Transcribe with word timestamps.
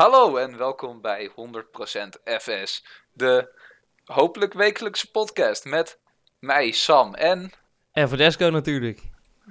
Hallo 0.00 0.36
en 0.36 0.56
welkom 0.56 1.00
bij 1.00 1.30
100% 1.30 1.32
FS, 2.40 2.84
de 3.12 3.48
hopelijk 4.04 4.52
wekelijkse 4.52 5.10
podcast 5.10 5.64
met 5.64 5.98
mij, 6.38 6.70
Sam 6.70 7.14
en... 7.14 7.52
En 7.92 8.08
Verdesco 8.08 8.50
natuurlijk. 8.50 9.00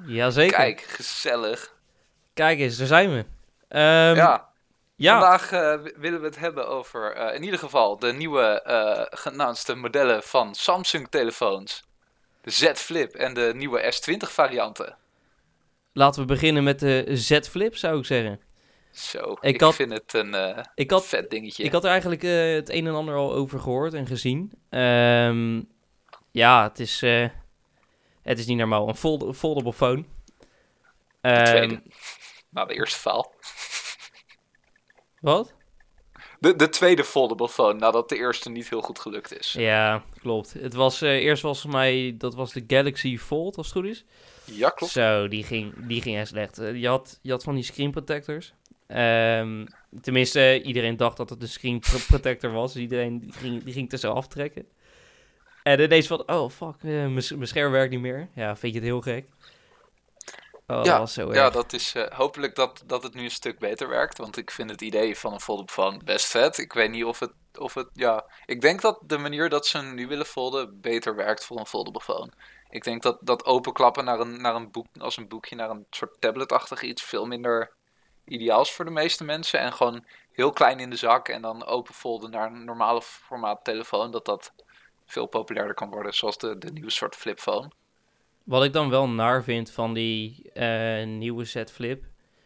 Jazeker. 0.05 0.57
Kijk, 0.57 0.81
gezellig. 0.81 1.73
Kijk 2.33 2.59
eens, 2.59 2.77
daar 2.77 2.87
zijn 2.87 3.09
we. 3.09 3.25
Ehm, 3.67 4.15
ja, 4.15 4.49
ja. 4.95 5.19
vandaag 5.19 5.51
eh, 5.51 5.79
willen 5.95 6.19
we 6.19 6.25
het 6.25 6.39
hebben 6.39 6.67
over 6.67 7.13
eh, 7.13 7.35
in 7.35 7.43
ieder 7.43 7.59
geval 7.59 7.99
de 7.99 8.13
nieuwe 8.13 8.61
genaamste 9.09 9.75
modellen 9.75 10.23
van 10.23 10.55
Samsung 10.55 11.07
telefoons. 11.09 11.83
De 12.41 12.51
Z 12.51 12.71
Flip 12.73 13.15
en 13.15 13.33
de 13.33 13.51
nieuwe 13.55 13.93
S20 13.93 14.17
varianten. 14.17 14.97
laten 15.93 16.21
we 16.21 16.27
beginnen 16.27 16.63
met 16.63 16.79
de 16.79 17.05
Z 17.07 17.39
Flip, 17.39 17.75
zou 17.75 17.99
ik 17.99 18.05
zeggen. 18.05 18.47
Zo, 18.91 19.31
Ik 19.41 19.53
ik, 19.53 19.61
had- 19.61 19.75
vind 19.75 19.91
het 19.93 20.13
een 20.13 20.33
eh, 20.33 20.63
Ik 20.75 20.91
had, 20.91 21.05
vet 21.05 21.29
dingetje. 21.29 21.63
ik 21.63 21.71
had 21.71 21.83
er 21.83 21.89
eigenlijk 21.89 22.23
eh, 22.23 22.53
het 22.53 22.69
een 22.69 22.87
en 22.87 22.93
ander 22.93 23.15
al 23.15 23.33
over 23.33 23.59
gehoord 23.59 23.93
en 23.93 24.07
gezien. 24.07 24.51
Ehm, 24.69 25.61
ja, 26.31 26.63
het 26.63 26.79
is, 26.79 27.01
eh, 27.01 27.27
het 28.21 28.39
is 28.39 28.45
niet 28.45 28.57
normaal. 28.57 28.87
Een 28.87 28.95
fold 28.95 29.37
foldable 29.37 29.73
phone. 29.73 30.01
de 31.21 31.27
Ehm, 31.29 31.45
tweede. 31.45 31.81
Na 32.49 32.65
de 32.65 32.73
eerste 32.73 32.99
faal. 32.99 33.33
Wat? 35.19 35.53
De, 36.39 36.55
de 36.55 36.69
tweede 36.69 37.03
foldable 37.03 37.49
phone, 37.49 37.73
nadat 37.79 38.09
de 38.09 38.15
eerste 38.17 38.49
niet 38.49 38.69
heel 38.69 38.81
goed 38.81 38.99
gelukt 38.99 39.39
is. 39.39 39.51
Ja, 39.57 40.03
klopt. 40.21 40.53
Het 40.53 40.73
was, 40.73 41.01
eerst 41.01 41.41
was 41.41 41.61
volgens 41.61 41.73
mij, 41.81 42.15
dat 42.17 42.35
was 42.35 42.53
de 42.53 42.63
Galaxy 42.67 43.17
Fold, 43.17 43.57
als 43.57 43.65
het 43.67 43.75
goed 43.75 43.85
is. 43.85 44.05
Ja, 44.45 44.69
klopt. 44.69 44.93
Zo, 44.93 45.27
die 45.27 45.43
ging, 45.43 45.73
die 45.87 46.01
ging 46.01 46.17
echt 46.17 46.27
slecht. 46.27 46.55
Je 46.73 46.87
had, 46.87 47.19
je 47.21 47.31
had 47.31 47.43
van 47.43 47.55
die 47.55 47.63
screen 47.63 47.91
protectors. 47.91 48.53
Ehm, 48.89 49.65
tenminste, 50.01 50.61
iedereen 50.61 50.97
dacht 50.97 51.17
dat 51.17 51.29
het 51.29 51.41
een 51.41 51.47
screen 51.49 51.79
pro- 51.79 51.97
protector 52.07 52.51
was. 52.51 52.73
Dus 52.73 52.81
iedereen 52.81 53.19
die 53.19 53.33
ging, 53.33 53.63
die 53.63 53.73
ging 53.73 53.91
er 53.91 53.97
zo 53.97 54.11
aftrekken. 54.11 54.67
En 55.63 55.79
ineens 55.79 56.07
van, 56.07 56.29
oh 56.31 56.49
fuck, 56.49 56.75
eh, 56.83 57.07
mijn 57.07 57.47
scherm 57.47 57.71
werkt 57.71 57.91
niet 57.91 57.99
meer. 57.99 58.29
Ja, 58.35 58.55
vind 58.55 58.73
je 58.73 58.79
het 58.79 58.87
heel 58.87 59.01
gek? 59.01 59.27
Oh, 60.67 60.83
dat 60.83 60.97
was 60.97 61.13
zo 61.13 61.33
Ja, 61.33 61.49
dat 61.49 61.73
is 61.73 61.95
eh, 61.95 62.17
hopelijk 62.17 62.55
dat, 62.55 62.83
dat 62.85 63.03
het 63.03 63.13
nu 63.13 63.23
een 63.23 63.31
stuk 63.31 63.59
beter 63.59 63.87
werkt. 63.89 64.17
Want 64.17 64.37
ik 64.37 64.51
vind 64.51 64.69
het 64.69 64.81
idee 64.81 65.17
van 65.17 65.33
een 65.33 65.39
foldable 65.39 65.73
phone 65.73 66.03
best 66.03 66.25
vet. 66.25 66.57
Ik 66.57 66.73
weet 66.73 66.91
niet 66.91 67.03
of 67.03 67.19
het, 67.19 67.31
of 67.59 67.73
het. 67.73 67.87
Ja, 67.93 68.25
ik 68.45 68.61
denk 68.61 68.81
dat 68.81 68.99
de 69.05 69.17
manier 69.17 69.49
dat 69.49 69.67
ze 69.67 69.81
nu 69.81 70.07
willen 70.07 70.25
folden 70.25 70.81
beter 70.81 71.15
werkt 71.15 71.45
voor 71.45 71.59
een 71.59 71.65
foldable 71.65 72.01
phone. 72.01 72.31
Ik 72.69 72.83
denk 72.83 73.01
dat, 73.03 73.17
dat 73.21 73.45
openklappen 73.45 74.05
naar 74.05 74.19
een, 74.19 74.41
naar 74.41 74.55
een 74.55 74.71
boek, 74.71 74.85
als 74.97 75.17
een 75.17 75.27
boekje 75.27 75.55
naar 75.55 75.69
een 75.69 75.85
soort 75.89 76.21
tabletachtig 76.21 76.81
iets 76.81 77.03
veel 77.03 77.25
minder 77.25 77.71
ideaal 78.29 78.61
is 78.61 78.71
voor 78.71 78.85
de 78.85 78.91
meeste 78.91 79.23
mensen. 79.23 79.59
En 79.59 79.73
gewoon 79.73 80.05
heel 80.31 80.51
klein 80.51 80.79
in 80.79 80.89
de 80.89 80.95
zak 80.95 81.27
en 81.27 81.41
dan 81.41 81.65
open 81.65 81.93
folden 81.93 82.31
naar 82.31 82.51
een 82.51 82.65
normale 82.65 83.01
formaat 83.01 83.63
telefoon. 83.63 84.11
Dat 84.11 84.25
dat 84.25 84.53
veel 85.05 85.25
populairder 85.25 85.75
kan 85.75 85.89
worden, 85.89 86.13
zoals 86.13 86.37
de, 86.37 86.57
de 86.57 86.71
nieuwe 86.71 86.91
soort 86.91 87.15
flipphone. 87.15 87.71
Wat 88.43 88.63
ik 88.63 88.73
dan 88.73 88.89
wel 88.89 89.09
naar 89.09 89.43
vind 89.43 89.71
van 89.71 89.93
die 89.93 90.51
eh, 90.53 91.05
nieuwe 91.07 91.45
Z 91.45 91.63
Flip, 91.71 92.05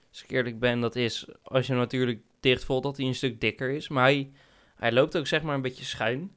als 0.09 0.23
ik 0.23 0.31
eerlijk 0.31 0.59
ben, 0.59 0.79
dat 0.79 0.95
is 0.95 1.27
als 1.43 1.65
je 1.65 1.71
hem 1.71 1.81
natuurlijk 1.81 2.21
dichtvolt 2.39 2.83
dat 2.83 2.97
hij 2.97 3.05
een 3.05 3.15
stuk 3.15 3.41
dikker 3.41 3.69
is. 3.69 3.87
Maar 3.87 4.03
hij, 4.03 4.31
hij 4.75 4.91
loopt 4.91 5.17
ook 5.17 5.27
zeg 5.27 5.41
maar 5.41 5.55
een 5.55 5.61
beetje 5.61 5.85
schuin. 5.85 6.35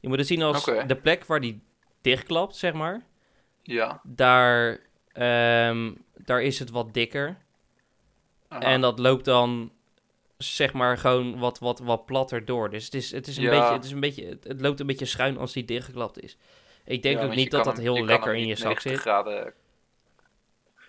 Je 0.00 0.08
moet 0.08 0.18
het 0.18 0.26
zien 0.26 0.42
als 0.42 0.64
de 0.64 0.98
plek 1.02 1.24
waar 1.24 1.40
die 1.40 1.62
dichtklapt, 2.00 2.56
zeg 2.56 2.72
maar. 2.72 3.02
Ja. 3.62 4.00
Daar, 4.02 4.80
ehm, 5.12 5.92
daar 6.14 6.42
is 6.42 6.58
het 6.58 6.70
wat 6.70 6.94
dikker. 6.94 7.36
Aha. 8.48 8.60
En 8.62 8.80
dat 8.80 8.98
loopt 8.98 9.24
dan 9.24 9.72
zeg 10.38 10.72
maar 10.72 10.98
gewoon 10.98 11.38
wat, 11.38 11.58
wat, 11.58 11.78
wat 11.78 12.06
platter 12.06 12.44
door. 12.44 12.70
Dus 12.70 12.84
het 12.84 12.94
is, 12.94 13.10
het 13.10 13.26
is 13.26 13.36
een 13.36 13.42
Ja. 13.42 13.50
beetje, 13.50 13.72
het 13.72 13.84
is 13.84 13.90
een 13.90 14.00
beetje, 14.00 14.38
het, 14.42 14.60
loopt 14.60 14.80
een 14.80 14.86
beetje 14.86 15.04
schuin 15.04 15.38
als 15.38 15.52
die 15.52 15.64
dichtgeklapt 15.64 16.22
is. 16.22 16.36
Ik 16.84 17.02
denk 17.02 17.18
Ja, 17.18 17.24
ook 17.24 17.34
niet 17.34 17.50
dat 17.50 17.64
dat 17.64 17.72
hem- 17.76 17.82
heel 17.82 18.04
lekker 18.04 18.34
in 18.34 18.46
je 18.46 18.54
zak 18.56 18.66
90 18.66 18.90
zit. 18.92 19.00
graden 19.00 19.52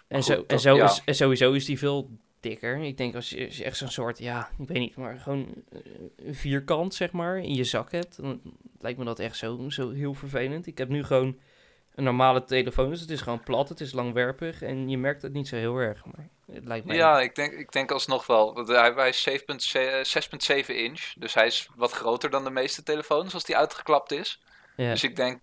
En, 0.08 0.24
Goed, 0.24 0.26
zo, 0.26 0.44
en, 0.48 0.60
zo 0.60 0.76
ja. 0.76 0.84
is, 0.86 1.02
en 1.06 1.16
sowieso 1.16 1.52
is 1.54 1.66
die 1.66 1.78
veel 1.78 2.10
dikker. 2.40 2.78
Ik 2.78 2.98
denk 2.98 3.16
als 3.16 3.30
je, 3.30 3.46
als 3.46 3.58
je 3.58 3.64
echt 3.64 3.78
zo'n 3.78 3.88
soort, 3.90 4.20
ja, 4.20 4.50
ik 4.60 4.68
weet 4.68 4.78
niet, 4.80 4.96
maar 4.96 5.18
gewoon 5.20 5.48
eh, 5.72 5.80
een 6.16 6.36
vierkant, 6.36 6.94
zeg 6.94 7.12
maar, 7.12 7.38
in 7.38 7.54
je 7.56 7.64
zak 7.64 7.92
hebt. 7.92 8.22
Dan 8.22 8.42
lijkt 8.80 8.98
me 9.00 9.06
dat 9.06 9.20
echt 9.20 9.38
zo, 9.38 9.70
zo 9.70 9.90
heel 9.90 10.14
vervelend. 10.14 10.68
Ik 10.68 10.78
heb 10.78 10.90
nu 10.90 11.04
gewoon 11.04 11.38
een 11.96 12.04
normale 12.04 12.44
telefoon, 12.44 12.90
dus 12.90 13.02
het 13.02 13.10
is 13.10 13.22
gewoon 13.22 13.44
plat, 13.44 13.70
het 13.70 13.80
is 13.80 13.92
langwerpig. 13.94 14.62
En 14.62 14.90
je 14.90 14.98
merkt 14.98 15.22
het 15.22 15.34
niet 15.34 15.48
zo 15.48 15.56
heel 15.56 15.78
erg, 15.78 16.06
maar 16.06 16.30
het 16.52 16.66
lijkt 16.66 16.86
mij... 16.86 16.96
Ja, 16.96 17.20
ik 17.22 17.36
denk, 17.36 17.54
ik 17.54 17.72
denk 17.72 17.92
alsnog 17.92 18.26
wel. 18.26 18.54
Want 18.54 18.68
hij, 18.68 18.92
hij 18.92 19.10
is 19.10 19.30
7,7 19.30 19.36
6,7 20.66 20.76
inch. 20.76 21.14
Dus 21.18 21.34
hij 21.34 21.46
is 21.46 21.70
wat 21.76 21.92
groter 21.92 22.30
dan 22.30 22.44
de 22.44 22.50
meeste 22.50 22.84
telefoons 22.84 23.34
als 23.34 23.44
die 23.44 23.58
uitgeklapt 23.58 24.12
is. 24.12 24.42
ja. 24.76 24.90
Dus 24.92 25.04
ik 25.04 25.16
denk, 25.16 25.40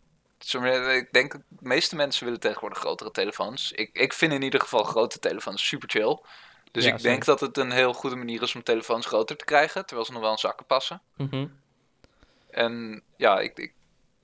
ik 0.93 1.09
denk, 1.13 1.33
de 1.33 1.41
meeste 1.61 1.97
mensen 1.97 2.25
willen 2.25 2.41
tegenwoordig 2.41 2.79
grotere 2.79 3.11
telefoons. 3.11 3.73
Ik, 3.73 3.91
ik 3.93 4.13
vind 4.13 4.33
in 4.33 4.43
ieder 4.43 4.61
geval 4.61 4.85
grote 4.85 5.19
telefoons 5.19 5.69
super 5.69 5.91
chill. 5.91 6.19
Dus 6.71 6.85
Ja, 6.85 6.95
ik 6.95 7.03
denk 7.03 7.25
dat 7.25 7.41
het 7.41 7.57
een 7.57 7.71
heel 7.71 7.93
goede 7.93 8.17
manier 8.17 8.43
is 8.43 8.55
om 8.55 8.63
telefoons 8.63 9.07
groter 9.07 9.37
te 9.37 9.45
krijgen. 9.45 9.87
Terwijl 9.87 10.07
ze 10.07 10.13
nog 10.13 10.23
wel 10.23 10.31
in 10.31 10.39
zakken 10.39 10.67
passen. 10.67 11.03
Mhm. 11.17 11.47
En 12.51 13.03
ja, 13.17 13.41
ik, 13.41 13.59
ik 13.59 13.75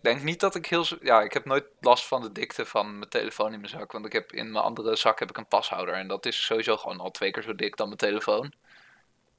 denk 0.02 0.22
niet 0.22 0.40
dat 0.40 0.54
ik 0.54 0.66
heel... 0.66 0.84
Ja, 1.00 1.22
ik 1.22 1.32
heb 1.32 1.44
nooit 1.44 1.64
last 1.80 2.06
van 2.06 2.22
de 2.22 2.32
dikte 2.32 2.66
van 2.66 2.98
mijn 2.98 3.10
telefoon 3.10 3.52
in 3.52 3.60
mijn 3.60 3.72
zak. 3.72 3.92
Want 3.92 4.06
ik 4.06 4.12
heb 4.12 4.32
in 4.32 4.52
mijn 4.52 4.64
andere 4.64 4.96
zak 4.96 5.18
heb 5.18 5.30
ik 5.30 5.36
een 5.36 5.46
pashouder. 5.46 5.94
En 5.94 6.08
dat 6.08 6.26
is 6.26 6.44
sowieso 6.44 6.76
gewoon 6.76 7.00
al 7.00 7.10
twee 7.10 7.30
keer 7.30 7.42
zo 7.42 7.54
dik 7.54 7.76
dan 7.76 7.86
mijn 7.86 7.98
telefoon. 7.98 8.52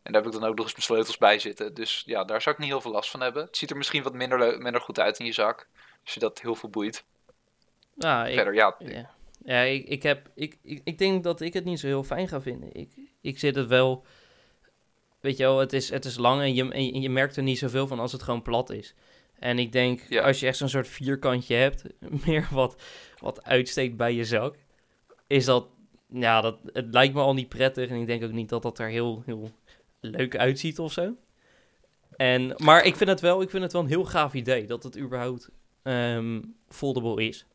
En 0.03 0.11
daar 0.11 0.21
heb 0.21 0.33
ik 0.33 0.39
dan 0.39 0.49
ook 0.49 0.55
nog 0.55 0.65
eens 0.65 0.73
mijn 0.73 0.85
sleutels 0.85 1.17
bij 1.17 1.39
zitten. 1.39 1.73
Dus 1.73 2.03
ja, 2.05 2.23
daar 2.23 2.41
zou 2.41 2.55
ik 2.55 2.61
niet 2.61 2.71
heel 2.71 2.81
veel 2.81 2.91
last 2.91 3.09
van 3.09 3.21
hebben. 3.21 3.43
Het 3.43 3.57
ziet 3.57 3.69
er 3.69 3.77
misschien 3.77 4.03
wat 4.03 4.13
minder, 4.13 4.61
minder 4.61 4.81
goed 4.81 4.99
uit 4.99 5.19
in 5.19 5.25
je 5.25 5.33
zak. 5.33 5.67
Als 6.03 6.13
je 6.13 6.19
dat 6.19 6.41
heel 6.41 6.55
veel 6.55 6.69
boeit. 6.69 7.03
Ik, 8.27 8.33
Verder, 8.33 8.53
ja. 8.53 8.75
Ja, 8.79 9.09
ja 9.43 9.61
ik, 9.61 9.87
ik, 9.87 10.03
heb, 10.03 10.29
ik, 10.35 10.57
ik, 10.63 10.81
ik 10.83 10.97
denk 10.97 11.23
dat 11.23 11.41
ik 11.41 11.53
het 11.53 11.63
niet 11.63 11.79
zo 11.79 11.87
heel 11.87 12.03
fijn 12.03 12.27
ga 12.27 12.41
vinden. 12.41 12.73
Ik, 12.73 12.91
ik 13.21 13.39
zit 13.39 13.55
het 13.55 13.67
wel... 13.67 14.05
Weet 15.19 15.37
je 15.37 15.43
wel, 15.43 15.59
het 15.59 15.73
is, 15.73 15.89
het 15.89 16.05
is 16.05 16.17
lang 16.17 16.41
en 16.41 16.53
je, 16.53 16.71
en 16.71 17.01
je 17.01 17.09
merkt 17.09 17.37
er 17.37 17.43
niet 17.43 17.57
zoveel 17.57 17.87
van 17.87 17.99
als 17.99 18.11
het 18.11 18.23
gewoon 18.23 18.41
plat 18.41 18.69
is. 18.69 18.93
En 19.41 19.59
ik 19.59 19.71
denk, 19.71 20.01
Ja. 20.09 20.21
als 20.23 20.39
je 20.39 20.47
echt 20.47 20.57
zo'n 20.57 20.69
soort 20.69 20.87
vierkantje 20.87 21.55
hebt, 21.55 21.83
meer 22.25 22.47
wat, 22.51 22.81
wat 23.19 23.43
uitsteekt 23.43 23.97
bij 23.97 24.13
je 24.13 24.25
zak, 24.25 24.55
is 25.27 25.45
dat... 25.45 25.67
Ja, 26.13 26.41
dat, 26.41 26.57
het 26.65 26.85
lijkt 26.93 27.13
me 27.13 27.21
al 27.21 27.33
niet 27.33 27.49
prettig 27.49 27.89
en 27.89 27.95
ik 27.95 28.07
denk 28.07 28.23
ook 28.23 28.31
niet 28.31 28.49
dat 28.49 28.61
dat 28.61 28.79
er 28.79 28.87
heel, 28.87 29.23
heel 29.25 29.51
leuk 29.99 30.37
uitziet 30.37 30.79
of 30.79 30.91
zo. 30.91 31.15
En, 32.17 32.53
maar 32.57 32.83
ik 32.85 32.95
vind, 32.95 33.09
het 33.09 33.19
wel, 33.19 33.41
ik 33.41 33.49
vind 33.49 33.63
het 33.63 33.71
wel 33.73 33.81
een 33.81 33.87
heel 33.87 34.05
gaaf 34.05 34.33
idee 34.33 34.65
dat 34.65 34.83
het 34.83 34.97
überhaupt 34.97 35.49
ehm, 35.83 36.41
foldable 36.69 37.23
is. 37.27 37.45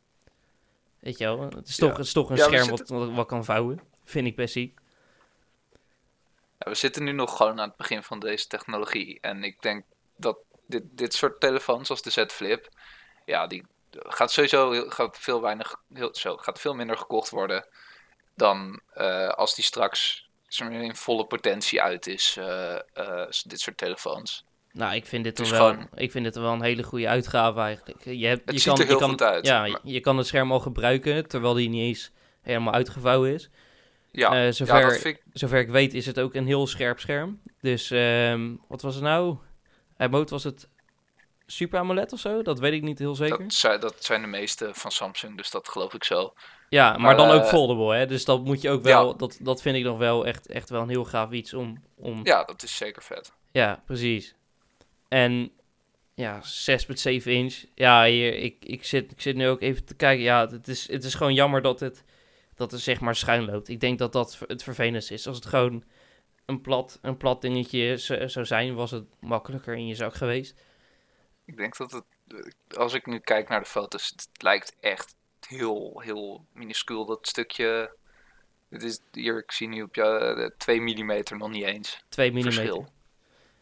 Weet 0.99 1.17
je 1.17 1.23
wel, 1.23 1.41
het 1.41 1.67
is 1.67 1.75
Ja. 1.77 1.87
toch, 1.87 1.97
het 1.97 2.05
is 2.05 2.11
toch 2.13 2.29
een 2.29 2.35
Ja, 2.35 2.43
scherm 2.43 2.65
zitten- 2.77 2.95
wat, 2.97 3.05
wat, 3.07 3.15
wat 3.15 3.27
kan 3.27 3.45
vouwen. 3.45 3.79
Vind 4.03 4.27
ik 4.27 4.35
best 4.35 4.53
ziek. 4.53 4.79
Ja, 6.59 6.69
we 6.69 6.75
zitten 6.75 7.03
nu 7.03 7.11
nog 7.11 7.37
gewoon 7.37 7.59
aan 7.59 7.67
het 7.67 7.77
begin 7.77 8.03
van 8.03 8.19
deze 8.19 8.47
technologie. 8.47 9.17
En 9.21 9.43
ik 9.43 9.61
denk 9.61 9.83
dat 10.15 10.37
dit, 10.67 10.83
dit 10.89 11.13
soort 11.13 11.39
telefoons 11.39 11.89
als 11.89 12.01
de 12.01 12.09
Z 12.09 12.23
Flip, 12.27 12.69
ja, 13.25 13.47
die 13.47 13.65
gaat 13.91 14.31
sowieso 14.31 14.89
gaat 14.89 15.17
veel, 15.19 15.41
weinig, 15.41 15.75
heel, 15.93 16.09
zo, 16.15 16.37
gaat 16.37 16.59
veel 16.59 16.73
minder 16.73 16.97
gekocht 16.97 17.29
worden 17.29 17.65
dan 18.35 18.81
eh, 18.93 19.27
als 19.29 19.55
die 19.55 19.63
straks 19.63 20.29
in 20.59 20.95
volle 20.95 21.25
potentie 21.25 21.81
uit 21.81 22.07
is, 22.07 22.35
eh, 22.39 22.75
eh, 22.93 23.29
dit 23.45 23.59
soort 23.59 23.77
telefoons. 23.77 24.45
Nou, 24.71 24.95
ik 24.95 25.05
vind 25.05 25.23
dit, 25.23 25.37
wel, 25.37 25.47
gewoon- 25.47 25.87
ik 25.95 26.11
vind 26.11 26.23
dit 26.25 26.35
wel 26.35 26.51
een 26.53 26.61
hele 26.61 26.83
goede 26.83 27.07
uitgave 27.07 27.59
eigenlijk. 27.59 28.03
Je, 28.03 28.27
hebt, 28.27 28.41
Het 28.45 28.53
je 28.53 28.59
ziet 28.59 28.67
kan, 28.73 28.79
er 28.79 28.85
heel 28.85 28.93
je 28.95 28.99
kan, 29.01 29.09
goed 29.09 29.21
uit, 29.21 29.45
Ja, 29.45 29.67
maar- 29.67 29.79
je 29.83 29.99
kan 29.99 30.17
het 30.17 30.27
scherm 30.27 30.51
al 30.51 30.59
gebruiken, 30.59 31.27
terwijl 31.27 31.53
die 31.53 31.69
niet 31.69 31.81
eens 31.87 32.11
helemaal 32.41 32.73
uitgevouwen 32.73 33.33
is. 33.33 33.49
Ja, 34.11 34.35
ja 34.35 34.51
zover, 34.51 35.05
ik, 35.05 35.23
zover 35.33 35.59
ik 35.59 35.69
weet 35.69 35.93
is 35.93 36.05
het 36.05 36.19
ook 36.19 36.33
een 36.33 36.45
heel 36.47 36.67
scherp 36.67 36.99
scherm. 36.99 37.41
Dus 37.61 37.91
ehm, 37.91 38.55
wat 38.67 38.81
was 38.81 38.95
het 38.95 39.03
nou? 39.03 39.37
Moot 39.97 40.29
was 40.29 40.43
het 40.43 40.67
Super 41.45 41.79
AMOLED 41.79 42.13
of 42.13 42.19
zo? 42.19 42.41
Dat 42.41 42.59
weet 42.59 42.73
ik 42.73 42.81
niet 42.81 42.99
heel 42.99 43.15
zeker. 43.15 43.37
dat, 43.37 43.53
zijn, 43.53 43.79
dat 43.79 44.03
zijn 44.03 44.21
de 44.21 44.27
meeste 44.27 44.69
van 44.73 44.91
Samsung, 44.91 45.37
dus 45.37 45.51
dat 45.51 45.69
geloof 45.69 45.93
ik 45.93 46.03
zo. 46.03 46.33
Ja, 46.69 46.89
maar, 46.89 46.99
Maar, 46.99 47.17
dan 47.17 47.29
ook 47.29 47.41
eh, 47.41 47.47
foldable, 47.47 47.95
hè? 47.95 48.05
Dus 48.05 48.25
dat 48.25 48.43
moet 48.43 48.61
je 48.61 48.69
ook 48.69 48.83
wel. 48.83 49.07
Ja. 49.07 49.13
Dat, 49.13 49.37
dat 49.41 49.61
vind 49.61 49.75
ik 49.75 49.83
nog 49.83 49.97
wel 49.97 50.25
echt, 50.25 50.47
echt 50.47 50.69
wel 50.69 50.81
een 50.81 50.89
heel 50.89 51.05
gaaf 51.05 51.31
iets 51.31 51.53
om. 51.53 51.83
om 51.95 52.19
Ja, 52.23 52.43
dat 52.43 52.63
is 52.63 52.75
zeker 52.75 53.03
vet. 53.03 53.33
Ja, 53.51 53.83
precies. 53.85 54.35
En 55.07 55.51
ja, 56.13 56.41
6,7 56.41 57.23
inch. 57.23 57.63
Ja, 57.75 58.05
hier, 58.05 58.33
ik, 58.35 58.65
ik, 58.65 58.85
zit, 58.85 59.11
ik 59.11 59.21
zit 59.21 59.35
nu 59.35 59.47
ook 59.47 59.61
even 59.61 59.85
te 59.85 59.95
kijken. 59.95 60.23
Ja, 60.23 60.47
het 60.47 60.67
is, 60.67 60.91
het 60.91 61.03
is 61.03 61.13
gewoon 61.13 61.33
jammer 61.33 61.61
dat 61.61 61.79
het, 61.79 62.03
dat 62.55 62.71
het 62.71 62.81
zeg 62.81 62.99
maar 62.99 63.15
schuin 63.15 63.45
loopt. 63.45 63.69
Ik 63.69 63.79
denk 63.79 63.99
dat 63.99 64.13
dat 64.13 64.39
het 64.47 64.63
vervelendste 64.63 65.13
is. 65.13 65.27
Als 65.27 65.35
het 65.35 65.45
gewoon 65.45 65.83
een 66.47 66.61
plat, 66.61 66.99
een 67.01 67.17
plat 67.17 67.41
dingetje 67.41 67.97
zou 68.27 68.45
zijn, 68.45 68.75
was 68.75 68.91
het 68.91 69.05
makkelijker 69.19 69.73
in 69.75 69.87
je 69.87 69.95
zak 69.95 70.13
geweest. 70.15 70.63
Ik 71.45 71.57
denk 71.57 71.77
dat 71.77 71.91
het, 71.91 72.03
eh, 72.27 72.77
als 72.77 72.93
ik 72.93 73.05
nu 73.05 73.19
kijk 73.19 73.49
naar 73.49 73.59
de 73.59 73.65
foto's, 73.65 74.07
het 74.15 74.29
lijkt 74.43 74.75
echt 74.79 75.15
heel, 75.47 76.01
heel 76.05 76.45
minuscuul 76.53 77.05
dat 77.05 77.27
stukje. 77.27 77.95
Het 78.69 78.83
is 78.83 78.99
hier, 79.11 79.37
ik 79.37 79.51
zie 79.51 79.67
nu 79.67 79.81
op 79.81 79.95
jou 79.95 80.51
2 80.57 80.81
mm 80.81 81.23
nog 81.37 81.49
niet 81.49 81.63
eens. 81.65 82.03
2 82.09 82.31
mm. 82.31 82.41
Verschil. 82.41 82.87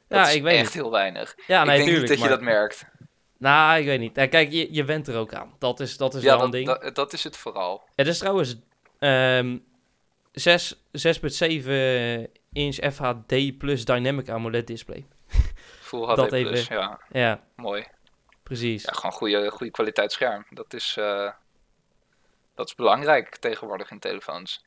Dat 0.08 0.26
Ja, 0.26 0.30
ik 0.30 0.42
weet 0.44 0.54
echt 0.56 0.64
niet. 0.64 0.74
heel 0.74 0.92
weinig. 0.92 1.36
Ja, 1.48 1.60
ik 1.62 1.68
nee, 1.68 1.76
denk 1.78 1.90
tuurlijk. 1.90 2.00
niet 2.00 2.08
dat 2.08 2.18
je 2.18 2.24
maar- 2.24 2.30
dat 2.30 2.42
merkt. 2.42 2.86
Nou, 3.38 3.80
ik 3.80 3.86
weet 3.86 4.00
niet. 4.00 4.16
Ja, 4.16 4.28
kijk, 4.28 4.52
je, 4.52 4.74
je 4.74 4.84
bent 4.84 5.08
er 5.08 5.16
ook 5.18 5.34
aan. 5.34 5.56
Dat 5.60 5.80
is, 5.80 5.98
dat 5.98 6.14
is 6.14 6.24
Ja, 6.24 6.36
wel 6.36 6.46
een 6.46 6.52
ding. 6.52 6.68
dat, 6.68 6.96
dat 6.96 7.14
is 7.14 7.24
het 7.24 7.38
vooral. 7.38 7.84
Het 7.96 8.08
is 8.08 8.18
trouwens 8.18 8.56
ehm 9.00 9.58
6 10.32 10.76
6.7 10.92 12.32
inch 12.56 12.76
FHD 12.94 13.58
plus 13.58 13.86
Dynamic 13.86 14.30
AMOLED 14.30 14.68
display. 14.68 15.06
Full 15.90 16.06
HD+, 16.08 16.16
Dat 16.16 16.32
even. 16.32 16.76
ja, 16.76 17.00
Ja, 17.10 17.44
mooi. 17.56 17.86
precies. 18.44 18.84
Ja, 18.84 18.92
gewoon 18.94 19.12
goede, 19.12 19.50
goede 19.52 19.72
kwaliteit 19.72 20.12
scherm. 20.12 20.46
Dat 20.50 20.74
is, 20.74 20.96
eh, 20.98 21.32
dat 22.56 22.68
is 22.68 22.76
belangrijk 22.76 23.36
tegenwoordig 23.36 23.92
in 23.92 24.00
telefoons. 24.00 24.66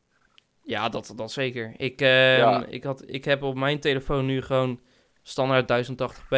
Ja, 0.62 0.88
dat, 0.88 1.12
dat 1.16 1.32
zeker. 1.32 1.74
Ik, 1.76 2.00
Ja. 2.00 2.64
ik, 2.66 2.84
had, 2.84 3.02
ik 3.06 3.24
heb 3.24 3.42
op 3.42 3.54
mijn 3.56 3.80
telefoon 3.80 4.26
nu 4.26 4.42
gewoon 4.42 4.80
standaard 5.22 5.68
1080p. 5.68 6.36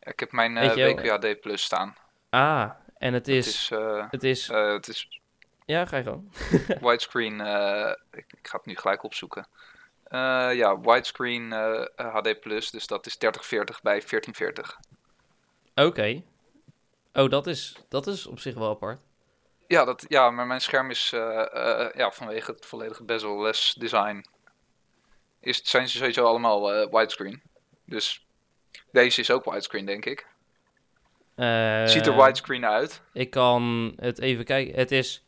Ik 0.00 0.20
heb 0.20 0.32
mijn 0.32 0.54
Weet 0.54 0.76
eh 0.76 0.94
WQHD 0.94 1.40
Plus 1.40 1.62
staan. 1.62 1.96
Ah, 2.30 2.70
en 2.98 3.12
het 3.14 3.26
Het 3.26 3.34
is... 3.34 3.70
eh, 3.70 4.06
Het 4.10 4.22
is... 4.24 4.48
eh, 4.48 4.72
het 4.72 4.88
is 4.88 5.20
Ja, 5.64 5.86
ga 5.86 5.96
je 5.96 6.02
gewoon. 6.02 6.32
widescreen. 6.90 7.32
ik 8.10 8.26
ga 8.42 8.56
het 8.56 8.66
nu 8.66 8.76
gelijk 8.76 9.02
opzoeken. 9.02 9.46
Eh, 10.08 10.50
ja, 10.54 10.80
widescreen 10.80 11.52
eh, 11.52 12.14
HD 12.14 12.40
Plus. 12.40 12.70
Dus 12.70 12.86
dat 12.86 13.06
is 13.06 13.16
3040 13.16 13.82
bij 13.82 14.02
1440. 14.08 14.80
Oké. 15.74 16.22
Oh, 17.12 17.30
dat 17.30 17.46
is, 17.46 17.76
dat 17.88 18.06
is 18.06 18.26
op 18.26 18.38
zich 18.38 18.54
wel 18.54 18.70
apart. 18.70 19.00
Ja, 19.66 19.84
dat, 19.84 20.04
ja, 20.08 20.30
maar 20.30 20.46
mijn 20.46 20.60
scherm 20.60 20.90
is 20.90 21.12
eh, 21.12 21.88
ja, 21.94 22.10
vanwege 22.10 22.50
het 22.50 22.66
volledige 22.66 23.04
bezel-less 23.04 23.74
design. 23.74 24.24
Is, 25.40 25.60
zijn 25.62 25.88
ze 25.88 25.96
sowieso 25.96 26.24
allemaal 26.24 26.90
widescreen. 26.90 27.42
Dus 27.84 28.26
deze 28.92 29.20
is 29.20 29.30
ook 29.30 29.44
widescreen, 29.44 29.84
denk 29.84 30.04
ik. 30.04 30.26
Ziet 31.84 32.06
er 32.06 32.16
widescreen 32.16 32.66
uit. 32.66 33.02
Ik 33.12 33.30
kan 33.30 33.92
het 33.96 34.18
even 34.18 34.44
kijken. 34.44 34.74
Het 34.74 34.90
is... 34.90 35.22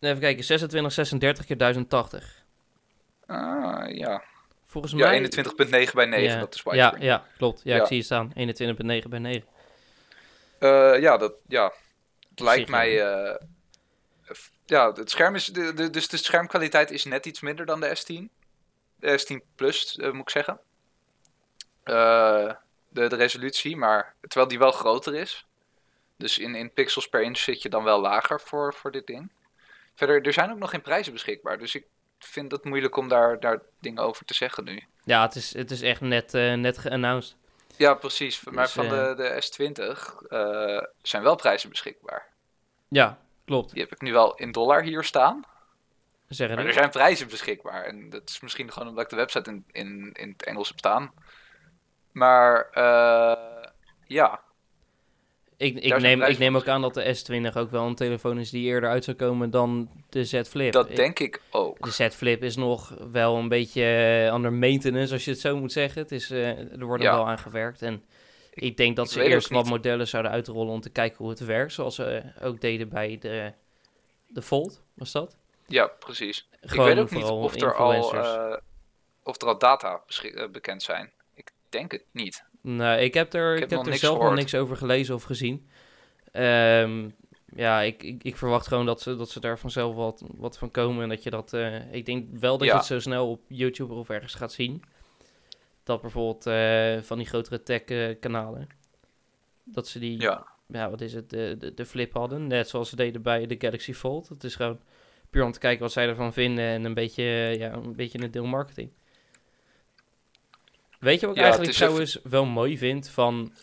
Even 0.00 0.20
kijken, 0.20 0.44
26, 0.44 0.92
36 0.92 1.44
keer 1.44 1.58
1080. 1.58 2.41
Ah, 3.32 3.96
ja, 3.96 4.22
Volgens 4.72 4.92
ja 4.92 5.10
mij... 5.10 5.30
21.9 5.88 5.92
bij 5.94 6.06
9, 6.06 6.22
ja, 6.22 6.38
dat 6.38 6.54
is 6.54 6.62
ja, 6.70 6.94
ja, 6.98 7.26
klopt. 7.36 7.60
Ja, 7.64 7.80
ik 7.80 7.86
zie 7.86 7.96
het 7.96 8.06
staan. 8.06 8.32
21,9 9.02 9.08
bij 9.08 9.18
9. 9.18 9.44
Eh, 10.58 11.00
ja, 11.00 11.16
dat, 11.16 11.32
ja, 11.48 11.72
het 12.30 12.40
lijkt 12.40 12.68
mij... 12.68 13.02
eh, 13.12 13.36
ja, 14.64 14.92
het 14.92 15.10
scherm 15.10 15.34
is... 15.34 15.44
De, 15.46 15.74
de, 15.74 15.90
dus 15.90 16.08
de 16.08 16.16
schermkwaliteit 16.16 16.90
is 16.90 17.04
net 17.04 17.26
iets 17.26 17.40
minder 17.40 17.66
dan 17.66 17.80
de 17.80 17.96
S10. 17.96 18.40
De 18.96 19.20
S10 19.20 19.54
Plus, 19.54 19.96
eh, 19.96 20.10
moet 20.10 20.22
ik 20.22 20.30
zeggen. 20.30 20.60
De, 21.84 22.56
de 22.88 23.16
resolutie, 23.16 23.76
maar 23.76 24.14
terwijl 24.20 24.48
die 24.48 24.58
wel 24.58 24.72
groter 24.72 25.14
is. 25.14 25.46
Dus 26.16 26.38
in, 26.38 26.54
in 26.54 26.72
pixels 26.72 27.08
per 27.08 27.22
inch 27.22 27.38
zit 27.38 27.62
je 27.62 27.68
dan 27.68 27.84
wel 27.84 28.00
lager 28.00 28.40
voor, 28.40 28.74
voor 28.74 28.90
dit 28.90 29.06
ding. 29.06 29.32
Verder, 29.94 30.22
er 30.22 30.32
zijn 30.32 30.50
ook 30.50 30.58
nog 30.58 30.70
geen 30.70 30.82
prijzen 30.82 31.12
beschikbaar. 31.12 31.58
Dus 31.58 31.74
ik 31.74 31.84
vind 32.24 32.52
het 32.52 32.64
moeilijk 32.64 32.96
om 32.96 33.08
daar, 33.08 33.40
daar 33.40 33.60
dingen 33.80 34.02
over 34.02 34.24
te 34.24 34.34
zeggen 34.34 34.64
nu. 34.64 34.82
Ja, 35.04 35.22
het 35.22 35.34
is, 35.34 35.54
het 35.54 35.70
is 35.70 35.82
echt 35.82 36.00
net, 36.00 36.34
eh 36.34 36.52
net 36.54 36.78
geannounced. 36.78 37.36
Ja, 37.76 37.94
precies. 37.94 38.44
Maar 38.44 38.64
Dus, 38.64 38.72
van 38.72 38.84
eh, 38.84 38.90
de, 38.90 39.14
de 39.16 39.42
S20 40.22 40.28
eh, 40.28 40.82
zijn 41.02 41.22
wel 41.22 41.34
prijzen 41.36 41.68
beschikbaar. 41.68 42.26
Ja, 42.88 43.18
klopt. 43.44 43.72
Die 43.72 43.82
heb 43.82 43.92
ik 43.92 44.00
nu 44.00 44.12
wel 44.12 44.34
in 44.34 44.52
dollar 44.52 44.82
hier 44.82 45.04
staan. 45.04 45.44
Zeggen 46.28 46.56
Maar 46.56 46.66
er. 46.66 46.72
zijn 46.72 46.90
prijzen 46.90 47.28
beschikbaar. 47.28 47.84
En 47.84 48.10
dat 48.10 48.28
is 48.28 48.40
misschien 48.40 48.72
gewoon 48.72 48.88
omdat 48.88 49.04
ik 49.04 49.10
de 49.10 49.16
website 49.16 49.50
in, 49.50 49.64
in, 49.72 50.12
in 50.12 50.28
het 50.28 50.44
Engels 50.44 50.68
heb 50.68 50.78
staan. 50.78 51.12
Maar 52.12 52.68
ja, 54.06 54.40
Ik, 55.62 55.78
ik, 55.78 55.98
neem, 56.00 56.22
ik 56.22 56.38
neem 56.38 56.56
ook 56.56 56.68
aan 56.68 56.82
dat 56.82 56.94
de 56.94 57.16
S20 57.52 57.56
ook 57.56 57.70
wel 57.70 57.86
een 57.86 57.94
telefoon 57.94 58.38
is 58.38 58.50
die 58.50 58.64
eerder 58.64 58.90
uit 58.90 59.04
zou 59.04 59.16
komen 59.16 59.50
dan 59.50 59.90
de 60.08 60.24
Z 60.24 60.42
Flip. 60.42 60.72
dat 60.72 60.90
Ik- 60.90 60.96
denk 60.96 61.18
ik 61.18 61.42
ook. 61.50 61.82
De 61.84 61.90
Z 61.90 62.08
Flip 62.08 62.42
is 62.42 62.56
nog 62.56 62.94
wel 63.10 63.36
een 63.36 63.48
beetje 63.48 63.82
eh, 63.84 64.34
under 64.34 64.52
maintenance, 64.52 65.12
als 65.12 65.24
je 65.24 65.30
het 65.30 65.40
zo 65.40 65.56
moet 65.56 65.72
zeggen. 65.72 66.02
Het 66.02 66.12
is, 66.12 66.30
eh, 66.30 66.48
er 66.58 66.84
wordt 66.84 67.02
er 67.02 67.08
Ja. 67.10 67.16
wel 67.16 67.26
aan 67.28 67.38
gewerkt. 67.38 67.82
En 67.82 68.02
ik 68.54 68.76
denk 68.76 68.96
dat 68.96 69.10
ze 69.10 69.22
eerst 69.22 69.48
wat 69.48 69.66
modellen 69.68 70.08
zouden 70.08 70.32
uitrollen 70.32 70.72
om 70.72 70.80
te 70.80 70.90
kijken 70.90 71.18
hoe 71.18 71.28
het 71.30 71.40
werkt. 71.44 71.72
Zoals 71.72 71.94
ze 71.94 72.04
eh, 72.04 72.46
ook 72.46 72.60
deden 72.60 72.88
bij 72.88 73.18
de, 73.20 73.52
de 74.26 74.42
Fold, 74.42 74.82
was 74.94 75.12
dat? 75.12 75.36
Ja, 75.66 75.86
precies. 75.86 76.48
Gewoon 76.60 76.88
ik 76.88 76.94
weet 76.94 77.04
ook 77.04 77.10
niet 77.10 77.24
of 77.24 77.54
er, 77.54 77.74
al, 77.74 77.98
of 79.22 79.42
er 79.42 79.48
al 79.48 79.58
data 79.58 80.02
bekend 80.52 80.82
zijn. 80.82 81.12
Ik 81.34 81.50
denk 81.68 81.92
het 81.92 82.04
niet. 82.10 82.44
Nee, 82.62 83.04
ik 83.04 83.14
heb 83.14 83.34
er, 83.34 83.54
ik 83.56 83.70
heb 83.70 83.86
er 83.86 83.96
zelf 83.96 84.18
nog 84.22 84.34
niks 84.34 84.54
over 84.54 84.76
gelezen 84.76 85.14
of 85.14 85.22
gezien. 85.22 85.66
Ehm, 86.32 87.08
ja, 87.56 87.80
ik, 87.80 88.02
ik, 88.02 88.22
ik 88.22 88.36
verwacht 88.36 88.66
gewoon 88.66 88.86
dat 88.86 89.00
ze, 89.00 89.16
dat 89.16 89.30
ze 89.30 89.40
daar 89.40 89.58
vanzelf 89.58 89.94
wat, 89.94 90.22
wat 90.36 90.58
van 90.58 90.70
komen. 90.70 91.02
En 91.02 91.08
dat 91.08 91.22
je 91.22 91.30
dat. 91.30 91.52
eh, 91.52 91.92
ik 91.92 92.06
denk 92.06 92.26
wel 92.38 92.58
dat 92.58 92.66
Ja. 92.66 92.72
je 92.72 92.78
het 92.78 92.86
zo 92.88 92.98
snel 93.00 93.30
op 93.30 93.40
YouTube 93.48 93.94
of 93.94 94.08
ergens 94.08 94.34
gaat 94.34 94.52
zien. 94.52 94.82
Dat 95.82 96.00
bijvoorbeeld 96.00 96.46
eh, 96.46 97.02
van 97.02 97.18
die 97.18 97.26
grotere 97.26 97.62
tech-kanalen. 97.62 98.68
dat 99.64 99.88
ze 99.88 99.98
die. 99.98 100.20
Ja, 100.20 100.46
ja, 100.66 100.90
wat 100.90 101.00
is 101.00 101.12
het? 101.14 101.30
De, 101.30 101.56
de, 101.58 101.74
de 101.74 101.86
flip 101.86 102.12
hadden. 102.12 102.46
Net 102.46 102.68
zoals 102.68 102.88
ze 102.88 102.96
deden 102.96 103.22
bij 103.22 103.46
de 103.46 103.56
Galaxy 103.58 103.92
Fold. 103.92 104.28
Het 104.28 104.44
is 104.44 104.54
gewoon 104.54 104.80
puur 105.30 105.44
om 105.44 105.52
te 105.52 105.58
kijken 105.58 105.82
wat 105.82 105.92
zij 105.92 106.08
ervan 106.08 106.32
vinden. 106.32 106.64
En 106.64 106.84
een 106.84 106.94
beetje, 106.94 107.22
eh, 107.22 107.56
ja, 107.58 107.72
een 107.72 107.96
beetje 107.96 108.22
een 108.22 108.30
deel 108.30 108.46
marketing. 108.46 108.90
Weet 111.02 111.20
je 111.20 111.26
wat 111.26 111.34
ik 111.34 111.40
Ja, 111.42 111.48
eigenlijk 111.48 111.76
trouwens 111.76 112.20
wel 112.22 112.44
mooi 112.44 112.78
vind 112.78 113.08
van 113.08 113.54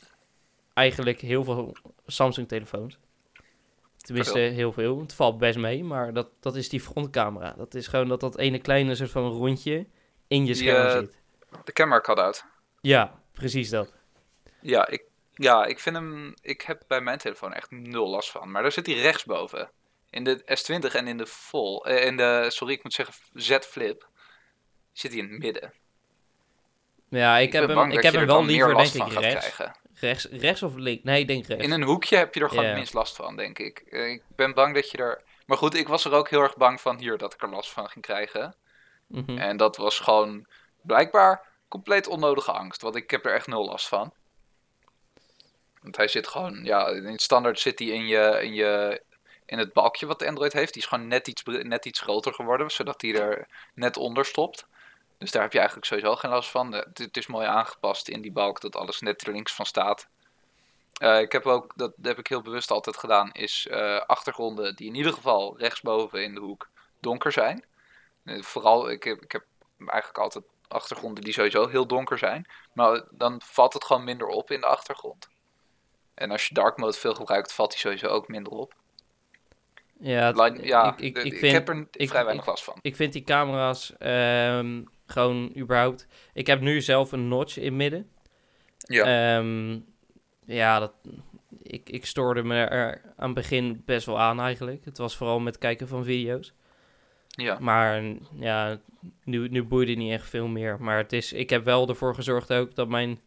eigenlijk 0.74 1.20
heel 1.22 1.44
veel 1.44 1.76
Samsung-telefoons? 2.06 2.98
Tenminste, 3.98 4.40
heel 4.40 4.72
veel. 4.72 5.00
Het 5.00 5.14
valt 5.14 5.38
best 5.38 5.58
mee, 5.58 5.84
maar 5.84 6.14
dat, 6.14 6.30
dat 6.40 6.56
is 6.56 6.70
die 6.70 6.82
frontcamera. 6.82 7.54
Dat 7.58 7.74
is 7.74 7.88
gewoon 7.88 8.08
dat 8.08 8.20
dat 8.20 8.38
ene 8.38 8.60
kleine 8.60 8.96
soort 8.96 9.12
van 9.12 9.32
rondje 9.32 9.88
in 10.28 10.46
je 10.46 10.54
Die, 10.54 10.56
scherm 10.56 10.86
eh, 10.86 10.92
zit. 10.92 11.16
de 11.64 11.72
camera 11.72 12.00
cut-out. 12.02 12.46
Ja, 12.82 13.22
precies 13.34 13.70
dat. 13.70 13.94
Ja 14.62 14.88
ik, 14.88 15.04
ja, 15.34 15.66
ik 15.66 15.80
vind 15.80 15.96
hem... 15.96 16.34
Ik 16.42 16.62
heb 16.62 16.84
bij 16.88 17.02
mijn 17.02 17.18
telefoon 17.18 17.54
echt 17.54 17.72
nul 17.72 18.10
last 18.10 18.32
van. 18.32 18.52
Maar 18.52 18.62
daar 18.62 18.72
zit 18.72 18.86
hij 18.86 18.96
rechtsboven. 18.96 19.72
In 20.10 20.24
de 20.24 20.42
S20 20.42 20.96
en 20.96 21.08
in 21.08 21.18
de 21.18 21.26
Vol... 21.26 21.86
eh, 21.86 22.06
in 22.06 22.18
de, 22.18 22.46
sorry, 22.50 22.74
ik 22.74 22.84
moet 22.84 22.94
zeggen 22.94 23.16
Z 23.34 23.58
Flip... 23.60 24.08
Zit 24.92 25.12
hij 25.12 25.20
in 25.20 25.30
het 25.30 25.40
midden. 25.40 25.74
Ja, 27.10 27.38
ik, 27.38 27.52
heb 27.54 27.68
hem, 27.68 27.92
ik 27.92 28.02
heb 28.04 28.14
hem 28.14 28.22
er 28.22 28.28
wel 28.28 28.46
liever, 28.46 28.68
denk 28.68 28.80
last 28.80 28.96
ik, 28.96 29.02
van 29.02 29.22
rechts. 29.22 29.58
rechts. 29.94 30.26
Rechts 30.26 30.64
of 30.64 30.76
links? 30.76 31.04
Nee, 31.04 31.20
ik 31.22 31.28
denk 31.28 31.46
rechts. 31.46 31.64
In 31.64 31.72
een 31.72 31.84
hoekje 31.84 32.18
heb 32.18 32.34
je 32.34 32.40
er 32.42 32.50
gewoon 32.50 32.66
het 32.66 32.76
minst 32.76 32.94
last 32.94 33.16
van, 33.16 33.36
denk 33.36 33.60
ik. 33.60 33.80
Eh, 33.80 34.12
Ik 34.12 34.24
ben 34.36 34.54
bang 34.54 34.74
dat 34.76 34.92
je 34.92 34.98
er... 34.98 35.22
Maar 35.46 35.58
goed, 35.58 35.76
ik 35.76 35.88
was 35.88 36.06
er 36.06 36.12
ook 36.12 36.30
heel 36.30 36.42
erg 36.42 36.58
bang 36.58 36.82
van 36.82 36.98
hier 36.98 37.18
dat 37.18 37.34
ik 37.34 37.42
er 37.42 37.50
last 37.50 37.72
van 37.72 37.90
ging 37.90 38.06
krijgen. 38.06 38.56
Mhm. 39.08 39.38
En 39.38 39.58
dat 39.58 39.78
was 39.78 40.00
gewoon 40.00 40.48
blijkbaar 40.82 41.48
compleet 41.68 42.08
onnodige 42.08 42.52
angst. 42.52 42.82
Want 42.82 42.96
ik 42.96 43.12
heb 43.12 43.26
er 43.26 43.34
echt 43.34 43.48
nul 43.48 43.66
last 43.66 43.88
van. 43.88 44.14
Want 45.82 45.98
hij 45.98 46.08
zit 46.08 46.28
gewoon, 46.28 46.64
ja, 46.64 46.88
in 46.88 47.20
standaard 47.20 47.60
zit 47.60 47.80
hij 47.80 47.88
in, 47.88 48.08
je, 48.08 48.40
in, 48.42 48.54
je, 48.54 49.02
in 49.46 49.58
het 49.58 49.74
balkje 49.74 50.06
wat 50.06 50.26
Android 50.26 50.54
heeft. 50.54 50.74
Die 50.74 50.82
is 50.82 50.88
gewoon 50.88 51.08
net 51.08 51.28
iets, 51.28 51.44
net 51.44 51.86
iets 51.86 52.00
groter 52.00 52.34
geworden, 52.34 52.70
zodat 52.72 53.02
hij 53.02 53.16
er 53.22 53.48
net 53.74 53.98
onder 53.98 54.26
stopt. 54.26 54.68
Dus 55.20 55.32
daar 55.32 55.42
heb 55.42 55.52
je 55.52 55.58
eigenlijk 55.58 55.88
sowieso 55.88 56.16
geen 56.16 56.32
last 56.32 56.50
van. 56.50 56.74
Eh, 56.76 56.86
Het, 56.94 57.18
is 57.18 57.28
mooi 57.28 57.48
aangepast 57.48 58.08
in 58.08 58.22
die 58.22 58.32
balk 58.32 58.62
dat 58.62 58.76
alles 58.76 59.00
net 59.02 59.28
er 59.28 59.34
links 59.34 59.54
van 59.54 59.66
staat. 59.66 60.08
Eh, 61.00 61.20
ik 61.20 61.32
heb 61.32 61.46
ook, 61.46 61.72
dat 61.76 61.94
heb 62.02 62.18
ik 62.20 62.28
heel 62.28 62.42
bewust 62.42 62.72
altijd 62.72 62.98
gedaan, 62.98 63.32
is 63.32 63.68
eh, 63.72 63.98
achtergronden 63.98 64.76
die 64.76 64.88
in 64.88 64.96
ieder 64.96 65.14
geval 65.14 65.58
rechtsboven 65.58 66.24
in 66.24 66.34
de 66.34 66.40
hoek 66.42 66.70
donker 67.00 67.32
zijn. 67.32 67.64
Vooral, 68.26 68.90
ik 68.90 69.04
heb, 69.04 69.22
ik 69.24 69.32
heb 69.32 69.44
eigenlijk 69.86 70.18
altijd 70.20 70.44
achtergronden 70.68 71.24
die 71.24 71.34
sowieso 71.34 71.68
heel 71.68 71.86
donker 71.88 72.18
zijn. 72.18 72.46
Maar 72.74 73.04
dan 73.12 73.42
valt 73.46 73.74
het 73.74 73.84
gewoon 73.84 74.04
minder 74.04 74.28
op 74.28 74.52
in 74.52 74.60
de 74.60 74.66
achtergrond. 74.66 75.28
En 76.14 76.32
als 76.32 76.48
je 76.48 76.54
dark 76.54 76.78
mode 76.78 76.94
veel 76.98 77.14
gebruikt, 77.14 77.54
valt 77.54 77.70
die 77.72 77.80
sowieso 77.80 78.08
ook 78.08 78.28
minder 78.28 78.54
op. 78.54 78.74
Ja, 80.00 80.30
Line- 80.32 80.64
ja, 80.66 80.94
ik, 80.98 81.00
ik, 81.00 81.18
ik, 81.18 81.34
ik, 81.34 81.40
vind, 81.40 81.54
heb 81.54 81.70
er 81.70 81.88
ik- 81.92 82.10
vrij 82.10 82.24
weinig 82.24 82.44
ik- 82.44 82.50
last 82.50 82.64
van. 82.64 82.78
ik 82.82 82.96
vind 82.96 83.14
die 83.14 83.24
camera's 83.24 83.94
ehm, 83.98 84.82
gewoon 85.12 85.52
überhaupt... 85.58 86.08
Ik 86.34 86.48
heb 86.48 86.62
nu 86.62 86.82
zelf 86.82 87.12
een 87.12 87.28
notch 87.28 87.58
in 87.58 87.76
midden. 87.76 88.10
Ja, 88.78 89.38
Ehm, 89.38 89.80
ja, 90.46 90.80
dat, 90.80 90.94
ik, 91.64 91.90
ik 91.90 92.06
stoorde 92.06 92.44
me 92.44 92.56
er 92.64 93.02
aan 93.18 93.26
het 93.26 93.34
begin 93.34 93.82
best 93.86 94.06
wel 94.06 94.20
aan 94.20 94.40
eigenlijk. 94.40 94.86
Het 94.86 94.98
was 94.98 95.16
vooral 95.18 95.40
met 95.40 95.58
kijken 95.58 95.88
van 95.88 96.04
video's. 96.04 96.54
ja. 97.28 97.58
Maar 97.60 98.04
ja, 98.34 98.80
nu, 99.24 99.48
nu 99.48 99.64
boeide 99.64 99.94
niet 99.94 100.12
echt 100.12 100.30
veel 100.30 100.48
meer. 100.48 100.78
Maar 100.82 100.98
het 100.98 101.14
is, 101.14 101.34
ik 101.34 101.50
heb 101.50 101.64
wel 101.64 101.88
ervoor 101.90 102.16
gezorgd 102.16 102.54
ook 102.54 102.76
dat 102.76 102.88
mijn 102.88 103.20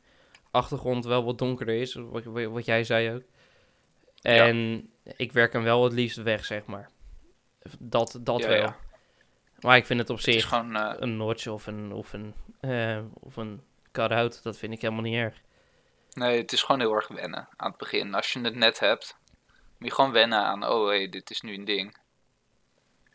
achtergrond 0.51 1.05
wel 1.05 1.25
wat 1.25 1.39
donkerder 1.39 1.75
is. 1.75 1.95
Wat, 1.95 2.25
wat 2.25 2.65
jij 2.65 2.85
zei 2.85 3.15
ook. 3.15 3.23
En 4.23 4.89
ik 5.17 5.33
werk 5.33 5.53
hem 5.53 5.63
wel 5.63 5.85
het 5.85 5.93
liefst 5.93 6.23
weg, 6.23 6.45
zeg 6.45 6.65
maar. 6.67 6.91
Dat, 7.79 8.19
dat 8.21 8.41
Ja, 8.41 8.49
wel. 8.49 8.57
ja. 8.57 8.77
Maar 9.63 9.77
ik 9.77 9.87
vind 9.87 10.01
het 10.01 10.11
op 10.11 10.17
Het 10.17 10.25
zich 10.25 10.49
gewoon, 10.49 10.77
eh, 10.77 10.93
een 10.97 11.17
notch 11.17 11.47
of 11.47 11.67
een, 11.67 11.93
of 11.93 12.13
een, 12.13 12.35
eh, 12.61 12.99
of 13.13 13.37
een 13.37 13.63
cut-out. 13.93 14.43
Dat 14.43 14.57
vind 14.57 14.73
ik 14.73 14.81
helemaal 14.81 15.03
niet 15.03 15.17
erg. 15.17 15.41
Nee, 16.13 16.41
het 16.41 16.53
is 16.53 16.63
gewoon 16.63 16.81
heel 16.81 16.95
erg 16.95 17.09
wennen 17.09 17.49
aan 17.57 17.69
het 17.69 17.79
begin. 17.79 18.15
Als 18.15 18.33
je 18.33 18.41
het 18.41 18.55
net 18.55 18.79
hebt, 18.79 19.17
moet 19.79 19.89
je 19.89 19.95
gewoon 19.95 20.13
wennen 20.13 20.39
aan, 20.39 20.67
oh 20.67 20.89
hé, 20.89 20.97
hey, 20.97 21.09
dit 21.09 21.31
is 21.31 21.41
nu 21.41 21.55
een 21.55 21.65
ding. 21.65 21.97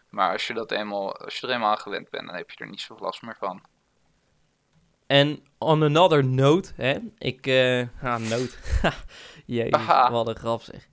Maar 0.10 0.32
als 0.32 0.48
je, 0.48 0.54
dat 0.54 0.72
eenmaal, 0.72 1.18
als 1.18 1.38
je 1.38 1.48
er 1.48 1.54
eenmaal 1.54 1.70
aan 1.70 1.78
gewend 1.78 2.10
bent, 2.10 2.28
dan 2.28 2.36
heb 2.36 2.52
je 2.52 2.64
er 2.64 2.70
niet 2.70 2.82
zoveel 2.82 3.06
last 3.06 3.22
meer 3.22 3.36
van. 3.40 3.62
En 5.08 5.44
on 5.58 5.84
another 5.84 6.26
note, 6.26 6.74
hè, 6.76 6.98
ik, 7.18 7.48
eh 7.48 7.88
ah, 8.02 8.18
note. 8.18 8.52
Jezus, 9.46 9.86
wat 10.10 10.28
een 10.28 10.36
grap 10.36 10.62
zeg. 10.62 10.88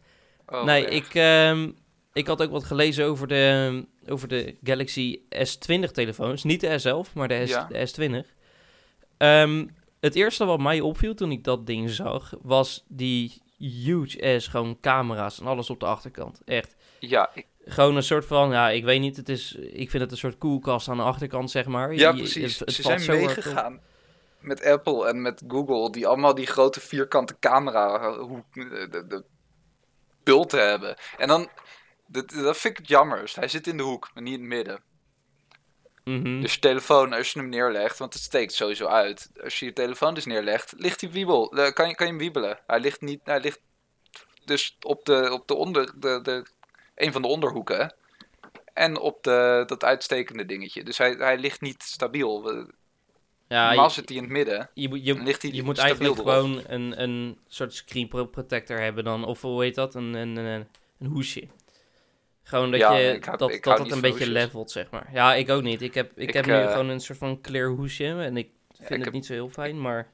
Oh, 0.47 0.65
nee, 0.65 0.87
echt. 0.87 1.07
ik, 1.07 1.15
ehm, 1.15 1.71
ik 2.13 2.27
had 2.27 2.43
ook 2.43 2.51
wat 2.51 2.65
gelezen 2.65 3.07
over 3.07 3.29
de, 3.29 3.87
over 4.09 4.29
de 4.29 4.57
Galaxy 4.63 5.21
S20 5.35 5.91
telefoons. 5.93 6.43
Niet 6.45 6.61
de 6.61 6.81
S11, 7.07 7.13
maar 7.15 7.29
de, 7.29 7.47
S, 7.47 7.51
Ja. 7.51 7.65
de 7.71 7.89
S20. 8.25 8.27
Ehm, 9.17 9.67
het 10.01 10.15
eerste 10.15 10.45
wat 10.45 10.61
mij 10.61 10.81
opviel 10.81 11.15
toen 11.15 11.31
ik 11.31 11.45
dat 11.45 11.67
ding 11.67 11.91
zag, 11.91 12.33
was 12.43 12.85
die 12.89 13.43
huge 13.59 14.35
ass 14.35 14.47
gewoon 14.49 14.79
camera's 14.81 15.41
en 15.41 15.47
alles 15.47 15.71
op 15.71 15.81
de 15.81 15.87
achterkant. 15.87 16.41
Echt. 16.45 16.75
Ja, 16.99 17.31
ik, 17.35 17.47
Gewoon 17.67 17.97
een 17.97 18.03
soort 18.03 18.25
van, 18.27 18.51
ja, 18.51 18.71
ik 18.71 18.85
weet 18.85 19.01
niet, 19.01 19.17
het 19.17 19.29
is, 19.29 19.55
ik 19.55 19.91
vind 19.91 20.03
het 20.03 20.11
een 20.13 20.19
soort 20.19 20.39
koelkast 20.39 20.89
aan 20.89 20.97
de 20.97 21.03
achterkant, 21.03 21.51
zeg 21.51 21.67
maar. 21.67 21.95
ja 21.95 22.13
precies. 22.13 22.59
het- 22.59 22.59
het 22.59 22.73
Ze 22.75 22.83
zijn 22.83 23.07
meegegaan 23.07 23.81
met 24.41 24.65
Apple 24.65 25.07
en 25.09 25.23
met 25.23 25.43
Google, 25.49 25.91
die 25.91 26.07
allemaal 26.07 26.35
die 26.35 26.47
grote 26.47 26.81
vierkante 26.81 27.37
camera 27.41 28.17
hoe, 28.19 28.43
de, 28.53 28.89
de, 28.91 29.07
de 29.07 29.25
bulten 30.23 30.69
hebben. 30.69 30.97
En 31.19 31.29
dan, 31.29 31.49
dat, 32.07 32.31
dat 32.31 32.57
vind 32.57 32.73
ik 32.75 32.79
het 32.79 32.89
jammer. 32.89 33.21
Dus 33.21 33.35
hij 33.35 33.49
zit 33.49 33.67
in 33.67 33.77
de 33.77 33.83
hoek, 33.83 34.11
maar 34.15 34.23
niet 34.23 34.35
in 34.35 34.41
het 34.41 34.49
midden. 34.49 34.81
Mhm. 36.05 36.41
Dus 36.41 36.53
je 36.55 36.59
telefoon, 36.61 37.13
als 37.13 37.33
je 37.33 37.39
hem 37.39 37.49
neerlegt, 37.49 37.99
want 37.99 38.15
het 38.15 38.23
steekt 38.23 38.53
sowieso 38.53 38.87
uit. 38.87 39.31
Als 39.43 39.59
je 39.59 39.65
je 39.67 39.73
telefoon 39.73 40.15
dus 40.15 40.25
neerlegt, 40.25 40.75
ligt 40.77 41.01
hij 41.01 41.11
wiebel. 41.11 41.53
eh, 41.53 41.73
kan, 41.73 41.89
je, 41.89 41.95
kan 41.95 42.07
je 42.07 42.13
hem 42.13 42.21
wiebelen. 42.23 42.59
Hij 42.67 42.81
ligt 42.81 43.01
niet, 43.01 43.21
hij 43.25 43.41
ligt 43.41 43.61
dus 44.45 44.77
op 44.81 45.05
de, 45.05 45.29
op 45.33 45.49
de 45.49 45.55
onder, 45.55 46.01
de, 46.01 46.21
de, 46.23 46.47
een 46.95 47.13
van 47.13 47.23
de 47.23 47.29
onderhoeken. 47.29 47.95
En 48.73 48.99
op 48.99 49.23
de, 49.23 49.63
dat 49.67 49.85
uitstekende 49.85 50.47
dingetje. 50.47 50.85
Dus 50.85 50.99
hij, 50.99 51.11
hij 51.13 51.39
ligt 51.39 51.61
niet 51.61 51.83
stabiel. 51.83 52.49
Ja, 53.49 53.67
Normaal 53.67 53.87
je- 53.87 53.93
zit 53.93 54.09
hij 54.09 54.17
in 54.19 54.23
het 54.25 54.33
midden. 54.33 54.71
Je, 54.75 55.05
je, 55.05 55.15
ligt 55.23 55.43
hij 55.43 55.51
je 55.53 55.63
moet 55.63 55.79
eigenlijk 55.79 56.15
erop. 56.15 56.27
gewoon 56.27 56.63
een, 56.67 57.03
een 57.03 57.39
soort 57.49 57.75
screen 57.75 58.09
pro- 58.09 58.27
protector 58.27 58.81
hebben 58.81 59.05
dan. 59.05 59.25
Of 59.25 59.41
hoe 59.41 59.63
heet 59.63 59.75
dat? 59.75 59.95
Een, 59.95 60.15
een, 60.15 60.37
een, 60.37 60.69
een 60.99 61.07
hoesje. 61.07 61.49
Gewoon 62.45 62.71
dat 62.71 62.81
Ja, 62.81 62.97
je 62.97 63.09
hou- 63.25 63.37
dat, 63.37 63.59
dat 63.63 63.79
niet 63.83 63.93
een 63.93 64.01
beetje 64.01 64.09
hoesjes. 64.17 64.29
levelt, 64.29 64.71
zeg 64.71 64.91
maar. 64.91 65.09
Ja, 65.13 65.35
ik 65.35 65.51
ook 65.51 65.63
niet. 65.63 65.83
Ik 65.83 65.95
heb, 65.95 66.11
ik 66.19 66.29
Ik, 66.29 66.35
heb 66.35 66.47
nu 66.47 66.53
eh, 66.53 66.71
gewoon 66.71 66.89
een 66.89 67.01
soort 67.01 67.19
van 67.19 67.41
clear 67.41 67.69
hoesje. 67.69 68.05
En 68.05 68.37
ik 68.37 68.49
vind 68.69 68.81
ik 68.91 68.97
het 68.97 69.05
heb- 69.05 69.13
niet 69.13 69.27
zo 69.27 69.33
heel 69.33 69.49
fijn, 69.49 69.81
maar... 69.81 70.09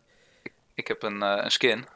Ik 0.75 0.89
heb 0.89 1.03
een, 1.03 1.23
eh, 1.23 1.45
een 1.45 1.51
skin 1.51 1.87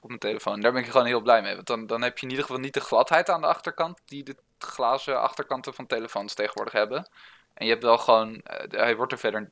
op 0.00 0.08
mijn 0.08 0.20
telefoon. 0.20 0.60
Daar 0.60 0.72
ben 0.72 0.82
ik 0.82 0.88
gewoon 0.90 1.06
heel 1.06 1.20
blij 1.20 1.42
mee. 1.42 1.54
Want 1.54 1.66
dan, 1.66 1.86
dan 1.86 2.02
heb 2.02 2.18
je 2.18 2.24
in 2.24 2.30
ieder 2.30 2.44
geval 2.44 2.60
niet 2.60 2.74
de 2.74 2.80
gladheid 2.80 3.28
aan 3.28 3.40
de 3.40 3.46
achterkant. 3.46 4.00
Die 4.04 4.22
de 4.22 4.36
glazen 4.58 5.20
achterkanten 5.20 5.74
van 5.74 5.86
telefoons 5.86 6.34
tegenwoordig 6.34 6.72
hebben. 6.72 7.08
En 7.54 7.64
je 7.66 7.70
hebt 7.72 7.84
wel 7.84 7.98
gewoon. 7.98 8.40
eh, 8.40 8.80
hij 8.80 8.96
wordt 8.96 9.12
er 9.12 9.18
verder 9.18 9.50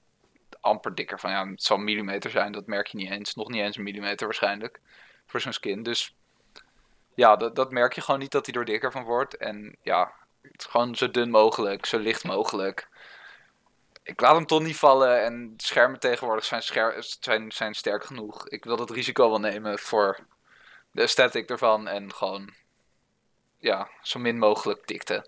amper 0.60 0.94
dikker 0.94 1.18
van. 1.20 1.30
Ja, 1.30 1.48
het 1.48 1.62
zal 1.62 1.76
een 1.76 1.84
millimeter 1.84 2.30
zijn. 2.30 2.52
Dat 2.52 2.66
merk 2.66 2.86
je 2.86 2.96
niet 2.96 3.10
eens. 3.10 3.34
Nog 3.34 3.48
niet 3.48 3.60
eens 3.62 3.76
een 3.76 3.82
millimeter 3.82 4.26
waarschijnlijk. 4.26 4.80
Voor 5.26 5.40
zo'n 5.40 5.52
skin. 5.52 5.82
Dus 5.82 6.14
ja, 7.14 7.36
dat, 7.36 7.56
dat 7.56 7.70
merk 7.70 7.92
je 7.92 8.00
gewoon 8.00 8.20
niet 8.20 8.30
dat 8.32 8.46
hij 8.46 8.54
er 8.54 8.64
dikker 8.64 8.92
van 8.92 9.04
wordt. 9.04 9.36
En 9.36 9.76
ja, 9.82 10.12
het 10.42 10.60
is 10.60 10.64
gewoon 10.66 10.94
zo 10.94 11.10
dun 11.10 11.30
mogelijk. 11.30 11.86
Zo 11.86 11.98
licht 11.98 12.24
mogelijk. 12.24 12.88
Ik 14.02 14.20
laat 14.20 14.34
hem 14.34 14.46
toch 14.46 14.62
niet 14.62 14.76
vallen. 14.76 15.22
En 15.24 15.54
schermen 15.56 16.00
tegenwoordig 16.00 16.44
zijn, 16.44 16.62
scher 16.62 16.94
zijn, 17.20 17.52
zijn 17.52 17.74
sterk 17.74 18.04
genoeg. 18.04 18.48
Ik 18.48 18.64
wil 18.64 18.76
dat 18.76 18.90
risico 18.90 19.28
wel 19.28 19.40
nemen 19.40 19.78
voor 19.78 20.18
de 20.90 21.00
aesthetic 21.02 21.50
ervan. 21.50 21.88
En 21.88 22.12
gewoon, 22.14 22.54
ja, 23.58 23.88
zo 24.02 24.18
min 24.18 24.38
mogelijk 24.38 24.86
dikte. 24.86 25.26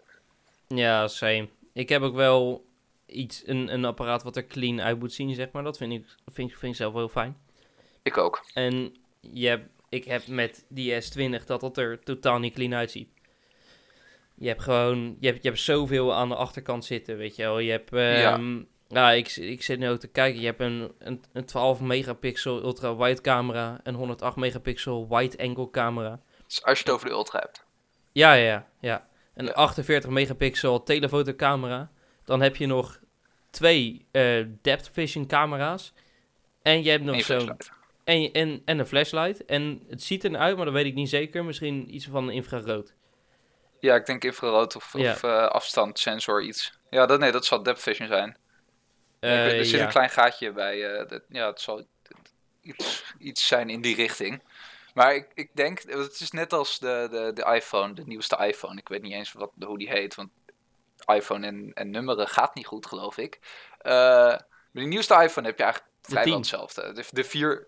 Ja, 0.68 1.09
same. 1.09 1.49
Ik 1.73 1.88
heb 1.88 2.02
ook 2.02 2.14
wel 2.14 2.64
iets, 3.06 3.42
een, 3.47 3.73
een 3.73 3.85
apparaat 3.85 4.23
wat 4.23 4.37
er 4.37 4.47
clean 4.47 4.80
uit 4.80 4.99
moet 4.99 5.12
zien, 5.12 5.35
zeg 5.35 5.50
maar. 5.52 5.62
Dat 5.62 5.76
vind 5.76 5.92
ik, 5.92 6.06
vind, 6.33 6.50
ik- 6.50 6.59
vind 6.59 6.73
ik 6.73 6.78
zelf 6.78 6.92
wel 6.92 7.02
heel 7.02 7.11
fijn. 7.11 7.38
Ik 8.02 8.16
ook. 8.16 8.44
En 8.54 8.97
je 9.21 9.49
hebt, 9.49 9.68
ik 9.88 10.04
heb 10.04 10.26
met 10.26 10.64
die 10.68 11.02
S20 11.02 11.44
dat 11.47 11.61
het 11.62 11.76
er 11.78 12.00
totaal 12.02 12.38
niet 12.38 12.54
clean 12.54 12.75
uitziet. 12.75 13.09
Je 14.34 14.48
hebt 14.48 14.62
gewoon, 14.62 15.16
je 15.20 15.26
hebt, 15.26 15.42
je 15.42 15.48
hebt 15.48 15.60
zoveel 15.60 16.14
aan 16.14 16.28
de 16.28 16.34
achterkant 16.34 16.84
zitten, 16.84 17.16
weet 17.16 17.36
je 17.36 17.42
wel. 17.42 17.58
Je 17.58 17.70
hebt, 17.70 17.92
ehm, 17.92 18.62
ja, 18.88 19.10
ik, 19.10 19.36
ik 19.36 19.62
zit 19.62 19.78
nu 19.78 19.88
ook 19.88 19.98
te 19.98 20.08
kijken. 20.08 20.40
Je 20.40 20.46
hebt 20.46 20.60
een, 20.60 20.92
een, 20.98 21.24
een 21.32 21.44
12 21.44 21.80
megapixel 21.80 22.62
ultra 22.62 22.96
wide 22.96 23.20
camera, 23.20 23.80
een 23.82 23.94
108 23.94 24.36
megapixel 24.36 25.08
wide 25.08 25.38
angle 25.38 25.70
camera. 25.70 26.20
Dus 26.46 26.64
als 26.64 26.78
je 26.78 26.84
het 26.84 26.94
over 26.94 27.06
de 27.08 27.12
ultra 27.12 27.38
hebt. 27.38 27.64
Ja, 28.12 28.32
ja, 28.32 28.66
ja. 28.80 29.08
Een 29.34 29.46
Ja. 29.46 29.52
48 29.52 30.10
megapixel 30.10 30.82
telefotocamera. 30.82 31.90
Dan 32.24 32.40
heb 32.40 32.56
je 32.56 32.66
nog 32.66 33.00
twee 33.50 34.06
eh, 34.10 34.46
depth 34.62 34.90
vision 34.92 35.26
camera's. 35.26 35.92
En 36.62 36.82
je 36.82 36.90
hebt 36.90 37.04
nog 37.04 37.22
zo'n 37.22 37.56
en, 38.04 38.32
en, 38.32 38.62
en 38.64 38.78
een 38.78 38.86
flashlight. 38.86 39.44
En 39.44 39.82
het 39.88 40.02
ziet 40.02 40.24
eruit, 40.24 40.56
maar 40.56 40.64
dat 40.64 40.74
weet 40.74 40.86
ik 40.86 40.94
niet 40.94 41.08
zeker. 41.08 41.44
Misschien 41.44 41.94
iets 41.94 42.06
van 42.06 42.30
infrarood. 42.30 42.94
Ja, 43.84 43.94
ik 43.94 44.06
denk 44.06 44.24
infrarood 44.24 44.76
of, 44.76 44.92
Ja. 44.92 45.12
of 45.12 45.22
eh, 45.22 45.46
afstandssensor 45.46 46.42
iets. 46.42 46.72
Ja, 46.90 47.06
dat, 47.06 47.18
nee, 47.20 47.32
dat 47.32 47.44
zal 47.44 47.62
depth 47.62 47.82
vision 47.82 48.08
zijn. 48.08 48.28
Ik 48.28 48.36
weet- 49.20 49.30
Eh, 49.30 49.58
er 49.58 49.64
zit 49.64 49.78
ja. 49.78 49.84
een 49.84 49.90
klein 49.90 50.10
gaatje 50.10 50.52
bij. 50.52 50.92
eh, 50.98 51.08
dat, 51.08 51.22
ja, 51.28 51.46
het 51.46 51.60
zal 51.60 51.86
iets, 52.60 53.04
iets 53.18 53.46
zijn 53.46 53.70
in 53.70 53.80
die 53.80 53.94
richting. 53.96 54.42
Maar 54.94 55.14
ik, 55.14 55.30
ik 55.34 55.50
denk, 55.54 55.82
het 55.86 56.20
is 56.20 56.30
net 56.30 56.52
als 56.52 56.78
de, 56.78 57.08
de, 57.10 57.30
de 57.34 57.54
iPhone, 57.54 57.94
de 57.94 58.04
nieuwste 58.06 58.36
iPhone. 58.46 58.76
Ik 58.80 58.88
weet 58.88 59.02
niet 59.02 59.12
eens 59.12 59.32
wat, 59.32 59.50
hoe 59.64 59.78
die 59.78 59.88
heet, 59.90 60.14
want 60.14 60.30
iPhone 61.14 61.46
en, 61.46 61.70
en 61.74 61.90
nummeren 61.90 62.28
gaat 62.28 62.54
niet 62.54 62.66
goed, 62.66 62.86
geloof 62.86 63.16
ik. 63.18 63.38
Eh, 63.78 63.92
maar 63.92 64.42
die 64.72 64.86
nieuwste 64.86 65.14
iPhone 65.22 65.46
heb 65.46 65.56
je 65.58 65.62
eigenlijk 65.64 65.92
De 66.02 66.10
vrijwel 66.10 66.32
10. 66.32 66.40
hetzelfde. 66.40 66.92
De, 66.92 67.04
de 67.10 67.24
4, 67.24 67.54
dat- 67.58 67.66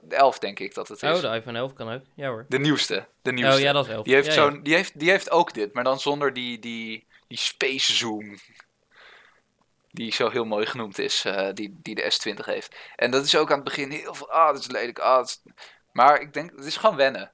de 0.00 0.16
11 0.16 0.38
denk 0.38 0.58
ik 0.58 0.74
dat 0.74 0.88
het 0.88 1.02
is. 1.02 1.10
Oh, 1.10 1.20
de 1.30 1.36
iPhone 1.36 1.58
11 1.58 1.72
kan 1.72 1.92
ook. 1.92 2.02
Ja 2.14 2.28
hoor. 2.28 2.44
De 2.48 2.58
nieuwste, 2.58 3.06
de 3.22 3.32
nieuwste. 3.32 3.56
Oh 3.56 3.62
ja, 3.62 3.72
dat 3.72 3.86
is 3.86 3.92
11. 3.92 4.04
Die 4.04 4.14
heeft, 4.14 4.26
Ja, 4.26 4.32
zo'n, 4.32 4.62
Die, 4.62 4.74
heeft, 4.74 4.98
die 4.98 5.10
heeft 5.10 5.30
ook 5.30 5.54
dit, 5.54 5.74
maar 5.74 5.84
dan 5.84 6.00
zonder 6.00 6.32
die, 6.32 6.58
die, 6.58 7.06
die 7.26 7.38
space 7.38 7.92
zoom. 7.92 8.38
Die 9.90 10.12
zo 10.12 10.30
heel 10.30 10.44
mooi 10.44 10.66
genoemd 10.66 10.98
is, 10.98 11.24
eh, 11.24 11.48
die, 11.52 11.78
die 11.82 11.94
de 11.94 12.12
S20 12.12 12.44
heeft. 12.44 12.76
En 12.96 13.10
dat 13.10 13.24
is 13.24 13.36
ook 13.36 13.48
aan 13.50 13.54
het 13.54 13.64
begin 13.64 13.90
heel 13.90 14.14
veel, 14.14 14.30
ah, 14.30 14.52
dat 14.52 14.60
is 14.60 14.70
lelijk, 14.70 14.98
ah, 14.98 15.16
dat 15.16 15.26
is... 15.26 15.52
Maar 15.92 16.20
ik 16.20 16.32
denk, 16.32 16.50
het 16.56 16.64
is 16.64 16.76
gewoon 16.76 16.96
wennen. 16.96 17.30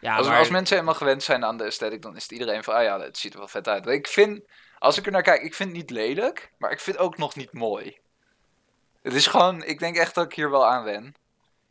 Ja, 0.00 0.16
als, 0.16 0.26
maar 0.26 0.38
als 0.38 0.48
mensen 0.48 0.74
helemaal 0.76 0.98
gewend 0.98 1.22
zijn 1.22 1.44
aan 1.44 1.56
de 1.56 1.64
aesthetic, 1.64 2.02
dan 2.02 2.16
is 2.16 2.22
het 2.22 2.32
iedereen 2.32 2.64
van, 2.64 2.74
ah 2.74 2.82
ja, 2.82 3.00
het 3.00 3.18
ziet 3.18 3.32
er 3.32 3.38
wel 3.38 3.48
vet 3.48 3.68
uit. 3.68 3.86
Ik 3.86 4.06
vind, 4.06 4.40
als 4.78 4.98
ik 4.98 5.06
er 5.06 5.12
naar 5.12 5.22
kijk, 5.22 5.42
ik 5.42 5.54
vind 5.54 5.68
het 5.68 5.78
niet 5.78 5.90
lelijk, 5.90 6.52
maar 6.58 6.70
ik 6.70 6.80
vind 6.80 6.96
het 6.96 7.06
ook 7.06 7.16
nog 7.16 7.34
niet 7.34 7.52
mooi. 7.52 7.98
Het 9.02 9.14
is 9.14 9.26
gewoon, 9.26 9.64
ik 9.64 9.78
denk 9.78 9.96
echt 9.96 10.14
dat 10.14 10.24
ik 10.24 10.32
hier 10.32 10.50
wel 10.50 10.66
aan 10.66 10.84
wen. 10.84 11.14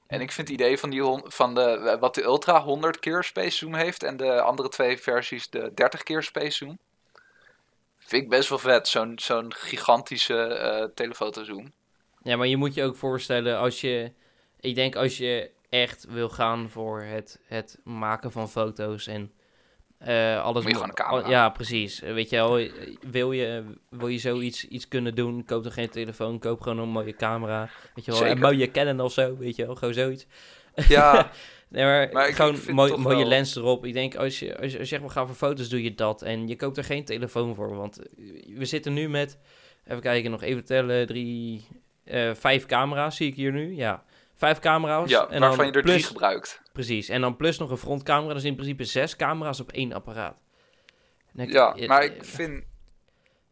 En 0.08 0.22
ik 0.22 0.32
vind 0.32 0.48
het 0.48 0.60
idee 0.60 0.78
van, 0.78 0.90
die 0.90 1.22
van 1.24 1.56
de, 1.56 1.98
wat 2.00 2.16
de 2.16 2.24
Ultra 2.24 2.62
100 2.62 3.00
keer 3.00 3.24
space 3.24 3.58
zoom 3.58 3.76
heeft 3.76 4.04
en 4.04 4.18
de 4.18 4.42
andere 4.42 4.70
twee 4.70 4.98
versies 4.98 5.50
de 5.50 5.72
30 5.74 6.04
keer 6.04 6.24
space 6.24 6.52
zoom. 6.52 6.80
Vind 7.98 8.24
ik 8.24 8.30
best 8.30 8.50
wel 8.50 8.58
vet, 8.58 8.88
zo'n 8.88 9.20
zo'n 9.20 9.54
gigantische 9.54 10.44
eh 10.44 10.88
telefotozoom. 10.96 11.72
Ja, 12.22 12.36
maar 12.36 12.48
je 12.48 12.58
moet 12.58 12.74
je 12.74 12.84
ook 12.84 12.96
voorstellen 12.96 13.58
als 13.58 13.82
je... 13.82 14.12
Ik 14.60 14.76
denk 14.76 14.96
als 14.96 15.18
je 15.18 15.52
echt 15.70 16.06
wil 16.10 16.30
gaan 16.30 16.70
voor 16.70 17.02
het, 17.02 17.40
het 17.46 17.80
maken 17.84 18.32
van 18.32 18.50
foto's 18.50 19.08
en 19.08 19.32
eh, 20.04 20.44
alles... 20.44 20.64
Moet 20.64 20.72
je 20.72 20.78
gewoon 20.78 21.24
al- 21.24 21.30
Ja, 21.30 21.50
precies. 21.50 22.00
Weet 22.00 22.30
je 22.30 22.36
wel, 22.36 22.68
wil 23.12 23.32
je, 23.32 23.64
wil 23.90 24.08
je 24.08 24.18
zoiets 24.18 24.68
iets 24.68 24.88
kunnen 24.88 25.16
doen, 25.16 25.46
koop 25.46 25.64
dan 25.64 25.72
geen 25.72 25.90
telefoon, 25.90 26.40
koop 26.40 26.62
gewoon 26.62 26.78
een 26.80 26.90
mooie 26.90 27.16
camera. 27.16 27.70
Weet 27.96 28.06
je 28.06 28.12
wel, 28.12 28.20
Zeker. 28.20 28.36
een 28.36 28.42
mooie 28.42 28.72
Canon 28.72 29.00
of 29.00 29.14
zo, 29.14 29.38
weet 29.38 29.56
je 29.56 29.66
wel, 29.66 29.76
gewoon 29.76 29.94
zoiets. 29.94 30.26
Ja, 30.88 31.30
Nee, 31.70 31.84
maar, 31.86 32.10
Maar 32.12 32.28
ik- 32.28 32.36
gewoon 32.36 32.56
ik 32.56 32.72
mooi- 32.72 32.96
mooie 32.98 33.16
wel- 33.18 33.28
lens 33.28 33.56
erop. 33.56 33.86
Ik 33.86 33.94
denk, 33.94 34.16
als 34.16 34.40
je, 34.40 34.60
als 34.60 34.72
je, 34.72 34.86
zegt, 34.86 35.02
we 35.04 35.10
gaan 35.10 35.28
voor 35.28 35.36
foto's, 35.36 35.70
doe 35.70 35.84
je 35.84 35.94
dat. 35.96 36.22
En 36.22 36.48
je 36.48 36.56
koopt 36.56 36.78
er 36.78 36.84
geen 36.84 37.06
telefoon 37.06 37.56
voor. 37.56 37.76
Want 37.76 38.00
eh, 38.00 38.58
we 38.58 38.66
zitten 38.66 38.94
nu 38.94 39.10
met, 39.10 39.38
even 39.88 40.02
kijken, 40.02 40.32
nog 40.32 40.42
even 40.42 40.66
tellen, 40.66 41.08
drie, 41.08 41.68
eh, 42.04 42.34
vijf 42.34 42.66
camera's 42.66 43.16
zie 43.16 43.28
ik 43.28 43.36
hier 43.36 43.52
nu. 43.52 43.76
Ja, 43.76 44.04
vijf 44.44 44.60
camera's. 44.60 45.10
ja 45.10 45.28
en 45.28 45.40
waarvan 45.40 45.58
dan 45.58 45.66
je 45.68 45.72
er 45.72 45.82
plus, 45.82 45.94
drie 45.96 46.06
gebruikt. 46.06 46.62
Precies, 46.74 47.10
en 47.10 47.22
dan 47.22 47.36
plus 47.36 47.58
nog 47.58 47.70
een 47.70 47.78
frontcamera. 47.78 48.34
Dus 48.34 48.44
in 48.44 48.56
principe 48.56 48.84
zes 48.84 49.16
camera's 49.16 49.60
op 49.60 49.72
één 49.72 49.94
apparaat. 49.94 50.38
Ik- 51.36 51.52
Ja, 51.52 51.76
eh, 51.76 51.88
maar 51.88 52.02
eh, 52.02 52.16
ik 52.16 52.24
vind, 52.26 52.54
dat 52.54 52.66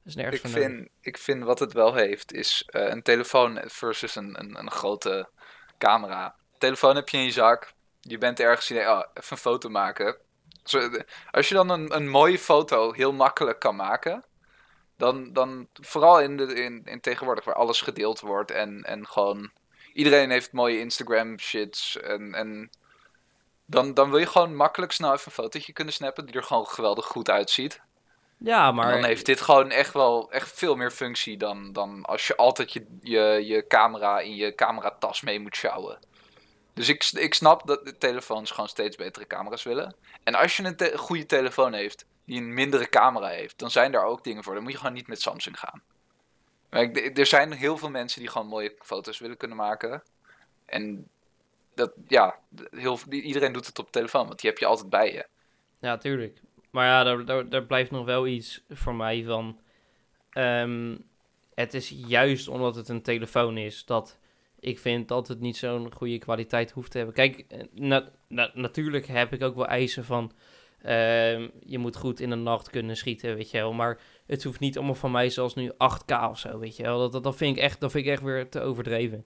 is 0.04 0.16
ik 0.16 0.24
nodig. 0.24 0.52
vind, 0.52 0.90
ik 1.02 1.18
vind 1.18 1.44
wat 1.44 1.60
het 1.60 1.74
wel 1.74 1.94
heeft, 1.94 2.34
is 2.34 2.64
eh, 2.68 2.88
een 2.90 3.02
telefoon 3.02 3.62
versus 3.66 4.16
een, 4.16 4.40
een, 4.40 4.58
een 4.60 4.72
grote 4.72 5.30
camera. 5.78 6.36
Telefoon 6.58 6.96
heb 6.96 7.10
je 7.10 7.18
in 7.18 7.24
je 7.24 7.32
zak, 7.32 7.74
je 8.02 8.18
bent 8.18 8.40
ergens, 8.40 8.68
je 8.68 8.74
denkt, 8.74 8.90
oh, 8.90 8.98
even 9.14 9.32
een 9.32 9.38
foto 9.38 9.70
maken. 9.70 10.18
De- 10.64 11.06
Als 11.32 11.50
je 11.50 11.56
dan 11.56 11.70
een, 11.70 11.96
een 11.96 12.10
mooie 12.10 12.40
foto 12.40 12.92
heel 12.94 13.14
makkelijk 13.14 13.60
kan 13.60 13.76
maken, 13.76 14.24
dan, 14.98 15.34
dan 15.34 15.68
vooral 15.74 16.20
in, 16.22 16.38
de, 16.38 16.54
in, 16.64 16.82
in 16.86 17.00
tegenwoordig 17.02 17.46
waar 17.46 17.56
alles 17.56 17.82
gedeeld 17.82 18.20
wordt 18.20 18.52
en, 18.52 18.84
en 18.84 19.08
gewoon 19.08 19.52
iedereen 19.94 20.30
heeft 20.30 20.52
mooie 20.52 20.80
Instagram 20.80 21.40
shits. 21.40 22.00
En, 22.00 22.34
en 22.34 22.70
dan, 23.66 23.94
dan 23.94 24.10
wil 24.10 24.20
je 24.20 24.26
gewoon 24.26 24.56
makkelijk 24.56 24.92
snel 24.92 25.14
even 25.14 25.26
een 25.26 25.32
fotootje 25.32 25.74
kunnen 25.74 25.94
snappen 25.94 26.26
die 26.26 26.36
er 26.36 26.44
gewoon 26.44 26.68
geweldig 26.68 27.06
goed 27.06 27.30
uitziet. 27.30 27.82
Ja, 28.38 28.72
maar... 28.72 28.86
En 28.86 28.92
dan 28.92 29.04
heeft 29.04 29.26
dit 29.26 29.42
gewoon 29.42 29.72
echt 29.72 29.94
wel 29.94 30.32
echt 30.32 30.58
veel 30.58 30.76
meer 30.76 30.92
functie 30.92 31.38
dan, 31.38 31.74
dan 31.74 32.06
als 32.06 32.28
je 32.28 32.36
altijd 32.36 32.74
je, 32.74 32.86
je, 33.02 33.46
je 33.46 33.68
camera 33.68 34.20
in 34.20 34.36
je 34.36 34.56
cameratas 34.56 35.22
mee 35.22 35.40
moet 35.40 35.56
sjouwen. 35.56 36.00
Dus 36.74 36.90
ik, 36.90 37.10
ik 37.14 37.34
snap 37.34 37.68
dat 37.68 37.86
de 37.86 37.98
telefoons 37.98 38.52
gewoon 38.52 38.70
steeds 38.70 38.96
betere 38.96 39.28
camera's 39.28 39.64
willen. 39.64 39.96
En 40.24 40.36
als 40.36 40.58
je 40.58 40.64
een 40.64 40.76
te- 40.76 40.98
goede 40.98 41.26
telefoon 41.26 41.74
heeft 41.74 42.06
die 42.26 42.38
een 42.42 42.54
mindere 42.54 42.90
camera 42.90 43.28
heeft, 43.28 43.60
dan 43.60 43.72
zijn 43.72 43.92
daar 43.92 44.06
ook 44.06 44.24
dingen 44.24 44.44
voor. 44.44 44.54
Dan 44.54 44.64
moet 44.64 44.72
je 44.72 44.78
gewoon 44.78 44.94
niet 44.94 45.08
met 45.08 45.22
Samsung 45.22 45.60
gaan. 45.60 45.82
Er 47.14 47.26
zijn 47.26 47.52
heel 47.52 47.78
veel 47.78 47.90
mensen 47.90 48.20
die 48.20 48.30
gewoon 48.30 48.48
mooie 48.48 48.76
foto's 48.80 49.20
willen 49.20 49.38
kunnen 49.38 49.58
maken. 49.58 50.04
En 50.66 51.08
dat, 51.76 51.92
ja, 52.08 52.40
heel, 52.72 53.00
iedereen 53.10 53.54
doet 53.54 53.68
het 53.68 53.80
op 53.80 53.92
telefoon, 53.92 54.28
want 54.28 54.40
die 54.42 54.50
heb 54.50 54.60
je 54.60 54.66
altijd 54.66 54.90
bij 54.90 55.14
je. 55.14 55.26
Ja, 55.80 55.98
tuurlijk. 55.98 56.42
Maar 56.70 56.86
ja, 56.86 57.24
daar, 57.44 57.64
blijft 57.64 57.92
nog 57.92 58.06
wel 58.06 58.28
iets 58.28 58.64
voor 58.70 58.96
mij 58.96 59.24
van. 59.24 59.60
ehm, 60.30 60.98
het 61.56 61.74
is 61.74 61.90
juist 61.90 62.48
omdat 62.48 62.76
het 62.76 62.90
een 62.90 63.02
telefoon 63.02 63.58
is 63.58 63.86
dat 63.86 64.18
ik 64.60 64.80
vind 64.80 65.08
dat 65.08 65.28
het 65.28 65.40
niet 65.40 65.58
zo'n 65.58 65.94
goede 65.94 66.18
kwaliteit 66.18 66.72
hoeft 66.72 66.92
te 66.92 66.98
hebben. 66.98 67.16
Kijk, 67.16 67.46
eh, 67.48 67.60
na- 67.72 68.12
na- 68.28 68.52
natuurlijk 68.54 69.08
heb 69.08 69.34
ik 69.34 69.44
ook 69.44 69.56
wel 69.56 69.68
eisen 69.68 70.06
van. 70.06 70.32
ehm, 70.82 71.50
je 71.66 71.78
moet 71.78 71.96
goed 71.96 72.20
in 72.20 72.30
de 72.30 72.36
nacht 72.36 72.70
kunnen 72.70 72.98
schieten, 72.98 73.36
weet 73.36 73.52
je 73.52 73.58
wel. 73.58 73.74
Maar 73.74 74.00
het 74.32 74.44
hoeft 74.44 74.60
niet 74.60 74.78
allemaal 74.78 74.96
van 74.96 75.12
mij 75.12 75.30
zoals 75.30 75.56
nu 75.56 75.72
8K 75.72 76.30
of 76.30 76.40
zo, 76.40 76.60
weet 76.60 76.76
je 76.76 76.84
wel. 76.84 77.00
Dat, 77.00 77.12
dat, 77.12 77.24
dat, 77.24 77.36
vind, 77.36 77.58
ik 77.58 77.64
echt, 77.64 77.80
dat 77.80 77.92
vind 77.92 78.06
ik 78.06 78.12
echt 78.12 78.22
weer 78.22 78.50
te 78.50 78.62
overdreven. 78.62 79.26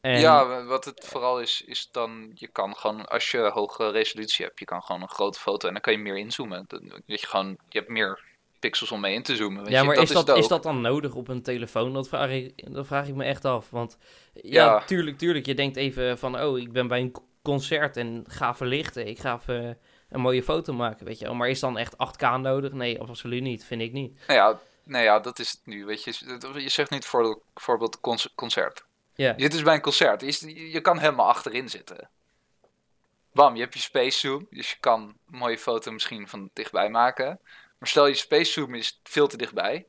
En, 0.00 0.20
Ja, 0.20 0.64
wat 0.64 0.84
het 0.84 1.04
vooral 1.06 1.40
is, 1.40 1.62
is 1.66 1.88
dan, 1.90 2.30
je 2.34 2.48
kan 2.48 2.76
gewoon, 2.76 3.06
als 3.06 3.30
je 3.30 3.38
hoge 3.38 3.90
resolutie 3.90 4.44
hebt, 4.44 4.58
je 4.58 4.64
kan 4.64 4.82
gewoon 4.82 5.02
een 5.02 5.08
grote 5.08 5.38
foto 5.38 5.66
en 5.66 5.72
dan 5.72 5.82
kan 5.82 5.92
je 5.92 5.98
meer 5.98 6.16
inzoomen. 6.16 6.64
Dan, 6.68 7.02
weet 7.06 7.20
je, 7.20 7.26
gewoon, 7.26 7.56
je 7.68 7.78
hebt 7.78 7.90
meer 7.90 8.24
pixels 8.58 8.90
om 8.92 9.00
mee 9.00 9.14
in 9.14 9.22
te 9.22 9.36
zoomen. 9.36 9.62
Weet 9.62 9.72
Ja, 9.72 9.80
je? 9.80 9.86
maar 9.86 9.96
is, 9.96 10.10
dat, 10.10 10.36
is 10.36 10.48
dat 10.48 10.62
dan 10.62 10.80
nodig 10.80 11.14
op 11.14 11.28
een 11.28 11.42
telefoon? 11.42 11.92
Dat 11.92 12.08
vraag 12.08 12.30
ik, 12.30 12.72
dat 12.72 12.86
vraag 12.86 13.08
ik 13.08 13.14
me 13.14 13.24
echt 13.24 13.44
af. 13.44 13.70
Want 13.70 13.98
ja, 14.32 14.64
Ja. 14.64 14.84
tuurlijk, 14.84 15.18
tuurlijk. 15.18 15.46
Je 15.46 15.54
denkt 15.54 15.76
even 15.76 16.18
van, 16.18 16.40
oh, 16.40 16.58
ik 16.58 16.72
ben 16.72 16.88
bij 16.88 17.00
een 17.00 17.14
concert 17.42 17.96
en 17.96 18.24
ga 18.26 18.54
verlichten. 18.54 19.06
Ik 19.06 19.18
ga 19.18 19.34
even 19.34 19.78
een 20.16 20.22
mooie 20.22 20.42
foto 20.42 20.72
maken, 20.72 21.06
weet 21.06 21.18
je 21.18 21.24
wel. 21.24 21.34
Maar 21.34 21.48
is 21.48 21.60
dan 21.60 21.78
echt 21.78 21.94
8K 21.94 22.36
nodig? 22.40 22.72
Nee, 22.72 23.00
absoluut 23.00 23.42
niet. 23.42 23.64
Vind 23.64 23.82
ik 23.82 23.92
niet. 23.92 24.18
Nou 24.26 24.38
ja, 24.40 24.60
nou 24.82 25.04
ja, 25.04 25.20
dat 25.20 25.38
is 25.38 25.50
het 25.50 25.60
nu. 25.64 25.84
Weet 25.84 26.04
je, 26.04 26.12
je 26.60 26.68
zegt 26.68 26.90
niet 26.90 27.04
voor 27.04 27.40
bijvoorbeeld 27.54 28.00
conc- 28.00 28.34
concert. 28.34 28.84
Ja, 29.14 29.32
Je 29.36 29.42
zit 29.42 29.52
dus 29.52 29.62
bij 29.62 29.74
een 29.74 29.80
concert. 29.80 30.20
Je, 30.20 30.26
is- 30.26 30.40
je 30.72 30.80
kan 30.80 30.98
helemaal 30.98 31.26
achterin 31.28 31.68
zitten. 31.68 32.08
Bam, 33.32 33.54
je 33.54 33.60
hebt 33.60 33.74
je 33.74 33.80
space 33.80 34.18
zoom. 34.18 34.46
Dus 34.50 34.70
je 34.70 34.76
kan 34.80 35.00
een 35.02 35.38
mooie 35.38 35.58
foto 35.58 35.92
misschien 35.92 36.28
van 36.28 36.50
dichtbij 36.52 36.88
maken. 36.90 37.40
Maar 37.78 37.88
stel 37.88 38.06
je 38.06 38.14
space 38.14 38.52
zoom 38.52 38.74
is 38.74 39.00
veel 39.02 39.26
te 39.28 39.36
dichtbij. 39.36 39.86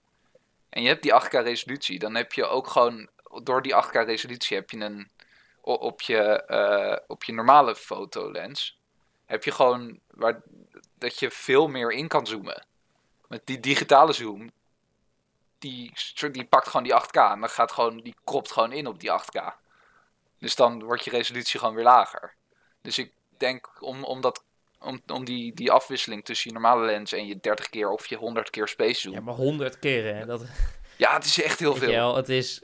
En 0.69 0.81
je 0.81 0.87
hebt 0.87 1.03
die 1.03 1.13
8K 1.13 1.29
resolutie. 1.43 1.99
Dan 1.99 2.15
heb 2.15 2.33
je 2.33 2.45
ook 2.45 2.67
gewoon, 2.67 3.09
door 3.43 3.61
die 3.61 3.73
8K 3.83 3.91
resolutie 4.05 4.57
heb 4.57 4.69
je 4.69 4.77
een, 4.79 5.09
op 5.61 6.01
je, 6.01 6.21
eh, 6.45 6.97
op 7.07 7.23
je 7.23 7.33
normale 7.33 7.75
fotolens. 7.75 8.79
Heb 9.27 9.43
je 9.43 9.51
gewoon 9.51 9.99
waar, 10.07 10.41
dat 10.97 11.19
je 11.19 11.31
veel 11.31 11.67
meer 11.67 11.91
in 11.91 12.07
kan 12.07 12.27
zoomen. 12.27 12.65
Met 13.27 13.41
die 13.45 13.59
digitale 13.59 14.13
zoom. 14.13 14.51
Die, 15.59 15.93
die 16.31 16.45
pakt 16.45 16.67
gewoon 16.67 16.83
die 16.83 17.01
8K. 17.01 17.31
En 17.31 17.39
dan 17.39 17.49
gaat 17.49 17.71
gewoon, 17.71 17.97
die 17.97 18.15
kropt 18.23 18.51
gewoon 18.51 18.71
in 18.71 18.87
op 18.87 18.99
die 18.99 19.11
8K. 19.11 19.65
Dus 20.39 20.55
dan 20.55 20.83
wordt 20.83 21.03
je 21.03 21.11
resolutie 21.11 21.59
gewoon 21.59 21.75
weer 21.75 21.83
lager. 21.83 22.33
Dus 22.81 22.97
ik 22.97 23.11
denk 23.37 23.69
om, 23.79 24.03
om, 24.03 24.21
dat, 24.21 24.43
om, 24.79 25.01
om 25.07 25.25
die, 25.25 25.53
die 25.53 25.71
afwisseling 25.71 26.25
tussen 26.25 26.49
je 26.49 26.59
normale 26.59 26.85
lens 26.85 27.11
en 27.11 27.27
je 27.27 27.39
30 27.39 27.69
keer 27.69 27.89
of 27.89 28.07
je 28.07 28.15
100 28.15 28.49
keer 28.49 28.67
space 28.67 28.99
zoom. 28.99 29.13
ja 29.13 29.21
maar 29.21 29.33
100 29.33 29.79
keer, 29.79 30.15
hè. 30.15 30.25
Dat, 30.25 30.45
het 30.97 31.25
is 31.25 31.41
echt 31.41 31.59
heel 31.59 31.75
veel. 31.75 31.89
wel, 31.89 32.15
het 32.15 32.29
is... 32.29 32.61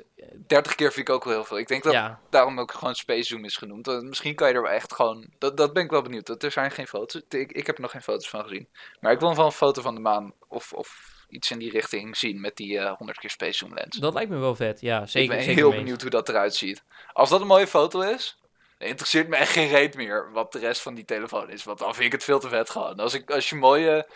30 0.48 0.76
keer 0.76 0.92
vind 0.92 1.08
ik 1.08 1.14
ook 1.14 1.24
wel 1.24 1.34
heel 1.34 1.46
veel. 1.46 1.58
Ik 1.58 1.68
denk 1.68 1.84
dat 1.84 1.94
Ja, 1.94 2.20
daarom 2.30 2.60
ook 2.60 2.72
gewoon 2.72 2.96
space 2.96 3.24
zoom 3.24 3.46
is 3.46 3.58
genoemd. 3.58 3.86
Want 3.86 4.04
Misschien 4.04 4.36
kan 4.36 4.48
je 4.48 4.54
er 4.54 4.66
echt 4.66 4.94
gewoon. 4.94 5.28
Dat, 5.38 5.58
dat 5.58 5.74
ben 5.74 5.84
ik 5.84 5.90
wel 5.90 6.02
benieuwd. 6.02 6.26
Dat 6.26 6.44
er 6.44 6.52
zijn 6.52 6.72
geen 6.72 6.88
foto's. 6.88 7.22
Ik, 7.30 7.52
ik 7.52 7.66
heb 7.66 7.76
er 7.76 7.82
nog 7.82 7.92
geen 7.92 8.02
foto's 8.02 8.30
van 8.30 8.44
gezien. 8.44 8.68
Maar 9.00 9.12
ik 9.12 9.20
wil 9.20 9.36
wel 9.36 9.46
een 9.46 9.52
foto 9.52 9.82
van 9.82 9.96
de 9.96 10.02
maan 10.02 10.34
of, 10.48 10.74
of 10.74 11.14
iets 11.30 11.52
in 11.52 11.60
die 11.60 11.72
richting 11.72 12.18
zien 12.18 12.42
met 12.42 12.56
die 12.56 12.80
eh 12.80 12.98
100 12.98 13.20
keer 13.20 13.30
space 13.30 13.58
zoom 13.58 13.74
lens. 13.74 13.98
dat 13.98 14.14
lijkt 14.14 14.30
me 14.30 14.38
wel 14.38 14.56
vet. 14.56 14.82
Ja, 14.82 15.06
zeker. 15.06 15.22
ik 15.22 15.30
ben 15.30 15.46
zeker 15.46 15.56
heel 15.56 15.70
mee 15.70 15.80
benieuwd 15.80 16.02
hoe 16.02 16.10
dat 16.10 16.30
eruit 16.30 16.56
ziet. 16.56 16.84
Als 17.14 17.30
dat 17.30 17.42
een 17.42 17.48
mooie 17.48 17.68
foto 17.68 18.02
is, 18.02 18.38
interesseert 18.78 19.28
me 19.28 19.36
echt 19.36 19.52
geen 19.52 19.68
reet 19.68 19.96
meer 19.96 20.32
wat 20.32 20.52
de 20.52 20.60
rest 20.60 20.82
van 20.82 20.94
die 20.94 21.06
telefoon 21.06 21.50
is. 21.50 21.64
Want 21.64 21.80
dan 21.80 21.94
vind 21.94 22.06
ik 22.06 22.12
het 22.12 22.24
veel 22.24 22.40
te 22.40 22.50
vet 22.50 22.70
gewoon. 22.70 22.96
Als, 23.00 23.14
ik, 23.14 23.32
als 23.32 23.50
je 23.50 23.56
mooie, 23.56 24.08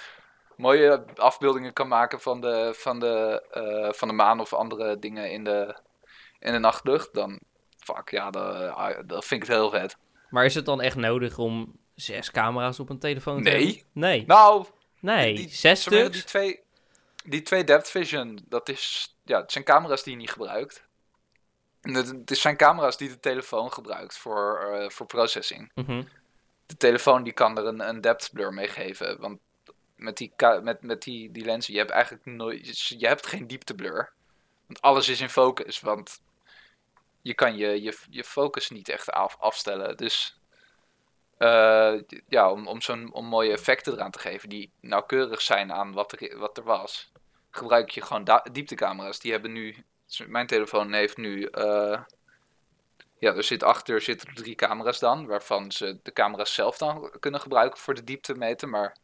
mooie 0.57 1.05
afbeeldingen 1.15 1.73
kan 1.73 1.87
maken 1.87 2.19
van 2.21 2.41
de, 2.41 2.73
van, 2.75 2.99
de, 2.99 3.43
eh, 3.51 3.93
van 3.93 4.07
de 4.07 4.13
maan 4.13 4.39
of 4.39 4.53
andere 4.53 4.99
dingen 4.99 5.31
in 5.31 5.43
de, 5.43 5.75
in 6.39 6.51
de 6.51 6.59
nachtlucht, 6.59 7.13
dan 7.13 7.39
fuck 7.77 8.09
ja, 8.09 8.29
dan, 8.29 8.75
ah, 8.75 8.97
dan 9.05 9.23
vind 9.23 9.41
ik 9.43 9.47
het 9.49 9.57
heel 9.57 9.69
vet. 9.69 9.97
Maar 10.29 10.45
is 10.45 10.55
het 10.55 10.65
dan 10.65 10.81
echt 10.81 10.95
nodig 10.95 11.37
om 11.37 11.77
zes 11.95 12.31
camera's 12.31 12.79
op 12.79 12.89
een 12.89 12.99
telefoon 12.99 13.43
te 13.43 13.49
Nee. 13.49 13.65
hebben? 13.65 13.83
Nee. 13.93 14.23
Nou, 14.27 14.65
nee, 14.99 15.35
die- 15.35 15.49
zes 15.49 15.81
stuks? 15.81 16.11
die 16.11 16.23
twee, 16.23 16.59
die 17.25 17.41
twee 17.41 17.63
depth 17.63 17.89
vision, 17.89 18.39
dat 18.49 18.69
is, 18.69 19.15
ja, 19.23 19.41
het 19.41 19.51
zijn 19.51 19.63
camera's 19.63 20.03
die 20.03 20.13
je 20.13 20.19
niet 20.19 20.31
gebruikt. 20.31 20.85
Het, 21.81 22.07
het 22.25 22.37
zijn 22.37 22.57
camera's 22.57 22.97
die 22.97 23.09
de 23.09 23.19
telefoon 23.19 23.71
gebruikt 23.73 24.17
voor, 24.17 24.59
eh, 24.71 24.89
voor 24.89 25.05
processing. 25.05 25.71
Mhm. 25.75 26.03
de 26.65 26.77
telefoon 26.77 27.23
die 27.23 27.33
kan 27.33 27.57
er 27.57 27.65
een, 27.65 27.87
een 27.89 28.01
depth 28.01 28.29
blur 28.33 28.53
mee 28.53 28.67
geven. 28.67 29.19
Want 29.19 29.39
met 29.97 30.17
die, 30.17 30.33
met, 30.61 30.81
met 30.81 31.01
die, 31.01 31.31
die 31.31 31.45
lenzen, 31.45 31.73
je 31.73 31.79
hebt 31.79 31.91
eigenlijk 31.91 32.25
nooit, 32.25 32.79
je 32.87 33.07
hebt 33.07 33.27
geen 33.27 33.47
diepteblur. 33.47 34.13
Want 34.65 34.81
alles 34.81 35.09
is 35.09 35.21
in 35.21 35.29
focus. 35.29 35.79
Want 35.79 36.21
je 37.21 37.33
kan 37.33 37.57
je, 37.57 37.81
je, 37.81 37.97
je 38.09 38.23
focus 38.23 38.69
niet 38.69 38.89
echt 38.89 39.11
af, 39.11 39.37
afstellen. 39.39 39.97
Dus 39.97 40.39
eh, 41.37 41.93
ja, 42.27 42.51
om, 42.51 42.67
om 42.67 42.81
zo'n 42.81 43.13
om 43.13 43.25
mooie 43.25 43.51
effecten 43.51 43.93
eraan 43.93 44.11
te 44.11 44.19
geven 44.19 44.49
die 44.49 44.71
nauwkeurig 44.81 45.41
zijn 45.41 45.71
aan 45.71 45.93
wat 45.93 46.11
er, 46.11 46.37
wat 46.37 46.57
er 46.57 46.63
was, 46.63 47.11
gebruik 47.49 47.89
je 47.89 48.01
gewoon 48.01 48.41
dieptecamera's. 48.51 49.19
Die 49.19 49.31
hebben 49.31 49.51
nu, 49.51 49.85
mijn 50.27 50.47
telefoon 50.47 50.93
heeft 50.93 51.17
nu 51.17 51.43
eh, 51.43 52.01
ja, 53.19 53.33
er 53.33 53.43
zit 53.43 53.63
achter 53.63 54.01
zitten 54.01 54.33
drie 54.33 54.55
camera's 54.55 54.99
dan, 54.99 55.25
waarvan 55.25 55.71
ze 55.71 55.99
de 56.03 56.13
camera's 56.13 56.53
zelf 56.53 56.77
dan 56.77 57.11
kunnen 57.19 57.41
gebruiken 57.41 57.79
voor 57.79 57.93
de 57.93 58.03
diepte 58.03 58.33
meten. 58.33 58.69
Maar 58.69 58.95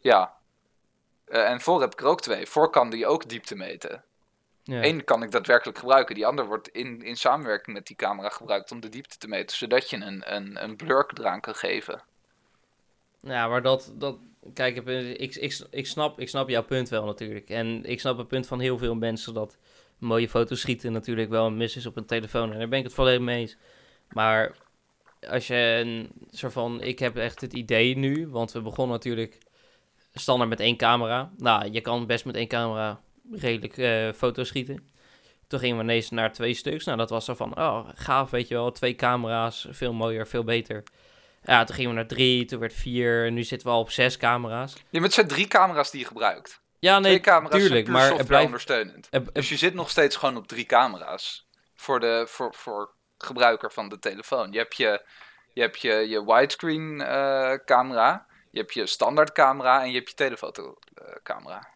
ja, 0.00 0.40
Eh, 1.30 1.50
en 1.50 1.60
voor 1.60 1.80
heb 1.80 1.92
ik 1.92 2.00
er 2.00 2.06
ook 2.06 2.20
twee. 2.20 2.46
Voor 2.46 2.70
kan 2.70 2.90
die 2.90 3.06
ook 3.06 3.28
diepte 3.28 3.56
meten. 3.56 4.02
Ja. 4.62 4.84
Eén 4.84 5.04
kan 5.04 5.22
ik 5.22 5.30
daadwerkelijk 5.30 5.78
gebruiken, 5.78 6.14
die 6.14 6.26
ander 6.26 6.46
wordt 6.46 6.68
in, 6.68 7.02
in 7.02 7.16
samenwerking 7.16 7.76
met 7.76 7.86
die 7.86 7.96
camera 7.96 8.28
gebruikt 8.28 8.72
om 8.72 8.80
de 8.80 8.88
diepte 8.88 9.18
te 9.18 9.28
meten, 9.28 9.56
zodat 9.56 9.90
je 9.90 9.96
een, 9.96 10.34
een, 10.34 10.62
een 10.62 10.76
blur 10.76 11.06
eraan 11.14 11.40
kan 11.40 11.54
geven. 11.54 12.02
Ja, 13.20 13.48
maar 13.48 13.62
dat, 13.62 13.92
dat 13.94 14.16
kijk, 14.54 14.76
ik, 14.76 14.86
ik, 15.18 15.34
ik, 15.34 15.66
ik, 15.70 15.86
snap, 15.86 16.20
ik 16.20 16.28
snap 16.28 16.48
jouw 16.48 16.62
punt 16.62 16.88
wel 16.88 17.04
natuurlijk. 17.04 17.48
En 17.48 17.84
ik 17.84 18.00
snap 18.00 18.18
het 18.18 18.28
punt 18.28 18.46
van 18.46 18.60
heel 18.60 18.78
veel 18.78 18.94
mensen 18.94 19.34
dat 19.34 19.56
mooie 19.98 20.28
foto's 20.28 20.60
schieten 20.60 20.92
natuurlijk 20.92 21.30
wel 21.30 21.46
een 21.46 21.56
mis 21.56 21.76
is 21.76 21.86
op 21.86 21.96
een 21.96 22.06
telefoon. 22.06 22.52
En 22.52 22.58
daar 22.58 22.68
ben 22.68 22.78
ik 22.78 22.84
het 22.84 22.94
volledig 22.94 23.20
mee 23.20 23.40
eens. 23.40 23.56
Maar 24.08 24.56
als 25.28 25.46
je 25.46 25.56
een 25.56 26.10
soort 26.30 26.52
van, 26.52 26.82
ik 26.82 26.98
heb 26.98 27.16
echt 27.16 27.40
het 27.40 27.52
idee 27.52 27.96
nu, 27.96 28.28
want 28.28 28.52
we 28.52 28.60
begonnen 28.60 28.96
natuurlijk 28.96 29.38
standaard 30.14 30.48
met 30.50 30.60
één 30.60 30.76
camera. 30.76 31.30
Nou, 31.36 31.70
je 31.72 31.80
kan 31.80 32.06
best 32.06 32.24
met 32.24 32.36
één 32.36 32.48
camera 32.48 33.00
redelijk 33.32 33.76
eh, 33.78 34.12
foto's 34.12 34.48
schieten. 34.48 34.88
Toen 35.48 35.58
gingen 35.60 35.76
we 35.76 35.82
ineens 35.82 36.10
naar 36.10 36.32
twee 36.32 36.54
stuks. 36.54 36.84
Nou, 36.84 36.98
dat 36.98 37.10
was 37.10 37.24
zo 37.24 37.34
van, 37.34 37.56
oh, 37.58 37.88
gaaf, 37.94 38.30
weet 38.30 38.48
je 38.48 38.54
wel. 38.54 38.72
Twee 38.72 38.94
camera's, 38.94 39.66
veel 39.70 39.92
mooier, 39.92 40.26
veel 40.26 40.44
beter. 40.44 40.82
Ja, 41.42 41.64
toen 41.64 41.74
gingen 41.74 41.90
we 41.90 41.96
naar 41.96 42.06
drie, 42.06 42.44
toen 42.44 42.58
werd 42.60 42.72
vier. 42.72 43.26
En 43.26 43.34
nu 43.34 43.42
zitten 43.42 43.68
we 43.68 43.74
al 43.74 43.80
op 43.80 43.90
zes 43.90 44.16
camera's. 44.16 44.72
Ja, 44.74 44.82
maar 44.92 45.02
het 45.02 45.12
zijn 45.12 45.28
drie 45.28 45.46
camera's 45.46 45.90
die 45.90 46.00
je 46.00 46.06
gebruikt. 46.06 46.60
Ja, 46.78 46.92
nee, 46.98 47.02
Twee 47.10 47.20
camera's 47.20 47.60
tuurlijk. 47.60 47.86
zijn 47.86 47.96
Maar 47.96 48.16
het 48.16 48.26
blijft... 48.26 48.44
ondersteunend. 48.46 49.08
het- 49.10 49.24
het- 49.24 49.34
Dus 49.34 49.48
je 49.48 49.56
zit 49.56 49.74
nog 49.74 49.90
steeds 49.90 50.16
gewoon 50.16 50.36
op 50.36 50.46
drie 50.46 50.64
camera's. 50.66 51.48
Voor 51.74 52.00
de 52.00 52.24
voor, 52.28 52.54
voor 52.54 52.94
gebruiker 53.18 53.72
van 53.72 53.88
de 53.88 53.98
telefoon. 53.98 54.52
Je 54.52 54.58
hebt 54.58 54.76
je, 54.76 55.06
je, 55.52 55.60
hebt 55.60 55.80
je, 55.80 55.92
je 56.08 56.24
widescreen 56.24 57.00
eh, 57.00 57.52
camera. 57.64 58.26
Je 58.50 58.58
hebt 58.58 58.74
je 58.74 58.86
standaard 58.86 59.32
camera. 59.32 59.82
En 59.82 59.88
je 59.88 59.96
hebt 59.96 60.08
je 60.08 60.14
telefoto 60.14 60.78
eh, 60.94 61.04
camera. 61.22 61.68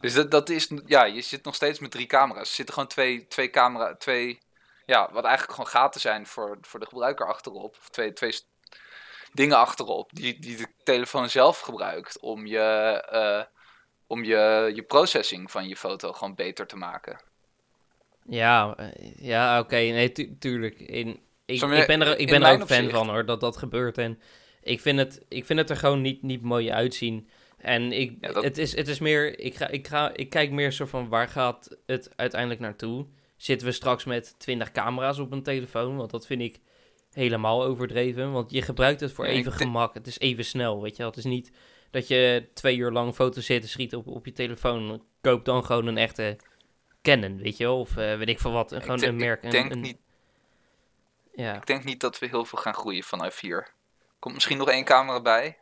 Dus 0.00 0.14
dat, 0.14 0.30
dat 0.30 0.48
is... 0.48 0.70
Ja, 0.86 1.04
je 1.04 1.20
zit 1.20 1.44
nog 1.44 1.54
steeds 1.54 1.78
met 1.78 1.90
drie 1.90 2.06
camera's. 2.06 2.48
Er 2.48 2.54
zitten 2.54 2.74
gewoon 2.74 2.88
twee, 2.88 3.26
twee 3.26 3.50
camera... 3.50 3.96
Twee, 3.96 4.38
ja, 4.86 5.12
wat 5.12 5.24
eigenlijk 5.24 5.54
gewoon 5.54 5.70
gaten 5.70 6.00
zijn 6.00 6.26
voor, 6.26 6.58
voor 6.60 6.80
de 6.80 6.86
gebruiker 6.86 7.26
achterop. 7.26 7.76
Of 7.80 7.88
twee, 7.88 8.12
twee 8.12 8.40
dingen 9.32 9.56
achterop. 9.56 10.10
Die, 10.14 10.38
die 10.38 10.56
de 10.56 10.66
telefoon 10.84 11.30
zelf 11.30 11.60
gebruikt. 11.60 12.20
Om 12.20 12.46
je... 12.46 12.58
eh, 13.10 13.42
om 14.10 14.24
je, 14.24 14.70
je 14.74 14.82
processing 14.82 15.50
van 15.50 15.68
je 15.68 15.76
foto 15.76 16.12
gewoon 16.12 16.34
beter 16.34 16.66
te 16.66 16.76
maken. 16.76 17.20
Ja, 18.24 18.74
eh, 18.76 19.14
ja 19.16 19.58
oké. 19.58 19.76
Nee, 19.76 20.12
tu- 20.12 20.36
tuurlijk. 20.38 20.78
In, 20.78 21.22
ik, 21.44 21.62
ik 21.62 21.86
ben 21.86 22.00
er, 22.00 22.18
ik 22.18 22.30
ben 22.30 22.42
er 22.42 22.52
ook 22.52 22.66
fan 22.66 22.90
van 22.90 23.08
hoor, 23.08 23.26
dat 23.26 23.40
dat 23.40 23.56
gebeurt. 23.56 23.98
En 23.98 24.22
ik 24.68 24.80
vind 24.80 24.98
het, 24.98 25.24
ik 25.28 25.44
vind 25.44 25.58
het 25.58 25.70
er 25.70 25.76
gewoon 25.76 26.00
niet, 26.00 26.22
niet 26.22 26.42
mooi 26.42 26.70
uitzien. 26.70 27.28
En 27.58 27.92
ik, 27.92 28.16
Ja, 28.20 28.32
dat- 28.32 28.44
het, 28.44 28.58
is, 28.58 28.76
het 28.76 28.88
is 28.88 28.98
meer, 28.98 29.38
ik, 29.38 29.54
ga, 29.54 29.68
ik, 29.68 29.86
ga, 29.88 30.12
ik 30.14 30.30
kijk 30.30 30.50
meer 30.50 30.72
zo 30.72 30.86
van 30.86 31.08
waar 31.08 31.28
gaat 31.28 31.76
het 31.86 32.10
uiteindelijk 32.16 32.60
naartoe? 32.60 33.06
Zitten 33.36 33.66
we 33.66 33.72
straks 33.72 34.04
met 34.04 34.34
20 34.38 34.72
camera's 34.72 35.18
op 35.18 35.32
een 35.32 35.42
telefoon? 35.42 35.96
Want 35.96 36.10
dat 36.10 36.26
vind 36.26 36.40
ik 36.42 36.58
helemaal 37.12 37.64
overdreven. 37.64 38.32
Want 38.32 38.50
je 38.50 38.62
gebruikt 38.62 39.00
het 39.00 39.12
voor 39.12 39.24
Ja, 39.26 39.32
ik 39.32 39.38
even 39.38 39.52
gemak. 39.52 39.94
Het 39.94 40.06
is 40.06 40.18
even 40.18 40.44
snel, 40.44 40.82
weet 40.82 40.92
je 40.92 40.98
wel. 40.98 41.06
Het 41.10 41.16
is 41.18 41.24
niet 41.24 41.50
dat 41.90 42.08
je 42.08 42.48
twee 42.54 42.76
uur 42.76 42.90
lang 42.90 43.14
foto's 43.14 43.46
zit 43.46 43.62
te 43.62 43.68
schieten 43.68 43.98
op, 43.98 44.06
op 44.06 44.24
je 44.26 44.32
telefoon. 44.32 45.02
Koop 45.20 45.44
dan 45.44 45.64
gewoon 45.64 45.86
een 45.86 45.98
echte 45.98 46.36
Canon, 47.02 47.38
weet 47.38 47.56
je 47.56 47.64
wel. 47.64 47.80
Of 47.80 47.96
eh, 47.96 48.16
weet 48.16 48.28
ik 48.28 48.40
veel 48.40 48.52
wat. 48.52 48.72
Ik 48.72 48.82
Gewoon 48.82 48.98
denk- 48.98 49.12
een 49.12 49.18
merk. 49.18 49.42
Ik 49.44 49.50
denk, 49.50 49.64
een, 49.64 49.72
een- 49.72 49.80
niet, 49.80 49.98
Ja. 51.34 51.56
ik 51.56 51.66
denk 51.66 51.84
niet 51.84 52.00
dat 52.00 52.18
we 52.18 52.26
heel 52.26 52.44
veel 52.44 52.58
gaan 52.58 52.74
groeien 52.74 53.02
vanaf 53.02 53.34
4. 53.34 53.68
Komt 54.18 54.34
misschien 54.34 54.58
nog 54.58 54.68
één 54.68 54.84
camera 54.84 55.20
bij. 55.20 55.58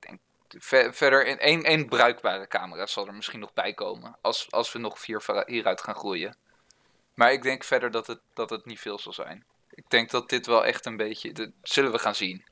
Ik 0.00 0.08
denk, 0.08 0.20
ve- 0.48 0.92
verder, 0.92 1.26
in 1.26 1.38
één, 1.38 1.62
één 1.62 1.88
bruikbare 1.88 2.46
camera 2.46 2.86
zal 2.86 3.06
er 3.06 3.14
misschien 3.14 3.40
nog 3.40 3.52
bij 3.52 3.74
komen. 3.74 4.16
Als, 4.20 4.50
als 4.50 4.72
we 4.72 4.78
nog 4.78 4.98
vier 4.98 5.44
hieruit 5.46 5.80
gaan 5.80 5.94
groeien. 5.94 6.36
Maar 7.14 7.32
ik 7.32 7.42
denk 7.42 7.64
verder 7.64 7.90
dat 7.90 8.06
het, 8.06 8.20
dat 8.34 8.50
het 8.50 8.64
niet 8.64 8.80
veel 8.80 8.98
zal 8.98 9.12
zijn. 9.12 9.44
Ik 9.70 9.90
denk 9.90 10.10
dat 10.10 10.28
dit 10.28 10.46
wel 10.46 10.64
echt 10.64 10.86
een 10.86 10.96
beetje. 10.96 11.32
Dat 11.32 11.50
zullen 11.62 11.92
we 11.92 11.98
gaan 11.98 12.14
zien. 12.14 12.44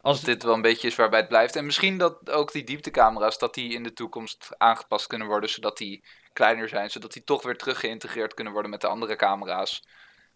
Als, 0.00 0.20
dit 0.20 0.42
wel 0.42 0.54
een 0.54 0.62
beetje 0.62 0.88
is 0.88 0.94
waarbij 0.94 1.18
het 1.18 1.28
blijft. 1.28 1.56
En 1.56 1.64
misschien 1.64 1.98
dat 1.98 2.30
ook 2.30 2.52
die 2.52 2.64
dieptecamera's, 2.64 3.38
dat 3.38 3.54
die 3.54 3.72
in 3.72 3.82
de 3.82 3.92
toekomst 3.92 4.48
aangepast 4.56 5.06
kunnen 5.06 5.26
worden, 5.26 5.50
zodat 5.50 5.76
die 5.76 6.04
kleiner 6.32 6.68
zijn, 6.68 6.90
zodat 6.90 7.12
die 7.12 7.24
toch 7.24 7.42
weer 7.42 7.56
terug 7.56 7.80
geïntegreerd 7.80 8.34
kunnen 8.34 8.52
worden 8.52 8.70
met 8.70 8.80
de 8.80 8.86
andere 8.86 9.16
camera's. 9.16 9.84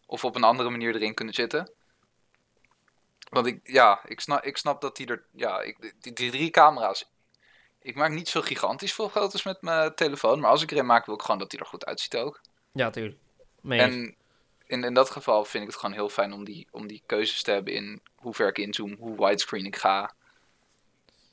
Of 0.06 0.24
op 0.24 0.36
een 0.36 0.44
andere 0.44 0.70
manier 0.70 0.94
erin 0.94 1.14
kunnen 1.14 1.34
zitten. 1.34 1.72
Want 3.32 3.46
ik, 3.46 3.60
ja, 3.62 4.00
ik 4.04 4.20
snap, 4.20 4.42
ik 4.44 4.56
snap 4.56 4.80
dat 4.80 4.96
die 4.96 5.06
er, 5.06 5.24
ja, 5.30 5.60
ik, 5.60 5.92
die, 6.00 6.12
die 6.12 6.30
drie 6.30 6.50
camera's. 6.50 7.08
Ik 7.82 7.94
maak 7.94 8.10
niet 8.10 8.28
zo 8.28 8.40
gigantisch 8.40 8.92
veel 8.94 9.08
foto's 9.08 9.42
met 9.42 9.62
mijn 9.62 9.94
telefoon, 9.94 10.40
maar 10.40 10.50
als 10.50 10.62
ik 10.62 10.70
erin 10.70 10.86
maak, 10.86 11.06
wil 11.06 11.14
ik 11.14 11.22
gewoon 11.22 11.38
dat 11.38 11.50
die 11.50 11.60
er 11.60 11.66
goed 11.66 11.84
uitziet 11.84 12.16
ook. 12.16 12.40
ja, 12.72 12.90
tuurlijk. 12.90 13.18
En 13.80 14.16
in, 14.66 14.84
in 14.84 14.94
dat 14.94 15.10
geval 15.10 15.44
vind 15.44 15.64
ik 15.64 15.70
het 15.70 15.78
gewoon 15.78 15.94
heel 15.94 16.08
fijn 16.08 16.32
om 16.32 16.44
die, 16.44 16.68
om 16.70 16.86
die 16.86 17.02
keuzes 17.06 17.42
te 17.42 17.50
hebben 17.50 17.72
in 17.74 18.00
hoe 18.16 18.34
ver 18.34 18.48
ik 18.48 18.58
inzoom, 18.58 18.96
hoe 18.98 19.16
widescreen 19.26 19.64
ik 19.66 19.76
ga. 19.76 20.14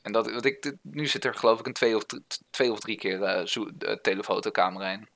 En 0.02 0.12
dat, 0.12 0.32
wat 0.32 0.46
ik, 0.46 0.74
nu 0.82 1.08
zit 1.08 1.26
er 1.26 1.36
geloof 1.36 1.60
ik 1.60 1.66
een 1.68 1.74
twee 1.74 1.96
of, 1.96 2.06
drie- 2.06 2.24
twee 2.50 2.72
of 2.72 2.80
drie 2.80 2.98
keer 2.98 3.48
zo- 3.48 3.70
eh, 3.80 3.94
telefotocamera 3.94 4.90
in. 4.92 5.08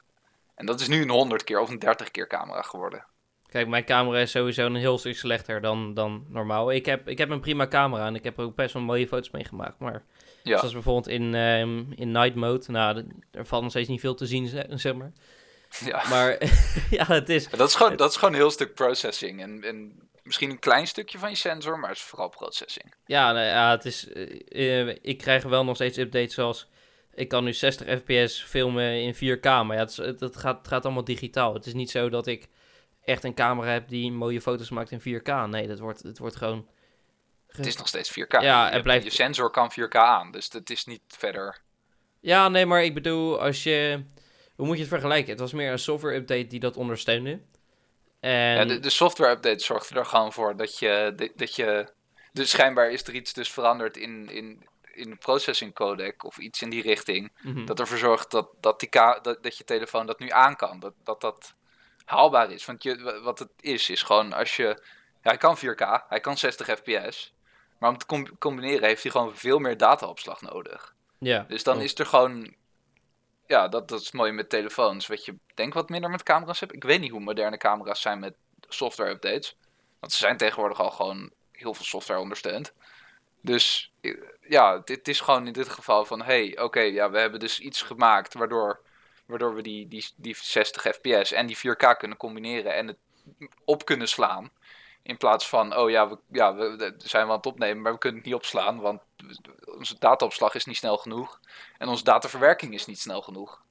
En 0.55 0.65
dat 0.65 0.79
is 0.79 0.87
nu 0.87 1.01
een 1.01 1.09
100 1.09 1.43
keer 1.43 1.59
of 1.59 1.69
een 1.69 1.79
30 1.79 2.11
keer 2.11 2.27
camera 2.27 2.61
geworden. 2.61 3.05
Kijk, 3.53 3.67
mijn 3.67 3.85
camera 3.85 4.19
is 4.19 4.31
sowieso 4.31 4.65
een 4.65 4.75
heel 4.75 4.97
stuk 4.97 5.15
slechter 5.15 5.61
dan, 5.61 5.93
dan 5.93 6.25
normaal. 6.29 6.71
Ik 6.71 6.85
heb, 6.85 7.07
ik 7.09 7.17
heb 7.17 7.29
een 7.29 7.39
prima 7.39 7.67
camera 7.67 8.05
en 8.07 8.15
ik 8.15 8.23
heb 8.23 8.37
er 8.37 8.43
ook 8.43 8.55
best 8.55 8.73
wel 8.73 8.81
mooie 8.83 9.07
foto's 9.07 9.31
mee 9.31 9.43
gemaakt. 9.45 9.79
Maar 9.79 10.03
Ja, 10.43 10.57
zoals 10.57 10.73
bijvoorbeeld 10.73 11.07
in, 11.07 11.35
ehm, 11.35 11.83
in 11.95 12.11
night 12.11 12.35
mode, 12.35 12.71
nou, 12.71 13.05
er 13.31 13.45
valt 13.45 13.61
nog 13.61 13.71
steeds 13.71 13.89
niet 13.89 13.99
veel 13.99 14.15
te 14.15 14.25
zien, 14.25 14.47
ze- 14.47 14.65
zeg 14.69 14.93
maar. 14.93 15.11
ja. 15.85 16.03
Maar 16.09 16.37
ja, 16.97 17.05
het 17.05 17.29
is... 17.29 17.49
dat, 17.49 17.69
is 17.69 17.75
gewoon, 17.75 17.95
dat 17.95 18.09
is 18.09 18.15
gewoon 18.17 18.33
een 18.33 18.39
heel 18.39 18.51
stuk 18.51 18.73
processing. 18.73 19.41
En, 19.41 19.63
en 19.63 19.99
misschien 20.23 20.49
een 20.49 20.59
klein 20.59 20.87
stukje 20.87 21.17
van 21.17 21.29
je 21.29 21.35
sensor, 21.35 21.79
maar 21.79 21.89
het 21.89 21.97
is 21.97 22.03
vooral 22.03 22.29
processing. 22.29 22.93
Ja, 23.05 23.31
nou 23.31 23.45
ja, 23.45 23.71
het 23.71 23.85
is. 23.85 24.11
eh, 24.11 24.79
eh, 24.89 24.97
ik 25.01 25.17
krijg 25.17 25.43
wel 25.43 25.63
nog 25.63 25.75
steeds 25.75 25.97
updates 25.97 26.33
zoals. 26.33 26.69
Ik 27.13 27.27
kan 27.27 27.43
nu 27.43 27.53
60 27.53 27.99
fps 27.99 28.43
filmen 28.43 29.01
in 29.01 29.15
4K, 29.15 29.43
maar 29.43 29.73
ja, 29.73 29.81
het, 29.81 29.89
is- 29.89 29.97
het, 29.97 30.19
het 30.19 30.37
gaat, 30.37 30.57
het 30.57 30.67
gaat 30.67 30.83
allemaal 30.85 31.03
digitaal. 31.03 31.53
Het 31.53 31.65
is 31.65 31.73
niet 31.73 31.91
zo 31.91 32.09
dat 32.09 32.27
ik 32.27 32.47
echt 33.03 33.23
een 33.23 33.33
camera 33.33 33.71
heb 33.71 33.87
die 33.87 34.11
mooie 34.11 34.41
foto's 34.41 34.69
maakt 34.69 34.91
in 34.91 34.99
4K. 35.21 35.49
Nee, 35.49 35.67
dat 35.67 35.79
wordt, 35.79 36.03
het 36.03 36.17
wordt 36.17 36.35
gewoon. 36.35 36.67
Het 37.47 37.65
is 37.65 37.77
nog 37.77 37.87
steeds 37.87 38.11
4K. 38.11 38.27
Ja, 38.29 38.39
je, 38.39 38.63
het 38.63 38.71
hebt- 38.71 38.83
blijft- 38.83 39.03
je 39.05 39.09
sensor 39.11 39.49
kan 39.51 39.71
4K 39.71 39.95
aan, 39.95 40.31
dus 40.31 40.49
het 40.51 40.69
is 40.69 40.85
niet 40.85 41.01
verder. 41.07 41.61
Ja, 42.19 42.49
nee, 42.49 42.65
maar 42.65 42.83
ik 42.83 42.93
bedoel, 42.93 43.41
als 43.41 43.63
je. 43.63 44.03
Hoe 44.55 44.65
moet 44.65 44.75
je 44.75 44.81
het 44.81 44.91
vergelijken? 44.91 45.29
Het 45.31 45.39
was 45.39 45.53
meer 45.53 45.71
een 45.71 45.79
software 45.79 46.15
update 46.15 46.47
die 46.47 46.59
dat 46.59 46.77
ondersteunde. 46.77 47.41
En 48.19 48.31
Ja, 48.55 48.65
de, 48.65 48.79
de 48.79 48.89
software 48.89 49.31
update 49.31 49.63
zorgt 49.63 49.89
er 49.89 50.05
gewoon 50.05 50.33
voor 50.33 50.55
dat 50.57 50.79
je, 50.79 51.13
dat- 51.15 51.31
dat 51.35 51.55
je. 51.55 51.87
Dus 52.33 52.49
schijnbaar 52.49 52.91
is 52.91 53.03
er 53.07 53.13
iets 53.15 53.33
dus 53.33 53.51
veranderd 53.51 53.97
in, 53.97 54.29
in, 54.29 54.67
in 54.93 55.09
de 55.09 55.15
processing 55.15 55.73
codec 55.73 56.23
of 56.25 56.37
iets 56.37 56.61
in 56.61 56.69
die 56.69 56.81
richting. 56.81 57.31
Mhm. 57.41 57.65
Dat 57.65 57.79
ervoor 57.79 57.97
zorgt 57.97 58.31
dat, 58.31 58.49
dat, 58.59 58.79
die 58.79 58.89
ka 58.89 59.19
dat, 59.19 59.43
dat 59.43 59.57
je 59.57 59.63
telefoon 59.63 60.05
dat 60.05 60.19
nu 60.19 60.29
aan 60.29 60.55
kan. 60.55 60.79
Dat, 60.79 60.93
dat 61.03 61.21
dat 61.21 61.53
haalbaar 62.05 62.51
is. 62.51 62.65
Want 62.65 62.83
je, 62.83 63.01
wa- 63.03 63.19
wat 63.21 63.39
het 63.39 63.49
is, 63.59 63.89
is 63.89 64.01
gewoon 64.01 64.33
als 64.33 64.55
je. 64.55 64.63
Ja, 65.21 65.29
hij 65.29 65.37
kan 65.37 65.57
4K, 65.57 66.07
hij 66.09 66.19
kan 66.19 66.37
60 66.37 66.67
fps. 66.67 67.33
Maar 67.79 67.89
om 67.89 67.97
te 67.97 68.05
com- 68.05 68.37
combineren 68.37 68.87
heeft 68.87 69.03
hij 69.03 69.11
gewoon 69.11 69.35
veel 69.37 69.59
meer 69.59 69.77
dataopslag 69.77 70.41
nodig. 70.41 70.95
ja, 71.17 71.45
Dus 71.47 71.63
dan 71.63 71.81
is 71.81 71.99
er 71.99 72.05
gewoon. 72.05 72.55
Ja, 73.47 73.67
dat, 73.67 73.87
dat 73.87 74.01
is 74.01 74.11
mooi 74.11 74.31
met 74.31 74.49
telefoons. 74.49 75.07
Wat 75.07 75.25
je 75.25 75.35
denk 75.53 75.73
wat 75.73 75.89
minder 75.89 76.09
met 76.09 76.23
camera's 76.23 76.59
hebt. 76.59 76.73
Ik 76.73 76.83
weet 76.83 76.99
niet 76.99 77.11
hoe 77.11 77.19
moderne 77.19 77.57
camera's 77.57 78.01
zijn 78.01 78.19
met 78.19 78.33
software 78.69 79.09
updates. 79.09 79.55
Want 79.99 80.11
ze 80.11 80.17
zijn 80.17 80.37
tegenwoordig 80.37 80.79
al 80.79 80.91
gewoon 80.91 81.31
heel 81.51 81.73
veel 81.73 81.85
software 81.85 82.19
ondersteund. 82.19 82.73
Dus 83.41 83.91
eh, 84.01 84.17
ja, 84.41 84.77
dit 84.85 85.07
is 85.07 85.19
gewoon 85.19 85.47
in 85.47 85.53
dit 85.53 85.69
geval 85.69 86.05
van: 86.05 86.21
hey, 86.21 86.59
oké, 86.59 86.79
ja, 86.79 87.09
we 87.09 87.19
hebben 87.19 87.39
dus 87.39 87.59
iets 87.59 87.81
gemaakt 87.81 88.33
waardoor, 88.33 88.79
waardoor 89.25 89.55
we 89.55 89.61
die, 89.61 89.87
die, 89.87 90.05
die 90.15 90.35
60 90.41 90.81
fps 90.81 91.31
en 91.31 91.47
die 91.47 91.57
4K 91.57 91.97
kunnen 91.97 92.17
combineren 92.17 92.75
en 92.75 92.87
het 92.87 92.97
op 93.65 93.85
kunnen 93.85 94.07
slaan. 94.07 94.51
In 95.03 95.17
plaats 95.17 95.49
van, 95.49 95.77
oh 95.77 95.89
ja, 95.89 96.09
we, 96.09 96.17
ja, 96.31 96.55
we 96.55 96.93
zijn 96.97 97.23
wel 97.23 97.31
aan 97.31 97.37
het 97.37 97.45
opnemen, 97.45 97.81
maar 97.81 97.91
we 97.91 97.97
kunnen 97.97 98.19
het 98.19 98.29
niet 98.29 98.37
opslaan, 98.37 98.79
want 98.79 99.01
onze 99.65 99.95
dataopslag 99.99 100.55
is 100.55 100.65
niet 100.65 100.77
snel 100.77 100.97
genoeg. 100.97 101.39
En 101.77 101.87
onze 101.87 102.03
dataverwerking 102.03 102.73
is 102.73 102.85
niet 102.85 102.99
snel 102.99 103.21
genoeg. 103.21 103.61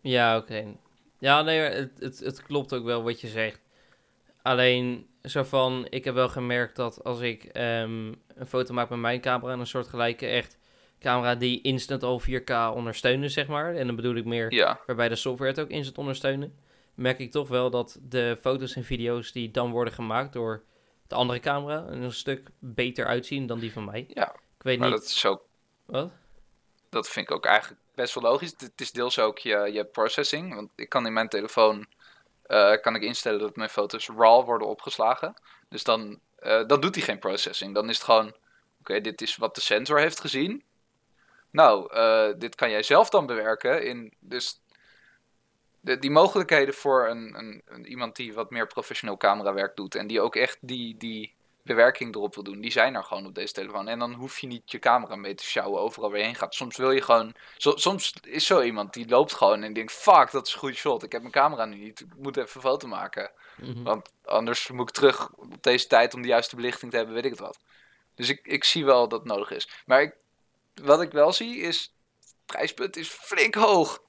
Ja, 0.00 0.36
oké. 0.36 0.76
Ja, 1.18 1.42
nee, 1.42 1.60
het, 1.60 1.90
het, 1.98 2.18
het 2.18 2.42
klopt 2.42 2.74
ook 2.74 2.84
wel 2.84 3.02
wat 3.02 3.20
je 3.20 3.28
zegt. 3.28 3.60
Alleen, 4.42 5.08
zo 5.22 5.42
van, 5.42 5.86
ik 5.90 6.04
heb 6.04 6.14
wel 6.14 6.28
gemerkt 6.28 6.76
dat 6.76 7.04
als 7.04 7.20
ik 7.20 7.44
ehm, 7.44 8.06
een 8.34 8.46
foto 8.46 8.74
maak 8.74 8.88
met 8.88 8.98
mijn 8.98 9.20
camera, 9.20 9.52
een 9.52 9.66
soort 9.66 9.88
gelijke 9.88 10.26
echt 10.26 10.58
camera 11.02 11.34
die 11.34 11.60
instant 11.60 12.02
al 12.02 12.20
4K 12.20 12.74
ondersteunen, 12.74 13.30
zeg 13.30 13.46
maar. 13.46 13.74
En 13.74 13.86
dan 13.86 13.96
bedoel 13.96 14.14
ik 14.14 14.24
meer 14.24 14.52
Ja, 14.52 14.80
waarbij 14.86 15.08
de 15.08 15.16
software 15.16 15.50
het 15.50 15.60
ook 15.60 15.68
instant 15.68 15.98
ondersteunen. 15.98 16.56
Merk 16.94 17.18
ik 17.18 17.30
toch 17.30 17.48
wel 17.48 17.70
dat 17.70 17.98
de 18.02 18.38
foto's 18.40 18.74
en 18.76 18.84
video's 18.84 19.32
die 19.32 19.50
dan 19.50 19.70
worden 19.70 19.92
gemaakt 19.92 20.32
door 20.32 20.62
de 21.06 21.14
andere 21.14 21.40
camera 21.40 21.84
een 21.88 22.12
stuk 22.12 22.48
beter 22.58 23.06
uitzien 23.06 23.46
dan 23.46 23.58
die 23.58 23.72
van 23.72 23.84
mij. 23.84 24.04
ja. 24.08 24.32
Ik 24.58 24.68
weet 24.68 24.78
Maar 24.78 24.90
niet. 24.90 24.98
dat 24.98 25.06
is 25.08 25.26
ook, 25.26 25.42
Wat? 25.84 26.10
dat 26.90 27.08
vind 27.08 27.28
ik 27.28 27.34
ook 27.34 27.44
eigenlijk 27.46 27.80
best 27.94 28.14
wel 28.14 28.22
logisch. 28.22 28.54
Het 28.56 28.80
is 28.80 28.90
deels 28.92 29.18
ook 29.18 29.38
je, 29.38 29.70
je 29.72 29.84
processing. 29.84 30.54
Want 30.54 30.70
ik 30.76 30.88
kan 30.88 31.06
in 31.06 31.12
mijn 31.12 31.28
telefoon 31.28 31.86
eh, 32.42 32.72
kan 32.80 32.94
ik 32.94 33.02
instellen 33.02 33.40
dat 33.40 33.56
mijn 33.56 33.68
foto's 33.70 34.08
RAW 34.08 34.44
worden 34.44 34.68
opgeslagen. 34.68 35.34
Dus 35.68 35.84
dan, 35.84 36.20
eh, 36.38 36.66
dan 36.66 36.80
doet 36.80 36.94
hij 36.94 37.04
geen 37.04 37.18
processing. 37.18 37.74
Dan 37.74 37.88
is 37.88 37.94
het 37.96 38.04
gewoon, 38.04 38.34
oké, 38.80 39.00
dit 39.00 39.20
is 39.22 39.36
wat 39.36 39.54
de 39.54 39.60
sensor 39.60 39.98
heeft 39.98 40.20
gezien. 40.20 40.62
Nou, 41.52 41.92
eh, 41.92 42.28
dit 42.38 42.54
kan 42.54 42.70
jij 42.70 42.82
zelf 42.82 43.08
dan 43.10 43.26
bewerken. 43.26 43.84
In, 43.84 44.12
dus 44.18 44.60
de, 45.80 45.98
die 45.98 46.10
mogelijkheden 46.10 46.74
voor 46.74 47.08
een, 47.08 47.34
een, 47.38 47.62
een, 47.66 47.86
iemand 47.86 48.16
die 48.16 48.34
wat 48.34 48.50
meer 48.50 48.66
professioneel 48.66 49.16
camerawerk 49.16 49.76
doet. 49.76 49.94
En 49.94 50.06
die 50.06 50.20
ook 50.20 50.36
echt 50.36 50.58
die, 50.60 50.96
die 50.96 51.34
bewerking 51.62 52.14
erop 52.14 52.34
wil 52.34 52.44
doen. 52.44 52.60
Die 52.60 52.70
zijn 52.70 52.94
er 52.94 53.04
gewoon 53.04 53.26
op 53.26 53.34
deze 53.34 53.52
telefoon. 53.52 53.88
En 53.88 53.98
dan 53.98 54.12
hoef 54.12 54.38
je 54.38 54.46
niet 54.46 54.70
je 54.70 54.78
camera 54.78 55.16
mee 55.16 55.34
te 55.34 55.44
sjouwen 55.44 55.80
overal 55.80 56.10
waar 56.10 56.18
je 56.18 56.24
heen 56.24 56.34
gaat. 56.34 56.54
Soms 56.54 56.76
wil 56.76 56.90
je 56.90 57.02
gewoon... 57.02 57.34
so- 57.56 57.76
soms 57.76 58.14
is 58.22 58.46
zo 58.46 58.62
iemand 58.62 58.92
die 58.92 59.08
loopt 59.08 59.32
gewoon 59.32 59.62
en 59.62 59.72
denkt... 59.72 59.92
Fuck, 59.92 60.30
dat 60.30 60.46
is 60.46 60.52
een 60.52 60.58
goede 60.58 60.76
shot. 60.76 61.02
Ik 61.02 61.12
heb 61.12 61.20
mijn 61.20 61.32
camera 61.32 61.64
nu 61.64 61.76
niet. 61.76 62.00
Ik 62.00 62.16
moet 62.16 62.36
even 62.36 62.50
een 62.54 62.62
foto 62.62 62.88
maken. 62.88 63.30
Mhm. 63.56 63.82
Want 63.82 64.12
anders 64.24 64.70
moet 64.70 64.88
ik 64.88 64.94
terug 64.94 65.30
op 65.32 65.62
deze 65.62 65.86
tijd 65.86 66.14
om 66.14 66.22
de 66.22 66.28
juiste 66.28 66.56
belichting 66.56 66.90
te 66.90 66.96
hebben. 66.96 67.14
Weet 67.14 67.24
ik 67.24 67.30
het 67.30 67.40
wat. 67.40 67.58
Dus 68.14 68.28
ik, 68.28 68.40
ik 68.46 68.64
zie 68.64 68.84
wel 68.84 69.08
dat 69.08 69.18
het 69.18 69.28
nodig 69.28 69.50
is. 69.50 69.68
Maar 69.86 70.02
ik, 70.02 70.14
wat 70.74 71.02
ik 71.02 71.12
wel 71.12 71.32
zie 71.32 71.56
is... 71.60 71.94
Het 72.20 72.34
prijspunt 72.46 72.96
is 72.96 73.08
flink 73.08 73.54
hoog. 73.54 74.02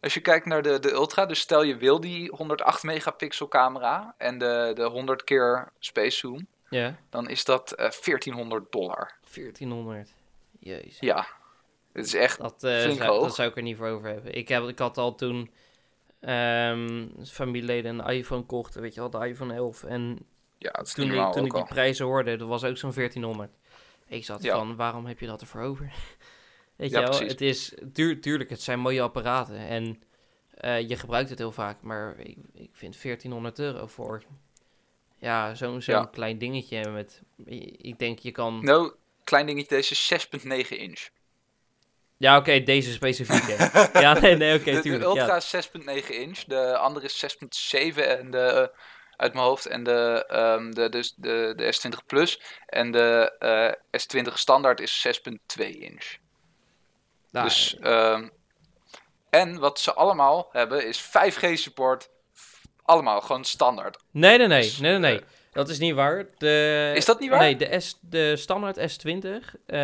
Als 0.00 0.14
je 0.14 0.20
kijkt 0.20 0.46
naar 0.46 0.62
de, 0.62 0.78
de 0.78 0.90
Ultra, 0.92 1.26
dus 1.26 1.40
stel 1.40 1.62
je 1.62 1.76
wil 1.76 2.00
die 2.00 2.30
108 2.30 2.82
megapixel 2.82 3.48
camera 3.48 4.14
en 4.18 4.38
de, 4.38 4.72
de 4.74 4.84
100 4.84 5.24
keer 5.24 5.72
space 5.78 6.16
zoom, 6.16 6.46
Ja, 6.68 6.98
dan 7.10 7.28
is 7.28 7.44
dat 7.44 7.72
eh 7.72 7.90
1400 7.90 8.72
dollar. 8.72 9.14
1400. 9.34 10.12
Jezus. 10.58 10.96
Ja, 11.00 11.26
het 11.92 12.06
is 12.06 12.14
echt. 12.14 12.38
Dat, 12.38 12.64
eh, 12.64 12.80
Flink 12.80 12.98
zou, 12.98 13.10
hoog. 13.10 13.22
dat 13.22 13.34
zou 13.34 13.48
ik 13.48 13.56
er 13.56 13.62
niet 13.62 13.76
voor 13.76 13.88
over 13.88 14.08
hebben. 14.08 14.34
Ik, 14.34 14.48
heb, 14.48 14.68
ik 14.68 14.78
had 14.78 14.98
al 14.98 15.14
toen 15.14 15.50
ehm, 16.20 17.08
familieleden 17.24 17.98
een 17.98 18.06
iPhone 18.14 18.42
kochten, 18.42 18.80
weet 18.80 18.94
je 18.94 19.00
wel, 19.00 19.10
de 19.10 19.26
iPhone 19.26 19.54
11. 19.54 19.84
En 19.84 20.18
Ja, 20.58 20.70
toen, 20.70 21.10
ik, 21.12 21.32
toen 21.32 21.44
ik 21.44 21.52
die 21.52 21.60
al. 21.60 21.66
prijzen 21.66 22.06
hoorde, 22.06 22.36
dat 22.36 22.48
was 22.48 22.64
ook 22.64 22.76
zo'n 22.76 22.92
1400. 22.94 23.50
Ik 24.12 24.24
zat 24.24 24.42
Ja. 24.42 24.56
van, 24.56 24.76
waarom 24.76 25.06
heb 25.06 25.20
je 25.20 25.26
dat 25.26 25.40
ervoor 25.40 25.60
over? 25.60 25.92
weet 26.76 26.90
Ja, 26.90 26.98
je 26.98 27.04
wel, 27.04 27.16
precies. 27.16 27.32
het 27.32 27.40
is, 27.40 27.74
tuur, 27.92 28.20
tuurlijk, 28.20 28.50
het 28.50 28.62
zijn 28.62 28.78
mooie 28.80 29.00
apparaten. 29.02 29.56
En 29.56 30.02
Eh, 30.52 30.88
je 30.88 30.96
gebruikt 30.96 31.30
het 31.30 31.38
heel 31.38 31.52
vaak, 31.52 31.82
maar 31.82 32.18
ik, 32.18 32.36
ik 32.54 32.70
vind 32.72 33.02
1400 33.02 33.58
euro 33.58 33.86
voor 33.86 34.22
ja, 35.18 35.54
zo'n 35.54 35.82
zo'n 35.82 35.94
Ja. 35.94 36.04
klein 36.04 36.38
dingetje 36.38 36.90
met... 36.90 37.22
Ik 37.76 37.98
denk 37.98 38.18
je 38.18 38.30
kan... 38.30 38.64
Nou, 38.64 38.92
klein 39.24 39.46
dingetje, 39.46 39.76
deze 39.76 39.92
is 39.92 40.28
6,9 40.68 40.68
inch. 40.68 41.08
Ja, 42.16 42.36
oké, 42.36 42.62
deze 42.62 42.92
specifieke. 42.92 43.70
ja, 44.00 44.18
nee, 44.20 44.36
nee, 44.36 44.54
oké, 44.58 44.64
de, 44.64 44.76
de 44.76 44.80
tuurlijk. 44.82 45.04
Ultra 45.04 45.26
ja. 45.26 45.36
is 45.36 45.68
6,9 46.06 46.08
inch, 46.08 46.38
de 46.44 46.76
andere 46.76 47.04
is 47.06 47.36
6,7 47.94 47.96
en 47.96 48.30
de, 48.30 48.72
uit 49.22 49.32
mijn 49.32 49.44
hoofd. 49.46 49.66
En 49.66 49.82
de, 49.82 50.24
ehm, 50.28 50.70
de, 50.70 50.88
dus 50.88 51.14
de, 51.16 51.52
de 51.56 51.74
S20 51.74 52.06
Plus 52.06 52.40
en 52.66 52.90
de 52.90 53.32
eh, 53.38 54.00
S20 54.02 54.32
standaard 54.32 54.80
is 54.80 55.06
6,2 55.58 55.78
inch. 55.78 56.16
Nou, 57.30 57.46
dus, 57.46 57.76
ehm, 57.78 58.28
en 59.30 59.58
wat 59.58 59.80
ze 59.80 59.92
allemaal 59.94 60.48
hebben 60.52 60.86
is 60.86 61.02
5G 61.02 61.58
support. 61.58 62.10
Allemaal 62.82 63.20
gewoon 63.20 63.44
standaard. 63.44 63.98
nee, 64.10 64.38
nee, 64.38 64.46
nee, 64.46 64.62
dus, 64.62 64.78
nee, 64.78 64.90
nee, 64.90 65.00
nee. 65.00 65.20
eh, 65.20 65.26
Dat 65.52 65.68
is 65.68 65.78
niet 65.78 65.94
waar. 65.94 66.26
De, 66.38 66.92
Is 66.94 67.04
dat 67.04 67.20
niet 67.20 67.30
waar? 67.30 67.38
Nee, 67.40 67.56
de, 67.56 67.80
S, 67.80 67.98
de 68.00 68.36
standaard 68.36 68.78
S20, 68.78 69.54
eh, 69.66 69.78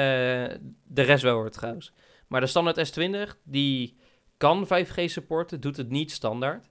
de 0.85 1.03
rest 1.03 1.23
wel 1.23 1.35
hoor 1.35 1.51
trouwens. 1.51 1.93
Maar 2.29 2.41
de 2.41 2.47
standaard 2.47 2.91
S20, 2.91 3.41
die 3.43 3.97
kan 4.37 4.67
5G 4.67 5.11
supporten, 5.11 5.61
doet 5.61 5.77
het 5.77 5.89
niet 5.89 6.13
standaard. 6.13 6.67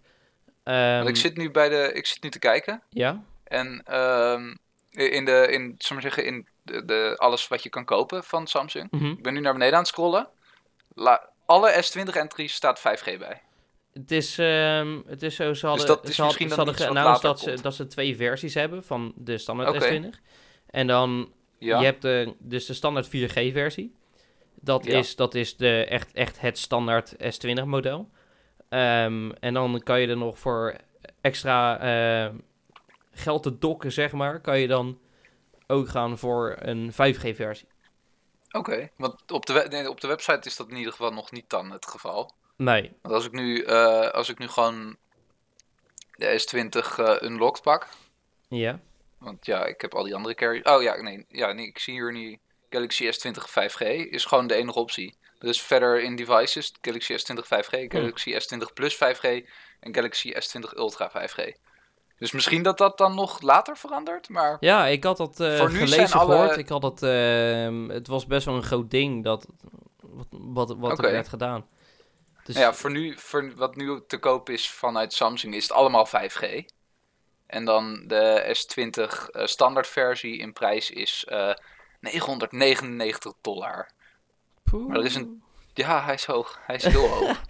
Ehm, 0.67 0.95
Want 0.97 1.09
ik 1.09 1.15
zit 1.15 1.37
nu 1.37 1.51
bij 1.51 1.69
de, 1.69 1.91
ik 1.93 2.05
zit 2.05 2.23
nu 2.23 2.29
te 2.29 2.39
kijken. 2.39 2.81
Ja? 2.89 3.23
En 3.43 3.81
ehm, 3.85 4.53
in 4.91 5.25
de, 5.25 5.47
in, 5.51 5.75
zal 5.77 5.93
maar 5.95 6.01
zeggen, 6.05 6.25
in 6.25 6.47
de, 6.63 6.85
de, 6.85 7.13
alles 7.17 7.47
wat 7.47 7.63
je 7.63 7.69
kan 7.69 7.85
kopen 7.85 8.23
van 8.23 8.47
Samsung. 8.47 8.87
Mhm. 8.91 9.05
Ik 9.05 9.23
ben 9.23 9.33
nu 9.33 9.39
naar 9.39 9.53
beneden 9.53 9.73
aan 9.73 9.79
het 9.79 9.87
scrollen. 9.89 10.27
La, 10.95 11.29
alle 11.45 11.83
S20 11.83 12.13
entries 12.17 12.53
staat 12.53 12.79
5G 12.79 13.17
bij. 13.19 13.41
Het 13.93 14.11
is, 14.11 14.37
ehm, 14.37 14.97
het 15.07 15.23
is 15.23 15.35
zo, 15.35 15.53
ze 15.53 15.65
hadden, 15.67 15.85
Dus 15.87 15.95
dat 15.95 16.07
is 16.09 16.15
ze 16.15 16.21
had- 16.21 16.29
misschien 16.29 16.49
ze 16.49 16.55
dan 16.55 16.65
hadden 16.65 16.83
geannounced 16.85 17.23
later 17.23 17.45
dat 17.47 17.57
ze, 17.57 17.63
dat 17.63 17.75
ze 17.75 17.87
twee 17.87 18.15
versies 18.15 18.53
hebben 18.53 18.83
van 18.83 19.13
de 19.15 19.37
standaard 19.37 19.75
Oké. 19.75 19.99
S20. 20.01 20.19
En 20.69 20.87
dan, 20.87 21.31
Ja. 21.57 21.79
je 21.79 21.85
hebt 21.85 22.01
de, 22.01 22.33
dus 22.39 22.65
de 22.65 22.73
standaard 22.73 23.07
4G 23.07 23.51
versie. 23.51 23.93
Dat, 24.61 24.85
Ja. 24.85 24.97
is, 24.97 25.15
dat 25.15 25.35
is 25.35 25.55
de, 25.57 25.85
echt, 25.85 26.13
echt 26.13 26.39
het 26.41 26.57
standaard 26.57 27.13
S20 27.15 27.63
model. 27.65 28.09
Ehm, 28.69 29.31
en 29.31 29.53
dan 29.53 29.81
kan 29.83 30.01
je 30.01 30.07
er 30.07 30.17
nog 30.17 30.39
voor 30.39 30.75
extra 31.21 31.79
eh, 31.79 32.35
geld 33.11 33.43
te 33.43 33.57
dokken, 33.57 33.91
zeg 33.91 34.11
maar, 34.11 34.39
kan 34.41 34.59
je 34.59 34.67
dan 34.67 34.99
ook 35.67 35.89
gaan 35.89 36.17
voor 36.17 36.55
een 36.59 36.91
5G 36.91 37.35
versie. 37.35 37.67
Oké, 38.51 38.89
want 38.95 39.31
op 39.31 39.45
de, 39.45 39.65
nee, 39.69 39.89
op 39.89 40.01
de 40.01 40.07
website 40.07 40.47
is 40.47 40.55
dat 40.55 40.69
in 40.69 40.75
ieder 40.75 40.91
geval 40.91 41.11
nog 41.11 41.31
niet 41.31 41.49
dan 41.49 41.71
het 41.71 41.87
geval. 41.87 42.31
Nee. 42.55 42.91
Want 43.01 43.13
als 43.13 43.25
ik 43.25 43.31
nu, 43.31 43.61
eh, 43.61 44.09
als 44.09 44.29
ik 44.29 44.37
nu 44.37 44.47
gewoon 44.47 44.97
de 46.11 46.39
S20 46.39 46.99
eh, 46.99 47.15
unlocked 47.21 47.61
pak. 47.61 47.87
Ja. 48.47 48.79
Want 49.17 49.45
ja, 49.45 49.65
ik 49.65 49.81
heb 49.81 49.95
al 49.95 50.03
die 50.03 50.15
andere 50.15 50.35
carriers. 50.35 50.69
Oh 50.69 50.81
ja, 50.81 51.01
nee, 51.01 51.25
ja, 51.29 51.51
nee, 51.51 51.67
ik 51.67 51.79
zie 51.79 51.93
hier 51.93 52.11
nu 52.11 52.39
Galaxy 52.69 53.11
S20 53.11 53.49
5G 53.49 53.81
is 54.09 54.25
gewoon 54.25 54.47
de 54.47 54.55
enige 54.55 54.79
optie. 54.79 55.16
Dus 55.39 55.61
verder 55.61 56.01
in 56.01 56.15
devices 56.15 56.73
Galaxy 56.81 57.13
S20 57.13 57.45
5G, 57.45 57.87
Galaxy 57.87 58.33
S20 58.33 58.73
Plus 58.73 58.95
5G 58.95 59.47
en 59.79 59.95
Galaxy 59.95 60.33
S20 60.33 60.77
Ultra 60.77 61.11
5G. 61.11 61.53
Dus 62.17 62.31
misschien 62.31 62.63
dat 62.63 62.77
dat 62.77 62.97
dan 62.97 63.15
nog 63.15 63.41
later 63.41 63.77
verandert, 63.77 64.29
maar 64.29 64.57
Ja, 64.59 64.85
ik 64.85 65.03
had 65.03 65.17
dat 65.17 65.39
eh, 65.39 65.67
nu 65.67 65.77
gelezen 65.77 66.19
alle- 66.19 66.35
gehoord. 66.35 66.57
Ik 66.57 66.69
had 66.69 66.81
dat, 66.81 67.03
ehm, 67.03 67.89
het 67.89 68.07
was 68.07 68.25
best 68.25 68.45
wel 68.45 68.55
een 68.55 68.63
groot 68.63 68.91
ding 68.91 69.23
dat, 69.23 69.47
wat, 70.29 70.75
wat, 70.77 70.99
er 70.99 71.11
werd 71.11 71.27
gedaan. 71.29 71.65
Dus, 72.43 72.55
Nou 72.55 72.67
ja, 72.67 72.73
voor 72.73 72.91
nu, 72.91 73.17
voor 73.17 73.55
wat 73.55 73.75
nu 73.75 74.01
te 74.07 74.17
koop 74.17 74.49
is 74.49 74.69
vanuit 74.69 75.13
Samsung, 75.13 75.55
is 75.55 75.63
het 75.63 75.71
allemaal 75.71 76.05
5G. 76.05 76.63
En 77.47 77.65
dan 77.65 78.03
de 78.07 78.55
S20 78.55 79.29
eh, 79.29 79.45
standaard 79.45 79.87
versie 79.87 80.37
in 80.37 80.53
prijs 80.53 80.91
is 80.91 81.25
eh 81.27 81.53
999 81.99 83.33
dollar. 83.41 83.89
Poeh. 84.71 84.87
maar 84.87 84.97
er 84.99 85.05
is 85.05 85.15
een- 85.15 85.41
Ja, 85.73 86.03
hij 86.03 86.13
is 86.13 86.25
hoog. 86.25 86.59
Hij 86.65 86.75
is 86.75 86.83
heel 86.83 87.07
hoog. 87.07 87.41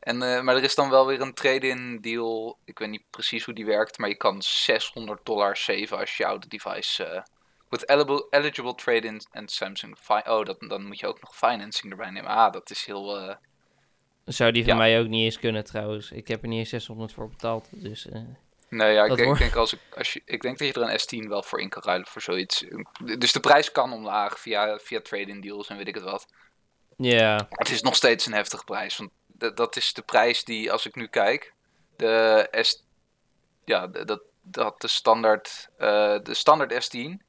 En, 0.00 0.22
eh, 0.22 0.40
maar 0.42 0.56
er 0.56 0.62
is 0.62 0.74
dan 0.74 0.90
wel 0.90 1.06
weer 1.06 1.20
een 1.20 1.34
trade-in 1.34 2.00
deal. 2.00 2.58
Ik 2.64 2.78
weet 2.78 2.88
niet 2.88 3.02
precies 3.10 3.44
hoe 3.44 3.54
die 3.54 3.64
werkt, 3.66 3.98
maar 3.98 4.08
je 4.08 4.14
kan 4.16 4.42
600 4.42 5.24
dollar 5.24 5.56
saven 5.56 5.98
als 5.98 6.16
je 6.16 6.26
oude 6.26 6.48
device... 6.48 7.04
eh 7.04 7.22
with 7.68 7.88
eligible, 7.88 8.26
eligible 8.30 8.74
trade-in 8.74 9.20
en 9.30 9.48
Samsung... 9.48 9.96
Fi 10.00 10.20
oh, 10.30 10.44
dat, 10.44 10.56
dan 10.60 10.86
moet 10.86 10.98
je 11.00 11.06
ook 11.06 11.20
nog 11.20 11.36
financing 11.36 11.90
erbij 11.92 12.10
nemen. 12.10 12.30
Ah, 12.30 12.52
dat 12.52 12.70
is 12.70 12.84
heel... 12.84 13.18
eh, 13.18 13.34
Zou 14.24 14.52
die 14.52 14.62
van 14.64 14.72
ja. 14.72 14.78
mij 14.78 15.00
ook 15.00 15.06
niet 15.08 15.24
eens 15.24 15.38
kunnen 15.38 15.64
trouwens. 15.64 16.10
Ik 16.10 16.28
heb 16.28 16.42
er 16.42 16.48
niet 16.48 16.58
eens 16.58 16.68
600 16.68 17.12
voor 17.12 17.28
betaald. 17.28 17.68
Dus 17.70 18.08
eh, 18.08 18.20
Nee, 18.68 18.92
ja, 18.92 19.04
ik, 19.04 19.16
denk- 19.16 19.32
ik 19.32 19.38
denk 19.38 19.54
als 19.56 19.72
ik, 19.72 19.80
als 19.96 20.12
je, 20.12 20.22
ik 20.24 20.42
denk 20.42 20.58
dat 20.58 20.66
je 20.68 20.72
er 20.80 20.90
een 21.12 21.24
S10 21.24 21.28
wel 21.28 21.42
voor 21.42 21.60
in 21.60 21.68
kan 21.68 21.82
ruilen 21.82 22.06
voor 22.06 22.22
zoiets. 22.22 22.64
Dus 23.18 23.32
de 23.32 23.40
prijs 23.40 23.72
kan 23.72 23.92
omlaag 23.92 24.40
via, 24.40 24.78
via 24.78 25.00
trade-in 25.00 25.40
deals 25.40 25.68
en 25.68 25.76
weet 25.76 25.88
ik 25.88 25.94
het 25.94 26.04
wat. 26.04 26.26
Ja, 27.02 27.36
Maar 27.36 27.58
het 27.58 27.70
is 27.70 27.82
nog 27.82 27.96
steeds 27.96 28.26
een 28.26 28.32
heftige 28.32 28.64
prijs. 28.64 28.96
Want 28.96 29.10
dat 29.56 29.76
is 29.76 29.92
de 29.92 30.02
prijs 30.02 30.44
die, 30.44 30.72
als 30.72 30.86
ik 30.86 30.94
nu 30.94 31.06
kijk, 31.06 31.54
de 31.96 32.48
S... 32.60 32.84
Ja, 33.64 33.86
dat, 33.86 34.20
dat 34.42 34.80
de 34.80 34.88
standaard, 34.88 35.68
eh, 35.78 36.16
de 36.22 36.34
standaard 36.34 36.72
S10, 36.72 37.26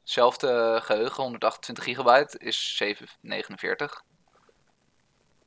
hetzelfde 0.00 0.80
geheugen, 0.82 1.22
128 1.22 1.84
gigabyte, 1.84 2.38
is 2.38 2.76
749. 2.76 4.02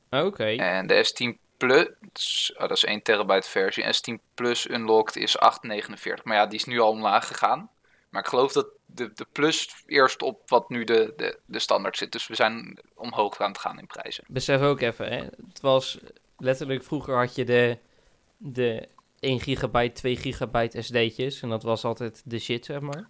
oké. 0.10 0.56
En 0.56 0.88
de 0.88 1.08
S10 1.08 1.42
Plus, 1.58 2.54
oh, 2.54 2.60
dat 2.60 2.72
is 2.72 2.84
1 2.84 3.02
terabyte 3.02 3.50
versie. 3.50 3.84
S10 3.84 4.34
Plus 4.34 4.68
Unlocked 4.70 5.16
is 5.16 5.38
849. 5.38 6.26
Maar 6.26 6.36
ja, 6.36 6.46
die 6.46 6.60
is 6.60 6.66
nu 6.66 6.80
al 6.80 6.90
omlaag 6.90 7.28
gegaan. 7.28 7.70
Maar 8.14 8.22
ik 8.22 8.28
geloof 8.28 8.52
dat 8.52 8.68
de, 8.86 9.12
de 9.14 9.26
Plus 9.32 9.84
eerst 9.86 10.22
op 10.22 10.50
wat 10.50 10.70
nu 10.70 10.84
de, 10.84 11.14
de, 11.18 11.40
de 11.46 11.60
standaard 11.60 11.98
zit. 11.98 12.12
Dus 12.12 12.28
we 12.28 12.36
zijn 12.36 12.80
omhoog 12.96 13.42
aan 13.42 13.50
het 13.52 13.60
gaan 13.60 13.80
in 13.80 13.88
prijzen. 13.88 14.24
Besef 14.28 14.62
ook 14.62 14.82
even, 14.82 15.06
hè. 15.08 15.18
Het 15.18 15.62
was 15.62 16.00
letterlijk, 16.38 16.84
vroeger 16.84 17.18
had 17.18 17.36
je 17.36 17.46
de, 17.46 17.78
de 18.38 18.88
1 19.20 19.40
gigabyte, 19.40 19.94
2 19.94 20.16
gigabyte 20.16 20.82
SD'tjes. 20.82 21.42
En 21.42 21.50
dat 21.50 21.64
was 21.64 21.84
altijd 21.84 22.22
de 22.26 22.40
shit, 22.40 22.66
zeg 22.66 22.80
maar. 22.80 23.08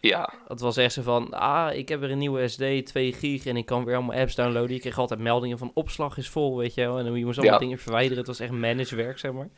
Ja, 0.00 0.32
Dat 0.48 0.60
was 0.60 0.76
echt 0.76 0.92
zo 0.92 1.02
van, 1.02 1.32
ah, 1.32 1.74
ik 1.74 1.88
heb 1.88 2.00
weer 2.00 2.10
een 2.10 2.18
nieuwe 2.18 2.48
SD, 2.48 2.62
2 2.84 3.12
gig 3.12 3.46
en 3.46 3.56
ik 3.56 3.66
kan 3.66 3.84
weer 3.84 3.94
allemaal 3.94 4.16
apps 4.18 4.34
downloaden. 4.34 4.74
Je 4.74 4.80
kreeg 4.80 4.98
altijd 4.98 5.20
meldingen 5.20 5.58
van 5.58 5.70
opslag 5.74 6.16
is 6.16 6.28
vol, 6.28 6.56
weet 6.56 6.74
je 6.74 6.80
wel. 6.80 6.98
En 6.98 7.04
dan 7.04 7.12
moest 7.12 7.34
je 7.34 7.40
allemaal 7.40 7.58
Ja. 7.60 7.64
dingen 7.64 7.78
verwijderen. 7.78 8.18
Het 8.18 8.26
was 8.26 8.40
echt 8.40 8.50
managewerk, 8.52 9.18
zeg 9.18 9.32
maar. 9.32 9.48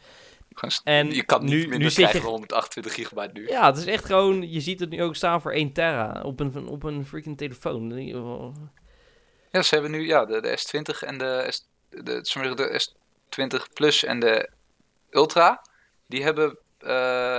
En 0.85 1.11
je 1.11 1.23
kan 1.25 1.41
niet 1.41 1.51
nu- 1.51 1.59
minder 1.61 1.79
nu 1.79 1.89
krijgen 1.89 2.17
je- 2.17 2.21
dan 2.23 2.31
128 2.31 2.95
gigabyte 2.95 3.33
nu. 3.33 3.49
Ja, 3.49 3.67
het 3.67 3.77
is 3.77 3.87
echt 3.87 4.05
gewoon, 4.05 4.51
je 4.51 4.61
ziet 4.61 4.81
het 4.81 4.91
nu 4.91 5.03
ook 5.03 5.17
staan 5.17 5.41
voor 5.41 5.53
1 5.53 5.73
tera 5.73 6.23
op 6.23 6.41
een, 6.41 6.69
op 6.69 6.83
een 6.83 7.07
freaking 7.07 7.37
telefoon. 7.39 7.93
Oh, 8.15 8.55
Ja, 9.51 9.63
ze 9.63 9.75
hebben 9.75 9.93
nu 9.93 10.07
ja, 10.07 10.25
de, 10.25 10.41
de 10.41 10.59
S20 10.59 11.03
en 11.09 11.19
de, 11.19 11.47
S, 11.49 11.67
de, 11.89 12.03
de 12.03 12.81
S20 12.81 13.73
Plus 13.73 14.05
en 14.05 14.21
de 14.21 14.51
Ultra. 15.11 15.63
Die 16.07 16.23
hebben 16.23 16.59
eh 16.79 17.39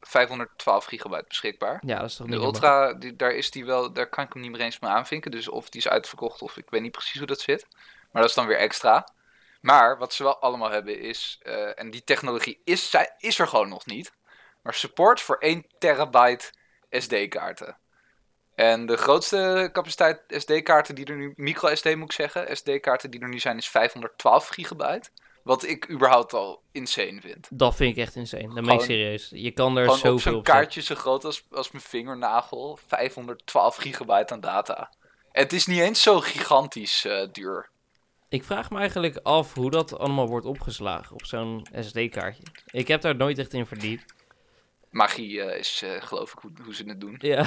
512 0.00 0.84
gigabyte 0.84 1.24
beschikbaar. 1.28 1.82
Ja, 1.86 1.98
dat 1.98 2.08
is 2.10 2.16
toch 2.16 2.26
De. 2.26 2.34
Ultra, 2.36 2.94
die, 2.94 3.16
daar 3.16 3.32
is 3.34 3.50
die 3.50 3.64
wel, 3.64 3.92
daar 3.92 4.08
kan 4.08 4.24
ik 4.24 4.32
hem 4.32 4.42
niet 4.42 4.50
meer 4.50 4.60
eens 4.60 4.78
mee 4.78 4.90
aanvinken. 4.90 5.30
Dus 5.30 5.48
of 5.48 5.68
die 5.70 5.80
is 5.80 5.88
uitverkocht 5.88 6.42
of 6.42 6.56
ik 6.56 6.70
weet 6.70 6.82
niet 6.82 6.92
precies 6.92 7.18
hoe 7.18 7.26
dat 7.26 7.40
zit. 7.40 7.66
Maar 8.12 8.22
dat 8.22 8.30
is 8.30 8.36
dan 8.36 8.46
weer 8.46 8.58
extra. 8.58 9.08
Maar 9.62 9.98
wat 9.98 10.12
ze 10.14 10.22
wel 10.22 10.38
allemaal 10.40 10.70
hebben 10.70 11.00
is, 11.00 11.38
eh, 11.42 11.78
en 11.78 11.90
die 11.90 12.04
technologie 12.04 12.60
is, 12.64 12.90
zij- 12.90 13.14
is 13.18 13.38
er 13.38 13.48
gewoon 13.48 13.68
nog 13.68 13.86
niet. 13.86 14.12
Maar 14.62 14.74
support 14.74 15.20
voor 15.20 15.36
1 15.40 15.66
terabyte 15.78 16.52
SD-kaarten. 16.90 17.76
En 18.54 18.86
de 18.86 18.96
grootste 18.96 19.68
capaciteit 19.72 20.20
SD-kaarten 20.28 20.94
die 20.94 21.04
er 21.04 21.16
nu, 21.16 21.32
micro 21.36 21.74
SD 21.74 21.94
moet 21.94 22.04
ik 22.04 22.12
zeggen, 22.12 22.56
SD-kaarten 22.56 23.10
die 23.10 23.20
er 23.20 23.28
nu 23.28 23.38
zijn 23.38 23.56
is 23.56 23.68
512 23.68 24.48
gigabyte. 24.48 25.10
Wat 25.42 25.62
ik 25.66 25.90
überhaupt 25.90 26.32
al 26.32 26.62
insane 26.72 27.20
vind. 27.20 27.48
Dat 27.50 27.76
vind 27.76 27.96
ik 27.96 28.02
echt 28.02 28.14
insane. 28.14 28.54
Dat 28.54 28.64
meen 28.64 28.74
ik 28.74 28.80
serieus. 28.80 29.28
Je 29.32 29.50
kan 29.50 29.76
er 29.76 29.88
op 29.88 29.94
zoveel 29.94 30.18
zo'n 30.18 30.34
op 30.34 30.36
zetten. 30.36 30.42
kaartje 30.42 30.82
zo 30.82 30.94
groot 30.94 31.24
als, 31.24 31.44
als 31.50 31.70
mijn 31.70 31.84
vingernagel. 31.84 32.78
512 32.86 33.76
gigabyte 33.76 34.32
aan 34.32 34.40
data. 34.40 34.92
En 35.32 35.42
het 35.42 35.52
is 35.52 35.66
niet 35.66 35.80
eens 35.80 36.02
zo 36.02 36.20
gigantisch 36.20 37.04
eh, 37.04 37.26
duur. 37.32 37.70
Ik 38.32 38.44
vraag 38.44 38.70
me 38.70 38.78
eigenlijk 38.78 39.18
af 39.22 39.54
hoe 39.54 39.70
dat 39.70 39.98
allemaal 39.98 40.28
wordt 40.28 40.46
opgeslagen 40.46 41.14
op 41.14 41.24
zo'n 41.24 41.66
SD-kaartje. 41.80 42.42
Ik 42.70 42.88
heb 42.88 43.00
daar 43.00 43.16
nooit 43.16 43.38
echt 43.38 43.52
in 43.52 43.66
verdiept. 43.66 44.14
Magie 44.90 45.42
eh, 45.42 45.58
is 45.58 45.82
eh, 45.84 46.02
geloof 46.02 46.32
ik 46.32 46.38
hoe, 46.38 46.50
hoe 46.64 46.74
ze 46.74 46.84
het 46.86 47.00
doen. 47.00 47.14
Ja, 47.18 47.46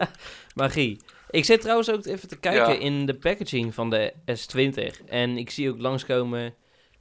magie. 0.54 1.00
Ik 1.30 1.44
zit 1.44 1.60
trouwens 1.60 1.90
ook 1.90 2.04
even 2.06 2.28
te 2.28 2.38
kijken 2.38 2.72
Ja. 2.72 2.78
in 2.80 3.06
de 3.06 3.14
packaging 3.14 3.74
van 3.74 3.90
de 3.90 4.12
S20. 4.26 5.04
En 5.06 5.36
ik 5.36 5.50
zie 5.50 5.70
ook 5.70 5.78
langskomen 5.78 6.54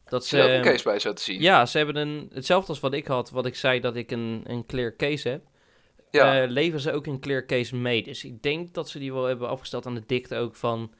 dat 0.05 0.33
ook 0.35 0.41
een 0.41 0.63
ze... 0.63 0.69
case 0.69 0.83
bij 0.83 0.99
zo 0.99 1.13
te 1.13 1.21
zien? 1.21 1.41
Ja, 1.41 1.65
ze 1.65 1.77
hebben 1.77 1.95
een, 1.95 2.29
hetzelfde 2.33 2.69
als 2.69 2.79
wat 2.79 2.93
ik 2.93 3.07
had, 3.07 3.29
wat 3.29 3.45
ik 3.45 3.55
zei 3.55 3.79
dat 3.79 3.95
ik 3.95 4.11
een, 4.11 4.43
een 4.47 4.65
clear 4.65 4.95
case 4.95 5.29
heb. 5.29 5.41
Ja. 6.09 6.41
eh, 6.41 6.49
leveren 6.49 6.81
ze 6.81 6.91
ook 6.91 7.05
een 7.05 7.19
clear 7.19 7.45
case 7.45 7.75
mee. 7.75 8.03
Dus 8.03 8.23
ik 8.23 8.41
denk 8.41 8.73
dat 8.73 8.89
ze 8.89 8.99
die 8.99 9.13
wel 9.13 9.25
hebben 9.25 9.49
afgesteld 9.49 9.85
aan 9.85 9.95
de 9.95 10.05
dikte 10.05 10.35
ook 10.35 10.55
van... 10.55 10.93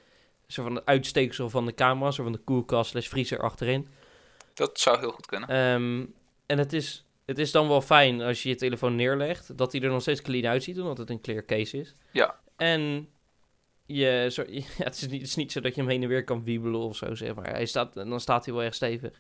Zo 0.52 0.64
van 0.64 0.74
de 0.74 0.86
uitsteeksel 0.86 1.50
van 1.50 1.66
de 1.66 1.74
camera, 1.74 2.12
zo 2.12 2.24
van 2.24 2.32
de 2.32 2.38
koelkast 2.38 2.90
slash 2.92 3.08
vriezer 3.08 3.40
achterin. 3.40 3.88
Dat 4.54 4.80
zou 4.80 5.00
heel 5.00 5.12
goed 5.12 5.26
kunnen. 5.26 5.50
Ehm, 5.50 6.06
en 6.46 6.58
het 6.58 6.74
is, 6.74 7.06
het 7.26 7.38
is 7.40 7.52
dan 7.52 7.68
wel 7.68 7.82
fijn 7.82 8.22
als 8.22 8.44
je 8.44 8.50
je 8.50 8.56
telefoon 8.56 8.96
neerlegt, 8.96 9.58
dat 9.58 9.72
hij 9.72 9.82
er 9.82 9.90
nog 9.90 10.02
steeds 10.02 10.22
clean 10.22 10.46
uitziet, 10.52 10.80
omdat 10.80 10.98
het 10.98 11.10
een 11.10 11.22
clear 11.22 11.46
case 11.46 11.78
is. 11.78 11.96
Ja. 12.12 12.40
En 12.56 13.10
je, 13.86 14.28
zo, 14.32 14.44
ja, 14.48 14.62
het, 14.78 14.96
is 14.96 15.02
niet, 15.08 15.22
het 15.22 15.30
is 15.30 15.36
niet 15.36 15.52
zo 15.52 15.60
dat 15.60 15.76
je 15.76 15.82
hem 15.82 15.90
heen 15.90 16.02
en 16.04 16.08
weer 16.10 16.24
kan 16.24 16.44
wiebelen 16.44 16.80
of 16.82 16.96
zo, 16.96 17.16
zeg 17.16 17.36
maar. 17.36 17.50
Hij 17.50 17.66
staat, 17.66 17.94
dan 17.94 18.20
staat 18.20 18.46
hij 18.46 18.54
wel 18.54 18.64
erg 18.64 18.74
stevig. 18.76 19.20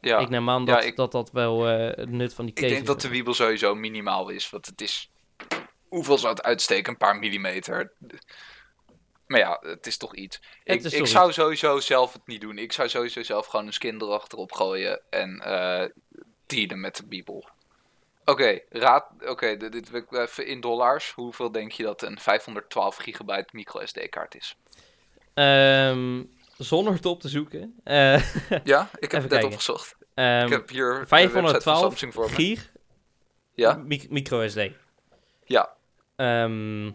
Ja. 0.00 0.18
Ik 0.18 0.28
neem 0.28 0.50
aan 0.50 0.64
Ja, 0.64 0.74
dat 0.74 0.84
ik- 0.84 0.96
dat, 0.96 1.12
dat 1.12 1.30
wel 1.32 1.68
eh, 1.68 1.96
het 1.96 2.10
nut 2.10 2.34
van 2.34 2.44
die 2.44 2.54
Ik 2.54 2.60
case 2.60 2.72
denk 2.74 2.86
is. 2.86 2.92
dat 2.92 3.00
de 3.00 3.08
wiebel 3.08 3.34
sowieso 3.34 3.74
minimaal 3.74 4.28
is, 4.28 4.50
want 4.50 4.66
het 4.66 4.80
is... 4.80 5.10
Hoeveel 5.88 6.18
zou 6.18 6.34
het 6.34 6.42
uitsteken? 6.42 6.92
Een 6.92 6.98
paar 6.98 7.18
millimeter. 7.18 7.92
Maar 9.26 9.38
ja, 9.40 9.58
het 9.62 9.86
is 9.86 9.96
toch 9.96 10.14
iets. 10.14 10.40
Het 10.64 10.84
Ik, 10.84 10.92
ik 10.92 10.98
toch 10.98 11.08
zou 11.08 11.32
sowieso 11.32 11.80
zelf 11.80 12.12
het 12.12 12.26
niet 12.26 12.40
doen. 12.40 12.58
Ik 12.58 12.72
zou 12.72 12.88
sowieso 12.88 13.22
zelf 13.22 13.46
gewoon 13.46 13.66
een 13.66 13.72
skin 13.72 14.02
erachterop 14.02 14.52
gooien 14.52 15.00
en 15.10 15.40
eh 15.40 15.88
dealen 16.46 16.80
met 16.80 16.96
de 16.96 17.06
bibel. 17.06 17.48
Oké, 18.24 18.60
raad. 18.68 19.06
Oké, 19.26 19.56
dit, 19.56 19.72
dit 19.72 19.90
wil 19.90 20.00
ik 20.00 20.12
even 20.12 20.46
in 20.46 20.60
dollars. 20.60 21.10
Hoeveel 21.12 21.52
denk 21.52 21.72
je 21.72 21.82
dat 21.82 22.02
een 22.02 22.18
512 22.18 22.96
gigabyte 22.96 23.48
micro 23.52 23.86
SD 23.86 24.08
kaart 24.08 24.34
is? 24.34 24.56
Ehm, 25.34 26.22
zonder 26.58 26.92
het 26.92 27.06
op 27.06 27.20
te 27.20 27.28
zoeken. 27.28 27.80
eh, 27.84 28.22
Ja, 28.64 28.88
ik 28.98 29.12
heb 29.12 29.22
het 29.22 29.30
net 29.30 29.44
opgezocht. 29.44 29.96
ehm, 30.14 30.44
ik 30.44 30.50
heb 30.52 30.68
hier 30.68 30.84
de 30.92 30.98
website 30.98 31.08
van 31.08 31.30
512 31.30 31.80
Samsung 31.80 32.14
voor 32.14 32.24
me. 32.30 32.34
gig 32.34 32.72
Ja, 33.54 33.74
mic- 33.74 34.10
micro 34.10 34.48
SD. 34.48 34.70
ja. 35.44 35.72
Ehm, 36.16 36.90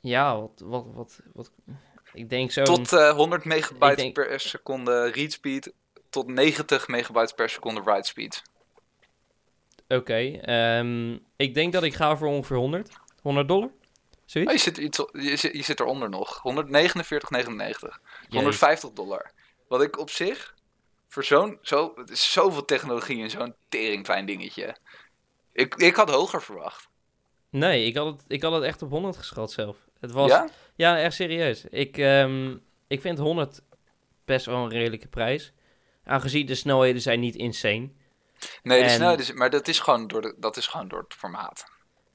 ja, 0.00 0.40
wat, 0.40 0.62
wat, 0.64 0.84
wat, 0.94 1.20
wat... 1.32 1.50
Ik 2.12 2.30
denk 2.30 2.50
zo. 2.50 2.62
Tot 2.62 2.92
eh, 2.92 3.10
100 3.14 3.44
megabyte 3.44 3.96
denk- 3.96 4.14
per 4.14 4.40
seconde 4.40 5.10
read 5.10 5.32
speed. 5.32 5.72
Tot 6.10 6.26
90 6.26 6.88
megabyte 6.88 7.34
per 7.34 7.48
seconde 7.48 7.82
write 7.82 8.08
speed. 8.08 8.42
Oké. 9.88 10.38
ehm, 10.40 11.18
ik 11.36 11.54
denk 11.54 11.72
dat 11.72 11.82
ik 11.82 11.94
ga 11.94 12.16
voor 12.16 12.28
ongeveer 12.28 12.56
100. 12.56 12.90
100 13.22 13.48
dollar? 13.48 13.70
Oh, 14.34 14.52
je, 14.52 14.58
zit 14.58 14.76
iets, 14.76 15.04
je, 15.12 15.36
zit, 15.36 15.52
je 15.52 15.62
zit 15.62 15.80
eronder 15.80 16.08
nog. 16.08 16.42
149,99. 16.42 16.68
Jezus. 17.08 17.98
150 18.28 18.90
dollar. 18.90 19.30
Wat 19.68 19.82
ik 19.82 19.98
op 19.98 20.10
zich, 20.10 20.54
voor 21.08 21.24
zo'n, 21.24 21.58
zo, 21.62 21.92
het 21.96 22.10
is 22.10 22.32
zoveel 22.32 22.64
technologie 22.64 23.18
in 23.18 23.30
zo'n 23.30 23.54
tering 23.68 24.04
klein 24.04 24.26
dingetje. 24.26 24.76
Ik, 25.52 25.74
ik 25.74 25.96
had 25.96 26.10
hoger 26.10 26.42
verwacht. 26.42 26.87
Nee, 27.58 27.84
ik 27.86 27.96
had, 27.96 28.06
het, 28.06 28.24
ik 28.26 28.42
had 28.42 28.52
het 28.52 28.62
echt 28.62 28.82
op 28.82 28.90
100 28.90 29.16
geschat 29.16 29.52
zelf. 29.52 29.76
Het 30.00 30.10
was, 30.10 30.30
Ja? 30.30 30.48
Ja, 30.74 30.98
echt 30.98 31.14
serieus. 31.14 31.64
Ik, 31.64 31.98
ehm, 31.98 32.56
ik 32.86 33.00
vind 33.00 33.18
100 33.18 33.60
best 34.24 34.46
wel 34.46 34.56
een 34.64 34.68
redelijke 34.70 35.08
prijs. 35.08 35.52
Aangezien 36.04 36.46
de 36.46 36.54
snelheden 36.54 37.02
zijn 37.02 37.20
niet 37.20 37.34
insane. 37.36 37.88
Nee, 38.62 38.78
de 38.78 38.84
En- 38.84 38.90
snelheid 38.90 39.20
is, 39.20 39.32
maar 39.32 39.50
dat 39.50 39.68
is, 39.68 39.78
gewoon 39.80 40.06
door 40.06 40.20
de, 40.22 40.34
dat 40.36 40.56
is 40.56 40.66
gewoon 40.66 40.88
door 40.88 41.00
het 41.02 41.14
formaat. 41.14 41.64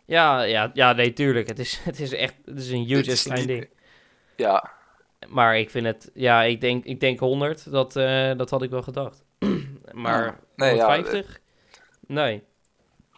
Ja, 0.05 0.41
ja, 0.41 0.71
ja 0.73 0.93
nee, 0.93 1.13
tuurlijk. 1.13 1.47
Het 1.47 1.59
is, 1.59 1.79
het 1.83 1.99
is 1.99 2.13
echt 2.13 2.33
het 2.45 2.59
is 2.59 2.69
een 2.69 2.85
huge 2.85 3.11
is 3.11 3.23
klein 3.23 3.39
niet- 3.39 3.47
ding. 3.47 3.69
Ja, 4.35 4.71
Maar 5.27 5.57
ik 5.57 5.69
vind 5.69 5.85
het, 5.85 6.11
ja, 6.13 6.43
ik 6.43 6.61
denk, 6.61 6.85
ik 6.85 6.99
denk 6.99 7.19
100, 7.19 7.71
dat, 7.71 7.95
eh, 7.95 8.31
dat 8.37 8.49
had 8.49 8.61
ik 8.61 8.69
wel 8.69 8.81
gedacht. 8.81 9.23
maar. 9.91 10.39
Nee, 10.55 10.75
ja, 10.75 10.85
150? 10.85 11.39
nee. 12.07 12.43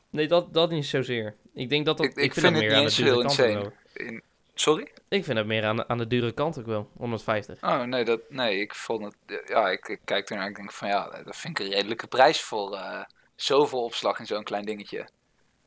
Nee, 0.09 0.27
dat, 0.27 0.53
dat 0.53 0.69
niet 0.69 0.85
zozeer. 0.85 1.35
Ik 1.55 1.69
denk 1.69 1.85
dat 1.85 1.97
dat, 1.97 2.05
Ik- 2.05 2.11
ik, 2.15 2.23
ik 2.23 2.33
vind, 2.33 2.45
vind 2.45 2.55
het 2.57 2.65
meer 2.65 2.75
aan 2.77 2.85
de 2.85 2.95
dure 2.95 3.09
kant 3.09 3.23
ook 3.23 3.29
insane. 3.47 3.53
wel. 3.53 3.71
in, 3.93 4.21
sorry? 4.53 4.91
Ik 5.07 5.23
vind 5.23 5.37
het 5.37 5.47
meer 5.47 5.65
aan, 5.65 5.75
de- 5.75 5.87
aan 5.87 5.97
de 5.97 6.07
dure 6.07 6.31
kant 6.31 6.59
ook 6.59 6.65
wel, 6.65 6.89
150. 6.97 7.63
Oh, 7.63 7.81
nee, 7.81 8.03
dat, 8.05 8.19
nee, 8.29 8.59
ik 8.59 8.75
vond 8.75 9.03
het, 9.27 9.41
ja, 9.47 9.69
ik, 9.69 9.87
ik 9.87 9.99
kijk 10.05 10.29
ernaar 10.29 10.43
en 10.43 10.49
ik 10.49 10.55
denk 10.55 10.71
van 10.71 10.87
ja, 10.87 11.21
dat 11.23 11.35
vind 11.37 11.59
ik 11.59 11.65
een 11.65 11.71
redelijke 11.71 12.07
prijs 12.07 12.41
voor 12.41 12.73
eh, 12.73 13.03
zoveel 13.35 13.83
opslag 13.83 14.19
in 14.19 14.25
zo'n 14.25 14.43
klein 14.43 14.65
dingetje. 14.65 15.07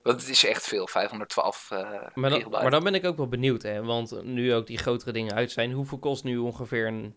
Want 0.03 0.21
het 0.21 0.31
is 0.31 0.45
echt 0.45 0.67
veel, 0.67 0.87
512 0.89 1.71
eh 1.71 1.79
Maar 2.15 2.31
dan, 2.31 2.45
maar 2.51 2.71
dan 2.71 2.85
ben 2.85 2.95
ik 2.95 3.05
ook 3.07 3.17
wel 3.17 3.29
benieuwd, 3.29 3.63
hè. 3.63 3.83
Want 3.85 4.23
nu 4.25 4.55
ook 4.55 4.67
die 4.67 4.79
grotere 4.79 5.13
dingen 5.13 5.35
uit 5.35 5.51
zijn, 5.51 5.73
hoeveel 5.73 5.99
kost 5.99 6.25
nu 6.25 6.37
ongeveer 6.37 6.87
een, 6.87 7.17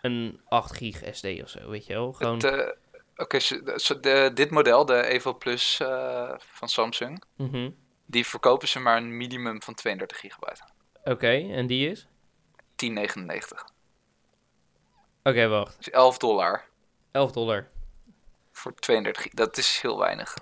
een 0.00 0.40
8 0.48 0.76
gig 0.76 1.02
SD 1.10 1.24
of 1.42 1.48
zo, 1.48 1.68
weet 1.70 1.86
je 1.86 1.92
wel? 1.92 2.12
Gewoon, 2.12 2.34
Het, 2.34 2.44
eh, 2.44 2.68
Oké, 3.20 3.38
de- 4.00 4.30
dit 4.34 4.50
model, 4.50 4.84
de 4.84 5.02
Evo 5.06 5.34
Plus 5.34 5.80
eh, 5.80 6.34
van 6.38 6.68
Samsung, 6.68 7.22
Mhm. 7.36 7.70
die 8.06 8.26
verkopen 8.26 8.68
ze 8.68 8.78
maar 8.80 8.96
een 8.96 9.16
minimum 9.16 9.62
van 9.62 9.74
32 9.74 10.18
gigabyte. 10.20 10.62
Oké, 11.04 11.30
en 11.52 11.66
die 11.66 11.90
is? 11.90 12.06
10,99. 12.76 13.64
Oké, 15.22 15.48
wacht. 15.48 15.76
Dus 15.76 15.90
11 15.90 16.18
dollar 16.18 16.64
11 17.10 17.32
dollar. 17.32 17.66
voor 18.52 18.74
32 18.74 19.22
gig. 19.22 19.32
Dat 19.32 19.56
is 19.56 19.80
heel 19.80 19.98
weinig. 19.98 20.34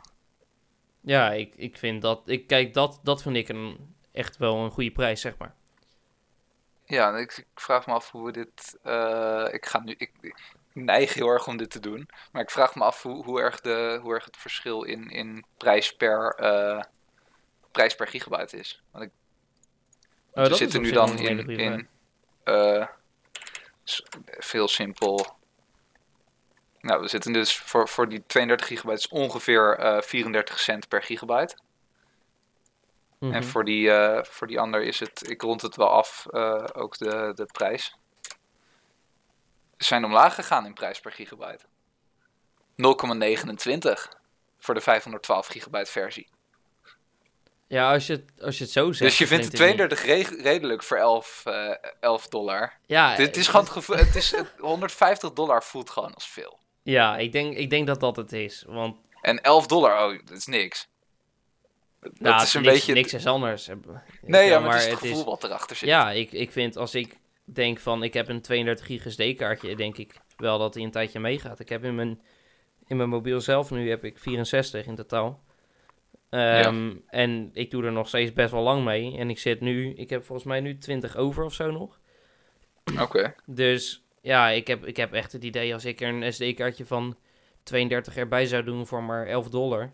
Ja, 1.01 1.33
ik, 1.33 1.55
ik 1.57 1.77
vind 1.79 2.03
dat... 2.03 2.23
Ik, 2.29 2.47
kijk, 2.47 2.75
dat, 2.75 3.01
dat 3.03 3.23
vind 3.23 3.37
ik 3.37 3.49
een, 3.49 3.95
echt 4.13 4.37
wel 4.37 4.57
een 4.57 4.71
goede 4.71 4.91
prijs, 4.93 5.21
zeg 5.21 5.37
maar. 5.39 5.55
Ja, 6.85 7.17
ik, 7.17 7.37
ik 7.37 7.47
vraag 7.61 7.87
me 7.87 7.93
af 7.93 8.11
hoe 8.11 8.25
we 8.25 8.33
dit. 8.33 8.79
eh, 8.83 9.47
ik 9.51 9.67
ga 9.67 9.81
nu. 9.81 9.95
Ik, 9.99 10.13
ik 10.21 10.37
neig 10.77 11.15
heel 11.15 11.29
erg 11.29 11.47
om 11.47 11.57
dit 11.57 11.71
te 11.71 11.81
doen. 11.81 12.09
Maar 12.33 12.43
ik 12.43 12.51
vraag 12.51 12.75
me 12.75 12.85
af 12.85 13.03
hoe, 13.03 13.25
hoe, 13.25 13.41
erg, 13.41 13.61
de, 13.61 13.99
hoe 14.03 14.15
erg 14.15 14.25
het 14.25 14.37
verschil 14.37 14.83
in, 14.83 15.11
in 15.11 15.45
prijs, 15.57 15.97
per, 15.97 16.35
eh, 16.35 16.83
prijs 17.71 17.95
per 17.95 18.07
gigabyte 18.07 18.57
is. 18.57 18.83
Want 18.91 19.05
ik, 19.05 19.11
Oh, 20.37 20.45
we 20.45 20.55
zitten 20.55 20.83
nu 20.83 20.91
dan 20.91 21.19
in. 21.19 21.49
in 21.49 21.89
eh, 22.45 22.87
veel 24.39 24.69
simpel. 24.69 25.27
Nou, 26.81 27.01
we 27.01 27.09
zitten 27.09 27.33
dus 27.33 27.59
voor, 27.59 27.89
voor 27.89 28.09
die 28.09 28.23
32 28.27 28.67
gigabyte 28.67 28.99
is 28.99 29.09
ongeveer 29.09 29.79
eh 29.79 30.03
34 30.03 30.59
cent 30.59 30.89
per 30.89 31.03
gigabyte. 31.03 31.57
Mhm. 33.19 33.33
En 33.33 33.45
voor 33.45 33.65
die, 33.65 33.91
eh, 33.91 34.25
voor 34.25 34.47
die 34.47 34.61
ander 34.61 34.83
is 34.83 35.01
het, 35.01 35.31
ik 35.31 35.43
rond 35.43 35.63
het 35.63 35.77
wel 35.77 35.91
af, 35.91 36.27
eh, 36.31 36.65
ook 36.73 36.99
de, 36.99 37.33
de 37.35 37.47
prijs. 37.53 37.97
Zijn 39.77 40.05
omlaag 40.05 40.35
gegaan 40.35 40.67
in 40.67 40.75
prijs 40.75 41.01
per 41.01 41.13
gigabyte. 41.13 41.65
0,29 42.77 44.09
voor 44.59 44.75
de 44.75 44.81
512 44.81 45.47
gigabyte 45.47 45.91
versie. 45.91 46.29
Ja, 47.69 47.93
als 47.93 48.07
je, 48.07 48.13
het- 48.13 48.43
als 48.43 48.59
je 48.59 48.65
het 48.65 48.73
zo 48.73 48.93
zegt... 48.93 49.11
dus 49.11 49.19
je 49.19 49.27
vindt 49.27 49.51
de 49.51 49.57
klinkt 49.57 49.79
het 49.81 49.91
niet- 49.91 49.99
32 50.07 50.37
re- 50.39 50.43
redelijk 50.51 50.83
voor 50.83 50.97
11, 50.97 51.43
eh 51.45 51.71
11 52.01 52.29
dollar. 52.29 52.73
Ja, 52.87 53.17
Dit 53.17 53.37
is 53.37 53.47
gewoon 53.47 53.65
het 53.65 53.73
gevoel, 53.73 53.97
het 53.97 54.15
is, 54.17 54.31
het- 54.31 54.53
150 54.59 55.33
dollar 55.33 55.63
voelt 55.63 55.91
gewoon 55.91 56.15
als 56.15 56.29
veel. 56.29 56.59
Ja, 56.83 57.17
ik 57.17 57.33
denk, 57.33 57.57
ik 57.57 57.71
denk 57.71 57.87
dat 57.87 58.01
dat 58.01 58.17
het 58.17 58.33
is. 58.33 58.65
Want 58.67 58.97
En 59.21 59.41
11 59.43 59.67
dollar, 59.67 60.09
oh, 60.13 60.19
dat 60.25 60.37
is 60.37 60.47
niks. 60.47 60.89
Dat 62.01 62.13
nou, 62.21 62.43
is 62.43 62.55
een 62.55 62.63
niks, 62.63 62.75
beetje... 62.75 62.93
niks 62.95 63.13
is 63.15 63.27
anders. 63.27 63.67
nee, 63.67 64.45
ja, 64.45 64.51
Ja, 64.51 64.59
maar, 64.59 64.73
het 64.75 64.83
is 64.85 64.91
het 64.91 64.99
gevoel 64.99 65.25
wat 65.25 65.45
erachter 65.45 65.77
zit. 65.77 65.89
Ja, 65.89 66.11
ik, 66.11 66.33
ik 66.33 66.53
vind 66.53 66.77
als 66.77 66.95
ik 66.95 67.17
denk 67.53 67.79
van 67.79 68.03
ik 68.03 68.15
heb 68.15 68.29
een 68.29 68.41
32 68.41 68.87
gig 68.87 69.13
SD 69.13 69.35
kaartje, 69.37 69.77
denk 69.77 69.99
ik 69.99 70.21
wel 70.37 70.59
dat 70.59 70.75
hij 70.75 70.83
een 70.83 70.91
tijdje 70.91 71.21
meegaat. 71.21 71.61
Ik 71.61 71.69
heb 71.69 71.85
in 71.85 71.95
mijn, 71.95 72.21
in 72.87 72.97
mijn 72.97 73.09
mobiel 73.09 73.41
zelf 73.41 73.71
nu 73.71 73.89
heb 73.89 74.05
ik 74.05 74.19
64 74.19 74.87
in 74.87 74.95
totaal. 74.95 75.43
Ehm, 76.31 76.95
En 77.07 77.51
ik 77.53 77.71
doe 77.71 77.85
er 77.85 77.93
nog 77.93 78.09
steeds 78.09 78.33
best 78.33 78.51
wel 78.51 78.63
lang 78.63 78.85
mee. 78.85 79.17
En 79.19 79.31
ik 79.31 79.39
zit 79.39 79.61
nu, 79.61 79.93
ik 79.95 80.11
heb 80.11 80.25
volgens 80.25 80.47
mij 80.49 80.61
nu 80.61 80.79
20 80.79 81.17
over 81.17 81.45
of 81.45 81.55
zo 81.55 81.71
nog. 81.71 82.01
Oké. 83.01 83.35
Dus 83.47 84.03
ja, 84.21 84.49
ik 84.49 84.67
heb, 84.67 84.87
ik 84.87 84.97
heb 84.97 85.13
echt 85.13 85.33
het 85.33 85.45
idee 85.45 85.75
als 85.75 85.85
ik 85.85 86.01
er 86.01 86.09
een 86.09 86.33
SD-kaartje 86.33 86.87
van 86.87 87.17
32 87.63 88.17
erbij 88.17 88.47
zou 88.47 88.65
doen 88.65 88.87
voor 88.87 89.03
maar 89.03 89.27
11 89.27 89.49
dollar. 89.49 89.93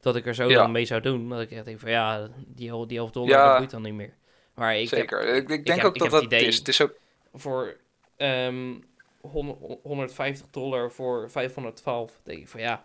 Dat 0.00 0.16
ik 0.16 0.26
er 0.26 0.34
zo 0.34 0.48
Ja. 0.48 0.56
dan 0.58 0.72
mee 0.72 0.84
zou 0.84 1.00
doen. 1.00 1.28
Dat 1.28 1.40
ik 1.40 1.50
echt 1.50 1.64
denk 1.64 1.78
van 1.78 1.90
ja, 1.90 2.28
die, 2.46 2.86
die 2.86 2.98
11 2.98 3.10
dollar, 3.10 3.30
Ja. 3.30 3.48
dat 3.48 3.56
boeit 3.58 3.70
dan 3.70 3.82
niet 3.82 3.94
meer. 3.94 4.14
Maar 4.62 4.76
ik 4.76 4.90
heb, 4.90 4.98
Zeker. 4.98 5.22
ik, 5.34 5.48
ik 5.48 5.66
denk 5.66 5.84
ook 5.84 5.98
dat 5.98 6.10
dat 6.10 6.32
is. 6.32 6.58
Het 6.58 6.68
is 6.68 6.80
ook 6.80 6.94
voor 7.34 7.76
ehm, 8.16 8.74
hon- 9.20 9.78
150 9.82 10.46
dollar 10.50 10.92
voor 10.92 11.30
512. 11.30 12.12
Denk 12.24 12.38
ik 12.40 12.48
van 12.48 12.60
ja, 12.60 12.84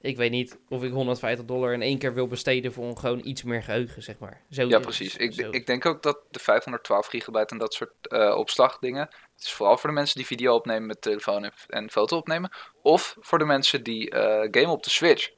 ik 0.00 0.16
weet 0.16 0.30
niet 0.30 0.58
of 0.68 0.82
ik 0.82 0.92
150 0.92 1.44
dollar 1.46 1.72
in 1.72 1.82
één 1.82 1.98
keer 1.98 2.14
wil 2.14 2.26
besteden 2.26 2.72
voor 2.72 2.96
gewoon 2.96 3.20
iets 3.24 3.42
meer 3.42 3.62
geheugen, 3.62 4.02
zeg 4.02 4.18
maar. 4.18 4.40
Zo, 4.50 4.62
Ja, 4.68 4.78
precies. 4.78 5.16
Ik, 5.16 5.32
zo- 5.32 5.48
ik 5.50 5.66
denk 5.66 5.86
ook 5.86 6.02
dat 6.02 6.18
de 6.30 6.38
512 6.38 7.06
gigabyte 7.06 7.52
en 7.52 7.58
dat 7.58 7.74
soort 7.74 8.08
eh, 8.08 8.34
opslagdingen. 8.36 9.08
Het 9.34 9.42
is 9.44 9.52
vooral 9.52 9.78
voor 9.78 9.88
de 9.88 9.94
mensen 9.94 10.16
die 10.16 10.26
video 10.26 10.54
opnemen 10.54 10.86
met 10.86 11.02
telefoon 11.02 11.44
en, 11.44 11.52
en 11.68 11.90
foto 11.90 12.16
opnemen. 12.16 12.50
Of 12.82 13.16
voor 13.20 13.38
de 13.38 13.44
mensen 13.44 13.82
die 13.82 14.10
eh 14.10 14.48
gamen 14.50 14.70
op 14.70 14.82
de 14.82 14.90
Switch. 14.90 15.30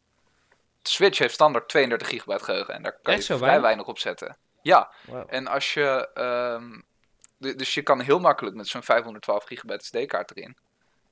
De 0.82 0.90
Switch 0.90 1.18
heeft 1.18 1.34
standaard 1.34 1.68
32 1.68 2.08
gigabyte 2.08 2.44
geheugen 2.44 2.74
en 2.74 2.82
daar 2.82 2.98
kan 3.02 3.12
Echt 3.14 3.22
je 3.22 3.26
vrij 3.26 3.38
weinig? 3.40 3.62
weinig 3.62 3.86
op 3.86 3.98
zetten. 3.98 4.36
Ja, 4.64 4.90
en 5.26 5.46
als 5.46 5.74
je. 5.74 6.08
d- 7.40 7.58
dus 7.58 7.74
je 7.74 7.82
kan 7.82 8.00
heel 8.00 8.18
makkelijk 8.18 8.56
met 8.56 8.68
zo'n 8.68 8.82
512 8.82 9.44
gigabyte 9.44 9.84
SD-kaart 9.84 10.36
erin. 10.36 10.56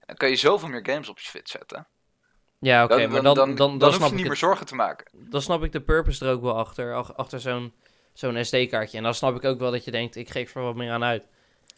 Dan 0.06 0.16
kan 0.16 0.28
je 0.28 0.36
zoveel 0.36 0.68
meer 0.68 0.86
games 0.86 1.08
op 1.08 1.18
je 1.18 1.24
Switch 1.24 1.50
zetten. 1.50 1.86
Ja, 2.58 2.84
oké, 2.84 2.96
dan, 2.98 3.10
maar 3.12 3.22
dan, 3.22 3.34
dan, 3.34 3.34
dan, 3.34 3.56
dan, 3.56 3.56
dan, 3.56 3.78
dan, 3.78 3.88
hoef 3.88 3.98
je 3.98 4.04
ik 4.04 4.10
niet 4.10 4.18
het, 4.20 4.28
meer 4.28 4.36
zorgen 4.36 4.66
te 4.66 4.74
maken. 4.74 5.06
dan 5.12 5.42
snap 5.42 5.62
ik 5.64 5.72
de 5.72 5.80
purpose 5.80 6.24
er 6.26 6.32
ook 6.32 6.42
wel 6.42 6.56
achter, 6.58 6.94
ach- 6.94 7.16
achter 7.16 7.40
zo'n 7.40 7.74
zo'n 8.12 8.44
SD-kaartje. 8.44 8.96
En 8.96 9.02
dan 9.02 9.14
snap 9.14 9.36
ik 9.36 9.44
ook 9.44 9.58
wel 9.58 9.70
dat 9.70 9.84
je 9.84 9.90
denkt, 9.90 10.16
ik 10.16 10.30
geef 10.30 10.54
er 10.54 10.62
wat 10.62 10.74
meer 10.74 10.90
aan 10.92 11.04
uit. 11.04 11.26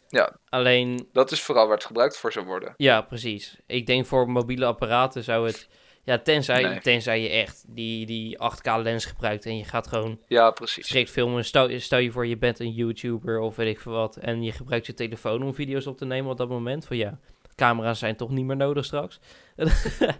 Ja. 0.09 0.35
Alleen, 0.49 1.09
Dat 1.11 1.31
is 1.31 1.43
vooral 1.43 1.67
waar 1.67 1.75
het 1.75 1.85
gebruikt 1.85 2.17
voor 2.17 2.31
zou 2.31 2.45
worden. 2.45 2.73
ja, 2.77 3.01
precies. 3.01 3.57
Ik 3.65 3.85
denk 3.85 4.05
voor 4.05 4.29
mobiele 4.29 4.65
apparaten 4.65 5.23
zou 5.23 5.47
het... 5.47 5.67
Ja, 6.05 6.17
tenzij, 6.19 6.63
Nee. 6.63 6.79
tenzij 6.79 7.21
je 7.21 7.29
echt 7.29 7.63
die, 7.67 8.05
die 8.05 8.37
8K 8.39 8.65
lens 8.83 9.05
gebruikt 9.05 9.45
en 9.45 9.57
je 9.57 9.63
gaat 9.63 9.87
gewoon 9.87 10.19
Ja, 10.27 10.51
precies. 10.51 11.09
filmen. 11.11 11.45
Stel, 11.45 11.79
stel 11.79 11.99
je 11.99 12.11
voor, 12.11 12.27
je 12.27 12.37
bent 12.37 12.59
een 12.59 12.71
YouTuber 12.71 13.39
of 13.39 13.55
weet 13.55 13.67
ik 13.75 13.79
veel 13.81 13.91
wat. 13.91 14.15
En 14.17 14.43
je 14.43 14.51
gebruikt 14.51 14.85
je 14.85 14.93
telefoon 14.93 15.43
om 15.43 15.53
video's 15.53 15.85
op 15.87 15.97
te 15.97 16.05
nemen 16.05 16.31
op 16.31 16.37
dat 16.37 16.49
moment. 16.49 16.85
Van 16.85 16.97
ja, 16.97 17.19
camera's 17.55 17.99
zijn 17.99 18.15
toch 18.15 18.29
niet 18.29 18.45
meer 18.45 18.55
nodig 18.55 18.85
straks. 18.85 19.19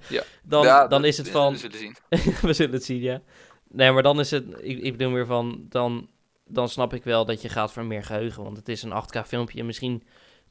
Ja. 0.10 0.24
Dan, 0.44 0.64
Ja, 0.64 0.88
dan 0.88 1.06
is 1.06 1.18
het 1.18 1.30
van, 1.30 1.52
We 1.54 1.58
zullen 1.60 1.78
zien. 1.78 1.96
we 2.50 2.54
zullen 2.54 2.74
het 2.74 2.84
zien, 2.84 3.02
ja. 3.02 3.22
Nee, 3.70 3.92
maar 3.92 4.04
dan 4.04 4.20
is 4.20 4.32
het, 4.32 4.46
ik, 4.62 4.80
ik 4.82 4.92
bedoel 4.98 5.12
meer 5.12 5.26
van, 5.26 5.66
dan, 5.70 6.10
dan 6.48 6.70
snap 6.70 6.94
ik 6.94 7.04
wel 7.04 7.26
dat 7.26 7.42
je 7.42 7.50
gaat 7.50 7.74
voor 7.74 7.86
meer 7.86 8.04
geheugen. 8.04 8.44
Want 8.44 8.58
het 8.58 8.70
is 8.70 8.84
een 8.84 8.94
8K 9.04 9.22
filmpje 9.28 9.60
en 9.60 9.66
misschien 9.66 10.04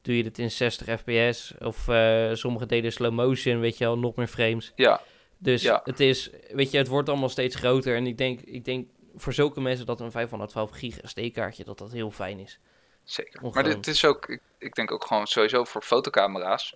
doe 0.03 0.16
je 0.16 0.22
dit 0.22 0.39
in 0.39 0.51
60 0.51 1.01
fps. 1.01 1.55
Of 1.59 1.89
eh 1.89 2.30
sommige 2.32 2.66
deden 2.66 2.93
slow 2.93 3.12
motion, 3.12 3.61
weet 3.61 3.78
je 3.78 3.85
wel, 3.85 3.99
nog 3.99 4.14
meer 4.14 4.26
frames. 4.26 4.72
Ja, 4.76 5.01
Dus 5.45 5.62
Ja. 5.62 5.80
het 5.84 6.01
is, 6.01 6.30
weet 6.49 6.70
je, 6.70 6.78
het 6.78 6.88
wordt 6.88 7.09
allemaal 7.09 7.28
steeds 7.28 7.57
groter. 7.57 7.97
En 7.97 8.07
ik 8.07 8.18
denk, 8.18 8.40
ik 8.40 8.64
denk 8.64 8.88
voor 9.16 9.32
zulke 9.32 9.61
mensen 9.61 9.86
dat 9.86 10.01
een 10.01 10.11
512 10.11 10.70
gig 10.70 10.99
SD-kaartje, 11.03 11.64
dat 11.64 11.78
dat 11.78 11.92
heel 11.92 12.11
fijn 12.11 12.38
is. 12.38 12.59
zeker. 13.05 13.40
Maar 13.53 13.64
dit 13.64 13.86
is 13.86 14.05
ook, 14.05 14.28
ik, 14.28 14.40
ik 14.59 14.74
denk 14.74 14.90
ook 14.90 15.07
gewoon 15.07 15.26
sowieso 15.26 15.64
voor 15.64 15.82
fotocamera's. 15.82 16.74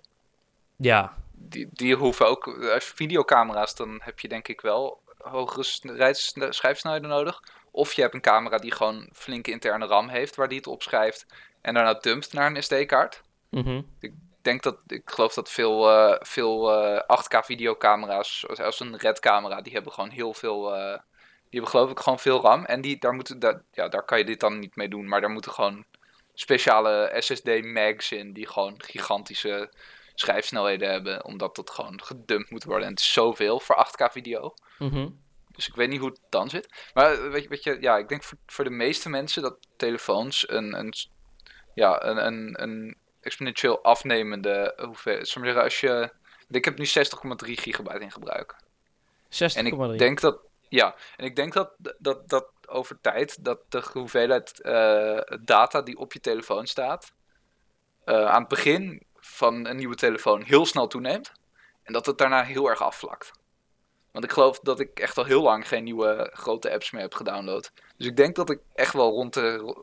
Ja, 0.75 1.17
Die, 1.31 1.67
die 1.71 1.95
hoeven 1.95 2.27
ook, 2.27 2.47
als 2.73 2.85
videocamera's, 2.85 3.75
dan 3.75 3.99
heb 4.03 4.19
je 4.19 4.27
denk 4.27 4.47
ik 4.47 4.61
wel 4.61 5.01
hogere 5.17 5.63
schrijfsnelheden 6.49 7.09
nodig. 7.09 7.43
Of 7.71 7.93
je 7.93 8.01
hebt 8.01 8.13
een 8.13 8.21
camera 8.21 8.57
die 8.57 8.71
gewoon 8.71 9.09
flinke 9.13 9.51
interne 9.51 9.85
RAM 9.85 10.09
heeft, 10.09 10.35
waar 10.35 10.47
die 10.47 10.57
het 10.57 10.67
opschrijft. 10.67 11.25
En 11.61 11.73
daarna 11.73 11.93
dumpt 11.93 12.33
naar 12.33 12.55
een 12.55 12.63
SD-kaart. 12.63 13.21
mhm. 13.49 13.81
Ik 13.99 14.13
denk 14.41 14.63
dat, 14.63 14.77
ik 14.87 15.01
geloof 15.05 15.33
dat 15.33 15.51
veel, 15.51 15.89
eh, 15.89 16.15
veel 16.19 16.71
eh, 16.71 17.01
8K 17.07 17.45
videocamera's, 17.45 18.45
zoals 18.51 18.79
een 18.79 18.97
Red 18.97 19.19
camera, 19.19 19.61
die 19.61 19.73
hebben 19.73 19.91
gewoon 19.91 20.09
heel 20.09 20.33
veel, 20.33 20.75
eh, 20.75 20.99
die 21.49 21.59
hebben 21.59 21.69
geloof 21.69 21.91
ik 21.91 21.99
gewoon 21.99 22.19
veel 22.19 22.41
RAM. 22.41 22.65
En 22.65 22.81
die, 22.81 22.99
daar, 22.99 23.13
moeten, 23.13 23.39
daar, 23.39 23.63
ja, 23.71 23.87
daar 23.87 24.05
kan 24.05 24.17
je 24.17 24.25
dit 24.25 24.39
dan 24.39 24.59
niet 24.59 24.75
mee 24.75 24.89
doen, 24.89 25.07
maar 25.07 25.21
daar 25.21 25.29
moeten 25.29 25.51
gewoon 25.51 25.85
speciale 26.33 27.15
SSD 27.19 27.63
mags 27.63 28.11
in, 28.11 28.33
die 28.33 28.47
gewoon 28.47 28.75
gigantische 28.77 29.71
schrijfsnelheden 30.15 30.89
hebben, 30.89 31.25
omdat 31.25 31.55
dat 31.55 31.69
gewoon 31.69 32.03
gedumpt 32.03 32.49
moet 32.49 32.63
worden. 32.63 32.85
En 32.85 32.91
het 32.91 32.99
is 32.99 33.13
zoveel 33.13 33.59
voor 33.59 33.75
8K 33.75 34.11
video. 34.11 34.53
mhm. 34.79 35.07
Dus 35.59 35.67
ik 35.67 35.75
weet 35.75 35.89
niet 35.89 35.99
hoe 35.99 36.09
het 36.09 36.21
dan 36.29 36.49
zit. 36.49 36.89
Maar 36.93 37.11
eh, 37.11 37.31
weet 37.31 37.43
je, 37.43 37.49
weet 37.49 37.63
je 37.63 37.77
ja, 37.81 37.97
ik 37.97 38.09
denk 38.09 38.23
voor, 38.23 38.37
voor 38.45 38.63
de 38.63 38.69
meeste 38.69 39.09
mensen 39.09 39.41
dat 39.41 39.57
telefoons 39.77 40.49
een, 40.49 40.79
een, 40.79 40.93
ja, 41.73 42.03
een, 42.03 42.25
een, 42.25 42.61
een 42.61 42.97
exponentieel 43.21 43.83
afnemende 43.83 44.73
hoeveelheid. 44.85 45.27
Zeggen, 45.27 45.63
als 45.63 45.79
je. 45.79 46.11
Ik 46.49 46.65
heb 46.65 46.77
nu 46.77 46.85
60,3 46.85 46.91
gigabyte 47.53 47.99
in 47.99 48.11
gebruik. 48.11 48.55
60,3. 49.29 49.37
En 49.55 49.65
ik 49.65 49.97
denk 49.97 50.19
dat. 50.19 50.39
Ja, 50.69 50.95
en 51.15 51.25
ik 51.25 51.35
denk 51.35 51.53
dat, 51.53 51.71
dat, 51.97 52.29
dat 52.29 52.51
over 52.67 53.01
tijd 53.01 53.43
dat 53.43 53.59
de 53.69 53.83
hoeveelheid 53.93 54.61
eh, 54.61 55.19
data 55.41 55.81
die 55.81 55.97
op 55.97 56.13
je 56.13 56.19
telefoon 56.19 56.67
staat. 56.67 57.13
eh, 58.05 58.25
aan 58.25 58.39
het 58.39 58.47
begin 58.47 59.03
van 59.15 59.65
een 59.65 59.75
nieuwe 59.75 59.95
telefoon 59.95 60.41
heel 60.41 60.65
snel 60.65 60.87
toeneemt. 60.87 61.31
En 61.83 61.93
dat 61.93 62.05
het 62.05 62.17
daarna 62.17 62.43
heel 62.43 62.69
erg 62.69 62.81
afvlakt. 62.81 63.31
Want 64.11 64.25
ik 64.25 64.31
geloof 64.31 64.59
dat 64.59 64.79
ik 64.79 64.99
echt 64.99 65.17
al 65.17 65.23
heel 65.23 65.41
lang 65.41 65.67
geen 65.67 65.83
nieuwe 65.83 66.29
grote 66.33 66.71
apps 66.71 66.91
meer 66.91 67.01
heb 67.01 67.13
gedownload. 67.13 67.71
Dus 67.97 68.07
ik 68.07 68.15
denk 68.15 68.35
dat 68.35 68.49
ik 68.49 68.59
echt 68.73 68.93
wel 68.93 69.09
rond 69.11 69.33
de, 69.33 69.75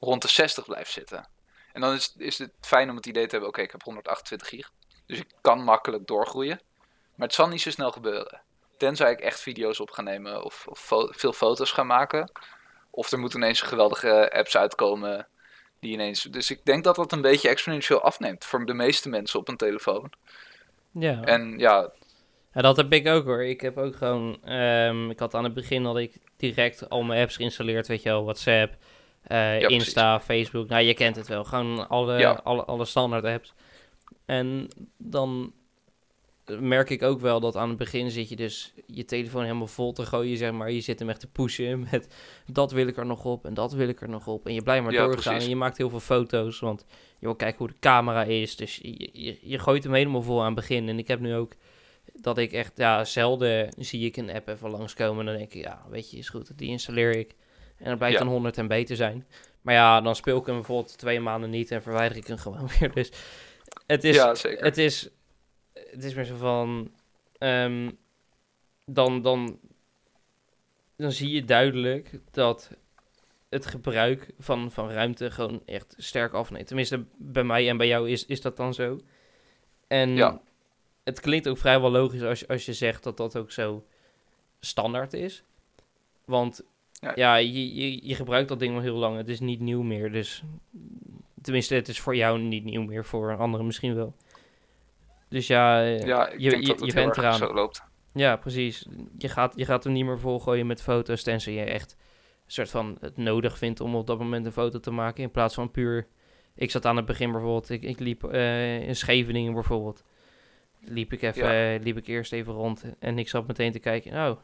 rond 0.00 0.22
de 0.22 0.28
60 0.28 0.64
blijf 0.64 0.88
zitten. 0.90 1.28
En 1.76 1.82
dan 1.82 1.92
is, 1.92 2.14
is 2.16 2.38
het 2.38 2.50
fijn 2.60 2.90
om 2.90 2.96
het 2.96 3.06
idee 3.06 3.24
te 3.24 3.30
hebben: 3.30 3.48
oké, 3.48 3.60
ik 3.60 3.70
heb 3.70 3.82
128 3.82 4.48
gig. 4.48 4.70
Dus 5.06 5.18
ik 5.18 5.26
kan 5.40 5.62
makkelijk 5.62 6.06
doorgroeien. 6.06 6.60
Maar 7.14 7.26
het 7.26 7.36
zal 7.36 7.48
niet 7.48 7.60
zo 7.60 7.70
snel 7.70 7.90
gebeuren. 7.90 8.40
Tenzij 8.76 9.12
ik 9.12 9.20
echt 9.20 9.40
video's 9.40 9.80
op 9.80 9.90
ga 9.90 10.02
nemen 10.02 10.44
of, 10.44 10.66
of 10.68 10.78
fo- 10.80 11.08
veel 11.10 11.32
foto's 11.32 11.72
ga 11.72 11.82
maken. 11.82 12.30
Of 12.90 13.12
er 13.12 13.18
moeten 13.18 13.38
ineens 13.38 13.60
geweldige 13.60 14.32
apps 14.32 14.56
uitkomen. 14.56 15.28
Die 15.80 15.92
ineens... 15.92 16.22
Dus 16.22 16.50
ik 16.50 16.64
denk 16.64 16.84
dat 16.84 16.96
dat 16.96 17.12
een 17.12 17.20
beetje 17.20 17.48
exponentieel 17.48 18.00
afneemt 18.00 18.44
voor 18.44 18.66
de 18.66 18.74
meeste 18.74 19.08
mensen 19.08 19.38
op 19.38 19.48
een 19.48 19.56
telefoon. 19.56 20.12
Ja. 20.90 21.22
En 21.22 21.58
ja, 21.58 21.90
ja, 22.54 22.62
dat 22.62 22.76
heb 22.76 22.92
ik 22.92 23.06
ook 23.06 23.24
hoor. 23.24 23.44
Ik 23.44 23.60
heb 23.60 23.78
ook 23.78 23.96
gewoon, 23.96 24.44
ehm, 24.44 25.10
ik 25.10 25.18
had 25.18 25.34
aan 25.34 25.44
het 25.44 25.54
begin 25.54 25.84
had 25.84 25.98
ik 25.98 26.16
direct 26.36 26.88
al 26.88 27.02
mijn 27.02 27.22
apps 27.22 27.36
geïnstalleerd, 27.36 27.86
weet 27.86 28.02
je 28.02 28.08
wel, 28.08 28.24
WhatsApp, 28.24 28.76
eh, 29.26 29.60
Ja, 29.60 29.68
Insta, 29.68 30.20
Facebook. 30.20 30.68
Nou, 30.68 30.82
je 30.82 30.94
kent 30.94 31.16
het 31.16 31.28
wel, 31.28 31.44
gewoon 31.44 31.88
alle, 31.88 32.18
Ja. 32.18 32.40
alle, 32.44 32.64
alle 32.64 32.84
standaard 32.84 33.24
apps. 33.24 33.52
En 34.24 34.68
dan 34.96 35.52
merk 36.60 36.90
ik 36.90 37.02
ook 37.02 37.20
wel 37.20 37.40
dat 37.40 37.56
aan 37.56 37.68
het 37.68 37.78
begin 37.78 38.10
zit 38.10 38.28
je 38.28 38.36
dus 38.36 38.72
je 38.86 39.04
telefoon 39.04 39.42
helemaal 39.42 39.66
vol 39.66 39.92
te 39.92 40.06
gooien, 40.06 40.36
zeg 40.36 40.52
maar. 40.52 40.70
Je 40.70 40.80
zit 40.80 40.98
hem 40.98 41.08
echt 41.08 41.20
te 41.20 41.26
pushen 41.26 41.86
met 41.90 42.14
dat 42.46 42.72
wil 42.72 42.86
ik 42.86 42.96
er 42.96 43.06
nog 43.06 43.24
op 43.24 43.44
en 43.46 43.54
dat 43.54 43.72
wil 43.72 43.88
ik 43.88 44.00
er 44.00 44.08
nog 44.08 44.26
op. 44.26 44.46
En 44.46 44.54
je 44.54 44.62
blijft 44.62 44.84
maar 44.84 44.92
Ja, 44.92 45.04
doorgaan 45.04 45.22
precies. 45.22 45.42
en 45.42 45.48
je 45.48 45.56
maakt 45.56 45.76
heel 45.76 45.90
veel 45.90 46.00
foto's, 46.00 46.58
want 46.60 46.84
je 47.18 47.26
wil 47.26 47.34
kijken 47.34 47.58
hoe 47.58 47.68
de 47.68 47.78
camera 47.80 48.24
is. 48.24 48.56
Dus 48.56 48.76
je, 48.82 49.08
je, 49.12 49.38
je 49.42 49.58
gooit 49.58 49.84
hem 49.84 49.92
helemaal 49.94 50.22
vol 50.22 50.38
aan 50.40 50.46
het 50.46 50.54
begin. 50.54 50.88
En 50.88 50.98
ik 50.98 51.08
heb 51.08 51.20
nu 51.20 51.34
ook 51.34 51.52
dat 52.14 52.38
ik 52.38 52.52
echt, 52.52 52.72
ja, 52.76 53.04
zelden 53.04 53.68
zie 53.78 54.04
ik 54.06 54.16
een 54.16 54.30
app 54.32 54.48
even 54.48 54.70
langskomen. 54.70 55.18
En 55.20 55.26
dan 55.26 55.36
denk 55.36 55.54
ik, 55.54 55.62
ja, 55.64 55.82
weet 55.90 56.10
je, 56.10 56.16
is 56.16 56.28
goed, 56.28 56.58
die 56.58 56.68
installeer 56.68 57.16
ik. 57.16 57.34
En 57.78 57.84
dan 57.84 57.96
blijkt 57.98 58.18
Ja. 58.18 58.24
dan 58.24 58.32
100 58.32 58.56
MB 58.56 58.84
te 58.86 58.96
zijn. 58.96 59.26
Maar 59.62 59.74
ja, 59.74 60.00
dan 60.00 60.16
speel 60.16 60.38
ik 60.38 60.46
hem 60.46 60.54
bijvoorbeeld 60.54 60.98
twee 60.98 61.20
maanden 61.20 61.50
niet 61.50 61.70
en 61.70 61.82
verwijder 61.82 62.16
ik 62.16 62.26
hem 62.26 62.36
gewoon 62.46 62.68
weer. 62.78 62.92
Dus 62.92 63.10
het 63.86 64.04
is, 64.04 64.14
ja 64.16 64.34
zeker. 64.34 64.64
het 64.64 64.78
is, 64.78 65.08
het 65.72 66.04
is 66.04 66.14
meer 66.14 66.24
zo 66.24 66.36
van, 66.36 66.92
ehm, 67.38 67.90
dan, 68.84 69.22
dan, 69.22 69.58
dan 70.96 71.12
zie 71.12 71.30
je 71.30 71.44
duidelijk 71.44 72.10
dat 72.30 72.70
het 73.48 73.66
gebruik 73.66 74.30
van, 74.38 74.70
van 74.70 74.90
ruimte 74.90 75.30
gewoon 75.30 75.62
echt 75.64 75.94
sterk 75.98 76.32
afneemt. 76.32 76.66
Tenminste, 76.66 77.04
bij 77.16 77.44
mij 77.44 77.68
en 77.68 77.76
bij 77.76 77.86
jou 77.86 78.10
is, 78.10 78.26
is 78.26 78.40
dat 78.40 78.56
dan 78.56 78.74
zo. 78.74 79.00
En 79.86 80.10
Ja. 80.16 80.40
het 81.04 81.20
klinkt 81.20 81.48
ook 81.48 81.58
vrijwel 81.58 81.90
logisch 81.90 82.22
als, 82.22 82.48
als 82.48 82.66
je 82.66 82.72
zegt 82.72 83.02
dat 83.02 83.16
dat 83.16 83.36
ook 83.36 83.50
zo 83.50 83.86
standaard 84.60 85.12
is. 85.12 85.42
Want 86.24 86.62
Ja. 87.06 87.12
ja, 87.14 87.36
je, 87.36 87.74
je, 87.74 88.06
je 88.08 88.14
gebruikt 88.14 88.48
dat 88.48 88.58
ding 88.58 88.74
al 88.74 88.80
heel 88.80 88.96
lang. 88.96 89.16
Het 89.16 89.28
is 89.28 89.40
niet 89.40 89.60
nieuw 89.60 89.82
meer. 89.82 90.12
Dus 90.12 90.42
tenminste, 91.42 91.74
het 91.74 91.88
is 91.88 92.00
voor 92.00 92.16
jou 92.16 92.38
niet 92.38 92.64
nieuw 92.64 92.82
meer. 92.82 93.04
Voor 93.04 93.36
anderen 93.36 93.66
misschien 93.66 93.94
wel. 93.94 94.14
Dus 95.28 95.46
ja, 95.46 95.82
eh, 95.82 96.00
ja, 96.00 96.28
ik 96.28 96.40
je, 96.40 96.50
denk 96.50 96.62
je, 96.62 96.68
dat 96.68 96.80
het 96.80 96.88
je 96.88 96.94
bent 96.94 97.16
eraan. 97.16 97.34
zo 97.34 97.54
loopt. 97.54 97.82
Ja, 98.12 98.36
precies. 98.36 98.86
Je 99.18 99.28
gaat, 99.28 99.52
je 99.56 99.64
gaat 99.64 99.84
hem 99.84 99.92
niet 99.92 100.04
meer 100.04 100.18
volgooien 100.18 100.66
met 100.66 100.82
foto's, 100.82 101.22
tenzij 101.22 101.52
je 101.52 101.64
echt 101.64 101.96
een 102.46 102.52
soort 102.52 102.70
van 102.70 102.96
het 103.00 103.16
nodig 103.16 103.58
vindt 103.58 103.80
om 103.80 103.94
op 103.94 104.06
dat 104.06 104.18
moment 104.18 104.46
een 104.46 104.52
foto 104.52 104.80
te 104.80 104.90
maken. 104.90 105.22
In 105.22 105.30
plaats 105.30 105.54
van 105.54 105.70
puur... 105.70 106.06
Ik 106.54 106.70
zat 106.70 106.86
aan 106.86 106.96
het 106.96 107.06
begin 107.06 107.32
bijvoorbeeld, 107.32 107.70
ik, 107.70 107.82
ik 107.82 107.98
liep 107.98 108.24
eh, 108.24 108.88
in 108.88 108.96
Scheveningen 108.96 109.54
bijvoorbeeld. 109.54 110.04
Liep 110.80 111.12
ik, 111.12 111.22
even, 111.22 111.50
eh, 111.50 111.82
liep 111.82 111.96
ik 111.96 112.06
eerst 112.06 112.32
even 112.32 112.52
rond 112.52 112.84
en 112.98 113.18
ik 113.18 113.28
zat 113.28 113.46
meteen 113.46 113.72
te 113.72 113.78
kijken. 113.78 114.12
Oh, 114.12 114.36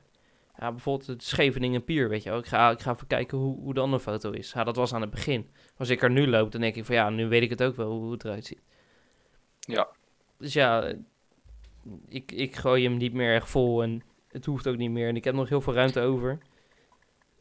ja, 0.59 0.71
bijvoorbeeld 0.71 1.07
het 1.07 1.23
Scheveningen 1.23 1.85
Pier, 1.85 2.09
weet 2.09 2.23
je 2.23 2.31
wel. 2.31 2.39
Ik 2.39 2.47
ga, 2.47 2.71
ik 2.71 2.81
ga 2.81 2.93
even 2.93 3.07
kijken 3.07 3.39
hoe, 3.39 3.59
hoe 3.59 3.75
dan 3.75 3.93
een 3.93 4.01
foto 4.01 4.31
is. 4.31 4.53
Ja, 4.53 4.65
dat 4.65 4.77
was 4.77 4.95
aan 4.95 5.01
het 5.01 5.11
begin. 5.11 5.51
Als 5.77 5.89
ik 5.89 6.03
er 6.03 6.11
nu 6.11 6.27
loop, 6.27 6.53
dan 6.53 6.61
denk 6.61 6.77
ik 6.77 6.85
van 6.85 6.95
ja, 6.95 7.11
nu 7.11 7.29
weet 7.29 7.43
ik 7.43 7.51
het 7.51 7.63
ook 7.63 7.77
wel 7.77 7.91
hoe 7.91 8.13
het 8.13 8.25
eruit 8.25 8.45
ziet. 8.47 8.61
Ja. 9.59 9.89
Dus 10.39 10.53
ja, 10.53 10.95
ik, 12.09 12.33
ik 12.33 12.57
gooi 12.57 12.85
hem 12.85 12.97
niet 12.97 13.13
meer 13.13 13.35
echt 13.35 13.51
vol 13.51 13.83
en 13.83 14.03
het 14.29 14.45
hoeft 14.45 14.67
ook 14.67 14.77
niet 14.77 14.91
meer. 14.91 15.09
En 15.09 15.17
ik 15.17 15.25
heb 15.25 15.35
nog 15.35 15.49
heel 15.49 15.61
veel 15.61 15.75
ruimte 15.75 16.01
over. 16.01 16.39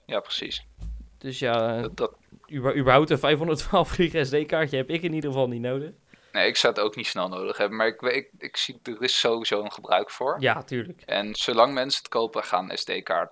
Ja, 0.06 0.20
precies. 0.20 0.66
Dus 1.18 1.40
ja, 1.40 1.88
Dat, 1.88 2.18
überhaupt 2.54 3.10
een 3.10 3.18
512 3.18 3.90
gig 3.90 4.26
SD-kaartje 4.26 4.78
heb 4.78 4.90
ik 4.90 5.02
in 5.02 5.14
ieder 5.14 5.30
geval 5.30 5.48
niet 5.48 5.62
nodig. 5.62 5.92
Nee, 6.32 6.48
ik 6.48 6.58
zou 6.58 6.74
het 6.74 6.84
ook 6.84 6.96
niet 6.96 7.08
snel 7.08 7.28
nodig 7.28 7.58
hebben. 7.58 7.78
Maar 7.78 7.88
ik, 7.88 8.02
weet- 8.02 8.16
ik, 8.16 8.30
ik 8.38 8.58
zie, 8.58 8.80
er 8.84 9.02
is 9.02 9.20
sowieso 9.20 9.64
een 9.64 9.72
gebruik 9.72 10.10
voor. 10.12 10.38
Ja, 10.40 10.64
tuurlijk. 10.64 11.02
En 11.02 11.36
zolang 11.36 11.74
mensen 11.74 12.02
het 12.04 12.12
kopen, 12.12 12.44
gaan 12.44 12.72
SD-kaart. 12.78 13.32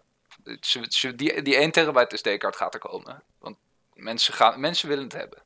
Die, 1.16 1.42
die 1.42 1.56
1 1.56 1.72
terabyte 1.72 2.18
SD-kaart 2.18 2.56
gaat 2.56 2.74
er 2.74 2.80
komen. 2.80 3.24
Want 3.40 3.58
mensen, 3.94 4.34
gaan, 4.34 4.60
mensen 4.60 4.88
willen 4.90 5.04
het 5.04 5.14
hebben. 5.14 5.42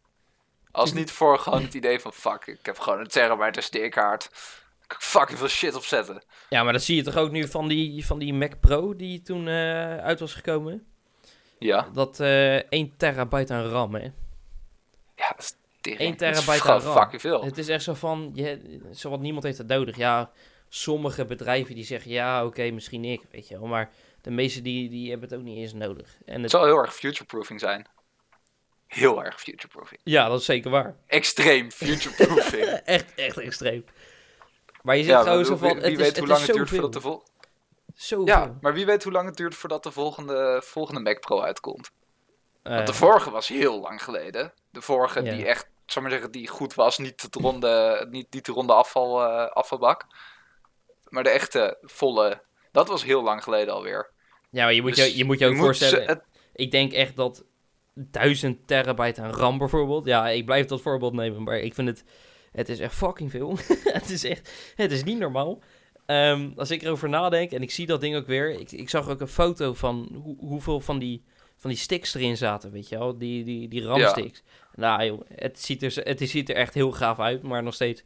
Als 0.72 0.94
niet 0.94 1.12
voor 1.12 1.40
gewoon 1.40 1.62
het 1.62 1.74
idee 1.74 2.00
van 2.00 2.14
fuck, 2.14 2.46
ik 2.48 2.66
heb 2.66 2.80
gewoon 2.80 3.00
een 3.00 3.08
terabyte 3.08 3.62
SD-kaart. 3.62 4.30
Fucking 4.88 5.38
veel 5.40 5.48
shit 5.48 5.76
opzetten. 5.76 6.24
Ja, 6.50 6.64
maar 6.64 6.74
dat 6.74 6.82
zie 6.84 6.96
je 6.96 7.04
toch 7.04 7.16
ook 7.18 7.32
nu 7.32 7.48
van 7.48 7.68
die, 7.68 8.06
van 8.06 8.20
die 8.20 8.34
Mac 8.34 8.60
Pro 8.60 8.96
die 8.96 9.22
toen 9.22 9.48
eh, 9.48 9.98
uit 9.98 10.20
was 10.20 10.34
gekomen? 10.34 10.88
Ja, 11.60 11.88
Dat 11.94 12.20
eh 12.20 12.56
1 12.72 12.94
terabyte 12.98 13.54
aan 13.54 13.66
RAM, 13.66 13.94
hè? 13.96 14.02
ja 15.16 15.30
dat 15.30 15.40
is 15.40 15.56
tering. 15.84 16.00
1 16.00 16.18
Dat 16.18 16.36
is 16.36 16.46
terabyte 16.46 16.72
aan 16.72 16.80
RAM. 16.80 16.98
fucking 16.98 17.22
veel. 17.22 17.44
Het 17.44 17.58
is 17.58 17.68
echt 17.68 17.84
zo 17.84 17.94
van, 17.94 18.32
je, 18.34 18.80
zowat 18.92 19.20
niemand 19.20 19.44
heeft 19.44 19.58
het 19.58 19.68
nodig. 19.68 19.98
Ja, 19.98 20.32
sommige 20.70 21.26
bedrijven 21.26 21.76
die 21.76 21.84
zeggen, 21.84 22.12
ja, 22.12 22.46
oké, 22.46 22.72
misschien 22.72 23.06
ik, 23.06 23.22
weet 23.32 23.48
je 23.48 23.60
wel. 23.60 23.68
Maar 23.68 23.92
de 24.22 24.32
meeste 24.32 24.62
die, 24.62 24.90
die 24.90 25.10
hebben 25.10 25.30
het 25.30 25.38
ook 25.38 25.44
niet 25.46 25.58
eens 25.58 25.74
nodig. 25.74 26.16
En 26.26 26.34
Het 26.34 26.42
het, 26.42 26.52
zal 26.52 26.66
heel 26.66 26.78
erg 26.78 26.96
future-proofing 26.96 27.60
zijn. 27.60 27.86
heel 28.88 29.24
erg 29.24 29.40
futureproofing. 29.42 30.02
Ja, 30.04 30.28
dat 30.28 30.40
is 30.40 30.46
zeker 30.46 30.72
waar. 30.72 30.96
Extreem 31.08 31.72
futureproofing. 31.72 32.64
echt, 32.96 33.14
echt 33.16 33.38
extreem. 33.38 33.86
Maar 34.82 34.96
je 34.98 35.04
zit 35.04 35.12
ja, 35.12 35.22
gewoon 35.22 35.46
zo 35.46 35.56
van... 35.58 35.80
wie 35.80 35.90
het 35.90 35.98
weet 35.98 36.12
is, 36.12 36.18
hoe 36.20 36.28
lang 36.28 36.46
het 36.46 36.56
duurt 36.56 36.70
voordat 36.70 36.94
de 36.94 37.02
vol... 37.02 37.24
Zoveel. 37.96 38.28
Ja, 38.28 38.58
maar 38.62 38.74
wie 38.74 38.86
weet 38.86 39.04
hoe 39.04 39.12
lang 39.12 39.28
het 39.28 39.38
duurt 39.38 39.56
voordat 39.56 39.84
de 39.84 39.92
volgende, 39.92 40.62
volgende 40.66 41.02
Mac 41.02 41.20
Pro 41.20 41.42
uitkomt. 41.42 41.92
Want 42.64 42.80
Eh, 42.80 42.86
de 42.86 42.94
vorige 42.94 43.32
was 43.32 43.48
heel 43.48 43.80
lang 43.80 44.04
geleden. 44.04 44.54
De 44.72 44.82
vorige 44.82 45.24
Ja. 45.24 45.34
die 45.36 45.46
echt, 45.46 45.70
zal 45.94 46.02
maar 46.02 46.12
zeggen, 46.12 46.32
die 46.32 46.48
goed 46.48 46.74
was. 46.74 46.98
Niet 46.98 47.22
het 47.22 47.36
ronde, 47.36 48.06
niet, 48.10 48.34
niet 48.34 48.46
de 48.46 48.52
ronde 48.52 48.74
afval, 48.74 49.24
eh, 49.24 49.52
afvalbak. 49.52 50.06
Maar 51.08 51.24
de 51.24 51.30
echte, 51.30 51.78
volle, 51.82 52.42
dat 52.72 52.88
was 52.88 53.04
heel 53.04 53.24
lang 53.24 53.44
geleden 53.44 53.74
alweer. 53.74 54.12
ja, 54.50 54.64
maar 54.64 54.74
je 54.74 54.82
moet, 54.82 54.96
Dus 54.96 55.06
je, 55.06 55.18
je 55.18 55.26
moet 55.26 55.40
je 55.40 55.48
ook 55.48 55.58
voorstellen... 55.58 56.24
Ik 56.56 56.72
denk 56.72 56.92
echt 56.92 57.16
dat 57.16 57.44
1000 57.94 58.68
terabyte 58.68 59.22
aan 59.22 59.32
RAM 59.32 59.58
bijvoorbeeld. 59.58 60.06
Ja, 60.06 60.30
ik 60.30 60.46
blijf 60.46 60.66
dat 60.66 60.82
voorbeeld 60.82 61.14
nemen, 61.14 61.44
maar 61.44 61.58
ik 61.58 61.74
vind 61.74 61.88
het. 61.88 62.04
Het 62.52 62.70
is 62.70 62.80
echt 62.80 62.96
fucking 62.96 63.32
veel. 63.32 63.58
het 64.00 64.10
is 64.10 64.24
echt. 64.24 64.74
Het 64.76 64.92
is 64.92 65.04
niet 65.04 65.20
normaal. 65.20 65.60
Ehm, 66.06 66.52
als 66.56 66.72
ik 66.72 66.82
erover 66.82 67.10
nadenk 67.10 67.52
en 67.52 67.62
ik 67.62 67.72
zie 67.72 67.86
dat 67.86 68.02
ding 68.02 68.16
ook 68.16 68.28
weer. 68.28 68.50
Ik, 68.60 68.72
ik 68.72 68.90
zag 68.90 69.10
ook 69.10 69.22
een 69.22 69.28
foto 69.28 69.74
van 69.74 70.10
hoe, 70.24 70.36
hoeveel 70.40 70.80
van 70.80 71.00
die, 71.00 71.24
van 71.58 71.70
die 71.70 71.80
sticks 71.80 72.14
erin 72.14 72.38
zaten, 72.38 72.72
weet 72.72 72.90
je 72.90 72.98
wel? 72.98 73.18
Die, 73.18 73.44
die, 73.44 73.68
die 73.68 73.84
RAM-sticks. 73.84 74.44
Nou 74.76 75.04
joh, 75.06 75.22
het 75.36 75.62
ziet, 75.62 75.84
er, 75.84 75.94
het 76.04 76.20
ziet 76.30 76.50
er 76.50 76.56
echt 76.56 76.74
heel 76.74 76.92
gaaf 76.92 77.20
uit, 77.20 77.42
maar 77.44 77.64
nog 77.64 77.74
steeds. 77.74 78.04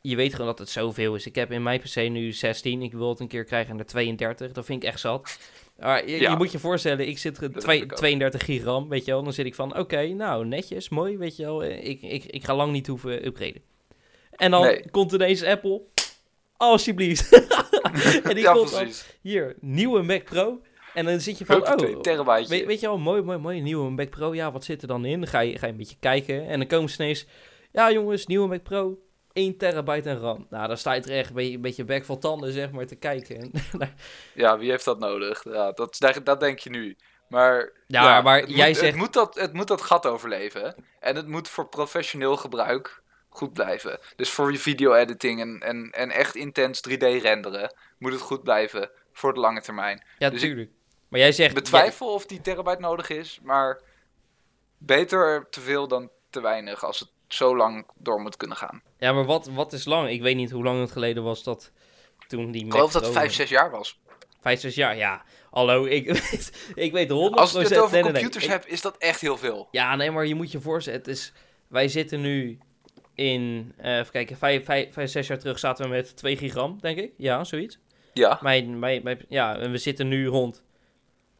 Je 0.00 0.16
weet 0.16 0.32
gewoon 0.32 0.46
dat 0.46 0.58
het 0.58 0.68
zoveel 0.68 1.14
is. 1.14 1.26
Ik 1.26 1.34
heb 1.34 1.52
in 1.52 1.62
mijn 1.62 1.80
PC 1.80 1.94
nu 1.96 2.32
16. 2.32 2.82
Ik 2.82 2.92
wil 2.92 3.08
het 3.08 3.20
een 3.20 3.28
keer 3.28 3.44
krijgen 3.44 3.76
naar 3.76 3.84
32. 3.86 4.52
Dat 4.52 4.64
vind 4.64 4.82
ik 4.82 4.88
echt 4.88 5.00
zat. 5.00 5.38
Maar 5.78 6.08
je, 6.08 6.20
Ja. 6.20 6.30
je 6.30 6.36
moet 6.36 6.52
je 6.52 6.58
voorstellen, 6.58 7.08
ik 7.08 7.18
zit 7.18 7.38
er 7.38 7.52
twee- 7.52 7.76
heb 7.76 7.84
ik 7.86 7.92
ook. 7.92 7.98
32 7.98 8.44
gig 8.44 8.64
RAM, 8.64 8.88
weet 8.88 9.04
je 9.04 9.10
wel. 9.10 9.22
Dan 9.22 9.32
zit 9.32 9.46
ik 9.46 9.54
van, 9.54 9.78
oké, 9.78 10.06
nou, 10.06 10.46
netjes, 10.46 10.88
mooi, 10.88 11.16
weet 11.18 11.36
je 11.36 11.42
wel. 11.44 11.62
Eh, 11.64 11.84
Ik, 11.88 12.02
ik, 12.02 12.24
ik 12.24 12.44
ga 12.44 12.54
lang 12.54 12.72
niet 12.72 12.86
hoeven 12.86 13.26
upgraden. 13.26 13.62
En 14.30 14.50
dan 14.50 14.62
Nee. 14.62 14.90
komt 14.90 15.12
ineens 15.12 15.42
Apple. 15.42 15.82
Alsjeblieft. 16.56 17.32
en 18.24 18.34
die 18.34 18.42
ja, 18.44 18.52
komt 18.52 19.04
hier, 19.22 19.54
nieuwe 19.60 20.02
Mac 20.02 20.24
Pro. 20.24 20.60
En 20.94 21.04
dan 21.04 21.20
zit 21.20 21.38
je 21.38 21.44
van, 21.44 21.56
oh, 21.56 22.00
terabyte. 22.00 22.48
weet, 22.48 22.66
weet 22.66 22.80
je 22.80 22.86
wel, 22.86 22.98
mooi, 22.98 23.22
mooi, 23.22 23.38
mooi, 23.38 23.60
nieuwe 23.60 23.90
Mac 23.90 24.10
Pro. 24.10 24.34
Ja, 24.34 24.52
wat 24.52 24.64
zit 24.64 24.82
er 24.82 24.88
dan 24.88 25.04
in? 25.04 25.20
Dan 25.20 25.28
ga 25.28 25.40
je, 25.40 25.58
ga 25.58 25.66
je 25.66 25.72
een 25.72 25.78
beetje 25.78 25.96
kijken. 26.00 26.46
En 26.46 26.58
dan 26.58 26.68
komen 26.68 26.90
ze 26.90 27.02
ineens, 27.02 27.26
ja 27.72 27.92
jongens, 27.92 28.26
nieuwe 28.26 28.48
Mac 28.48 28.62
Pro. 28.62 28.98
1 29.32 29.56
terabyte 29.56 30.10
aan 30.10 30.16
RAM. 30.16 30.46
Nou, 30.50 30.68
dan 30.68 30.76
sta 30.76 30.92
je 30.92 31.00
er 31.00 31.10
echt 31.10 31.30
een 31.34 31.60
beetje, 31.60 31.84
bek 31.84 32.04
vol 32.04 32.18
tanden, 32.18 32.52
zeg 32.52 32.70
maar, 32.70 32.86
te 32.86 32.94
kijken. 32.96 33.50
Ja, 34.34 34.58
wie 34.58 34.70
heeft 34.70 34.84
dat 34.84 34.98
nodig? 34.98 35.44
Ja, 35.44 35.72
dat, 35.72 35.96
dat, 35.98 36.20
dat 36.24 36.40
denk 36.40 36.58
je 36.58 36.70
nu. 36.70 36.96
Maar, 37.28 37.72
Ja, 37.86 38.20
maar 38.20 38.40
het 38.40 38.50
jij 38.50 38.66
moet, 38.68 38.76
zegt- 38.76 38.90
Het 38.90 39.00
moet, 39.00 39.12
dat, 39.12 39.34
het 39.34 39.52
moet 39.52 39.68
dat 39.68 39.80
gat 39.82 40.06
overleven. 40.06 40.74
En 41.00 41.16
het 41.16 41.28
moet 41.28 41.48
voor 41.48 41.68
professioneel 41.68 42.36
gebruik 42.36 43.02
goed 43.28 43.52
blijven. 43.52 43.98
Dus 44.16 44.30
voor 44.30 44.52
je 44.52 44.58
video-editing 44.58 45.40
en, 45.40 45.60
en, 45.60 45.90
en 45.90 46.10
echt 46.10 46.34
intens 46.34 46.82
3D-renderen... 46.90 47.74
moet 47.98 48.12
het 48.12 48.20
goed 48.20 48.42
blijven 48.42 48.90
voor 49.12 49.34
de 49.34 49.40
lange 49.40 49.60
termijn. 49.60 50.04
ja, 50.18 50.30
Dus 50.30 50.42
ik 50.42 50.48
tuurlijk. 50.48 50.70
Maar 51.14 51.22
jij 51.22 51.32
zegt... 51.32 51.48
Ik 51.48 51.54
betwijfel 51.54 52.14
of 52.14 52.26
die 52.26 52.40
terabyte 52.40 52.80
nodig 52.80 53.08
is, 53.08 53.38
maar... 53.42 53.80
beter 54.78 55.46
te 55.50 55.60
veel 55.60 55.88
dan 55.88 56.10
te 56.30 56.40
weinig... 56.40 56.84
als 56.84 57.00
het 57.00 57.08
zo 57.28 57.56
lang 57.56 57.86
door 57.96 58.20
moet 58.20 58.36
kunnen 58.36 58.56
gaan. 58.56 58.82
Ja, 58.98 59.12
maar 59.12 59.24
wat, 59.24 59.46
wat 59.46 59.72
is 59.72 59.84
lang? 59.84 60.08
Ik 60.08 60.22
weet 60.22 60.36
niet 60.36 60.50
hoe 60.50 60.62
lang 60.64 60.80
het 60.80 60.90
geleden 60.90 61.22
was 61.22 61.42
dat 61.42 61.70
toen 62.28 62.50
die 62.50 62.64
Ik 62.64 62.72
geloof 62.72 62.92
dat 62.92 63.02
het 63.02 63.12
Pro- 63.12 63.20
5, 63.20 63.32
6 63.32 63.50
jaar 63.50 63.70
was. 63.70 64.00
Vijf, 64.40 64.60
zes 64.60 64.74
jaar, 64.74 64.96
ja. 64.96 65.22
Hallo, 65.50 65.84
ik 65.84 66.06
weet, 66.12 66.70
ik 66.74 66.92
weet 66.92 67.08
100%... 67.08 67.12
Als 67.12 67.52
je 67.52 67.58
het 67.58 67.78
over 67.78 68.02
computers 68.02 68.46
hebt, 68.46 68.66
is 68.66 68.80
dat 68.80 68.96
echt 68.96 69.20
heel 69.20 69.36
veel. 69.36 69.68
Ja, 69.70 69.96
nee, 69.96 70.10
maar 70.10 70.26
je 70.26 70.34
moet 70.34 70.52
je 70.52 70.60
voorstellen, 70.60 70.98
het 70.98 71.08
is... 71.08 71.32
Wij 71.68 71.88
zitten 71.88 72.20
nu 72.20 72.58
in... 73.14 73.72
eh, 73.76 73.98
even 73.98 74.12
kijken, 74.12 74.36
vijf, 74.36 74.64
vijf, 74.64 74.92
vijf, 74.92 75.10
zes 75.10 75.26
jaar 75.26 75.38
terug 75.38 75.58
zaten 75.58 75.84
we 75.84 75.90
met 75.90 76.16
2 76.16 76.36
gigram, 76.36 76.78
denk 76.80 76.98
ik. 76.98 77.12
Ja, 77.16 77.44
zoiets. 77.44 77.78
Ja, 78.12 78.38
Mijn, 78.42 78.78
mijn, 78.78 79.02
mijn, 79.02 79.24
ja, 79.28 79.58
en 79.58 79.70
we 79.70 79.78
zitten 79.78 80.08
nu 80.08 80.26
rond... 80.26 80.62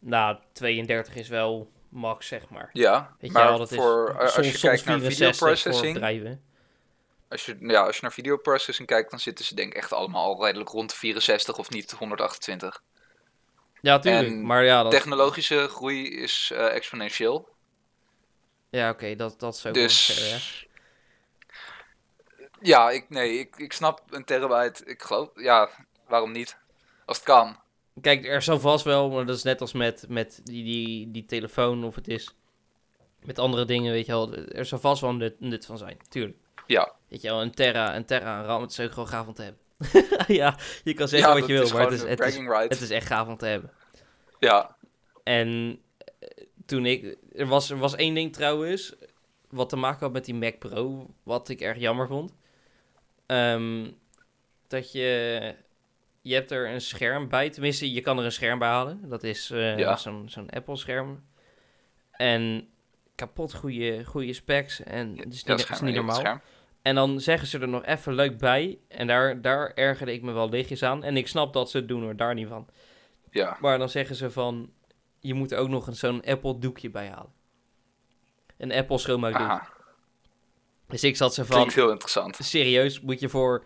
Nou, 0.05 0.39
32 0.53 1.15
is 1.15 1.29
wel 1.29 1.73
max, 1.89 2.27
zeg 2.27 2.49
maar. 2.49 2.71
ja. 2.73 3.17
Weet 3.21 3.31
je 3.31 3.37
maar 3.37 3.49
wel, 3.49 3.59
dat 3.59 3.75
voor, 3.75 4.09
is 4.09 4.15
eh, 4.15 4.21
als 4.21 4.33
soms, 4.33 4.53
je 4.53 4.59
kijkt 4.59 4.85
naar 4.85 5.01
64 5.01 5.39
voor 5.39 5.57
videoprocessing... 5.57 6.39
Als 7.29 7.47
je, 7.47 7.57
ja, 7.61 7.87
als 7.87 7.97
je 7.97 8.03
naar 8.03 8.13
videoprocessing 8.13 8.89
kijkt, 8.89 9.11
dan 9.11 9.21
zitten 9.21 9.45
ze 9.45 9.55
denk 9.55 9.73
ik 9.73 9.79
echt 9.79 9.93
allemaal 9.93 10.25
al 10.25 10.45
redelijk 10.45 10.71
rond 10.71 10.91
de 10.91 10.97
64 10.97 11.59
of 11.59 11.71
niet 11.71 11.91
128. 11.91 12.83
Ja, 13.81 13.99
tuurlijk. 13.99 14.27
En 14.27 14.47
maar 14.47 14.65
ja, 14.65 14.83
dat, 14.83 14.93
Technologische 14.93 15.69
groei 15.69 16.09
is 16.09 16.51
eh, 16.55 16.75
exponentieel. 16.75 17.49
ja 18.71 18.91
oké, 18.91 19.17
dat, 19.17 19.41
dat 19.41 19.55
is 19.55 19.67
ook. 19.67 19.75
Dus 19.75 20.69
ja, 22.61 22.91
ik, 22.91 23.11
nee, 23.11 23.39
ik, 23.39 23.57
ik 23.57 23.73
snap 23.73 24.03
een 24.11 24.25
terabyte. 24.25 24.85
Ik 24.85 25.03
geloof, 25.03 25.29
ja, 25.35 25.71
waarom 26.09 26.33
niet? 26.33 26.57
Als 27.05 27.17
het 27.17 27.27
kan. 27.27 27.63
Kijk, 28.01 28.27
er 28.27 28.43
zal 28.43 28.61
vast 28.61 28.85
wel, 28.85 29.11
maar 29.11 29.27
dat 29.27 29.37
is 29.37 29.43
net 29.43 29.61
als 29.61 29.73
met, 29.73 30.05
met 30.09 30.41
die, 30.45 30.65
die, 30.65 31.11
die 31.11 31.25
telefoon 31.25 31.85
of 31.85 31.95
het 31.95 32.09
is 32.09 32.35
met 33.23 33.39
andere 33.39 33.65
dingen, 33.65 33.93
weet 33.93 34.07
je 34.07 34.13
wel. 34.13 34.35
Er 34.35 34.65
zal 34.65 34.79
vast 34.79 35.01
wel 35.01 35.11
een 35.11 35.17
nut, 35.17 35.41
nut 35.41 35.67
van 35.67 35.79
zijn, 35.79 35.97
tuurlijk. 36.09 36.39
Ja, 36.67 36.95
Weet 37.15 37.23
je 37.23 37.29
wel, 37.29 37.43
een 37.43 37.55
Terra, 37.55 37.97
een 37.97 38.05
Terra 38.05 38.39
aan 38.39 38.45
RAM, 38.45 38.63
het 38.63 38.71
is 38.71 38.81
ook 38.81 38.93
gewoon 38.93 39.09
gaaf 39.09 39.27
om 39.27 39.35
te 39.35 39.43
hebben. 39.43 39.61
ja, 40.37 40.59
je 40.85 40.95
kan 40.95 41.09
zeggen 41.09 41.29
ja 41.29 41.41
wat 41.41 41.49
je 41.49 41.53
wil, 41.53 41.73
maar 41.73 41.85
het 41.85 41.93
is, 41.93 42.03
een 42.37 42.49
het 42.69 42.81
is 42.81 42.91
echt 42.91 43.07
gaaf 43.07 43.29
om 43.29 43.37
te 43.37 43.47
hebben. 43.47 43.71
Ja, 44.39 44.77
En 45.23 45.81
eh, 46.19 46.29
toen 46.67 46.87
ik, 46.87 47.17
er 47.33 47.47
was, 47.47 47.71
er 47.71 47.79
was 47.79 47.95
één 47.95 48.15
ding 48.15 48.33
trouwens, 48.33 48.95
wat 49.49 49.69
te 49.69 49.77
maken 49.77 50.01
had 50.01 50.13
met 50.13 50.25
die 50.25 50.35
Mac 50.35 50.59
Pro, 50.59 51.11
wat 51.23 51.49
ik 51.49 51.61
erg 51.61 51.79
jammer 51.79 52.07
vond. 52.07 52.35
Ehm, 53.27 53.91
dat 54.67 54.93
je, 54.93 55.55
je 56.25 56.35
hebt 56.35 56.51
er 56.51 56.71
een 56.71 56.81
scherm 56.81 57.29
bij, 57.29 57.51
tenminste 57.51 57.93
je 57.93 58.01
kan 58.01 58.19
er 58.19 58.25
een 58.25 58.33
scherm 58.33 58.59
bij 58.59 58.69
halen. 58.69 59.09
Dat 59.09 59.23
is 59.23 59.51
eh, 59.51 59.79
Ja. 59.79 59.97
zo'n 59.97 60.29
zo'n 60.29 60.51
Apple 60.51 60.77
scherm. 60.77 61.25
En 62.11 62.69
kapot 63.15 63.55
goede, 63.55 64.05
goede 64.05 64.33
specs 64.33 64.83
en 64.83 65.09
het 65.19 65.33
is 65.33 65.45
niet, 65.45 65.61
scherm, 65.61 65.75
is 65.75 65.81
niet 65.81 65.95
ja, 65.95 66.03
normaal. 66.03 66.41
En 66.83 66.95
dan 66.95 67.21
zeggen 67.21 67.49
ze 67.49 67.59
er 67.59 67.69
nog 67.69 67.85
even 67.85 68.15
leuk 68.15 68.39
bij. 68.39 68.79
En 68.89 69.07
daar, 69.07 69.41
daar 69.41 69.73
ergerde 69.75 70.13
ik 70.13 70.23
me 70.23 70.33
wel 70.33 70.49
lichtjes 70.49 70.83
aan. 70.83 71.05
En 71.05 71.17
ik 71.17 71.29
snap 71.29 71.53
dat 71.53 71.71
ze 71.71 71.77
het 71.77 71.89
doen 71.89 72.03
hoor, 72.03 72.17
daar 72.17 72.35
niet 72.35 72.49
van. 72.49 72.69
Ja, 73.31 73.57
Maar 73.61 73.79
dan 73.79 73.89
zeggen 73.89 74.17
ze 74.17 74.31
van, 74.31 74.71
je 75.21 75.35
moet 75.35 75.53
er 75.53 75.59
ook 75.59 75.69
nog 75.69 75.87
een 75.87 75.97
zo'n 75.97 76.23
Apple 76.25 76.59
doekje 76.59 76.91
bij 76.91 77.09
halen. 77.09 77.33
Een 78.57 78.73
Apple 78.73 78.99
schoonmaakdoek. 78.99 79.73
Dus 80.89 81.05
ik 81.05 81.17
zat 81.17 81.35
zo 81.35 81.45
van, 81.45 81.57
Klinkt 81.57 81.75
heel 81.75 81.91
interessant. 81.91 82.37
serieus, 82.43 83.01
moet 83.01 83.21
je 83.21 83.29
voor 83.29 83.65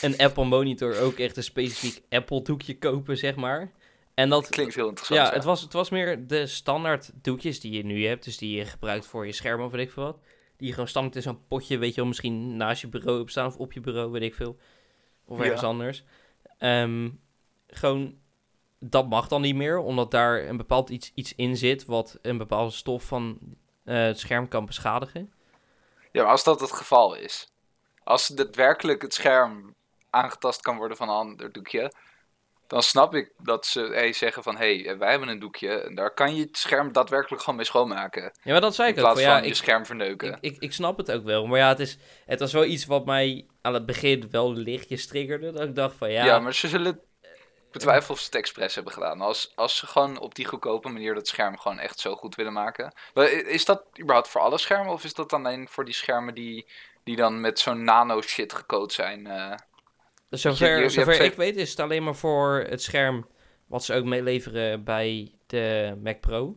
een 0.00 0.18
Apple 0.18 0.44
monitor 0.44 1.00
ook 1.00 1.18
echt 1.18 1.36
een 1.36 1.42
specifiek 1.42 2.02
Apple 2.08 2.42
doekje 2.42 2.78
kopen, 2.78 3.16
zeg 3.16 3.36
maar. 3.36 3.72
En 4.14 4.28
dat, 4.28 4.48
Klinkt 4.48 4.74
heel 4.74 4.88
interessant. 4.88 5.20
ja, 5.28 5.32
het 5.34 5.44
was, 5.44 5.60
het 5.62 5.72
was 5.72 5.90
meer 5.90 6.26
de 6.26 6.46
standaard 6.46 7.10
doekjes 7.22 7.60
die 7.60 7.72
je 7.72 7.84
nu 7.84 8.06
hebt. 8.06 8.24
Dus 8.24 8.38
die 8.38 8.56
je 8.56 8.64
gebruikt 8.64 9.06
voor 9.06 9.26
je 9.26 9.32
scherm 9.32 9.60
of 9.60 9.72
weet 9.72 9.86
ik 9.86 9.92
veel 9.92 10.02
wat. 10.02 10.18
Die 10.56 10.66
je 10.66 10.72
gewoon 10.72 10.88
standaard 10.88 11.16
in 11.16 11.22
zo'n 11.22 11.46
potje, 11.48 11.78
weet 11.78 11.90
je 11.90 11.96
wel, 11.96 12.06
misschien 12.06 12.56
naast 12.56 12.80
je 12.80 12.88
bureau 12.88 13.18
hebt 13.18 13.30
staan 13.30 13.46
of 13.46 13.56
op 13.56 13.72
je 13.72 13.80
bureau, 13.80 14.10
weet 14.10 14.22
ik 14.22 14.34
veel. 14.34 14.56
Of 15.24 15.38
Ja. 15.38 15.44
ergens 15.44 15.62
anders. 15.62 16.04
Ehm, 16.58 17.08
gewoon, 17.66 18.14
dat 18.80 19.08
mag 19.08 19.28
dan 19.28 19.40
niet 19.40 19.54
meer, 19.54 19.78
omdat 19.78 20.10
daar 20.10 20.48
een 20.48 20.56
bepaald 20.56 20.90
iets, 20.90 21.12
iets 21.14 21.34
in 21.34 21.56
zit 21.56 21.84
wat 21.84 22.18
een 22.22 22.38
bepaalde 22.38 22.70
stof 22.72 23.02
van 23.04 23.38
eh, 23.84 23.96
het 23.96 24.18
scherm 24.18 24.48
kan 24.48 24.66
beschadigen. 24.66 25.32
Ja, 26.12 26.22
maar 26.22 26.30
als 26.30 26.44
dat 26.44 26.60
het 26.60 26.72
geval 26.72 27.14
is. 27.14 27.52
Als 28.08 28.26
daadwerkelijk 28.26 29.02
het 29.02 29.14
scherm 29.14 29.74
aangetast 30.10 30.60
kan 30.60 30.76
worden 30.76 30.96
van 30.96 31.08
een 31.08 31.14
ander 31.14 31.52
doekje. 31.52 31.92
Dan 32.66 32.82
snap 32.82 33.14
ik 33.14 33.32
dat 33.38 33.66
ze 33.66 33.80
hey, 33.80 34.12
zeggen 34.12 34.42
van... 34.42 34.56
Hé, 34.56 34.82
hey, 34.82 34.98
wij 34.98 35.10
hebben 35.10 35.28
een 35.28 35.38
doekje. 35.38 35.68
En 35.68 35.94
daar 35.94 36.14
kan 36.14 36.34
je 36.34 36.42
het 36.42 36.56
scherm 36.56 36.92
daadwerkelijk 36.92 37.42
gewoon 37.42 37.56
mee 37.56 37.64
schoonmaken. 37.64 38.22
Ja, 38.22 38.52
maar 38.52 38.60
dat 38.60 38.74
zei 38.74 38.88
In 38.88 38.94
ik 38.94 39.00
ook. 39.00 39.04
plaats 39.04 39.20
van, 39.20 39.30
van 39.30 39.38
ja, 39.38 39.44
je 39.44 39.50
ik, 39.50 39.56
scherm 39.56 39.86
verneuken. 39.86 40.32
Ik, 40.32 40.38
ik, 40.40 40.56
ik 40.62 40.72
snap 40.72 40.96
het 40.96 41.12
ook 41.12 41.24
wel. 41.24 41.46
Maar 41.46 41.58
ja, 41.58 41.68
het, 41.68 41.80
is, 41.80 41.98
het 42.26 42.40
was 42.40 42.52
wel 42.52 42.64
iets 42.64 42.86
wat 42.86 43.04
mij 43.04 43.46
aan 43.60 43.74
het 43.74 43.86
begin 43.86 44.28
wel 44.30 44.52
lichtjes 44.52 45.06
triggerde. 45.06 45.52
Dat 45.52 45.62
ik 45.62 45.74
dacht 45.74 45.96
van 45.96 46.10
ja, 46.10 46.24
Ja, 46.24 46.38
maar 46.38 46.54
ze 46.54 46.68
zullen... 46.68 47.00
Ik 47.66 47.74
betwijfel 47.74 48.14
of 48.14 48.20
ze 48.20 48.26
het 48.26 48.34
expres 48.34 48.74
hebben 48.74 48.92
gedaan. 48.92 49.20
Als, 49.20 49.52
als 49.54 49.76
ze 49.76 49.86
gewoon 49.86 50.18
op 50.18 50.34
die 50.34 50.46
goedkope 50.46 50.88
manier 50.88 51.14
dat 51.14 51.28
scherm 51.28 51.58
gewoon 51.58 51.78
echt 51.78 51.98
zo 51.98 52.14
goed 52.14 52.34
willen 52.34 52.52
maken. 52.52 52.92
Is 53.46 53.64
dat 53.64 53.84
überhaupt 54.00 54.28
voor 54.28 54.40
alle 54.40 54.58
schermen? 54.58 54.92
Of 54.92 55.04
is 55.04 55.14
dat 55.14 55.32
alleen 55.32 55.68
voor 55.68 55.84
die 55.84 55.94
schermen 55.94 56.34
die, 56.34 56.66
die 57.08 57.16
dan 57.16 57.40
met 57.40 57.58
zo'n 57.58 57.84
nano 57.84 58.20
shit 58.22 58.52
gecoat 58.52 58.92
zijn? 58.92 59.26
eh? 59.26 59.54
zover, 60.30 60.66
je- 60.66 60.74
je 60.74 60.80
hebt 60.80 60.92
zover 60.92 61.14
twee- 61.14 61.26
ik 61.28 61.34
weet 61.36 61.56
is 61.56 61.70
het 61.70 61.80
alleen 61.80 62.02
maar 62.04 62.14
voor 62.14 62.64
het 62.68 62.82
scherm 62.82 63.26
wat 63.66 63.84
ze 63.84 63.94
ook 63.94 64.04
meeleveren 64.04 64.84
bij 64.84 65.32
de 65.46 65.96
Mac 66.02 66.20
Pro. 66.20 66.56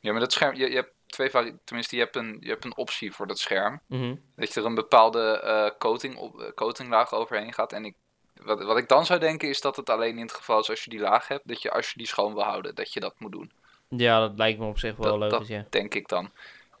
Ja, 0.00 0.10
maar 0.10 0.20
dat 0.20 0.32
scherm... 0.32 0.54
Je, 0.54 0.68
je 0.68 0.74
hebt 0.74 0.92
twee 1.06 1.30
Tenminste, 1.64 1.96
je 1.96 2.02
hebt, 2.02 2.16
een, 2.16 2.36
je 2.40 2.48
hebt 2.48 2.64
een 2.64 2.76
optie 2.76 3.12
voor 3.12 3.26
dat 3.26 3.38
scherm. 3.38 3.80
Mhm. 3.86 4.14
Dat 4.36 4.54
je 4.54 4.60
er 4.60 4.66
een 4.66 4.74
bepaalde 4.74 5.40
eh, 5.40 5.70
coating 5.78 6.16
op, 6.16 6.40
eh, 6.40 6.52
coatinglaag 6.54 7.12
overheen 7.14 7.52
gaat. 7.52 7.72
En 7.72 7.84
ik, 7.84 7.94
wat, 8.42 8.62
wat 8.64 8.76
ik 8.78 8.88
dan 8.88 9.06
zou 9.06 9.20
denken 9.20 9.48
is 9.48 9.60
dat 9.60 9.76
het 9.76 9.90
alleen 9.90 10.16
in 10.16 10.22
het 10.22 10.32
geval 10.32 10.60
is 10.60 10.70
als 10.70 10.84
je 10.84 10.90
die 10.90 11.00
laag 11.00 11.28
hebt. 11.28 11.48
Dat 11.48 11.62
je 11.62 11.70
als 11.70 11.90
je 11.90 11.98
die 11.98 12.06
schoon 12.06 12.34
wil 12.34 12.42
houden, 12.44 12.74
dat 12.74 12.92
je 12.92 13.00
dat 13.00 13.14
moet 13.18 13.32
doen. 13.32 13.52
Ja, 13.88 14.20
dat 14.20 14.32
lijkt 14.38 14.58
me 14.58 14.66
op 14.66 14.78
zich 14.78 14.96
wel 14.96 15.18
Dat- 15.18 15.32
logisch, 15.32 15.48
ja. 15.48 15.66
Denk 15.70 15.94
ik 15.94 16.08
dan. 16.08 16.30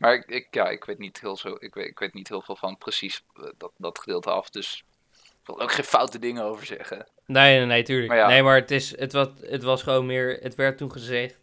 Maar 0.02 0.14
ik, 0.14 0.24
ik, 0.26 0.46
ja, 0.50 0.68
ik, 0.68 0.84
weet 0.84 0.98
niet 0.98 1.20
heel 1.20 1.36
zo, 1.36 1.56
ik, 1.58 1.74
weet, 1.74 1.86
ik 1.86 1.98
weet 1.98 2.14
niet 2.14 2.28
heel 2.28 2.42
veel 2.42 2.56
van 2.56 2.78
precies 2.78 3.24
eh, 3.34 3.42
dat, 3.58 3.72
dat 3.76 3.98
gedeelte 3.98 4.30
af. 4.30 4.50
Dus 4.50 4.84
ik 5.12 5.46
wil 5.46 5.60
ook 5.60 5.72
geen 5.72 5.84
foute 5.84 6.18
dingen 6.18 6.44
over 6.44 6.66
zeggen. 6.66 7.06
Nee, 7.26 7.56
nee, 7.56 7.66
nee, 7.66 7.82
tuurlijk. 7.82 8.08
Maar 8.08 8.18
ja. 8.18 8.26
Nee, 8.26 8.42
maar 8.42 8.54
het, 8.56 8.70
is, 8.70 8.98
het, 8.98 9.12
was, 9.12 9.28
het 9.40 9.62
was 9.62 9.82
gewoon 9.82 10.06
meer... 10.06 10.38
Het 10.40 10.54
werd 10.54 10.78
toen 10.78 10.92
gezegd. 10.92 11.38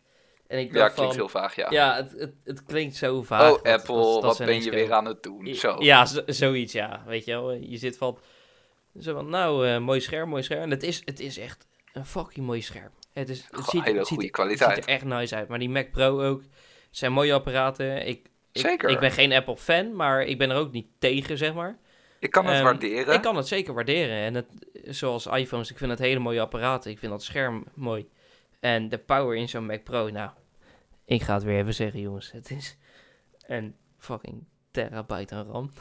En 0.47 0.59
ik 0.59 0.67
Ja, 0.73 0.79
dacht 0.79 0.93
klinkt 0.93 1.11
van... 1.13 1.21
heel 1.21 1.29
vaag, 1.29 1.55
ja. 1.55 1.67
Ja, 1.71 1.95
het, 1.95 2.11
het, 2.11 2.33
het 2.43 2.63
klinkt 2.63 2.95
zo 2.95 3.21
vaag. 3.21 3.41
oh, 3.51 3.63
dat- 3.63 3.73
Apple, 3.73 3.95
dat- 3.95 4.21
dat 4.21 4.37
wat 4.37 4.47
ben 4.47 4.63
je 4.63 4.71
weer 4.71 4.93
aan 4.93 5.05
het 5.05 5.23
doen? 5.23 5.53
Zo. 5.55 5.75
Ja, 5.79 6.05
zo- 6.05 6.21
zoiets, 6.25 6.73
ja. 6.73 7.03
Weet 7.05 7.25
je 7.25 7.31
wel, 7.31 7.51
je 7.53 7.77
zit 7.77 7.97
van... 7.97 8.19
Zo 8.99 9.13
van, 9.13 9.29
nou, 9.29 9.67
eh, 9.67 9.77
mooi 9.77 9.99
scherm, 10.01 10.29
mooi 10.29 10.43
scherm. 10.43 10.61
En 10.61 10.69
het 10.69 10.83
is, 10.83 11.01
het 11.05 11.19
is 11.19 11.37
echt 11.37 11.67
een 11.93 12.05
fucking 12.05 12.45
mooi 12.45 12.61
scherm. 12.61 12.89
Het, 13.13 13.29
is, 13.29 13.47
het, 13.51 13.65
ziet, 13.65 13.83
hele 13.83 13.97
het, 13.97 14.07
ziet, 14.07 14.21
het 14.21 14.31
kwaliteit. 14.31 14.77
er 14.77 14.87
echt 14.87 15.03
nice 15.03 15.35
uit. 15.35 15.47
Maar 15.47 15.59
die 15.59 15.69
Mac 15.69 15.91
Pro 15.91 16.21
ook. 16.27 16.41
Het 16.41 16.97
zijn 16.97 17.11
mooie 17.11 17.33
apparaten. 17.33 18.07
Ik, 18.07 18.28
ik, 18.51 18.61
Zeker. 18.61 18.89
Ik 18.89 18.99
ben 18.99 19.11
geen 19.11 19.33
Apple 19.33 19.57
fan, 19.57 19.95
maar 19.95 20.21
ik 20.23 20.37
ben 20.37 20.49
er 20.49 20.55
ook 20.57 20.71
niet 20.71 20.87
tegen, 20.99 21.37
zeg 21.37 21.53
maar. 21.53 21.77
Ik 22.19 22.31
kan 22.31 22.45
het 22.45 22.55
Ehm, 22.55 22.63
waarderen. 22.63 23.13
Ik 23.13 23.21
kan 23.21 23.35
het 23.35 23.47
zeker 23.47 23.73
waarderen. 23.73 24.15
En 24.15 24.33
het, 24.33 24.47
zoals 24.83 25.25
iPhones, 25.25 25.71
ik 25.71 25.77
vind 25.77 25.91
het 25.91 25.99
hele 25.99 26.19
mooie 26.19 26.41
apparaten. 26.41 26.91
Ik 26.91 26.99
vind 26.99 27.11
dat 27.11 27.23
scherm 27.23 27.63
mooi. 27.73 28.09
En 28.59 28.89
de 28.89 28.97
power 28.97 29.35
in 29.37 29.49
zo'n 29.49 29.65
Mac 29.65 29.83
Pro, 29.83 30.09
nou, 30.09 30.29
ik 31.05 31.21
ga 31.21 31.33
het 31.33 31.43
weer 31.43 31.57
even 31.59 31.73
zeggen, 31.73 31.99
jongens. 31.99 32.31
Het 32.31 32.51
is 32.51 32.77
een 33.47 33.75
fucking 33.97 34.43
terabyte 34.87 35.35
aan 35.35 35.45
RAM. 35.51 35.71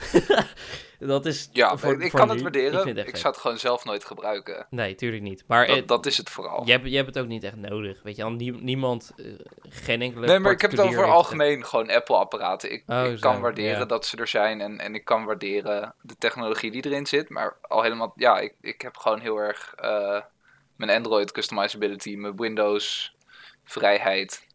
dat 0.99 1.26
is 1.26 1.49
Ja, 1.53 1.76
voor, 1.76 2.03
ik 2.03 2.11
voor 2.11 2.18
kan 2.18 2.28
nu. 2.28 2.34
het 2.34 2.42
waarderen. 2.42 2.96
Ik 2.96 3.07
het 3.07 3.18
zou 3.18 3.32
het 3.32 3.42
gewoon 3.42 3.59
zelf 3.59 3.84
nooit 3.84 4.05
gebruiken. 4.05 4.66
Nee, 4.70 4.94
tuurlijk 4.94 5.22
niet. 5.22 5.44
Maar 5.46 5.66
Dat, 5.66 5.76
het- 5.76 5.88
dat 5.88 6.07
is 6.07 6.16
het 6.16 6.30
vooral. 6.30 6.66
je, 6.66 6.72
hebt, 6.72 6.86
je 6.88 6.96
hebt 6.96 7.07
het 7.14 7.18
ook 7.18 7.26
niet 7.26 7.44
echt 7.44 7.57
nodig. 7.57 8.03
Weet 8.03 8.16
je, 8.16 8.24
al 8.24 8.30
nie- 8.30 8.61
niemand, 8.62 9.12
eh, 9.16 9.26
geen 9.68 10.03
enkele. 10.03 10.26
Nee, 10.26 10.38
maar 10.38 10.53
ik 10.53 10.61
heb 10.61 10.70
het 10.70 10.80
over 10.80 11.05
algemeen 11.05 11.64
gewoon 11.64 11.90
Apple-apparaten. 11.90 12.72
Ik, 12.72 12.82
Oh, 12.86 13.05
ik 13.07 13.20
kan 13.20 13.34
zo, 13.34 13.40
waarderen 13.40 13.78
ja. 13.78 13.84
dat 13.84 14.07
ze 14.07 14.16
er 14.16 14.28
zijn 14.28 14.61
en, 14.61 14.78
en 14.78 14.94
ik 14.94 15.05
kan 15.05 15.24
waarderen 15.24 15.94
de 16.03 16.16
technologie 16.18 16.70
die 16.70 16.86
erin 16.86 17.07
zit. 17.07 17.28
Maar 17.28 17.57
al 17.62 17.82
helemaal, 17.82 18.12
ja, 18.16 18.38
ik, 18.38 18.55
ik 18.61 18.80
heb 18.80 18.96
gewoon 18.96 19.20
heel 19.20 19.36
erg 19.36 19.74
eh, 19.76 20.20
mijn 20.76 20.90
Android 20.90 21.32
customizability, 21.32 22.14
mijn 22.16 22.36
Windows 22.36 23.16
vrijheid 23.64 24.46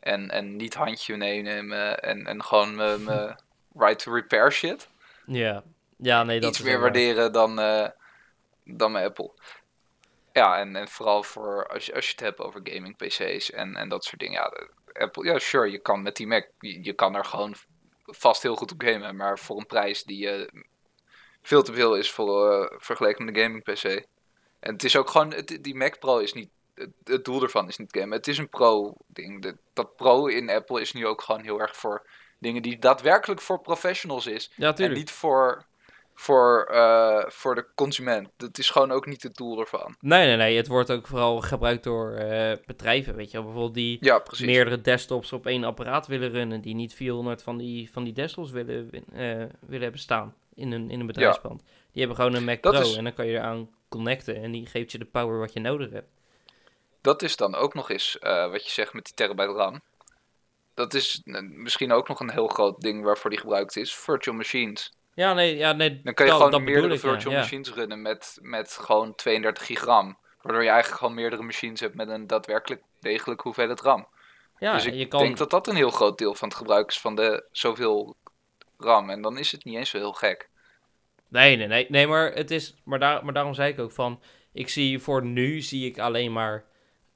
en, 0.00 0.30
en 0.30 0.56
niet 0.56 0.74
handje 0.74 1.16
nemen 1.16 2.00
en, 2.02 2.26
en 2.26 2.42
gewoon 2.44 2.74
mijn 2.74 3.08
right 3.74 3.98
to 3.98 4.12
repair 4.14 4.52
shit. 4.52 4.88
Ja, 5.26 5.62
ja 5.96 6.22
nee, 6.22 6.40
dat 6.40 6.50
Iets 6.50 6.58
is 6.58 6.64
meer 6.64 6.80
waarderen 6.80 7.32
dan, 7.32 7.58
eh, 7.58 7.88
dan 8.64 8.96
Apple. 8.96 9.30
Ja, 10.32 10.58
en, 10.58 10.76
en 10.76 10.88
vooral 10.88 11.22
voor 11.22 11.66
als 11.68 11.86
je, 11.86 11.94
als 11.94 12.04
je 12.06 12.10
het 12.10 12.20
hebt 12.20 12.38
over 12.38 12.60
gaming 12.64 12.96
PC's 12.96 13.50
en, 13.50 13.76
en 13.76 13.88
dat 13.88 14.04
soort 14.04 14.20
dingen. 14.20 14.40
Ja, 14.42 14.48
de- 14.48 14.70
Apple, 14.92 15.24
ja, 15.24 15.38
sure, 15.38 15.70
je 15.70 15.78
kan 15.78 16.02
met 16.02 16.16
die 16.16 16.26
Mac, 16.26 16.46
je, 16.58 16.84
je 16.84 16.92
kan 16.92 17.14
er 17.14 17.24
gewoon 17.24 17.54
vast 18.04 18.42
heel 18.42 18.56
goed 18.56 18.72
op 18.72 18.82
gamen, 18.82 19.16
maar 19.16 19.38
voor 19.38 19.58
een 19.58 19.66
prijs 19.66 20.04
die 20.04 20.28
eh, 20.30 20.48
veel 21.42 21.62
te 21.62 21.72
veel 21.72 21.96
is 21.96 22.10
voor, 22.10 22.52
eh, 22.52 22.76
vergeleken 22.78 23.24
met 23.24 23.36
een 23.36 23.42
gaming 23.42 23.62
PC. 23.64 23.84
En 24.60 24.72
het 24.72 24.84
is 24.84 24.96
ook 24.96 25.10
gewoon, 25.10 25.32
het, 25.32 25.58
die 25.60 25.74
Mac 25.74 25.98
Pro 25.98 26.18
is 26.18 26.32
niet, 26.32 26.50
het, 26.74 26.90
het 27.04 27.24
doel 27.24 27.42
ervan 27.42 27.68
is 27.68 27.76
niet 27.76 27.96
gamen. 27.96 28.16
Het 28.16 28.28
is 28.28 28.38
een 28.38 28.48
pro-ding. 28.48 29.56
Dat 29.72 29.96
pro 29.96 30.26
in 30.26 30.50
Apple 30.50 30.80
is 30.80 30.92
nu 30.92 31.06
ook 31.06 31.22
gewoon 31.22 31.42
heel 31.42 31.60
erg 31.60 31.76
voor 31.76 32.06
dingen 32.40 32.62
die 32.62 32.78
daadwerkelijk 32.78 33.40
voor 33.40 33.60
professionals 33.60 34.26
is. 34.26 34.50
Ja, 34.56 34.76
En 34.76 34.92
niet 34.92 35.10
voor, 35.10 35.64
voor, 36.14 36.64
eh, 36.70 37.24
voor 37.30 37.54
de 37.54 37.66
consument. 37.74 38.28
Dat 38.36 38.58
is 38.58 38.70
gewoon 38.70 38.90
ook 38.90 39.06
niet 39.06 39.22
het 39.22 39.36
doel 39.36 39.60
ervan. 39.60 39.94
Nee, 40.00 40.26
nee, 40.26 40.36
nee. 40.36 40.56
Het 40.56 40.66
wordt 40.66 40.90
ook 40.92 41.06
vooral 41.06 41.40
gebruikt 41.40 41.84
door 41.84 42.12
eh, 42.14 42.56
bedrijven, 42.66 43.14
weet 43.14 43.30
je 43.30 43.32
wel. 43.36 43.42
Bijvoorbeeld 43.42 43.74
die 43.74 43.96
Ja, 44.00 44.22
meerdere 44.38 44.80
desktops 44.80 45.32
op 45.32 45.46
één 45.46 45.64
apparaat 45.64 46.06
willen 46.06 46.30
runnen. 46.30 46.60
Die 46.60 46.74
niet 46.74 46.94
400 46.94 47.42
van 47.42 47.56
die, 47.56 47.90
van 47.92 48.04
die 48.04 48.12
desktops 48.12 48.50
willen, 48.50 48.90
eh, 49.12 49.20
willen 49.60 49.82
hebben 49.82 50.00
staan 50.00 50.34
in 50.54 50.72
een, 50.72 50.90
in 50.90 51.00
een 51.00 51.06
bedrijfspand. 51.06 51.62
Die 51.92 51.98
hebben 52.04 52.16
gewoon 52.16 52.34
een 52.34 52.44
Mac 52.44 52.62
Dat 52.62 52.72
Pro 52.72 52.82
is- 52.82 52.96
en 52.96 53.04
dan 53.04 53.12
kan 53.14 53.26
je 53.26 53.32
eraan 53.38 53.70
connecten. 53.88 54.36
En 54.42 54.50
die 54.52 54.66
geeft 54.66 54.92
je 54.92 54.98
de 54.98 55.04
power 55.04 55.38
wat 55.38 55.52
je 55.52 55.60
nodig 55.60 55.90
hebt. 55.90 56.08
Dat 57.00 57.22
is 57.22 57.36
dan 57.36 57.54
ook 57.54 57.74
nog 57.74 57.90
eens 57.90 58.16
wat 58.50 58.64
je 58.64 58.70
zegt 58.70 58.92
met 58.92 59.04
die 59.04 59.14
terabyte 59.14 59.52
RAM. 59.52 59.80
Dat 60.74 60.94
is 60.94 61.20
misschien 61.50 61.92
ook 61.92 62.08
nog 62.08 62.20
een 62.20 62.30
heel 62.30 62.46
groot 62.48 62.80
ding 62.80 63.04
waarvoor 63.04 63.30
die 63.30 63.38
gebruikt 63.38 63.76
is. 63.76 63.94
Virtual 63.94 64.36
machines. 64.36 64.92
Ja, 65.14 65.32
nee, 65.32 65.56
ja, 65.56 65.72
nee. 65.72 66.00
Dan 66.02 66.14
kan 66.14 66.24
je 66.26 66.30
dat- 66.30 66.40
gewoon 66.40 66.50
dat 66.50 66.70
meerdere 66.70 66.94
ik, 66.94 67.00
virtual 67.00 67.32
ja. 67.32 67.38
machines 67.38 67.72
runnen 67.72 68.02
met, 68.02 68.38
met 68.40 68.72
gewoon 68.72 69.14
32 69.14 69.66
gigram. 69.66 70.18
Waardoor 70.42 70.62
je 70.62 70.68
eigenlijk 70.68 71.00
gewoon 71.00 71.14
meerdere 71.14 71.42
machines 71.42 71.80
hebt 71.80 71.94
met 71.94 72.08
een 72.08 72.26
daadwerkelijk 72.26 72.82
degelijk 73.00 73.40
hoeveelheid 73.40 73.80
RAM. 73.80 74.08
Ja, 74.58 74.72
dus 74.72 74.86
ik 74.86 74.94
je 74.94 75.06
kan... 75.06 75.22
denk 75.22 75.36
dat 75.36 75.50
dat 75.50 75.68
een 75.68 75.76
heel 75.76 75.90
groot 75.90 76.18
deel 76.18 76.34
van 76.34 76.48
het 76.48 76.56
gebruik 76.56 76.88
is 76.88 77.00
van 77.00 77.14
de 77.14 77.46
zoveel 77.52 78.16
RAM. 78.78 79.10
En 79.10 79.22
dan 79.22 79.38
is 79.38 79.52
het 79.52 79.64
niet 79.64 79.76
eens 79.76 79.90
zo 79.90 79.98
heel 79.98 80.12
gek. 80.12 80.48
Nee, 81.28 81.56
nee, 81.56 81.66
nee. 81.66 81.86
Nee, 81.88 82.06
maar, 82.06 82.32
het 82.32 82.50
is, 82.50 82.74
maar, 82.84 82.98
daar, 82.98 83.24
maar 83.24 83.34
daarom 83.34 83.54
zei 83.54 83.72
ik 83.72 83.78
ook 83.78 83.92
van... 83.92 84.22
Ik 84.52 84.68
zie 84.68 84.98
voor 84.98 85.24
nu 85.24 85.60
zie 85.60 85.86
ik 85.86 85.98
alleen 85.98 86.32
maar 86.32 86.64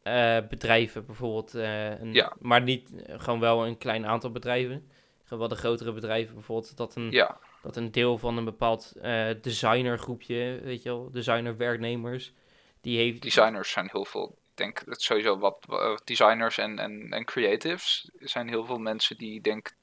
eh, 0.04 0.38
bedrijven 0.48 1.06
bijvoorbeeld. 1.06 1.54
eh, 1.54 2.00
een, 2.00 2.12
Ja. 2.12 2.32
Maar 2.40 2.62
niet 2.62 3.04
eh, 3.06 3.14
gewoon 3.20 3.40
wel 3.40 3.66
een 3.66 3.78
klein 3.78 4.06
aantal 4.06 4.30
bedrijven. 4.30 4.88
Gewoon 5.22 5.38
wel 5.38 5.48
de 5.48 5.62
grotere 5.62 5.92
bedrijven 5.92 6.34
bijvoorbeeld. 6.34 6.76
Dat 6.76 6.94
een, 6.94 7.10
Ja, 7.10 7.38
dat 7.62 7.76
een 7.76 7.90
deel 7.90 8.18
van 8.18 8.36
een 8.36 8.44
bepaald 8.44 8.92
eh 9.02 9.26
designergroepje, 9.40 10.60
weet 10.62 10.82
je 10.82 10.88
wel, 10.88 11.10
designerwerknemers, 11.10 12.32
die 12.80 12.98
heeft... 12.98 13.22
designers 13.22 13.70
zijn 13.70 13.88
heel 13.92 14.04
veel. 14.04 14.38
Ik 14.50 14.56
denk 14.60 14.84
dat 14.86 15.02
sowieso 15.02 15.38
wat 15.38 15.66
designers 16.04 16.58
en, 16.58 16.78
en, 16.78 17.10
en 17.10 17.24
creatives 17.24 18.10
zijn 18.18 18.48
heel 18.48 18.64
veel 18.64 18.78
mensen 18.78 19.16
die 19.18 19.40
denk 19.40 19.76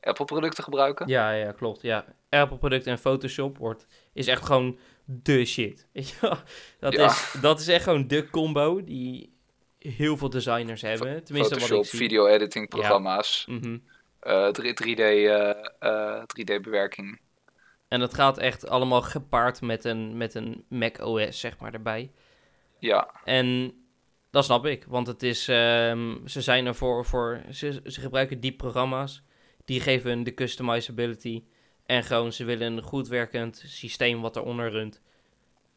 Apple 0.00 0.24
producten 0.24 0.64
gebruiken. 0.64 1.08
Ja, 1.08 1.30
ja, 1.30 1.52
klopt. 1.52 1.82
Ja, 1.82 2.04
Apple 2.28 2.58
producten 2.58 2.92
en 2.92 2.98
Photoshop 2.98 3.58
wordt, 3.58 3.86
is 4.12 4.26
echt 4.26 4.44
gewoon 4.44 4.78
de 5.04 5.44
shit. 5.44 5.86
Weet 5.92 6.08
je 6.08 6.16
wel? 6.20 6.36
Dat, 6.78 6.92
Ja. 6.92 7.04
is, 7.04 7.34
dat 7.40 7.60
is 7.60 7.68
echt 7.68 7.84
gewoon 7.84 8.08
de 8.08 8.30
combo 8.30 8.84
die 8.84 9.31
heel 9.82 10.16
veel 10.16 10.30
designers 10.30 10.82
hebben. 10.82 11.24
Tenminste, 11.24 11.54
wat 11.58 11.70
ik 11.70 11.84
zie. 11.84 11.98
video 11.98 12.26
editing 12.26 12.68
programma's, 12.68 13.48
eh, 14.20 14.48
3D, 14.48 14.98
eh, 15.00 15.50
eh, 15.78 16.22
3D 16.26 16.62
bewerking. 16.62 17.20
En 17.88 18.00
dat 18.00 18.14
gaat 18.14 18.38
echt 18.38 18.68
allemaal 18.68 19.02
gepaard 19.02 19.60
met 19.60 19.84
een, 19.84 20.16
met 20.16 20.34
een 20.34 20.64
Mac 20.68 21.00
OS, 21.00 21.40
zeg 21.40 21.58
maar, 21.58 21.72
erbij. 21.72 22.10
Ja, 22.78 23.10
En 23.24 23.74
dat 24.30 24.44
snap 24.44 24.66
ik, 24.66 24.84
want 24.88 25.06
het 25.06 25.22
is, 25.22 25.48
ehm, 25.48 26.26
ze 26.26 26.40
zijn 26.40 26.66
ervoor 26.66 27.04
voor, 27.04 27.42
ze, 27.50 27.80
ze 27.84 28.00
gebruiken 28.00 28.40
die 28.40 28.52
programma's, 28.52 29.22
die 29.64 29.80
geven 29.80 30.10
hun 30.10 30.24
de 30.24 30.34
customizability. 30.34 31.44
En 31.86 32.04
gewoon, 32.04 32.32
ze 32.32 32.44
willen 32.44 32.72
een 32.72 32.82
goed 32.82 33.08
werkend 33.08 33.62
systeem 33.66 34.20
wat 34.20 34.36
eronder 34.36 34.70
runt. 34.70 35.00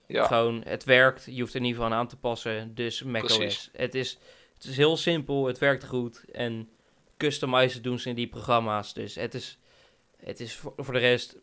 Ja, 0.07 0.25
Gewoon, 0.27 0.61
het 0.65 0.83
werkt, 0.83 1.25
je 1.29 1.41
hoeft 1.41 1.53
er 1.53 1.61
niet 1.61 1.75
van 1.75 1.93
aan 1.93 2.07
te 2.07 2.17
passen, 2.17 2.75
dus 2.75 3.03
macOS. 3.03 3.69
Het 3.73 3.95
is, 3.95 4.17
het 4.53 4.63
is 4.63 4.77
heel 4.77 4.97
simpel, 4.97 5.45
het 5.45 5.57
werkt 5.57 5.85
goed 5.85 6.25
en 6.31 6.69
customizen 7.17 7.81
doen 7.83 7.99
ze 7.99 8.09
in 8.09 8.15
die 8.15 8.27
programma's. 8.27 8.93
Dus 8.93 9.15
het 9.15 9.33
is, 9.33 9.57
het 10.17 10.39
is 10.39 10.55
voor, 10.55 10.73
voor 10.77 10.93
de 10.93 10.99
rest, 10.99 11.37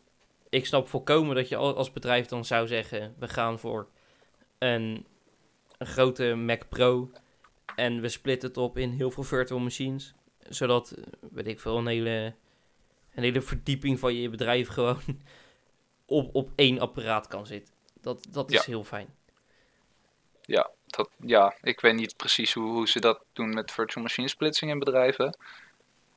ik 0.49 0.65
snap 0.65 0.87
volkomen 0.87 1.35
dat 1.35 1.49
je 1.49 1.55
al- 1.55 1.75
als 1.75 1.91
bedrijf 1.91 2.25
dan 2.25 2.45
zou 2.45 2.67
zeggen, 2.67 3.15
we 3.19 3.27
gaan 3.27 3.59
voor 3.59 3.87
een, 4.57 5.05
een 5.77 5.87
grote 5.87 6.35
Mac 6.35 6.61
Pro 6.69 7.11
en 7.75 8.01
we 8.01 8.09
splitten 8.09 8.47
het 8.49 8.57
op 8.57 8.77
in 8.77 8.89
heel 8.91 9.11
veel 9.11 9.23
virtual 9.23 9.59
machines. 9.59 10.13
Zodat, 10.49 10.93
weet 11.31 11.47
ik 11.47 11.59
veel, 11.59 11.77
een 11.77 11.87
hele, 11.87 12.33
een 13.13 13.23
hele 13.23 13.41
verdieping 13.41 13.99
van 13.99 14.13
je 14.15 14.29
bedrijf 14.29 14.67
gewoon 14.67 15.01
op, 16.05 16.35
op 16.35 16.49
één 16.55 16.79
apparaat 16.79 17.27
kan 17.27 17.45
zitten. 17.45 17.73
Dat, 18.03 18.25
dat 18.29 18.51
is 18.51 18.55
Ja. 18.55 18.63
heel 18.65 18.83
fijn. 18.83 19.15
dat, 20.85 21.09
ja, 21.19 21.55
ik 21.61 21.79
weet 21.79 21.93
niet 21.93 22.17
precies 22.17 22.53
hoe, 22.53 22.71
hoe 22.71 22.87
ze 22.87 22.99
dat 22.99 23.23
doen 23.33 23.53
met 23.53 23.71
virtual 23.71 24.03
machine 24.03 24.27
splitsing 24.27 24.71
in 24.71 24.79
bedrijven. 24.79 25.37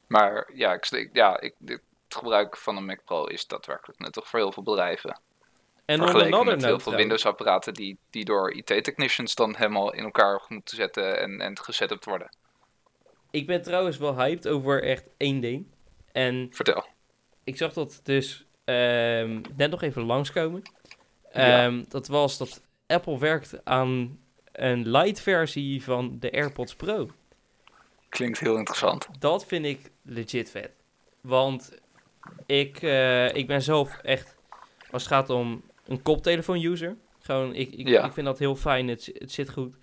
Maar 0.07 0.51
ja, 0.55 0.73
ik, 0.73 1.09
ja 1.13 1.41
ik, 1.41 1.55
het 1.65 1.81
gebruik 2.09 2.57
van 2.57 2.77
een 2.77 2.85
Mac 2.85 3.05
Pro 3.05 3.25
is 3.25 3.47
daadwerkelijk 3.47 3.99
nuttig 3.99 4.29
voor 4.29 4.39
heel 4.39 4.53
veel 4.53 4.63
bedrijven. 4.63 5.21
En 5.85 5.99
Vergeleken 5.99 6.45
met 6.45 6.63
heel 6.63 6.71
note 6.71 6.83
veel 6.83 6.95
Windows-apparaten 6.95 7.75
die, 7.75 7.99
die 8.11 8.25
door 8.25 8.53
IT-technicians 8.53 9.35
dan 9.35 9.57
helemaal 9.57 9.93
in 9.93 10.05
elkaar 10.05 10.43
moeten 10.49 10.77
zetten 10.77 11.21
en, 11.21 11.41
en 11.41 11.59
gesetupt 11.59 12.05
worden. 12.05 12.29
ik 13.31 13.47
ben 13.47 13.63
trouwens 13.63 13.97
wel 13.97 14.17
hyped 14.17 14.49
over 14.49 14.83
echt 14.83 15.05
één 15.17 15.41
ding. 15.41 15.67
En 16.13 16.49
Vertel. 16.51 16.87
ik 17.45 17.57
zag 17.57 17.73
dat 17.73 18.01
dus 18.03 18.47
ehm, 18.65 19.41
net 19.57 19.71
nog 19.71 19.83
even 19.83 20.03
langskomen. 20.03 20.63
Ja. 21.33 21.65
Ehm, 21.65 21.85
Dat 21.89 22.07
was 22.07 22.39
dat 22.39 22.61
Apple 22.87 23.19
werkt 23.19 23.65
aan 23.65 24.19
een 24.53 24.89
light 24.89 25.21
versie 25.21 25.83
van 25.83 26.17
de 26.21 26.33
AirPods 26.33 26.75
Pro. 26.75 27.09
Klinkt 28.09 28.39
heel 28.41 28.57
interessant. 28.57 29.09
Dat 29.19 29.47
vind 29.47 29.65
ik 29.65 29.91
legit 30.03 30.51
vet. 30.51 30.71
Want 31.21 31.79
ik, 32.47 32.83
eh, 32.83 33.35
ik 33.35 33.47
ben 33.47 33.63
zelf 33.63 33.97
echt, 34.03 34.37
als 34.91 35.03
het 35.03 35.13
gaat 35.13 35.31
om 35.31 35.63
een 35.87 36.03
koptelefoon-user, 36.03 36.97
gewoon, 37.21 37.55
ik, 37.55 37.73
ik, 37.73 37.89
Ja. 37.89 38.05
ik 38.05 38.13
vind 38.13 38.27
dat 38.27 38.39
heel 38.39 38.57
fijn, 38.57 38.89
het, 38.89 39.11
het 39.15 39.33
zit 39.33 39.51
goed. 39.51 39.75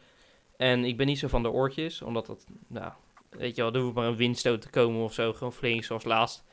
En 0.57 0.83
ik 0.85 0.97
ben 0.97 1.05
niet 1.07 1.19
zo 1.19 1.27
van 1.27 1.43
de 1.43 1.51
oortjes, 1.51 2.01
omdat 2.01 2.25
dat, 2.25 2.45
nou, 2.67 2.91
weet 3.29 3.55
je 3.55 3.61
wel, 3.61 3.73
er 3.73 3.79
hoeft 3.79 3.95
maar 3.95 4.05
een 4.07 4.15
windstoot 4.15 4.61
te 4.61 4.69
komen 4.69 5.03
of 5.03 5.13
zo, 5.13 5.33
gewoon 5.33 5.53
flink 5.53 5.83
zoals 5.83 6.03
laatst. 6.03 6.43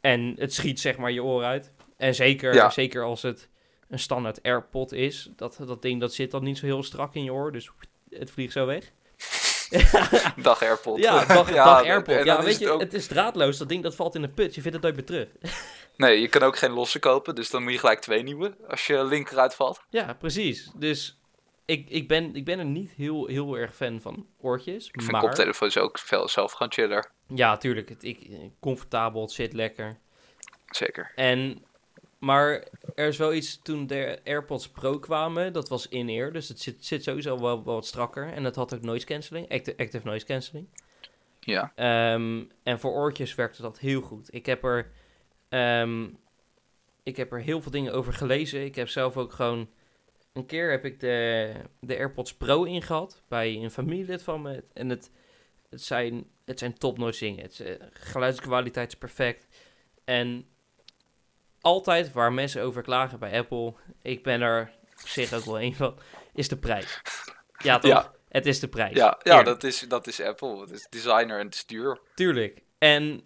En 0.00 0.34
het 0.38 0.54
schiet 0.54 0.80
zeg 0.80 0.96
maar 0.96 1.10
je 1.10 1.22
oor 1.22 1.44
uit. 1.44 1.72
En 1.96 2.14
zeker, 2.14 2.54
Ja. 2.54 2.70
zeker 2.70 3.04
als 3.04 3.22
het 3.22 3.48
een 3.90 3.98
standaard 3.98 4.42
AirPod 4.42 4.92
is. 4.92 5.30
Dat, 5.36 5.58
dat 5.66 5.82
ding 5.82 6.00
dat 6.00 6.14
zit 6.14 6.30
dan 6.30 6.44
niet 6.44 6.58
zo 6.58 6.66
heel 6.66 6.82
strak 6.82 7.14
in 7.14 7.24
je 7.24 7.32
oor. 7.32 7.52
Dus 7.52 7.70
het 8.10 8.30
vliegt 8.30 8.52
zo 8.52 8.66
weg. 8.66 8.90
Dag 10.42 10.62
AirPod. 10.62 10.98
Ja, 10.98 11.24
dag, 11.24 11.48
Ja, 11.54 11.64
dag 11.64 11.82
en 11.84 11.90
AirPod. 11.90 12.24
Ja, 12.24 12.38
weet 12.42 12.52
het 12.52 12.58
je, 12.58 12.70
ook- 12.70 12.80
het 12.80 12.94
is 12.94 13.06
draadloos. 13.06 13.58
Dat 13.58 13.68
ding 13.68 13.82
dat 13.82 13.94
valt 13.94 14.14
in 14.14 14.22
de 14.22 14.28
put. 14.28 14.54
Je 14.54 14.60
vindt 14.60 14.76
het 14.76 14.82
nooit 14.82 14.94
meer 14.96 15.04
terug. 15.04 15.28
Nee, 15.96 16.20
je 16.20 16.28
kan 16.28 16.42
ook 16.42 16.56
geen 16.58 16.70
losse 16.70 16.98
kopen, 16.98 17.34
dus 17.34 17.50
dan 17.50 17.62
moet 17.62 17.72
je 17.72 17.78
gelijk 17.78 18.00
twee 18.00 18.22
nieuwe 18.22 18.56
als 18.68 18.86
je 18.86 19.04
linker 19.04 19.38
uitvalt. 19.38 19.82
Ja, 19.90 20.14
precies. 20.14 20.70
Dus 20.76 21.20
ik, 21.64 21.88
ik, 21.90 22.08
ben, 22.08 22.34
ik 22.34 22.44
ben 22.44 22.58
er 22.58 22.64
niet 22.64 22.90
heel, 22.96 23.26
heel 23.26 23.54
erg 23.58 23.74
fan 23.76 24.00
van 24.00 24.26
oortjes. 24.40 24.86
Ik 24.86 25.00
vind 25.00 25.10
maar 25.12 25.20
koptelefoons 25.20 25.78
ook 25.78 25.98
veel 25.98 26.28
zelf 26.28 26.52
gewoon 26.52 26.72
chiller. 26.72 27.10
ja, 27.34 27.56
tuurlijk. 27.56 27.88
Het, 27.88 28.02
ik, 28.04 28.26
comfortabel, 28.60 29.20
het 29.22 29.32
zit 29.32 29.52
lekker. 29.52 29.98
Zeker. 30.66 31.12
En, 31.14 31.64
maar 32.20 32.68
er 32.94 33.08
is 33.08 33.16
wel 33.16 33.34
iets 33.34 33.62
toen 33.62 33.86
de 33.86 34.20
AirPods 34.24 34.68
Pro 34.68 34.98
kwamen. 34.98 35.52
Dat 35.52 35.68
was 35.68 35.88
in-ear, 35.88 36.32
dus 36.32 36.48
het 36.48 36.60
zit, 36.60 36.84
zit 36.84 37.02
sowieso 37.02 37.40
wel, 37.40 37.64
wel 37.64 37.74
wat 37.74 37.86
strakker. 37.86 38.32
En 38.32 38.44
het 38.44 38.54
had 38.54 38.74
ook 38.74 38.82
noise 38.82 39.06
cancelling, 39.06 39.48
active, 39.48 39.78
active 39.78 40.06
noise 40.06 40.26
cancelling. 40.26 40.66
Ja. 41.40 41.72
Ehm, 41.74 42.44
en 42.62 42.80
voor 42.80 42.92
oortjes 42.92 43.34
werkte 43.34 43.62
dat 43.62 43.78
heel 43.78 44.00
goed. 44.00 44.34
Ik 44.34 44.46
heb 44.46 44.64
er, 44.64 44.90
ehm, 45.48 46.08
ik 47.02 47.16
heb 47.16 47.32
er 47.32 47.40
heel 47.40 47.62
veel 47.62 47.70
dingen 47.70 47.92
over 47.92 48.12
gelezen. 48.12 48.64
Ik 48.64 48.74
heb 48.74 48.88
zelf 48.88 49.16
ook 49.16 49.32
gewoon... 49.32 49.70
Een 50.32 50.46
keer 50.46 50.70
heb 50.70 50.84
ik 50.84 51.00
de, 51.00 51.52
de 51.80 51.96
AirPods 51.96 52.34
Pro 52.34 52.64
ingehad 52.64 53.22
bij 53.28 53.54
een 53.56 53.70
familielid 53.70 54.22
van 54.22 54.42
me. 54.42 54.64
En 54.72 54.88
het, 54.88 55.10
het 55.70 55.82
zijn, 55.82 56.26
het 56.44 56.58
zijn 56.58 56.74
dingen. 56.78 57.42
Het 57.42 57.60
eh, 57.60 57.74
geluidskwaliteit 57.92 58.92
is 58.92 58.98
perfect. 58.98 59.46
En 60.04 60.46
altijd 61.60 62.12
waar 62.12 62.32
mensen 62.32 62.62
over 62.62 62.82
klagen 62.82 63.18
bij 63.18 63.38
Apple... 63.38 63.74
Ik 64.02 64.22
ben 64.22 64.40
er 64.40 64.70
op 65.00 65.08
zich 65.08 65.32
ook 65.32 65.44
wel 65.44 65.60
een 65.60 65.74
van... 65.74 65.98
Is 66.34 66.48
de 66.48 66.56
prijs. 66.56 67.00
Ja, 67.58 67.78
toch? 67.78 67.90
Ja. 67.90 68.12
Het 68.28 68.46
is 68.46 68.60
de 68.60 68.68
prijs. 68.68 68.96
Ja, 68.96 69.18
ja 69.22 69.42
dat, 69.42 69.64
is, 69.64 69.80
dat 69.88 70.06
is 70.06 70.20
Apple. 70.20 70.60
Het 70.60 70.70
is 70.70 70.86
designer 70.90 71.38
en 71.38 71.44
het 71.44 71.54
is 71.54 71.66
duur. 71.66 72.00
Tuurlijk. 72.14 72.62
En 72.78 73.22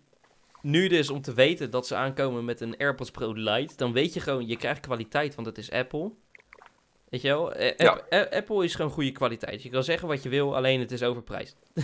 nu 0.63 0.89
dus 0.89 1.11
om 1.11 1.23
te 1.23 1.35
weten 1.35 1.71
dat 1.71 1.87
ze 1.87 1.95
aankomen 1.95 2.45
met 2.45 2.61
een 2.61 2.77
AirPods 2.77 3.11
Pro 3.11 3.33
Lite, 3.33 3.77
dan 3.77 3.93
weet 3.93 4.15
je 4.15 4.21
gewoon, 4.21 4.47
je 4.47 4.57
krijgt 4.57 4.81
kwaliteit, 4.81 5.35
want 5.35 5.47
het 5.47 5.59
is 5.59 5.71
Apple. 5.71 6.13
Weet 7.09 7.21
je 7.21 7.29
wel? 7.29 7.61
Ja. 7.61 8.05
Apple 8.31 8.65
is 8.65 8.75
gewoon 8.75 8.91
goede 8.91 9.13
kwaliteit. 9.13 9.63
Je 9.63 9.71
kan 9.71 9.85
zeggen 9.85 10.09
wat 10.09 10.23
je 10.23 10.29
wil, 10.29 10.57
alleen 10.57 10.81
het 10.81 10.93
is 10.93 11.03
overprijsd. 11.03 11.57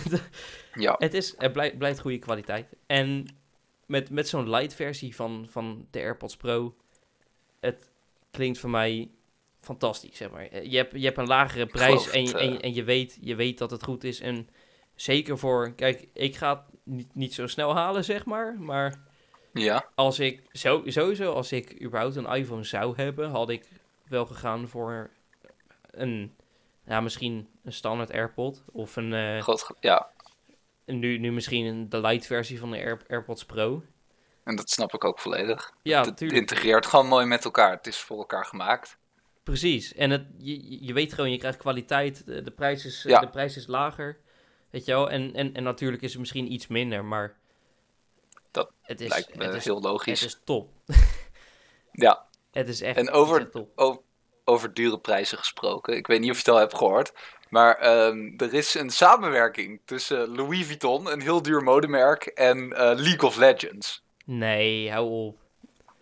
Ja. 0.73 0.95
het, 0.97 1.13
is, 1.13 1.33
het 1.37 1.53
blijft, 1.53 1.77
blijft 1.77 1.99
goede 1.99 2.19
kwaliteit. 2.19 2.67
En 2.87 3.35
met, 3.91 4.09
met 4.09 4.27
zo'n 4.29 4.49
light 4.49 4.73
versie 4.73 5.15
van, 5.15 5.47
van 5.49 5.87
de 5.91 5.99
AirPods 5.99 6.37
Pro, 6.37 6.75
het 7.59 7.89
klinkt 8.31 8.59
voor 8.59 8.69
mij 8.69 9.09
fantastisch, 9.59 10.17
zeg 10.17 10.29
maar. 10.29 10.45
Eh, 10.45 10.71
Je 10.71 10.77
hebt, 10.77 10.91
je 10.93 11.05
hebt 11.05 11.17
een 11.17 11.27
lagere 11.27 11.65
prijs 11.65 12.09
en, 12.09 12.23
het, 12.25 12.33
en, 12.33 12.57
eh. 12.59 12.63
en 12.65 12.73
je, 12.73 12.83
weet, 12.83 13.17
je 13.21 13.35
weet 13.35 13.57
dat 13.57 13.71
het 13.71 13.83
goed 13.83 14.03
is. 14.03 14.19
En 14.19 14.49
zeker 14.95 15.37
voor, 15.37 15.73
kijk, 15.75 16.07
ik 16.13 16.35
ga 16.35 16.49
het 16.55 16.75
niet, 16.83 17.15
niet 17.15 17.33
zo 17.33 17.47
snel 17.47 17.75
halen, 17.75 18.03
zeg 18.03 18.25
maar. 18.25 18.55
Maar 18.59 18.99
Ja. 19.53 19.85
als 19.95 20.19
ik, 20.19 20.41
zo, 20.51 20.81
sowieso 20.85 21.33
als 21.33 21.51
ik 21.51 21.81
überhaupt 21.83 22.15
een 22.15 22.33
iPhone 22.33 22.63
zou 22.63 22.95
hebben, 22.95 23.29
had 23.29 23.49
ik 23.49 23.65
wel 24.07 24.25
gegaan 24.25 24.67
voor 24.67 25.09
een, 25.91 26.35
ja, 26.85 27.01
misschien 27.01 27.47
een 27.63 27.73
standaard 27.73 28.11
AirPod. 28.11 28.63
Of 28.71 28.95
een, 28.95 29.13
eh, 29.13 29.41
God, 29.41 29.69
ja. 29.79 30.09
Nu, 30.85 31.17
nu 31.17 31.31
misschien 31.31 31.65
een, 31.65 31.89
de 31.89 31.99
light 32.01 32.25
versie 32.25 32.59
van 32.59 32.71
de 32.71 32.77
Air, 32.77 33.01
AirPods 33.07 33.45
Pro. 33.45 33.83
En 34.43 34.55
dat 34.55 34.69
snap 34.69 34.93
ik 34.93 35.03
ook 35.03 35.19
volledig. 35.19 35.71
Ja, 35.81 35.97
het 35.99 36.07
natuurlijk. 36.09 36.39
integreert 36.39 36.85
gewoon 36.85 37.07
mooi 37.07 37.25
met 37.25 37.45
elkaar. 37.45 37.71
Het 37.71 37.87
is 37.87 37.97
voor 37.97 38.17
elkaar 38.17 38.45
gemaakt. 38.45 38.97
Precies. 39.43 39.93
En 39.93 40.09
het, 40.09 40.25
je, 40.37 40.85
je 40.85 40.93
weet 40.93 41.13
gewoon, 41.13 41.31
je 41.31 41.37
krijgt 41.37 41.57
kwaliteit. 41.57 42.25
De, 42.25 42.41
de, 42.41 42.51
prijs, 42.51 42.85
is, 42.85 43.03
Ja. 43.03 43.19
de 43.19 43.29
prijs 43.29 43.57
is 43.57 43.67
lager. 43.67 44.19
Weet 44.69 44.85
je 44.85 44.91
wel? 44.91 45.09
En, 45.09 45.33
en, 45.33 45.53
en 45.53 45.63
natuurlijk 45.63 46.01
is 46.01 46.09
het 46.11 46.19
misschien 46.19 46.51
iets 46.51 46.67
minder, 46.67 47.05
maar... 47.05 47.37
Dat 48.51 48.71
het 48.81 49.01
is, 49.01 49.09
Lijkt 49.09 49.35
me 49.35 49.43
het 49.43 49.53
is, 49.53 49.63
heel 49.65 49.75
het 49.75 49.83
logisch. 49.83 50.23
is 50.25 50.39
top. 50.43 50.71
Ja. 51.91 52.25
Het 52.51 52.67
is 52.67 52.81
echt, 52.81 52.97
En 52.97 53.05
het 53.05 53.13
is 53.15 53.19
over- 53.21 53.39
echt 53.41 53.51
top. 53.51 53.71
O- 53.75 54.03
over 54.51 54.73
dure 54.73 54.99
prijzen 54.99 55.37
gesproken. 55.37 55.95
Ik 55.95 56.07
weet 56.07 56.19
niet 56.19 56.29
of 56.29 56.35
je 56.35 56.41
het 56.41 56.51
al 56.53 56.59
hebt 56.59 56.75
gehoord. 56.77 57.11
Maar 57.49 57.75
ehm, 57.77 58.31
er 58.37 58.53
is 58.53 58.73
een 58.73 58.89
samenwerking 58.89 59.81
tussen 59.85 60.35
Louis 60.35 60.65
Vuitton, 60.65 61.11
een 61.11 61.21
heel 61.21 61.41
duur 61.41 61.63
modemerk, 61.63 62.25
en 62.25 62.73
eh, 62.73 62.83
League 62.95 63.21
of 63.29 63.35
Legends. 63.35 64.03
Nee, 64.25 64.91
hou 64.91 65.09
op. 65.27 65.37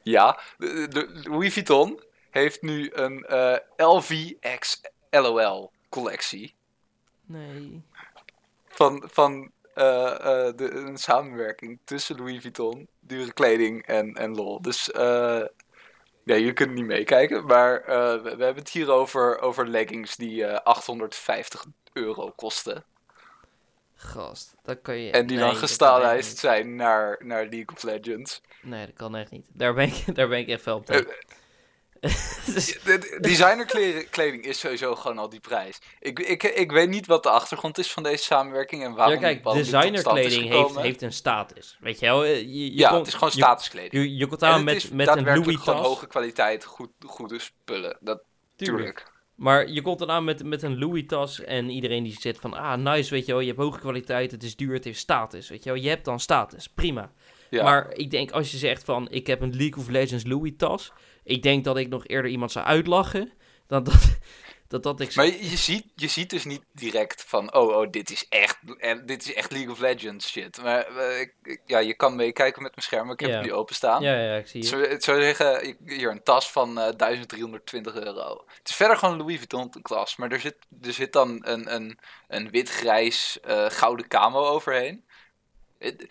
Ja, 0.04 0.40
de, 0.58 0.88
de- 0.88 1.20
Louis 1.30 1.54
Vuitton 1.54 2.04
heeft 2.30 2.62
nu 2.62 2.90
een 2.94 3.26
eh 3.26 3.56
LVX 3.78 4.82
LOL 5.10 5.72
collectie. 5.90 6.54
Nee. 7.26 7.82
Van, 8.68 9.04
van 9.12 9.52
eh, 9.74 10.50
de, 10.56 10.70
een 10.72 10.98
samenwerking 10.98 11.80
tussen 11.84 12.18
Louis 12.18 12.42
Vuitton, 12.42 12.88
dure 13.00 13.34
kleding 13.34 13.86
en, 13.86 14.14
en 14.14 14.36
LOL. 14.36 14.62
Dus 14.62 14.92
eh 16.30 16.40
ja, 16.40 16.46
je 16.46 16.54
kunt 16.54 16.74
niet 16.74 16.86
meekijken. 16.86 17.46
Maar 17.46 17.82
eh, 17.82 18.14
we, 18.14 18.22
we 18.22 18.44
hebben 18.44 18.64
het 18.64 18.70
hier 18.70 18.92
over, 18.92 19.40
over 19.40 19.68
leggings 19.68 20.16
die 20.16 20.46
eh 20.46 20.60
850 20.64 21.66
euro 21.94 22.32
kosten. 22.36 22.84
Gast, 23.96 24.56
dat 24.64 24.82
kan 24.82 24.98
je... 24.98 25.12
En 25.12 25.28
die 25.28 25.38
nee, 25.38 25.46
dan 25.46 25.56
gestaallijst 25.56 26.38
zijn 26.38 26.76
naar, 26.76 27.18
naar 27.20 27.42
League 27.42 27.76
of 27.76 27.84
Legends. 27.84 28.42
Nee, 28.62 28.86
dat 28.86 28.96
kan 28.96 29.16
echt 29.16 29.32
niet. 29.32 29.46
Daar 29.54 29.74
ben 29.74 29.88
ik, 29.88 30.04
daar 30.16 30.28
ben 30.28 30.40
ik 30.40 30.48
echt 30.48 30.68
op 30.68 30.86
tegen. 30.86 31.16
Dus- 32.54 32.80
De- 32.84 32.98
de- 32.98 33.18
Designerkleding 33.22 34.44
is 34.46 34.60
sowieso 34.60 34.96
gewoon 34.96 35.18
al 35.18 35.30
die 35.30 35.40
prijs. 35.40 35.80
Ik, 36.00 36.20
ik, 36.20 36.44
ik 36.44 36.72
weet 36.72 36.90
niet 36.90 37.06
wat 37.06 37.24
de 37.24 37.30
achtergrond 37.30 37.78
is 37.78 37.92
van 37.92 38.04
deze 38.04 38.24
samenwerking 38.24 38.84
en 38.84 38.94
waarom 38.94 39.14
ja, 39.14 39.20
kijk, 39.20 39.44
designerkleding 39.44 40.50
heeft, 40.50 40.80
heeft 40.80 41.02
een 41.02 41.14
statuss. 41.14 41.78
Weet 41.80 42.00
je 42.00 42.06
wel? 42.06 42.26
Je, 42.26 42.54
je, 42.54 42.78
ja, 42.78 42.98
het 42.98 43.08
is 43.08 43.14
gewoon 43.14 43.32
statuskleding. 43.32 43.94
Je, 44.04 44.16
je 44.16 44.28
komt 44.28 44.44
aan 44.44 44.64
met, 44.64 44.94
met 44.94 45.08
een 45.08 45.24
Louis 45.24 45.44
gewoon 45.46 45.58
tas. 45.76 45.86
hoge 45.86 46.08
kwaliteit, 46.08 46.66
goed, 46.66 46.90
goede 47.06 47.40
spullen. 47.40 47.98
Dat, 48.00 48.22
Tuurlijk. 48.56 48.78
tuurlijk. 48.78 49.12
Maar 49.36 49.70
je 49.70 49.82
komt 49.82 50.00
dan 50.00 50.12
aan 50.12 50.24
met, 50.24 50.44
met 50.44 50.64
een 50.64 50.80
Louis 50.80 51.04
tas 51.08 51.42
en 51.42 51.70
iedereen 51.70 52.04
die 52.04 52.18
zit 52.20 52.40
van, 52.40 52.54
ah, 52.54 52.78
nice, 52.78 53.10
weet 53.10 53.26
je 53.26 53.32
wel, 53.32 53.42
je 53.42 53.48
hebt 53.48 53.60
hoge 53.60 53.80
kwaliteit, 53.80 54.32
het 54.32 54.44
is 54.44 54.56
duur, 54.56 54.74
het 54.74 54.84
heeft 54.84 55.00
status, 55.00 55.50
weet 55.50 55.64
je 55.64 55.70
wel. 55.70 55.82
Je 55.82 55.90
hebt 55.90 56.06
dan 56.06 56.20
status, 56.20 56.68
prima. 56.68 57.12
Ja. 57.50 57.64
Maar 57.64 57.92
ik 57.94 58.12
denk, 58.12 58.32
als 58.32 58.52
je 58.52 58.58
zegt 58.58 58.84
van, 58.84 59.10
ik 59.10 59.28
heb 59.28 59.42
een 59.42 59.56
League 59.56 59.78
of 59.84 59.88
Legends 59.90 60.26
Louis 60.26 60.54
tas, 60.58 60.92
ik 61.30 61.44
denk 61.44 61.64
dat 61.64 61.78
ik 61.78 61.88
nog 61.90 62.08
eerder 62.08 62.32
iemand 62.32 62.52
zou 62.52 62.66
uitlachen, 62.66 63.32
dan 63.68 63.84
dat, 63.84 64.18
dat, 64.68 64.84
dat 64.84 65.00
ik... 65.00 65.16
Maar 65.16 65.26
je, 65.26 65.50
je 65.50 65.58
ziet, 65.58 65.86
je 65.96 66.08
ziet 66.08 66.30
dus 66.30 66.44
niet 66.46 66.64
direct 66.74 67.24
van, 67.28 67.54
oh, 67.54 67.76
oh 67.78 67.90
dit, 67.92 68.10
is 68.12 68.26
echt, 68.30 68.58
en 68.78 69.06
dit 69.06 69.22
is 69.28 69.34
echt 69.34 69.52
League 69.52 69.72
of 69.72 69.80
Legends 69.80 70.28
shit. 70.32 70.62
Maar 70.62 70.86
eh, 70.98 71.20
ik- 71.20 71.62
ja, 71.66 71.80
je 71.80 71.94
kan 71.94 72.16
meekijken 72.16 72.62
met 72.64 72.76
mijn 72.76 72.86
scherm, 72.88 73.12
ik 73.12 73.20
heb 73.20 73.30
het 73.38 73.46
nu 73.46 73.54
openstaan. 73.54 74.04
Ja, 74.04 74.20
ja, 74.20 74.36
ik 74.36 74.48
zie 74.48 74.60
Het 74.60 74.70
zou, 74.70 74.88
het 74.88 75.04
zou 75.04 75.22
zeggen, 75.22 75.76
hier 75.86 76.12
een 76.12 76.24
tas 76.24 76.52
van 76.52 76.70
eh 76.80 76.92
1320 76.98 77.96
euro. 77.96 78.44
Het 78.58 78.70
is 78.70 78.76
verder 78.76 78.98
gewoon 78.98 79.18
Louis 79.18 79.36
Vuitton 79.38 79.70
klas, 79.82 80.16
maar 80.16 80.32
er 80.32 80.40
zit, 80.40 80.56
er 80.82 80.94
zit 80.94 81.14
dan 81.14 81.40
een, 81.42 81.74
een, 81.76 82.00
een 82.28 82.50
wit-grijs 82.50 83.40
eh, 83.40 83.66
gouden 83.70 84.08
camo 84.08 84.46
overheen. 84.48 85.04
Het- 85.80 86.08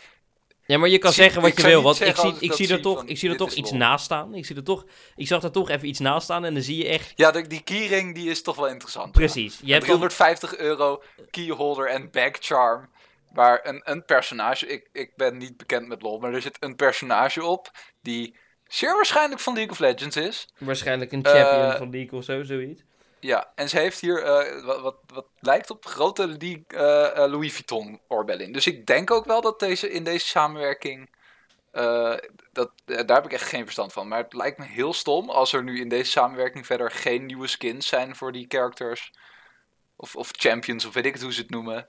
Ja, 0.71 0.79
maar 0.79 0.89
je 0.89 0.99
kan 0.99 1.13
zie- 1.13 1.23
zeggen 1.23 1.43
wat 1.43 1.57
je 1.57 1.63
wil, 1.63 1.83
want 1.83 2.01
ik 2.01 2.17
zie, 2.17 2.35
ik 2.41 2.53
zie 2.53 2.73
er 2.73 2.81
toch, 2.81 3.05
ik 3.05 3.19
zie 3.19 3.31
er 3.31 3.37
toch 3.37 3.53
iets 3.53 3.71
naast 3.71 4.05
staan. 4.05 4.35
Ik 4.35 4.47
zie 4.47 4.57
er 4.57 4.65
toch, 4.65 4.85
ik 5.17 5.27
zag 5.27 5.43
er 5.43 5.51
toch 5.51 5.71
even 5.71 5.89
iets 5.89 5.99
naast 5.99 6.25
staan 6.25 6.45
en 6.45 6.55
dan 6.55 6.63
zie 6.63 6.77
je 6.77 6.89
echt, 6.89 7.13
Ja, 7.17 7.31
de- 7.31 7.47
die 7.47 7.63
keyring 7.63 8.15
die 8.15 8.31
is 8.31 8.43
toch 8.43 8.57
wel 8.57 8.69
interessant. 8.69 9.07
ja. 9.07 9.11
precies. 9.21 9.59
Je 9.63 9.73
hebt 9.73 9.87
dan, 9.87 9.97
350 9.97 10.57
euro 10.57 11.03
keyholder 11.31 11.89
en 11.89 12.11
bag 12.11 12.31
charm. 12.41 12.89
Waar 13.33 13.61
een, 13.63 13.81
een 13.85 14.05
personage, 14.05 14.67
ik, 14.67 14.89
ik 14.93 15.13
ben 15.17 15.37
niet 15.37 15.57
bekend 15.57 15.89
met 15.89 16.03
LoL, 16.03 16.19
maar 16.19 16.35
er 16.35 16.43
zit 16.43 16.57
een 16.61 16.77
personage 16.77 17.45
op 17.45 17.71
die 18.03 18.37
zeer 18.67 18.95
waarschijnlijk 18.95 19.41
van 19.41 19.55
League 19.55 19.73
of 19.73 19.79
Legends 19.79 20.17
is. 20.17 20.49
waarschijnlijk 20.59 21.13
een 21.13 21.27
champion 21.27 21.71
Eh, 21.73 21.77
van 21.77 21.91
League 21.91 22.19
of 22.19 22.25
zo, 22.25 22.43
zoiets. 22.43 22.83
Ja, 23.21 23.53
en 23.55 23.69
ze 23.69 23.79
heeft 23.79 24.01
hier 24.01 24.23
eh, 24.23 24.65
wat, 24.65 24.81
wat, 24.81 24.97
wat 25.07 25.27
lijkt 25.41 25.71
op 25.71 25.87
grote 25.87 26.27
League, 26.27 26.65
eh, 26.67 27.25
eh, 27.25 27.31
Louis 27.31 27.53
Vuitton 27.53 28.01
oorbellen. 28.09 28.53
Dus 28.53 28.67
ik 28.67 28.87
denk 28.87 29.11
ook 29.11 29.25
wel 29.25 29.41
dat 29.41 29.61
deze 29.61 29.91
in 29.91 30.05
deze 30.05 30.27
samenwerking. 30.27 31.11
dat, 32.53 32.71
daar 32.85 33.17
heb 33.17 33.25
ik 33.25 33.33
echt 33.33 33.49
geen 33.49 33.63
verstand 33.63 33.93
van. 33.93 34.09
Maar 34.09 34.23
het 34.23 34.33
lijkt 34.33 34.59
me 34.59 34.65
heel 34.65 34.93
stom 34.93 35.31
als 35.31 35.53
er 35.53 35.63
nu 35.63 35.81
in 35.81 35.89
deze 35.89 36.11
samenwerking 36.11 36.67
verder 36.67 36.91
geen 36.91 37.27
nieuwe 37.27 37.47
skins 37.47 37.89
zijn 37.89 38.17
voor 38.17 38.33
die 38.33 38.45
characters. 38.49 39.11
Of, 39.97 40.17
of 40.17 40.31
champions, 40.33 40.85
of 40.85 40.95
weet 40.95 41.07
ik 41.07 41.13
het 41.13 41.23
hoe 41.23 41.33
ze 41.33 41.41
het 41.41 41.51
noemen. 41.51 41.87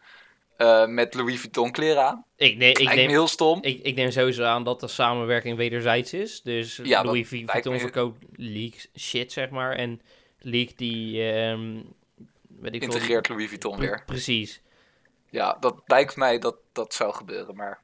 met 0.88 1.14
Louis 1.14 1.40
Vuitton 1.40 1.72
kleren 1.72 2.04
aan. 2.04 2.26
Ik, 2.36 2.58
nee, 2.58 2.72
ik 2.72 2.94
neem, 2.96 3.10
heel 3.10 3.28
stom. 3.28 3.64
Ik, 3.64 3.84
ik 3.84 3.96
neem 3.96 4.12
sowieso 4.12 4.44
aan 4.44 4.64
dat 4.64 4.80
de 4.80 4.88
samenwerking 4.88 5.58
wederzijds 5.58 6.14
is. 6.14 6.42
Dus 6.42 6.80
Ja, 6.84 7.04
Louis 7.04 7.28
Vuitton 7.28 7.74
me- 7.74 7.80
verkoopt 7.80 8.24
League 8.36 8.80
shit, 8.98 9.32
zeg 9.32 9.50
maar. 9.50 9.76
En 9.76 10.02
League 10.40 10.76
die, 10.76 11.32
ehm 11.32 11.82
weet 12.60 12.76
ik 12.76 12.82
Integreert 12.84 13.30
Louis 13.30 13.48
Vuitton 13.48 13.76
Pre- 13.76 13.86
weer. 13.86 14.04
Precies. 14.06 14.62
Ja, 15.30 15.58
dat 15.60 15.82
lijkt 15.86 16.16
mij 16.16 16.40
dat 16.40 16.56
dat 16.72 16.94
zou 16.94 17.14
gebeuren, 17.14 17.56
maar 17.56 17.82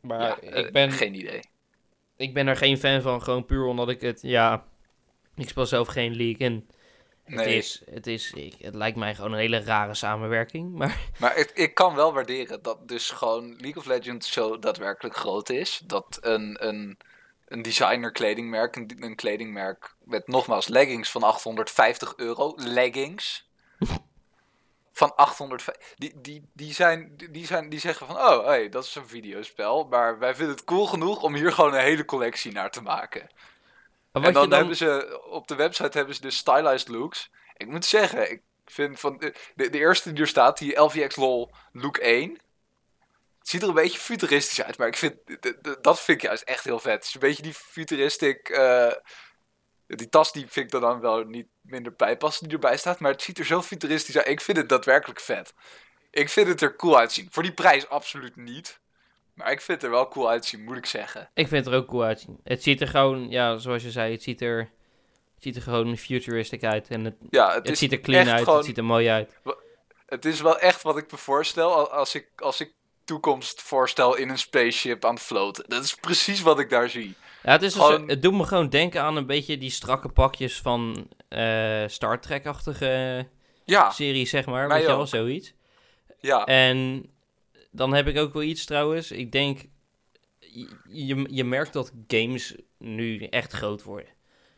Maar 0.00 0.20
ja, 0.20 0.40
ik 0.58 0.66
eh, 0.66 0.72
ben... 0.72 0.90
geen 0.90 1.14
idee. 1.14 1.40
ik 2.16 2.34
ben 2.34 2.46
er 2.46 2.56
geen 2.56 2.78
fan 2.78 3.02
van, 3.02 3.22
gewoon 3.22 3.44
puur 3.44 3.64
omdat 3.64 3.88
ik 3.88 4.00
het, 4.00 4.22
ja, 4.22 4.66
ik 5.36 5.48
speel 5.48 5.66
zelf 5.66 5.88
geen 5.88 6.16
League 6.16 6.46
en 6.46 6.68
het 7.24 7.34
Nee. 7.34 7.56
is, 7.56 7.82
het 7.90 8.06
is, 8.06 8.32
ik, 8.32 8.54
het 8.58 8.74
lijkt 8.74 8.96
mij 8.96 9.14
gewoon 9.14 9.32
een 9.32 9.38
hele 9.38 9.60
rare 9.60 9.94
samenwerking, 9.94 10.72
maar 10.78 10.98
Maar 11.18 11.36
ik, 11.36 11.50
ik 11.50 11.74
kan 11.74 11.94
wel 11.94 12.12
waarderen 12.12 12.62
dat 12.62 12.88
dus 12.88 13.10
gewoon 13.10 13.48
League 13.50 13.76
of 13.76 13.86
Legends 13.86 14.32
zo 14.32 14.58
daadwerkelijk 14.58 15.16
groot 15.16 15.48
is. 15.50 15.82
Dat 15.84 16.18
een, 16.20 16.66
een, 16.68 16.98
een 17.50 17.62
designer 17.62 18.12
kledingmerk, 18.12 18.76
een, 18.76 18.96
een 18.98 19.14
kledingmerk 19.14 19.94
met 20.04 20.28
nogmaals 20.28 20.68
leggings 20.68 21.10
van 21.10 21.22
850 21.22 22.16
euro. 22.16 22.52
Leggings. 22.56 23.48
Van 24.92 25.16
850. 25.16 25.94
Die, 25.96 26.20
die, 26.20 26.48
die, 26.52 26.72
zijn, 26.72 27.16
die, 27.30 27.46
zijn, 27.46 27.68
die 27.68 27.78
zeggen 27.78 28.06
van, 28.06 28.16
oh, 28.16 28.44
hey, 28.46 28.68
dat 28.68 28.84
is 28.84 28.94
een 28.94 29.06
videospel. 29.06 29.84
Maar 29.84 30.18
wij 30.18 30.34
vinden 30.34 30.54
het 30.54 30.64
cool 30.64 30.86
genoeg 30.86 31.22
om 31.22 31.34
hier 31.34 31.52
gewoon 31.52 31.74
een 31.74 31.80
hele 31.80 32.04
collectie 32.04 32.52
naar 32.52 32.70
te 32.70 32.82
maken. 32.82 33.20
En 34.12 34.22
dan, 34.22 34.32
dan, 34.32 34.52
hebben 34.52 34.76
ze 34.76 35.20
op 35.30 35.48
de 35.48 35.54
website 35.54 35.96
hebben 35.96 36.14
ze 36.14 36.20
dus 36.20 36.36
stylized 36.36 36.88
looks. 36.88 37.30
Ik 37.56 37.66
moet 37.66 37.84
zeggen, 37.84 38.30
ik 38.30 38.42
vind 38.66 39.00
van 39.00 39.18
de, 39.18 39.34
de, 39.54 39.70
de 39.70 39.78
eerste 39.78 40.12
die 40.12 40.22
er 40.22 40.28
staat, 40.28 40.58
die 40.58 40.80
LVX 40.80 41.16
LOL 41.16 41.50
look 41.72 41.96
1. 41.96 42.38
Het 43.40 43.48
ziet 43.48 43.62
er 43.62 43.68
een 43.68 43.74
beetje 43.74 43.98
futuristisch 43.98 44.62
uit, 44.62 44.78
maar 44.78 44.86
ik 44.88 44.96
vind 44.96 45.14
dat 45.82 46.00
vind 46.00 46.18
ik 46.22 46.24
juist 46.28 46.42
echt 46.42 46.64
heel 46.64 46.78
vet. 46.78 46.92
Het 46.92 47.04
is 47.04 47.14
een 47.14 47.20
beetje 47.20 47.42
die 47.42 47.54
futuristic. 47.54 48.48
eh, 48.48 48.92
die 49.86 50.08
tas 50.08 50.32
die 50.32 50.46
vind 50.48 50.74
ik 50.74 50.80
dan 50.80 51.00
wel 51.00 51.22
niet 51.24 51.46
minder 51.60 51.94
bijpassen 51.96 52.44
die 52.44 52.52
erbij 52.54 52.76
staat, 52.76 53.00
maar 53.00 53.10
het 53.12 53.22
ziet 53.22 53.38
er 53.38 53.44
zo 53.46 53.62
futuristisch 53.62 54.16
uit. 54.16 54.26
Ik 54.28 54.40
vind 54.40 54.56
het 54.56 54.68
daadwerkelijk 54.68 55.20
vet. 55.20 55.54
Ik 56.10 56.28
vind 56.28 56.48
het 56.48 56.60
er 56.60 56.76
cool 56.76 56.98
uitzien. 56.98 57.28
Voor 57.30 57.42
die 57.42 57.52
prijs 57.52 57.88
absoluut 57.88 58.36
niet. 58.36 58.80
Maar 59.34 59.50
ik 59.52 59.60
vind 59.60 59.80
het 59.80 59.90
er 59.90 59.96
wel 59.96 60.08
cool 60.08 60.28
uitzien, 60.30 60.64
moet 60.64 60.76
ik 60.76 60.86
zeggen. 60.86 61.30
ik 61.34 61.48
vind 61.48 61.64
het 61.64 61.74
er 61.74 61.80
ook 61.80 61.86
cool 61.88 62.02
uitzien. 62.04 62.40
Het 62.44 62.62
ziet 62.62 62.80
er 62.80 62.88
gewoon, 62.88 63.30
ja, 63.30 63.56
zoals 63.58 63.82
je 63.82 63.90
zei, 63.90 64.12
het 64.12 64.22
ziet 64.22 64.40
er, 64.40 64.58
het 65.34 65.42
ziet 65.42 65.56
er 65.56 65.62
gewoon 65.62 65.96
futuristic 65.96 66.64
uit 66.64 66.88
en 66.88 67.04
het, 67.04 67.14
Ja, 67.30 67.54
het, 67.54 67.68
het 67.68 67.78
ziet 67.78 67.92
er 67.92 68.00
clean 68.00 68.28
uit, 68.28 68.42
gewoon- 68.42 68.56
het 68.56 68.66
ziet 68.66 68.78
er 68.78 68.84
mooi 68.84 69.08
uit. 69.08 69.38
Het 70.06 70.24
is 70.24 70.40
wel 70.40 70.58
echt 70.58 70.82
wat 70.82 70.96
ik 70.96 71.10
me 71.10 71.16
voorstel 71.18 71.74
al- 71.74 71.90
als 71.92 72.14
ik, 72.14 72.28
als 72.36 72.60
ik 72.60 72.72
toekomst 73.14 73.62
voorstel 73.62 74.16
in 74.16 74.28
een 74.28 74.38
spaceship 74.38 75.04
aan 75.04 75.14
het 75.14 75.22
floten. 75.22 75.64
Dat 75.68 75.84
is 75.84 75.94
precies 75.94 76.40
wat 76.40 76.58
ik 76.58 76.70
daar 76.70 76.88
zie. 76.90 77.14
Ja, 77.42 77.50
het, 77.52 77.62
is 77.62 77.72
dus- 77.72 77.82
Gewoon- 77.84 78.08
het 78.08 78.22
doet 78.22 78.34
me 78.34 78.44
gewoon 78.44 78.68
denken 78.68 79.02
aan 79.02 79.16
een 79.16 79.26
beetje 79.26 79.58
die 79.58 79.70
strakke 79.70 80.08
pakjes 80.08 80.58
van 80.60 81.08
eh, 81.28 81.82
Star 81.86 82.20
Trek-achtige 82.20 83.26
Ja, 83.64 83.90
series, 83.90 84.30
zeg 84.30 84.46
maar. 84.46 84.68
Weet 84.68 84.80
je 84.80 84.86
wel, 84.86 85.06
zoiets. 85.06 85.52
ja. 86.20 86.44
En 86.44 87.06
dan 87.70 87.94
heb 87.94 88.06
ik 88.06 88.18
ook 88.18 88.32
wel 88.32 88.42
iets 88.42 88.64
trouwens. 88.64 89.10
Ik 89.10 89.32
denk, 89.32 89.60
je- 90.88 91.26
je, 91.28 91.44
merkt 91.44 91.72
dat 91.72 91.92
games 92.08 92.54
nu 92.78 93.22
echt 93.24 93.52
groot 93.52 93.82
worden. 93.82 94.08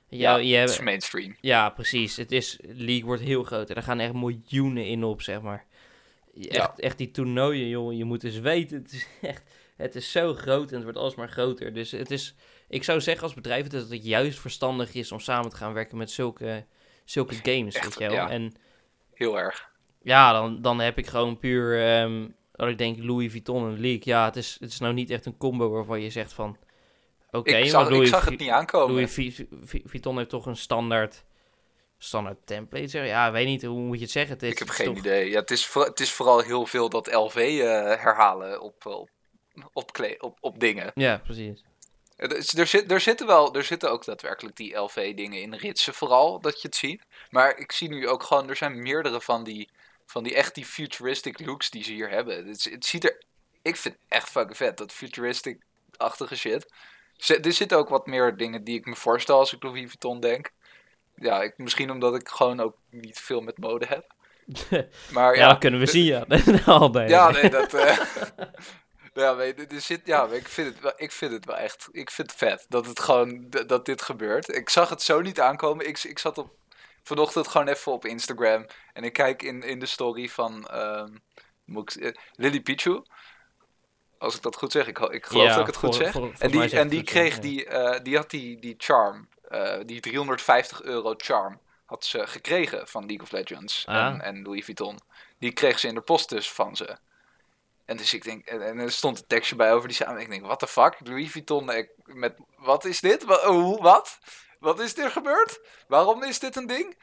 Ja, 0.09 0.18
ja, 0.18 0.36
je 0.36 0.48
het 0.57 0.59
hebt- 0.68 0.70
is 0.80 0.84
mainstream. 0.84 1.36
ja, 1.40 1.70
precies. 1.70 2.16
Het 2.16 2.32
is, 2.32 2.59
League 2.62 3.05
wordt 3.05 3.22
heel 3.22 3.42
groot 3.42 3.70
en 3.70 3.76
er 3.76 3.82
gaan 3.82 4.00
echt 4.00 4.12
miljoenen 4.12 4.86
in 4.86 5.05
op, 5.05 5.22
zeg 5.22 5.40
maar. 5.40 5.64
Echt, 6.39 6.53
Ja. 6.55 6.74
echt 6.76 6.99
die 6.99 7.11
toernooien, 7.11 7.68
joh. 7.68 7.93
Je 7.93 8.05
moet 8.05 8.24
eens 8.24 8.39
weten. 8.39 8.76
Het 8.83 8.93
is 8.93 9.07
echt, 9.30 9.43
het 9.76 9.95
is 9.95 10.12
zo 10.12 10.35
groot 10.35 10.68
en 10.68 10.74
het 10.74 10.83
wordt 10.85 10.99
alsmaar 10.99 11.28
groter. 11.28 11.72
Dus 11.72 11.91
het 11.91 12.11
is, 12.11 12.35
ik 12.68 12.85
zou 12.85 13.01
zeggen 13.01 13.22
als 13.22 13.35
bedrijf 13.35 13.66
dat 13.66 13.89
het 13.91 14.05
juist 14.05 14.39
verstandig 14.39 14.95
is 14.95 15.12
om 15.12 15.20
samen 15.20 15.51
te 15.51 15.57
gaan 15.57 15.72
werken 15.72 15.97
met 15.97 16.11
zulke, 16.11 16.64
zulke 17.05 17.35
games, 17.35 17.74
Echt, 17.74 17.85
weet 17.85 17.99
je 17.99 18.05
wel. 18.05 18.14
ja. 18.14 18.30
En 18.30 18.53
Heel 19.14 19.39
erg. 19.39 19.70
ja, 20.03 20.33
dan, 20.33 20.62
dan 20.62 20.80
heb 20.80 20.99
ik 20.99 21.07
gewoon 21.07 21.39
puur, 21.39 21.78
dat 22.53 22.68
ik 22.68 22.78
denk 22.78 22.99
Louis 23.03 23.30
Vuitton 23.30 23.64
en 23.68 23.80
League. 23.80 24.01
Ja, 24.05 24.24
het 24.24 24.37
is, 24.37 24.57
het 24.61 24.70
is 24.70 24.78
nou 24.78 24.95
niet 24.95 25.11
echt 25.11 25.26
een 25.26 25.37
combo 25.37 25.70
waarvan 25.70 26.01
je 26.01 26.11
zegt 26.11 26.33
van, 26.33 26.57
oké, 27.30 27.51
ik, 27.57 27.72
maar 27.72 27.93
ik 27.93 28.07
zag 28.07 28.24
het 28.24 28.39
niet 28.39 28.49
aankomen. 28.51 28.95
Louis 28.95 29.12
Vu- 29.12 29.47
Vu- 29.62 29.83
Vuitton 29.85 30.16
heeft 30.16 30.28
toch 30.28 30.47
een 30.47 30.57
standaard, 30.57 31.24
standaard 32.05 32.46
template. 32.46 32.86
zeg. 32.88 33.07
Ja, 33.07 33.32
weet 33.32 33.46
niet, 33.46 33.62
hoe 33.62 33.80
moet 33.80 33.96
je 33.96 34.03
het 34.03 34.12
zeggen? 34.12 34.32
Het 34.34 34.42
is, 34.42 34.50
ik 34.50 34.59
heb 34.59 34.68
geen 34.68 34.86
toch- 34.86 34.96
idee. 34.96 35.30
Ja, 35.30 35.40
het, 35.40 35.50
is 35.50 35.66
voor- 35.66 35.84
het 35.84 36.00
is 36.00 36.12
vooral 36.12 36.40
heel 36.40 36.66
veel 36.66 36.88
dat 36.88 37.12
LV 37.12 37.36
eh, 37.36 37.66
herhalen 38.03 38.61
op, 38.61 38.86
op, 38.86 39.11
op, 39.72 39.92
kle- 39.92 40.16
op, 40.18 40.38
op 40.40 40.61
dingen. 40.61 40.90
Ja, 40.94 41.18
precies. 41.24 41.64
Er, 42.16 42.36
is- 42.36 42.55
er, 42.57 42.66
zit, 42.66 42.90
er, 42.90 43.00
zitten 43.00 43.26
wel, 43.26 43.55
er 43.55 43.64
zitten 43.64 43.90
ook 43.90 44.05
daadwerkelijk 44.05 44.57
die 44.57 44.76
LV-dingen 44.76 45.40
in 45.40 45.55
ritsen, 45.55 45.94
vooral 45.94 46.40
dat 46.40 46.61
je 46.62 46.66
het 46.68 46.76
ziet. 46.76 47.03
Maar 47.30 47.57
ik 47.59 47.72
zie 47.72 47.88
nu 47.88 48.09
ook 48.09 48.22
gewoon, 48.22 48.48
er 48.48 48.57
zijn 48.57 48.82
meerdere 48.82 49.20
van 49.20 49.44
die, 49.44 49.68
van 50.07 50.22
die 50.22 50.34
echt 50.34 50.55
die 50.55 50.64
futuristic 50.64 51.40
looks 51.46 51.70
die 51.70 51.84
ze 51.84 51.92
hier 51.92 52.11
hebben. 52.11 52.46
Het, 52.46 52.68
ziet 52.86 53.05
er, 53.05 53.22
ik 53.62 53.76
vind 53.76 53.94
het 53.94 54.05
echt 54.09 54.28
fucking 54.30 54.57
vet, 54.57 54.76
dat 54.76 54.92
futuristic-achtige 54.92 56.36
shit. 56.36 56.72
Ze- 57.16 57.40
Er 57.40 57.53
zitten 57.53 57.78
ook 57.78 57.88
wat 57.88 58.07
meer 58.07 58.36
dingen 58.36 58.64
die 58.64 58.78
ik 58.78 58.84
me 58.86 58.96
voorstel 58.96 59.38
als 59.38 59.53
ik 59.53 59.62
Louis 59.62 59.80
Vuitton 59.86 60.20
denk. 60.20 60.50
Ja, 61.23 61.43
ik, 61.43 61.55
misschien 61.59 61.91
omdat 61.91 62.14
ik 62.14 62.29
gewoon 62.29 62.61
ook 62.61 62.77
niet 62.91 63.18
veel 63.20 63.41
met 63.41 63.59
mode 63.59 63.87
heb. 63.87 64.14
Maar 65.12 65.37
Ja, 65.37 65.55
kunnen 65.55 65.81
we 65.81 65.87
zien, 65.87 66.05
ja. 66.05 66.25
Al 66.66 67.01
ja, 67.01 67.31
nee, 67.31 67.51
dat. 67.51 67.75
eh, 67.75 67.99
ja, 69.14 69.33
nee, 69.33 69.55
er 69.55 69.81
zit, 69.81 70.01
ja, 70.05 70.27
ik 70.27 70.49
vind, 70.49 70.68
het 70.68 70.81
wel, 70.81 70.93
ik 70.97 71.12
vind 71.12 71.33
het 71.33 71.45
wel 71.45 71.57
echt. 71.57 71.89
Ik 71.93 72.11
vind 72.11 72.31
het 72.31 72.39
vet 72.39 72.66
dat 72.68 72.87
het 72.87 73.01
gewoon. 73.01 73.47
dat 73.66 73.85
dit 73.85 74.03
gebeurt. 74.03 74.49
Ik 74.55 74.68
zag 74.70 74.89
het 74.89 75.03
zo 75.03 75.20
niet 75.20 75.41
aankomen. 75.41 75.89
Ik, 75.89 76.03
ik 76.05 76.18
zat 76.18 76.39
op. 76.39 76.51
Vanochtend 77.03 77.49
gewoon 77.49 77.68
even 77.68 77.93
op 77.93 78.05
Instagram. 78.05 78.66
En 78.93 79.05
ik 79.05 79.12
kijk 79.12 79.43
in, 79.43 79.62
in 79.62 79.79
de 79.79 79.87
story 79.87 80.29
van. 80.29 80.68
ik, 81.66 81.91
eh, 81.91 82.12
Lily 82.33 82.61
Pichu. 82.61 83.03
Als 84.18 84.37
ik 84.37 84.43
dat 84.43 84.57
goed 84.57 84.73
zeg. 84.73 84.87
Ik, 84.87 84.99
ik 84.99 85.27
geloof 85.27 85.45
Ja, 85.47 85.51
dat 85.57 85.61
ik 85.61 85.66
het 85.66 85.77
goed 85.77 85.95
zeg. 85.95 86.12
voor- 86.12 86.33
en 86.39 86.51
die, 86.51 86.79
en 86.79 86.89
die 86.89 87.03
kreeg 87.03 87.39
die. 87.39 87.64
eh, 87.66 88.01
die 88.03 88.16
had 88.16 88.31
die, 88.31 88.61
die 88.61 88.75
charm. 88.79 89.29
Eh, 89.53 89.84
die 89.84 90.00
350 90.00 90.82
euro 90.82 91.14
charm. 91.16 91.61
Had 91.84 92.05
ze 92.05 92.26
gekregen 92.26 92.88
van 92.88 93.07
League 93.07 93.22
of 93.22 93.30
Legends. 93.30 93.86
Ah. 93.86 94.07
En, 94.07 94.20
en 94.20 94.42
Louis 94.42 94.64
Vuitton. 94.64 94.98
Die 95.38 95.53
kreeg 95.53 95.78
ze 95.78 95.88
in 95.88 95.94
de 95.94 96.00
post 96.00 96.28
dus 96.28 96.53
van 96.53 96.76
ze. 96.76 96.98
En 97.84 97.96
dus 97.96 98.12
ik 98.12 98.24
denk, 98.24 98.46
en, 98.46 98.62
en 98.62 98.78
er 98.78 98.92
stond 98.92 99.18
een 99.18 99.26
tekstje 99.26 99.57
bij 99.57 99.72
over 99.72 99.88
die 99.88 99.96
samen. 99.96 100.20
Ik 100.20 100.28
denk, 100.28 100.44
what 100.44 100.59
the 100.59 100.66
fuck? 100.66 100.96
Louis 100.98 101.30
Vuitton 101.30 101.70
ik, 101.70 101.90
met, 102.05 102.34
wat 102.57 102.84
is 102.84 103.00
dit? 103.00 103.24
Wat, 103.24 103.46
oh, 103.46 103.62
hoe, 103.62 103.82
wat? 103.82 104.18
Wat 104.59 104.80
is 104.80 104.98
er 104.98 105.11
gebeurd? 105.11 105.61
Waarom 105.88 106.22
is 106.22 106.38
dit 106.38 106.57
een 106.57 106.66
ding? 106.66 106.98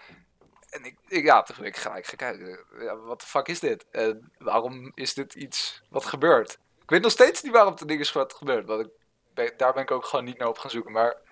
En 0.69 0.85
ik, 0.85 0.97
ik 1.07 1.23
ja, 1.23 1.43
toen 1.43 1.65
ik 1.65 1.77
gelijk 1.77 2.05
gaan 2.05 2.17
kijken. 2.17 2.65
Ja, 2.79 2.95
wat 2.95 3.21
de 3.21 3.27
fuck 3.27 3.47
is 3.47 3.59
dit? 3.59 3.85
En 3.91 4.31
waarom 4.37 4.91
is 4.95 5.13
dit 5.13 5.33
iets 5.33 5.81
wat 5.89 6.05
gebeurt? 6.05 6.59
Ik 6.81 6.89
weet 6.89 7.01
nog 7.01 7.11
steeds 7.11 7.41
niet 7.41 7.53
waarom 7.53 7.73
het 7.73 7.87
ding 7.87 7.99
is 7.99 8.11
wat 8.11 8.33
gebeurt. 8.33 8.67
Want 8.67 8.85
ik 8.85 8.91
ben, 9.33 9.53
daar 9.57 9.73
ben 9.73 9.83
ik 9.83 9.91
ook 9.91 10.05
gewoon 10.05 10.25
niet 10.25 10.37
naar 10.37 10.47
op 10.47 10.57
gaan 10.57 10.69
zoeken. 10.69 10.91
Maar 10.91 11.27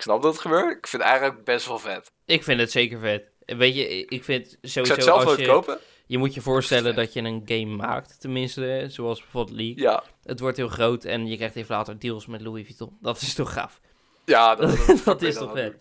ik 0.00 0.06
snap 0.06 0.22
dat 0.22 0.32
het 0.32 0.42
gebeurt. 0.42 0.76
Ik 0.76 0.86
vind 0.86 1.02
het 1.02 1.10
eigenlijk 1.12 1.44
best 1.44 1.66
wel 1.66 1.78
vet. 1.78 2.12
Ik 2.24 2.42
vind 2.42 2.60
het 2.60 2.70
zeker 2.70 2.98
vet. 2.98 3.30
Weet 3.46 3.74
je, 3.74 4.04
ik 4.04 4.24
vind 4.24 4.52
Ik 4.60 4.68
sowieso 4.70 4.84
zou 4.84 4.94
het 4.94 5.02
zelf 5.02 5.24
als 5.24 5.36
je... 5.36 5.46
kopen. 5.46 5.78
Je 6.06 6.18
moet 6.18 6.34
je 6.34 6.40
voorstellen 6.40 6.94
dat 6.94 7.12
je 7.12 7.20
een 7.20 7.42
game 7.44 7.76
maakt, 7.76 8.20
tenminste, 8.20 8.84
zoals 8.88 9.20
bijvoorbeeld 9.20 9.56
League. 9.56 9.82
Ja, 9.82 10.02
Het 10.24 10.40
wordt 10.40 10.56
heel 10.56 10.68
groot 10.68 11.04
en 11.04 11.26
je 11.26 11.36
krijgt 11.36 11.56
even 11.56 11.74
later 11.74 11.98
deals 11.98 12.26
met 12.26 12.40
Louis 12.40 12.66
Vuitton. 12.66 12.96
Dat 13.00 13.20
is 13.20 13.34
toch 13.34 13.52
gaaf? 13.52 13.80
ja 14.24 14.54
dat, 15.04 15.22
is 15.22 15.34
toch 15.34 15.52
vet? 15.52 15.76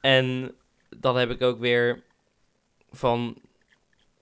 En 0.00 0.54
dan 0.96 1.16
heb 1.16 1.30
ik 1.30 1.42
ook 1.42 1.58
weer 1.58 2.02
van, 2.90 3.38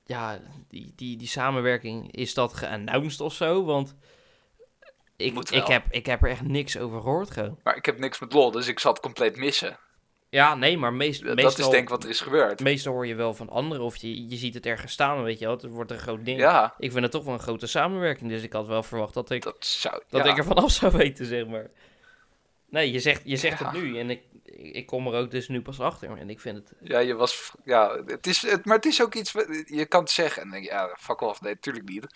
ja, 0.04 0.40
die, 0.68 0.92
die, 0.96 1.16
die 1.16 1.28
samenwerking, 1.28 2.12
is 2.12 2.34
dat 2.34 2.54
geannounced 2.54 3.20
of 3.20 3.34
zo? 3.34 3.64
Want 3.64 3.96
ik, 5.16 5.50
ik, 5.50 5.66
heb, 5.66 5.84
ik 5.90 6.06
heb 6.06 6.22
er 6.22 6.30
echt 6.30 6.42
niks 6.42 6.78
over 6.78 7.00
gehoord 7.00 7.30
gewoon. 7.30 7.58
Maar 7.62 7.76
ik 7.76 7.86
heb 7.86 7.98
niks 7.98 8.18
met 8.18 8.32
lol, 8.32 8.50
dus 8.50 8.68
ik 8.68 8.78
zat 8.78 9.00
compleet 9.00 9.36
missen. 9.36 9.78
Ja, 10.28 10.54
nee, 10.54 10.78
maar 10.78 10.92
meest, 10.92 11.24
Dat 11.24 11.34
meestal, 11.36 11.64
is 11.64 11.70
denk 11.70 11.82
ik 11.82 11.88
wat 11.88 12.04
er 12.04 12.10
is 12.10 12.20
gebeurd. 12.20 12.60
meestal 12.60 12.92
hoor 12.92 13.06
je 13.06 13.14
wel 13.14 13.34
van 13.34 13.48
anderen 13.50 13.84
of 13.84 13.96
je, 13.96 14.28
je 14.28 14.36
ziet 14.36 14.54
het 14.54 14.66
ergens 14.66 14.92
staan, 14.92 15.22
weet 15.22 15.38
je 15.38 15.44
wel. 15.44 15.54
Het 15.54 15.66
wordt 15.66 15.90
een 15.90 15.98
groot 15.98 16.24
ding. 16.24 16.38
Ja, 16.40 16.74
Ik 16.78 16.90
vind 16.90 17.02
het 17.02 17.12
toch 17.12 17.24
wel 17.24 17.34
een 17.34 17.40
grote 17.40 17.66
samenwerking, 17.66 18.30
dus 18.30 18.42
ik 18.42 18.52
had 18.52 18.66
wel 18.66 18.82
verwacht 18.82 19.14
dat 19.14 19.30
ik, 19.30 19.42
dat 19.42 19.64
zou... 19.66 20.02
dat 20.08 20.24
ja. 20.24 20.30
ik 20.30 20.38
er 20.38 20.44
vanaf 20.44 20.70
zou 20.70 20.92
weten, 20.96 21.26
zeg 21.26 21.46
maar. 21.46 21.70
Nee, 22.68 22.92
je 22.92 23.00
zegt, 23.00 23.22
je 23.24 23.36
zegt 23.36 23.58
Ja. 23.58 23.64
het 23.70 23.82
nu 23.82 23.98
en 23.98 24.10
ik, 24.10 24.22
ik 24.54 24.86
kom 24.86 25.06
er 25.06 25.14
ook 25.14 25.30
dus 25.30 25.48
nu 25.48 25.62
pas 25.62 25.80
achter. 25.80 26.16
En 26.18 26.30
ik 26.30 26.40
vind 26.40 26.56
het, 26.56 26.72
Ja, 26.80 26.98
je 26.98 27.14
was... 27.14 27.52
Ja, 27.64 28.02
het 28.06 28.26
is, 28.26 28.42
het, 28.42 28.64
maar 28.64 28.76
het 28.76 28.86
is 28.86 29.02
ook 29.02 29.14
iets... 29.14 29.32
Je 29.66 29.86
kan 29.88 30.00
het 30.00 30.10
zeggen 30.10 30.42
en 30.42 30.50
denk 30.50 30.64
je, 30.64 30.70
ja, 30.70 30.96
fuck 30.98 31.20
off. 31.20 31.40
Nee, 31.40 31.52
natuurlijk 31.52 31.88
niet. 31.88 32.06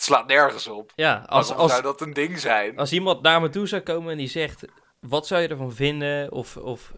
Het 0.00 0.08
slaat 0.08 0.26
nergens 0.26 0.66
op. 0.66 0.92
ja, 0.96 1.24
als, 1.26 1.52
als, 1.54 1.70
zou 1.70 1.82
dat 1.82 2.00
een 2.00 2.12
ding 2.12 2.38
zijn? 2.38 2.78
als 2.78 2.92
iemand 2.92 3.22
naar 3.22 3.40
me 3.40 3.48
toe 3.48 3.66
zou 3.66 3.82
komen 3.82 4.12
en 4.12 4.18
die 4.18 4.28
zegt, 4.28 4.64
wat 5.00 5.26
zou 5.26 5.42
je 5.42 5.48
ervan 5.48 5.72
vinden? 5.72 6.32
Of, 6.32 6.56
of 6.56 6.92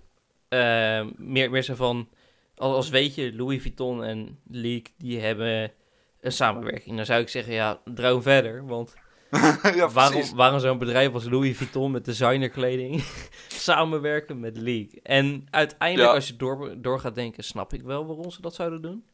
eh, 0.49 1.07
meer, 1.17 1.51
meer 1.51 1.63
zo 1.63 1.75
van, 1.75 2.09
als, 2.57 2.75
als 2.75 2.89
weet 2.89 3.15
je, 3.15 3.35
Louis 3.35 3.63
Vuitton 3.63 4.05
en 4.05 4.39
League, 4.49 4.87
die 4.99 5.21
hebben 5.21 5.73
een 6.21 6.33
samenwerking. 6.33 6.97
Dan 6.97 7.07
zou 7.07 7.21
ik 7.21 7.29
zeggen, 7.29 7.53
ja, 7.53 7.81
droom 7.85 8.23
verder, 8.23 8.67
want... 8.67 8.95
ja, 9.75 9.89
waarom, 9.89 10.35
waarom 10.35 10.61
zo'n 10.61 10.79
bedrijf 10.79 11.13
als 11.13 11.25
Louis 11.29 11.57
Vuitton 11.57 11.91
met 11.91 12.05
designerkleding 12.05 13.03
samenwerken 13.49 14.41
met 14.41 14.57
League? 14.57 15.01
En 15.03 15.47
uiteindelijk, 15.51 16.09
Ja. 16.09 16.15
als 16.15 16.27
je 16.27 16.37
door, 16.37 16.75
door 16.81 17.01
gaat 17.01 17.15
denken, 17.15 17.45
snap 17.45 17.73
ik 17.73 17.83
wel 17.83 18.07
waarom 18.07 18.31
ze 18.31 18.41
dat 18.41 18.55
zouden 18.55 18.83
doen. 18.83 19.05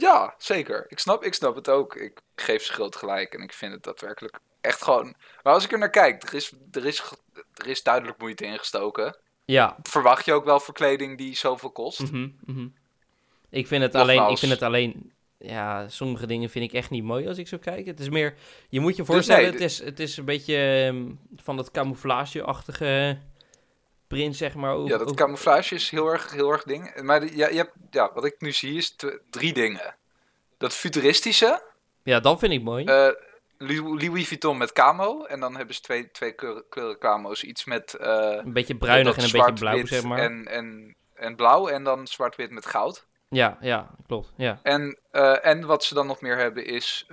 Ja, 0.00 0.34
zeker. 0.38 0.84
Ik 0.88 0.98
snap, 0.98 1.24
ik 1.24 1.34
snap 1.34 1.54
het 1.54 1.68
ook. 1.68 1.94
Ik 1.94 2.20
geef 2.34 2.62
ze 2.62 2.72
groot 2.72 2.96
gelijk 2.96 3.34
en 3.34 3.42
ik 3.42 3.52
vind 3.52 3.72
het 3.72 3.82
daadwerkelijk 3.82 4.38
echt 4.60 4.82
gewoon... 4.82 5.14
Maar 5.42 5.52
als 5.52 5.64
ik 5.64 5.72
er 5.72 5.78
naar 5.78 5.90
kijk, 5.90 6.22
er 6.22 6.34
is, 6.34 6.52
er 6.72 6.86
is, 6.86 7.02
er 7.54 7.66
is 7.66 7.82
duidelijk 7.82 8.18
moeite 8.18 8.44
ingestoken. 8.44 9.16
Ja. 9.44 9.76
Verwacht 9.82 10.24
je 10.24 10.32
ook 10.32 10.44
wel 10.44 10.60
voor 10.60 10.74
kleding 10.74 11.18
die 11.18 11.36
zoveel 11.36 11.70
kost? 11.70 12.00
mhm, 12.00 12.28
mhm. 12.44 12.66
Ik 13.50 13.66
vind 13.66 13.82
het 13.82 13.94
alleen, 13.94 14.30
ik 14.30 14.38
vind 14.38 14.52
het 14.52 14.62
alleen, 14.62 15.12
ja, 15.38 15.88
sommige 15.88 16.26
dingen 16.26 16.50
vind 16.50 16.64
ik 16.64 16.72
echt 16.72 16.90
niet 16.90 17.04
mooi 17.04 17.28
als 17.28 17.38
ik 17.38 17.48
zo 17.48 17.58
kijk. 17.58 17.86
Het 17.86 18.00
is 18.00 18.08
meer, 18.08 18.34
je 18.68 18.80
moet 18.80 18.96
je 18.96 19.04
voorstellen, 19.04 19.42
nee, 19.42 19.52
het, 19.52 19.60
is, 19.60 19.78
het 19.78 20.00
is 20.00 20.16
een 20.16 20.24
beetje 20.24 20.56
ehm, 20.56 21.06
van 21.36 21.56
dat 21.56 21.70
camouflage-achtige 21.70 23.18
print, 24.10 24.36
zeg 24.36 24.54
maar. 24.54 24.72
Over, 24.74 24.90
Ja, 24.90 24.96
dat 24.98 25.02
over- 25.06 25.16
camouflage 25.16 25.74
is 25.74 25.90
heel 25.90 26.06
erg, 26.08 26.30
heel 26.32 26.50
erg 26.52 26.62
ding. 26.62 27.00
Maar 27.02 27.34
ja, 27.34 27.48
je 27.48 27.56
hebt, 27.56 27.72
ja, 27.90 28.10
wat 28.14 28.24
ik 28.24 28.34
nu 28.38 28.52
zie 28.52 28.76
is 28.76 28.96
drie 29.30 29.52
dingen. 29.52 29.94
Dat 30.58 30.74
futuristische, 30.74 31.62
ja, 32.02 32.20
dat 32.20 32.38
vind 32.38 32.52
ik 32.52 32.62
mooi. 32.62 32.84
eh, 32.84 33.08
Louis 33.58 34.28
Vuitton 34.28 34.56
met 34.58 34.72
camo. 34.72 35.24
En 35.24 35.40
dan 35.40 35.56
hebben 35.56 35.74
ze 35.74 35.80
twee, 35.80 36.10
twee 36.10 36.32
kleuren, 36.32 36.64
kleuren 36.68 36.98
camo's. 36.98 37.42
Iets 37.42 37.64
met... 37.64 37.94
eh, 37.94 38.36
een 38.44 38.52
beetje 38.52 38.76
bruinig 38.76 39.16
en 39.16 39.24
een 39.24 39.30
beetje 39.30 39.52
blauw, 39.52 39.86
zeg 39.86 40.02
maar. 40.02 40.18
En, 40.18 40.46
en, 40.48 40.96
en 41.14 41.36
blauw 41.36 41.68
en 41.68 41.84
dan 41.84 42.06
zwart-wit 42.06 42.50
met 42.50 42.66
goud. 42.66 43.06
Ja, 43.28 43.58
ja, 43.60 43.90
klopt. 44.06 44.32
Ja. 44.36 44.60
En, 44.62 44.98
eh, 45.10 45.46
en 45.46 45.66
wat 45.66 45.84
ze 45.84 45.94
dan 45.94 46.06
nog 46.06 46.20
meer 46.20 46.36
hebben 46.36 46.64
is... 46.66 47.06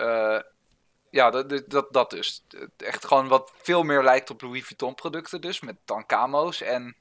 ja, 1.10 1.30
dat, 1.30 1.64
dat- 1.70 1.94
dat, 1.94 2.10
dus. 2.10 2.44
Echt 2.78 3.06
gewoon 3.06 3.28
wat 3.28 3.52
veel 3.58 3.84
meer 3.84 4.04
lijkt 4.04 4.30
op 4.30 4.42
Louis 4.42 4.66
Vuitton 4.66 4.96
producten 4.96 5.42
dus. 5.42 5.60
Met 5.60 5.76
dan 5.86 6.06
camo's. 6.06 6.62
En, 6.62 6.96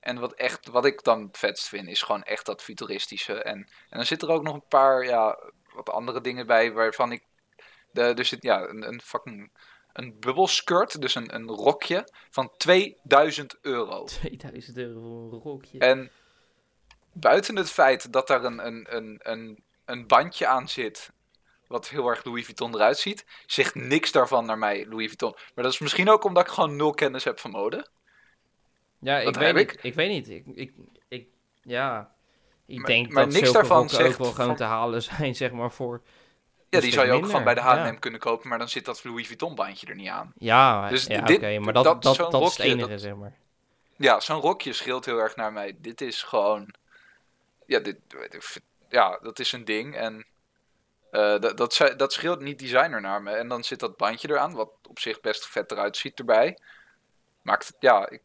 en 0.00 0.18
wat, 0.18 0.32
echt, 0.32 0.68
wat 0.68 0.84
ik 0.84 1.02
dan 1.02 1.28
vetst 1.32 1.68
vind 1.68 1.88
is 1.88 2.02
gewoon 2.02 2.22
echt 2.22 2.46
dat 2.46 2.62
futuristische. 2.62 3.42
En, 3.42 3.56
en 3.58 3.96
dan 3.96 4.06
zit 4.06 4.22
er 4.22 4.30
ook 4.30 4.42
nog 4.42 4.54
een 4.54 4.68
paar 4.68 5.04
ja, 5.04 5.38
wat 5.74 5.90
andere 5.90 6.20
dingen 6.20 6.46
bij 6.46 6.72
waarvan 6.72 7.12
ik... 7.12 7.22
De, 7.92 8.02
er 8.02 8.24
zit 8.24 8.42
ja, 8.42 8.68
een, 8.68 8.88
een 8.88 9.00
fucking... 9.00 9.50
Een 9.92 10.16
bubbelskirt, 10.20 11.00
dus 11.00 11.14
een, 11.14 11.34
een 11.34 11.48
rokje 11.48 12.08
van 12.30 12.50
2000 12.56 13.58
euro. 13.60 14.04
2000 14.24 14.76
euro 14.76 15.00
voor 15.00 15.32
een 15.32 15.40
rokje. 15.40 15.78
En 15.78 16.10
buiten 17.12 17.56
het 17.56 17.70
feit 17.70 18.12
dat 18.12 18.26
daar 18.26 18.44
een, 18.44 18.66
een, 18.66 18.96
een, 18.96 19.20
een, 19.22 19.64
een 19.84 20.06
bandje 20.06 20.46
aan 20.46 20.68
zit, 20.68 21.10
wat 21.70 21.88
heel 21.88 22.08
erg 22.08 22.24
Louis 22.24 22.44
Vuitton 22.44 22.74
eruit 22.74 22.98
ziet, 22.98 23.24
zegt 23.46 23.74
niks 23.74 24.12
daarvan 24.12 24.44
naar 24.46 24.58
mij 24.58 24.86
Louis 24.86 25.06
Vuitton. 25.06 25.32
Maar 25.54 25.64
dat 25.64 25.72
is 25.72 25.78
misschien 25.78 26.10
ook 26.10 26.24
omdat 26.24 26.46
ik 26.46 26.52
gewoon 26.52 26.76
nul 26.76 26.90
kennis 26.94 27.24
heb 27.24 27.38
van 27.38 27.50
mode. 27.50 27.86
ja, 28.98 29.18
ik 29.18 29.24
dat 29.24 29.36
weet 29.36 29.54
niet. 29.54 29.72
ik. 29.72 29.82
Ik 29.82 29.94
weet 29.94 30.08
niet. 30.10 30.28
Ik, 30.28 30.44
ik, 30.54 30.72
ik, 31.08 31.26
ja, 31.62 32.14
ik 32.66 32.76
Maar- 32.78 32.86
denk 32.86 33.12
maar 33.12 33.24
dat 33.24 33.32
niks 33.32 33.52
daarvan 33.52 33.82
ook 33.82 33.90
wel 33.90 34.10
gewoon 34.10 34.34
van- 34.34 34.56
te 34.56 34.64
halen 34.64 35.02
zijn, 35.02 35.34
zeg 35.36 35.52
maar, 35.52 35.72
voor... 35.72 36.02
Ja, 36.68 36.80
die 36.80 36.92
zou 36.92 37.06
je 37.06 37.12
ook 37.12 37.24
gewoon 37.26 37.44
bij 37.44 37.54
de 37.54 37.60
H&M 37.60 37.76
ja. 37.76 37.90
kunnen 37.92 38.20
kopen, 38.20 38.48
maar 38.48 38.58
dan 38.58 38.68
zit 38.68 38.84
dat 38.84 39.04
Louis 39.04 39.26
Vuitton 39.26 39.54
bandje 39.54 39.86
er 39.86 39.94
niet 39.94 40.08
aan. 40.08 40.32
Ja, 40.38 40.88
Dus 40.88 41.04
ja 41.04 41.20
oké, 41.20 41.58
maar 41.58 41.72
dat, 41.72 41.84
dat- 41.84 42.02
dat, 42.30 42.42
is 42.42 42.56
het 42.56 42.66
enige, 42.66 42.98
zeg 42.98 43.14
maar. 43.14 43.36
Ja, 43.96 44.20
zo'n 44.20 44.40
rokje 44.40 44.72
scheelt 44.72 45.04
heel 45.04 45.18
erg 45.18 45.36
naar 45.36 45.52
mij. 45.52 45.76
Dit 45.80 46.00
is 46.00 46.22
gewoon... 46.22 46.74
Ja, 47.66 47.78
dit, 47.78 47.96
ja 48.88 49.18
dat 49.22 49.38
is 49.38 49.52
een 49.52 49.64
ding 49.64 49.96
en... 49.96 50.26
eh, 51.10 51.38
dat, 51.38 51.56
dat, 51.96 52.12
scheelt 52.12 52.40
niet 52.40 52.58
designer 52.58 53.00
naar 53.00 53.22
me. 53.22 53.30
En 53.30 53.48
dan 53.48 53.64
zit 53.64 53.80
dat 53.80 53.96
bandje 53.96 54.28
eraan, 54.28 54.54
wat 54.54 54.70
op 54.88 54.98
zich 54.98 55.20
best 55.20 55.46
vet 55.46 55.70
eruit 55.70 55.96
ziet 55.96 56.18
erbij. 56.18 56.58
Maakt 57.42 57.66
het, 57.66 57.76
ja... 57.80 58.08
Ik, 58.08 58.22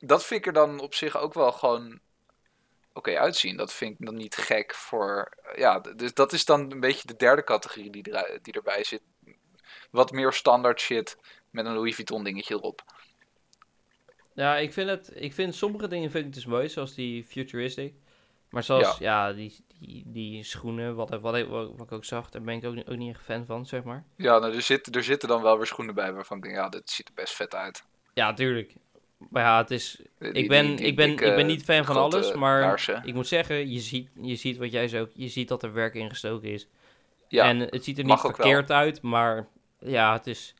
dat 0.00 0.24
vind 0.24 0.40
ik 0.40 0.46
er 0.46 0.52
dan 0.52 0.80
op 0.80 0.94
zich 0.94 1.16
ook 1.16 1.34
wel 1.34 1.52
gewoon 1.52 2.00
oké 2.92 3.18
uitzien. 3.18 3.56
Dat 3.56 3.72
vind 3.72 4.00
ik 4.00 4.06
dan 4.06 4.16
niet 4.16 4.36
gek 4.36 4.74
voor... 4.74 5.32
Ja, 5.56 5.80
d- 5.80 5.98
dus 5.98 6.14
dat 6.14 6.32
is 6.32 6.44
dan 6.44 6.72
een 6.72 6.80
beetje 6.80 7.06
de 7.06 7.16
derde 7.16 7.44
categorie 7.44 7.90
die, 7.90 8.12
er, 8.12 8.38
die 8.42 8.52
erbij 8.52 8.84
zit. 8.84 9.02
Wat 9.90 10.10
meer 10.10 10.32
standaard 10.32 10.80
shit 10.80 11.16
met 11.50 11.66
een 11.66 11.74
Louis 11.74 11.94
Vuitton 11.94 12.24
dingetje 12.24 12.54
erop. 12.54 12.82
Ja, 14.34 14.56
ik 14.56 14.72
vind 14.72 14.90
het, 14.90 15.10
ik 15.14 15.34
vind 15.34 15.54
sommige 15.54 15.88
dingen 15.88 16.10
vind 16.10 16.26
ik 16.26 16.32
dus 16.32 16.46
mooi, 16.46 16.68
zoals 16.68 16.94
die 16.94 17.24
futuristic. 17.24 17.94
Maar 18.50 18.62
zoals, 18.62 18.98
ja, 18.98 19.32
die, 19.32 19.64
die, 19.80 20.02
die 20.06 20.42
schoenen, 20.44 20.94
wat, 20.94 21.20
wat, 21.20 21.36
ik, 21.36 21.48
wat 21.48 21.80
ik 21.80 21.92
ook 21.92 22.04
zag, 22.04 22.30
daar 22.30 22.42
ben 22.42 22.54
ik 22.56 22.64
ook, 22.64 22.74
niet- 22.74 22.88
ook 22.88 22.96
niet 22.96 23.14
echt 23.14 23.24
fan 23.24 23.46
van, 23.46 23.66
zeg 23.66 23.82
maar. 23.82 24.04
Ja, 24.16 24.38
nou, 24.38 24.54
er, 24.54 24.62
zitten, 24.62 24.92
er 24.92 25.04
zitten 25.04 25.28
dan 25.28 25.42
wel 25.42 25.56
weer 25.56 25.66
schoenen 25.66 25.94
bij 25.94 26.12
waarvan 26.12 26.36
ik 26.36 26.42
denk, 26.42 26.54
ja, 26.54 26.68
dit 26.68 26.90
ziet 26.90 27.08
er 27.08 27.14
best 27.14 27.34
vet 27.34 27.54
uit. 27.54 27.84
Ja, 28.14 28.32
tuurlijk. 28.34 28.72
Maar 29.30 29.42
ja, 29.42 29.58
het 29.58 29.70
is, 29.70 30.00
Die- 30.18 30.32
ik 30.32 30.48
ben, 30.48 30.66
die- 30.66 30.76
die 30.76 30.86
ik 30.86 30.96
ben, 30.96 31.10
ik 31.10 31.18
ben 31.18 31.46
niet 31.46 31.64
fan 31.64 31.84
van 31.84 31.96
alles, 31.96 32.32
maar 32.34 32.60
laarzen. 32.60 33.02
ik 33.04 33.14
moet 33.14 33.26
zeggen, 33.28 33.70
je 33.72 33.80
ziet, 33.80 34.08
je 34.20 34.36
ziet 34.36 34.56
wat 34.56 34.70
jij 34.72 34.88
zo, 34.88 35.08
je 35.14 35.28
ziet 35.28 35.48
dat 35.48 35.62
er 35.62 35.72
werk 35.72 35.94
in 35.94 36.08
gestoken 36.10 36.48
is. 36.52 36.68
Ja, 37.28 37.44
En 37.48 37.58
het 37.60 37.84
ziet 37.84 37.98
er 37.98 38.04
niet 38.04 38.22
wel. 38.22 38.32
verkeerd 38.34 38.70
uit, 38.70 39.02
maar 39.02 39.48
ja, 39.78 40.12
het 40.12 40.26
is, 40.26 40.54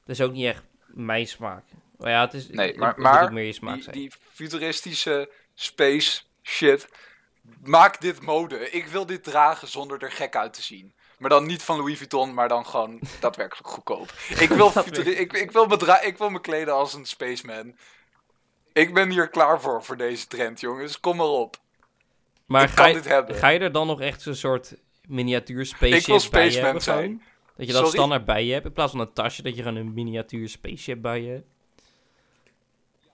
het 0.00 0.08
is 0.08 0.20
ook 0.20 0.32
niet 0.32 0.44
echt 0.46 0.62
mijn 0.86 1.26
smaak. 1.26 1.64
Maar 1.98 2.10
ja, 2.10 2.20
het 2.20 2.34
is, 2.34 2.48
Nee, 2.48 2.66
het- 2.68 2.76
maar- 2.76 2.88
het 2.88 2.98
maar 2.98 3.12
moet 3.12 3.22
ook 3.22 3.30
meer 3.34 3.44
je 3.44 3.52
smaak 3.52 3.80
zijn. 3.82 3.96
die 3.96 4.10
futuristische 4.30 5.30
space 5.54 6.22
shit. 6.42 6.88
Maak 7.64 8.00
dit 8.00 8.22
mode. 8.22 8.70
Ik 8.70 8.86
wil 8.86 9.06
dit 9.06 9.24
dragen 9.24 9.68
zonder 9.68 10.02
er 10.02 10.12
gek 10.12 10.36
uit 10.36 10.52
te 10.52 10.62
zien. 10.62 10.94
Maar 11.18 11.30
dan 11.30 11.46
niet 11.46 11.62
van 11.62 11.76
Louis 11.76 11.96
Vuitton, 11.96 12.34
maar 12.34 12.48
dan 12.48 12.66
gewoon 12.66 13.00
daadwerkelijk 13.20 13.68
goedkoop. 13.68 14.12
Ik 14.38 14.48
wil, 14.48 14.72
ik, 14.94 15.32
ik, 15.32 15.50
wil 15.50 15.66
me 15.66 16.00
ik 16.02 16.18
wil 16.18 16.30
me 16.30 16.40
kleden 16.40 16.74
als 16.74 16.94
een 16.94 17.04
spaceman. 17.04 17.76
Ik 18.72 18.94
ben 18.94 19.10
hier 19.10 19.28
klaar 19.28 19.60
voor, 19.60 19.84
voor 19.84 19.96
deze 19.96 20.26
trend, 20.26 20.60
jongens. 20.60 21.00
Kom 21.00 21.16
maar 21.16 21.26
op. 21.26 21.56
Maar 22.46 22.62
ik 22.62 22.68
ga, 22.68 22.74
kan 22.74 22.88
je, 22.88 22.94
dit 22.94 23.04
hebben. 23.04 23.36
ga 23.36 23.48
je 23.48 23.58
er 23.58 23.72
dan 23.72 23.86
nog 23.86 24.00
echt 24.00 24.22
zo'n 24.22 24.34
soort 24.34 24.74
miniatuur 25.08 25.66
spaceship 25.66 26.00
Ik 26.00 26.06
wil 26.06 26.30
bij 26.30 26.44
je 26.44 26.50
spaceman 26.50 26.64
hebben 26.64 26.82
zijn. 26.82 27.22
Dat 27.56 27.66
je 27.66 27.72
dat 27.72 27.82
Sorry? 27.82 27.96
standaard 27.96 28.24
bij 28.24 28.44
je 28.44 28.52
hebt, 28.52 28.64
in 28.64 28.72
plaats 28.72 28.92
van 28.92 29.00
een 29.00 29.12
tasje, 29.12 29.42
dat 29.42 29.56
je 29.56 29.62
gewoon 29.62 29.78
een 29.78 29.94
miniatuur 29.94 30.48
spaceship 30.48 31.02
bij 31.02 31.22
je 31.22 31.28
hebt. 31.28 31.46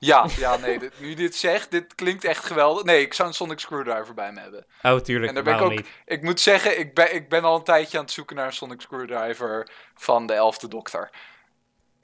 Ja, 0.07 0.26
ja, 0.36 0.57
nee. 0.57 0.78
dit- 0.78 1.00
nu 1.00 1.14
dit 1.14 1.34
zegt, 1.36 1.70
dit 1.70 1.94
klinkt 1.94 2.24
echt 2.24 2.44
geweldig. 2.44 2.84
Nee, 2.84 3.00
ik 3.00 3.14
zou 3.14 3.28
een 3.28 3.34
Sonic 3.34 3.59
Screwdriver 3.59 4.14
bij 4.14 4.32
me 4.32 4.40
hebben. 4.40 4.66
Oh, 4.82 4.96
tuurlijk, 4.96 5.28
En 5.28 5.34
daar 5.34 5.44
ben 5.44 5.55
ik 5.55 5.61
ook- 5.61 5.70
niet? 5.70 5.88
Ik 6.07 6.22
moet 6.22 6.40
zeggen, 6.40 6.78
ik 6.78 6.94
ben, 6.94 7.14
ik 7.14 7.28
ben 7.28 7.44
al 7.44 7.57
een 7.57 7.62
tijdje 7.64 7.98
aan 7.98 8.05
het 8.05 8.12
zoeken 8.12 8.36
naar 8.36 8.46
een 8.46 8.53
Sonic 8.53 8.80
Screwdriver 8.80 9.70
van 9.94 10.26
de 10.26 10.32
elfde 10.32 10.68
dokter. 10.68 11.11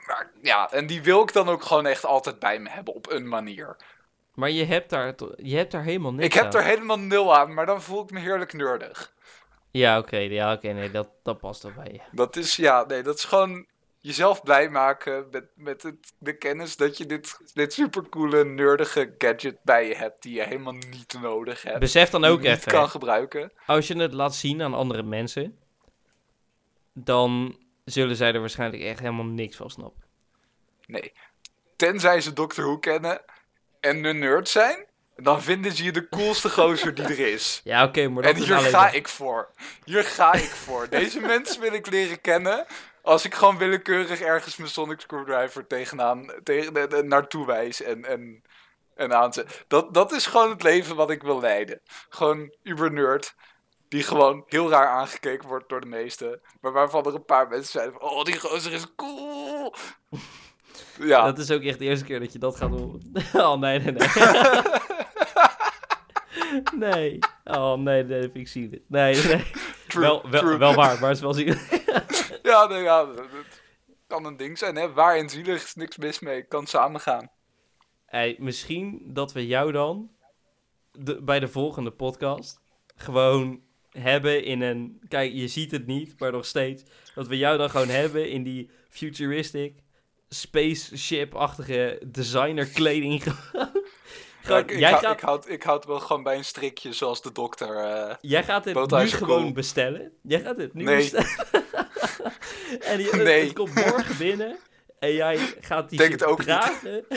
Maar 0.07 0.31
ja, 0.43 0.71
en 0.73 0.87
die 0.87 1.03
wil 1.03 1.23
ik 1.23 1.33
dan 1.33 1.49
ook 1.49 1.63
gewoon 1.63 1.87
echt 1.87 2.05
altijd 2.05 2.39
bij 2.39 2.59
me 2.59 2.69
hebben 2.71 2.95
op 2.95 3.11
een 3.11 3.29
manier. 3.29 3.77
Maar 4.35 4.51
je 4.51 4.65
hebt 4.65 4.91
daar, 4.91 5.15
je 5.37 5.57
hebt 5.57 5.73
daar 5.73 5.83
helemaal 5.83 6.13
niks 6.13 6.27
ik 6.27 6.33
heb 6.33 6.45
aan. 6.45 6.53
er 6.61 6.65
helemaal 6.67 6.99
nul 6.99 7.37
aan, 7.37 7.55
maar 7.55 7.67
dan 7.67 7.83
voel 7.83 8.03
ik 8.03 8.11
me 8.11 8.21
heerlijk 8.21 8.53
nerdig. 8.53 9.13
Ja, 9.71 9.99
oké, 9.99 10.17
ja, 10.17 10.53
oké, 10.53 10.69
nee, 10.69 10.91
dat, 10.91 11.09
dat 11.23 11.39
past 11.39 11.63
wel 11.63 11.73
bij 11.73 11.93
je. 11.93 12.01
Dat 12.13 12.37
is, 12.37 12.57
ja, 12.57 12.85
nee, 12.87 13.03
dat 13.03 13.15
is 13.17 13.25
gewoon 13.25 13.67
jezelf 14.09 14.43
blij 14.43 14.69
maken 14.69 15.27
met, 15.31 15.45
met 15.55 15.83
het, 15.83 16.13
de 16.19 16.37
kennis 16.37 16.77
dat 16.77 16.97
je 16.99 17.07
dit, 17.07 17.41
dit 17.55 17.73
supercoole, 17.73 18.45
nerdige 18.45 19.15
gadget 19.19 19.57
bij 19.63 19.89
je 19.89 19.95
hebt 19.97 20.23
die 20.23 20.35
je 20.35 20.43
helemaal 20.43 20.73
niet 20.73 21.19
nodig 21.21 21.63
hebt. 21.63 21.79
Besef 21.79 22.11
dan 22.11 22.23
die 22.23 22.31
ook 22.31 22.43
je 22.43 22.49
niet 22.49 22.59
even, 22.59 22.73
kan 22.73 22.89
gebruiken. 22.89 23.53
als 23.67 23.87
je 23.87 23.97
het 23.97 24.13
laat 24.13 24.35
zien 24.35 24.63
aan 24.63 24.75
andere 24.75 25.03
mensen, 25.03 25.59
dan 26.93 27.59
zullen 27.85 28.17
zij 28.17 28.33
er 28.33 28.41
waarschijnlijk 28.41 28.83
echt 28.83 29.01
helemaal 29.01 29.25
niks 29.25 29.57
van 29.57 29.71
snappen. 29.71 30.03
Nee. 30.87 31.13
Tenzij 31.77 32.21
ze 32.21 32.33
Doctor 32.33 32.65
Who 32.65 32.79
kennen 32.79 33.21
en 33.81 34.05
een 34.05 34.19
nerd 34.19 34.49
zijn, 34.49 34.87
dan 35.17 35.43
vinden 35.43 35.73
ze 35.73 35.85
je 35.85 35.93
de 35.93 36.09
coolste 36.09 36.51
gozer 36.51 36.95
die 36.95 37.05
er 37.05 37.33
is. 37.33 37.61
Ja, 37.65 37.85
oké, 37.85 38.09
maar 38.09 38.23
dat 38.23 38.35
En 38.35 38.43
hier 38.43 38.59
ga 38.59 38.91
ik 38.91 39.09
voor. 39.09 39.51
Hier 39.85 40.05
ga 40.05 40.33
ik 40.33 40.51
voor. 40.51 40.89
Deze 40.89 41.21
mensen 41.21 41.61
wil 41.61 41.73
ik 41.73 41.91
leren 41.91 42.21
kennen. 42.21 42.67
Als 43.09 43.25
ik 43.25 43.35
gewoon 43.35 43.59
willekeurig 43.59 44.21
ergens 44.21 44.57
mijn 44.57 44.71
Sonic 44.71 45.01
Screwdriver 45.01 45.67
tegenaan, 45.67 46.33
tegen, 46.43 46.75
de- 46.75 46.87
de- 46.87 47.03
naartoe 47.03 47.47
wijs 47.47 47.83
en, 47.83 48.05
en, 48.05 48.43
en 48.95 49.13
aanzet. 49.17 49.65
Dat, 49.69 49.95
dat 49.95 50.13
is 50.13 50.27
gewoon 50.27 50.51
het 50.51 50.63
leven 50.63 50.97
wat 50.97 51.11
ik 51.11 51.23
wil 51.23 51.41
leiden. 51.41 51.81
Gewoon 52.09 52.55
uber 52.63 52.93
nerd. 52.93 53.35
Die 53.89 54.03
gewoon 54.03 54.45
heel 54.47 54.71
raar 54.71 54.89
aangekeken 54.89 55.49
wordt 55.49 55.69
door 55.69 55.81
de 55.81 55.87
meesten. 55.87 56.41
Maar 56.61 56.73
waarvan 56.73 57.05
er 57.07 57.15
een 57.15 57.25
paar 57.25 57.49
mensen 57.49 57.81
zijn 57.81 57.93
van, 57.93 58.01
oh 58.01 58.25
die 58.25 58.41
gozer 58.41 58.73
is 58.73 58.95
cool. 58.97 59.75
Ja, 60.99 61.25
Dat 61.25 61.39
is 61.39 61.51
ook 61.51 61.63
echt 61.63 61.79
de 61.79 61.85
eerste 61.85 62.05
keer 62.05 62.21
dat 62.21 62.33
je 62.33 62.39
dat 62.39 62.57
gaat 62.57 62.71
horen. 62.71 63.13
Oh, 63.33 63.59
nee, 63.59 63.79
nee, 63.79 63.93
nee. 63.93 64.09
nee. 66.93 67.19
Oh, 67.45 67.73
nee, 67.79 68.05
nee, 68.05 68.21
dat 68.21 68.31
vind 68.33 68.37
ik 68.37 68.49
zielig. 68.49 68.81
Nee, 68.87 69.15
nee, 69.15 69.35
nee. 69.35 69.51
true, 69.89 70.03
Wel, 70.03 70.31
wel, 70.31 70.41
true. 70.41 70.57
wel 70.59 70.75
waar, 70.75 70.99
maar 71.01 71.09
het 71.09 71.17
is 71.17 71.23
wel 71.23 71.35
zielig. 71.35 71.69
Ja, 72.49 72.67
nee, 72.67 72.83
ja, 72.83 73.05
dat, 73.05 73.17
dat 73.17 73.27
kan 74.07 74.25
een 74.25 74.37
ding 74.37 74.59
zijn, 74.59 74.77
hè. 74.77 74.93
Waar 74.93 75.17
en 75.17 75.29
zielig 75.29 75.65
is 75.65 75.75
niks 75.75 75.97
mis 75.97 76.19
mee. 76.19 76.43
Kan 76.43 76.67
samengaan. 76.67 77.31
Hey, 78.07 78.37
misschien 78.39 79.01
dat 79.07 79.33
we 79.33 79.47
jou 79.47 79.73
dan 79.73 80.11
de, 80.93 81.23
bij 81.23 81.41
de 81.41 81.49
volgende 81.49 81.91
podcast 81.91 82.61
gewoon 82.97 83.61
hebben 83.91 84.45
in 84.45 84.61
een... 84.63 85.01
Kijk, 85.09 85.33
je 85.33 85.49
ziet 85.49 85.71
het 85.71 85.87
niet, 85.87 86.21
maar 86.21 86.33
nog 86.33 86.47
steeds. 86.47 86.83
Dat 87.15 87.27
we 87.27 87.37
jou 87.37 87.59
dan 87.59 87.71
gewoon 87.71 87.89
hebben 87.89 88.31
in 88.31 88.43
die 88.43 88.71
futuristic, 88.89 89.79
spaceship-achtige 90.29 92.01
designer 92.07 92.67
kleding. 92.67 93.23
Ik, 94.49 94.71
ik, 94.71 94.79
jij, 94.79 94.91
hou- 94.91 95.03
gaat, 95.03 95.13
ik, 95.17 95.21
houd, 95.21 95.49
ik 95.49 95.63
houd 95.63 95.85
wel 95.85 96.01
gewoon 96.01 96.23
bij 96.23 96.37
een 96.37 96.45
strikje 96.45 96.93
zoals 96.93 97.23
de 97.23 97.33
dokter. 97.33 97.77
eh, 97.77 98.15
jij 98.21 98.45
gaat 98.45 98.65
het 98.65 98.91
nu 98.91 99.09
gewoon 99.09 99.53
bestellen. 99.53 100.13
Jij 100.23 100.41
gaat 100.41 100.57
het 100.57 100.75
nu 100.75 100.83
Nee. 100.85 100.97
bestellen. 100.97 101.67
en 102.81 102.99
je, 103.01 103.05
het, 103.11 103.23
Nee. 103.23 103.45
het 103.45 103.53
komt 103.53 103.75
morgen 103.75 104.17
binnen. 104.19 104.59
En 104.99 105.13
jij 105.13 105.37
gaat 105.61 105.89
die 105.89 105.99
Denk 105.99 106.13
het 106.13 106.25
ook 106.25 106.39
niet. 106.39 106.47
dragen. 106.47 107.05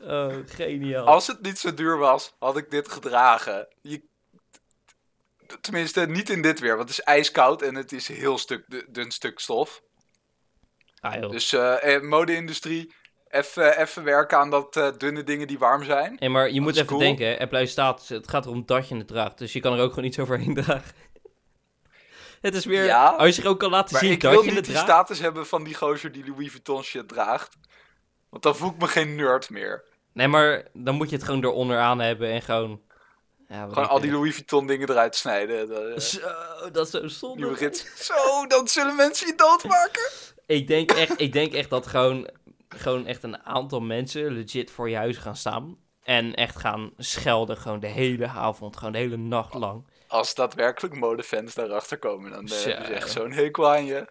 oh, 0.00 0.34
geniaal. 0.46 1.06
Als 1.06 1.26
het 1.26 1.42
niet 1.42 1.58
zo 1.58 1.74
duur 1.74 1.98
was, 1.98 2.34
had 2.38 2.56
ik 2.56 2.70
dit 2.70 2.88
gedragen. 2.92 3.68
Je, 3.82 4.02
tenminste, 5.60 6.06
niet 6.06 6.30
in 6.30 6.42
dit 6.42 6.58
weer, 6.60 6.76
want 6.76 6.88
het 6.88 6.98
is 6.98 7.04
ijskoud 7.04 7.62
en 7.62 7.74
het 7.74 7.92
is 7.92 8.08
een 8.08 8.14
heel 8.14 8.38
stuk, 8.38 8.64
du- 8.68 8.86
dun 8.90 9.10
stuk 9.10 9.38
stof. 9.38 9.82
Ah, 11.00 11.14
joh. 11.20 11.30
Dus 11.30 11.52
eh, 11.52 11.94
eh, 11.94 12.02
mode-industrie, 12.02 12.94
even 13.28 13.78
even 13.80 14.04
werken 14.04 14.38
aan 14.38 14.50
dat 14.50 14.76
eh, 14.76 14.88
dunne 14.96 15.22
dingen 15.24 15.46
die 15.46 15.58
warm 15.58 15.84
zijn. 15.84 16.16
Hey, 16.18 16.28
maar 16.28 16.50
je 16.50 16.60
moet 16.60 16.74
even 16.74 16.86
cool. 16.86 16.98
denken, 17.00 17.26
hè, 17.26 17.38
Apple 17.38 17.66
status, 17.66 18.08
het 18.08 18.28
gaat 18.28 18.46
erom 18.46 18.66
dat 18.66 18.88
je 18.88 18.96
het 18.96 19.06
draagt. 19.08 19.38
Dus 19.38 19.52
je 19.52 19.60
kan 19.60 19.72
er 19.72 19.80
ook 19.80 19.90
gewoon 19.92 20.04
iets 20.08 20.18
overheen 20.18 20.54
dragen. 20.62 20.94
Het 22.40 22.54
is 22.54 22.64
weer, 22.64 22.84
Ja, 22.84 23.06
als 23.08 23.36
je 23.36 23.42
er 23.42 23.48
ook 23.48 23.58
kan 23.58 23.70
laten 23.70 23.92
Maar 23.92 24.02
zien 24.02 24.12
ik 24.12 24.20
dat 24.20 24.32
wil 24.32 24.42
je 24.42 24.50
niet 24.52 24.64
die 24.64 24.72
draagt. 24.72 24.88
status 24.88 25.18
hebben 25.18 25.46
van 25.46 25.64
die 25.64 25.74
gozer 25.74 26.12
die 26.12 26.24
Louis 26.26 26.50
Vuitton 26.50 26.82
shit 26.82 27.08
draagt. 27.08 27.56
Want 28.28 28.42
dan 28.42 28.56
voel 28.56 28.70
ik 28.70 28.78
me 28.78 28.86
geen 28.86 29.14
nerd 29.14 29.50
meer. 29.50 29.84
Nee, 30.12 30.28
maar 30.28 30.64
dan 30.72 30.94
moet 30.94 31.10
je 31.10 31.16
het 31.16 31.24
gewoon 31.24 31.44
eronder 31.44 31.78
aan 31.78 31.98
hebben 32.00 32.28
en 32.30 32.42
gewoon... 32.42 32.80
Ja, 33.48 33.68
Gewoon 33.68 33.88
al 33.88 34.00
die. 34.00 34.12
Louis 34.12 34.34
Vuitton 34.34 34.66
dingen 34.66 34.90
eruit 34.90 35.16
snijden. 35.16 35.68
Dat, 35.68 35.84
eh, 35.84 35.98
Zo, 35.98 36.70
dat 36.70 36.84
is 36.86 36.90
zo 36.90 37.08
zonde. 37.08 37.36
nieuwe. 37.46 37.74
Zo, 37.96 38.46
dan 38.46 38.68
zullen 38.68 38.96
mensen 38.96 39.26
je 39.26 39.34
doodmaken. 39.34 40.10
Ik 40.46 40.66
denk 40.66 40.90
echt, 40.90 41.20
ik 41.20 41.32
denk 41.32 41.52
echt 41.52 41.70
dat 41.70 41.86
gewoon, 41.86 42.28
gewoon 42.68 43.06
echt 43.06 43.22
een 43.22 43.44
aantal 43.46 43.80
mensen 43.80 44.32
legit 44.32 44.70
voor 44.70 44.90
je 44.90 44.96
huis 44.96 45.16
gaan 45.16 45.36
staan. 45.36 45.76
En 46.02 46.34
echt 46.34 46.56
gaan 46.56 46.90
schelden 46.96 47.56
gewoon 47.56 47.80
de 47.80 47.86
hele 47.86 48.26
avond, 48.28 48.76
gewoon 48.76 48.92
de 48.92 48.98
hele 48.98 49.16
nacht 49.16 49.54
lang. 49.54 49.86
Als 50.08 50.34
daadwerkelijk 50.34 50.94
modefans 50.94 51.54
daarachter 51.54 51.98
komen, 51.98 52.30
dan 52.30 52.38
hebben 52.38 52.86
ze 52.86 52.92
echt 52.92 53.10
zo'n 53.10 53.32
hekel 53.32 53.68
aan 53.70 53.84
je. 53.84 54.06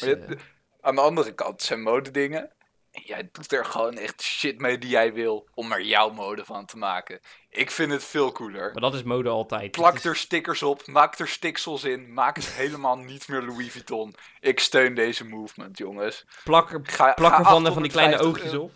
Maar 0.00 0.08
je- 0.08 0.36
Aan 0.80 0.94
de 0.94 1.00
andere 1.00 1.34
kant 1.34 1.62
zijn 1.62 1.82
modedingen. 1.82 2.50
En 2.90 3.02
jij 3.04 3.28
doet 3.32 3.52
er 3.52 3.64
gewoon 3.64 3.96
echt 3.96 4.22
shit 4.22 4.60
mee 4.60 4.78
die 4.78 4.90
jij 4.90 5.12
wil 5.12 5.48
om 5.54 5.72
er 5.72 5.82
jouw 5.82 6.10
mode 6.10 6.44
van 6.44 6.66
te 6.66 6.76
maken. 6.78 7.20
Ik 7.50 7.70
vind 7.70 7.92
het 7.92 8.04
veel 8.04 8.32
cooler. 8.32 8.72
maar 8.72 8.82
dat 8.82 8.94
is 8.94 9.02
mode 9.02 9.28
altijd. 9.28 9.70
Plak 9.70 9.94
is- 9.94 10.04
er 10.04 10.16
stickers 10.16 10.62
op, 10.62 10.86
maak 10.86 11.18
er 11.18 11.28
stiksels 11.28 11.84
in, 11.84 12.12
maak 12.12 12.36
het 12.36 12.46
helemaal 12.52 12.96
niet 12.98 13.28
meer 13.28 13.42
Louis 13.42 13.70
Vuitton. 13.72 14.14
Ik 14.40 14.60
steun 14.60 14.94
deze 14.94 15.24
movement, 15.24 15.78
jongens. 15.78 16.24
plak 16.44 16.72
er, 16.72 16.80
Ga, 16.82 17.12
plak 17.12 17.32
ga 17.32 17.38
er 17.38 17.44
van, 17.44 17.72
van 17.72 17.82
die 17.82 17.90
kleine 17.90 18.18
850 18.18 18.26
oogjes 18.28 18.54
op. 18.54 18.72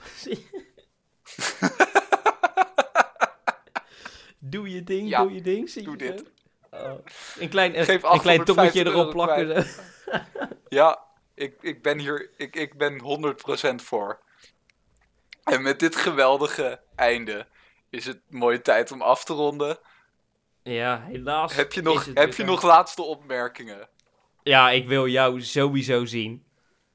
doe 4.38 4.70
je 4.70 4.82
ding, 4.82 5.08
Ja, 5.08 5.22
doe 5.22 5.32
je 5.34 5.40
ding. 5.42 5.70
Zie 5.70 5.82
doe 5.82 5.92
je 5.92 5.98
dit. 5.98 6.30
Oh. 6.74 6.98
Een 7.38 7.48
klein, 7.48 7.78
een, 7.78 7.84
Geef 7.84 8.02
een 8.02 8.20
klein 8.20 8.44
tongetje 8.44 8.84
850 8.84 8.92
erop 8.92 9.10
plakken. 9.10 9.66
Ja, 10.68 11.04
ik, 11.34 11.56
ik 11.60 11.82
ben 11.82 11.98
hier, 11.98 12.30
ik, 12.36 12.56
ik 12.56 12.76
ben 12.76 13.02
100% 13.72 13.74
voor. 13.74 14.22
En 15.44 15.62
met 15.62 15.80
dit 15.80 15.96
geweldige 15.96 16.80
einde 16.94 17.46
is 17.90 18.06
het 18.06 18.20
mooie 18.28 18.62
tijd 18.62 18.92
om 18.92 19.02
af 19.02 19.24
te 19.24 19.32
ronden. 19.32 19.78
Ja, 20.62 21.00
helaas. 21.00 21.54
Heb 21.54 21.72
je 21.72 21.82
nog, 21.82 22.08
heb 22.14 22.34
je 22.34 22.44
nog 22.44 22.62
laatste 22.62 23.02
opmerkingen? 23.02 23.88
Ja, 24.42 24.70
ik 24.70 24.86
wil 24.86 25.06
jou 25.06 25.42
sowieso 25.42 26.04
zien. 26.04 26.44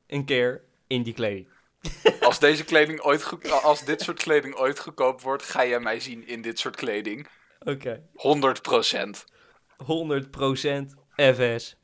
Een 0.07 0.25
keer 0.25 0.63
in 0.88 1.03
die 1.03 1.13
kleding. 1.13 1.47
Als, 2.21 2.39
deze 2.39 2.63
kleding 2.63 3.01
ooit 3.01 3.51
als 3.63 3.86
dit 3.86 4.01
soort 4.01 4.23
kleding 4.23 4.55
ooit 4.55 4.80
goedkoop 4.80 5.21
wordt, 5.21 5.43
ga 5.43 5.65
jij 5.65 5.80
mij 5.80 5.99
zien 5.99 6.28
in 6.28 6.41
dit 6.41 6.59
soort 6.59 6.75
kleding. 6.75 7.28
Oké. 7.59 8.03
100%. 8.11 9.36
100% 9.80 10.93
FS. 11.17 11.76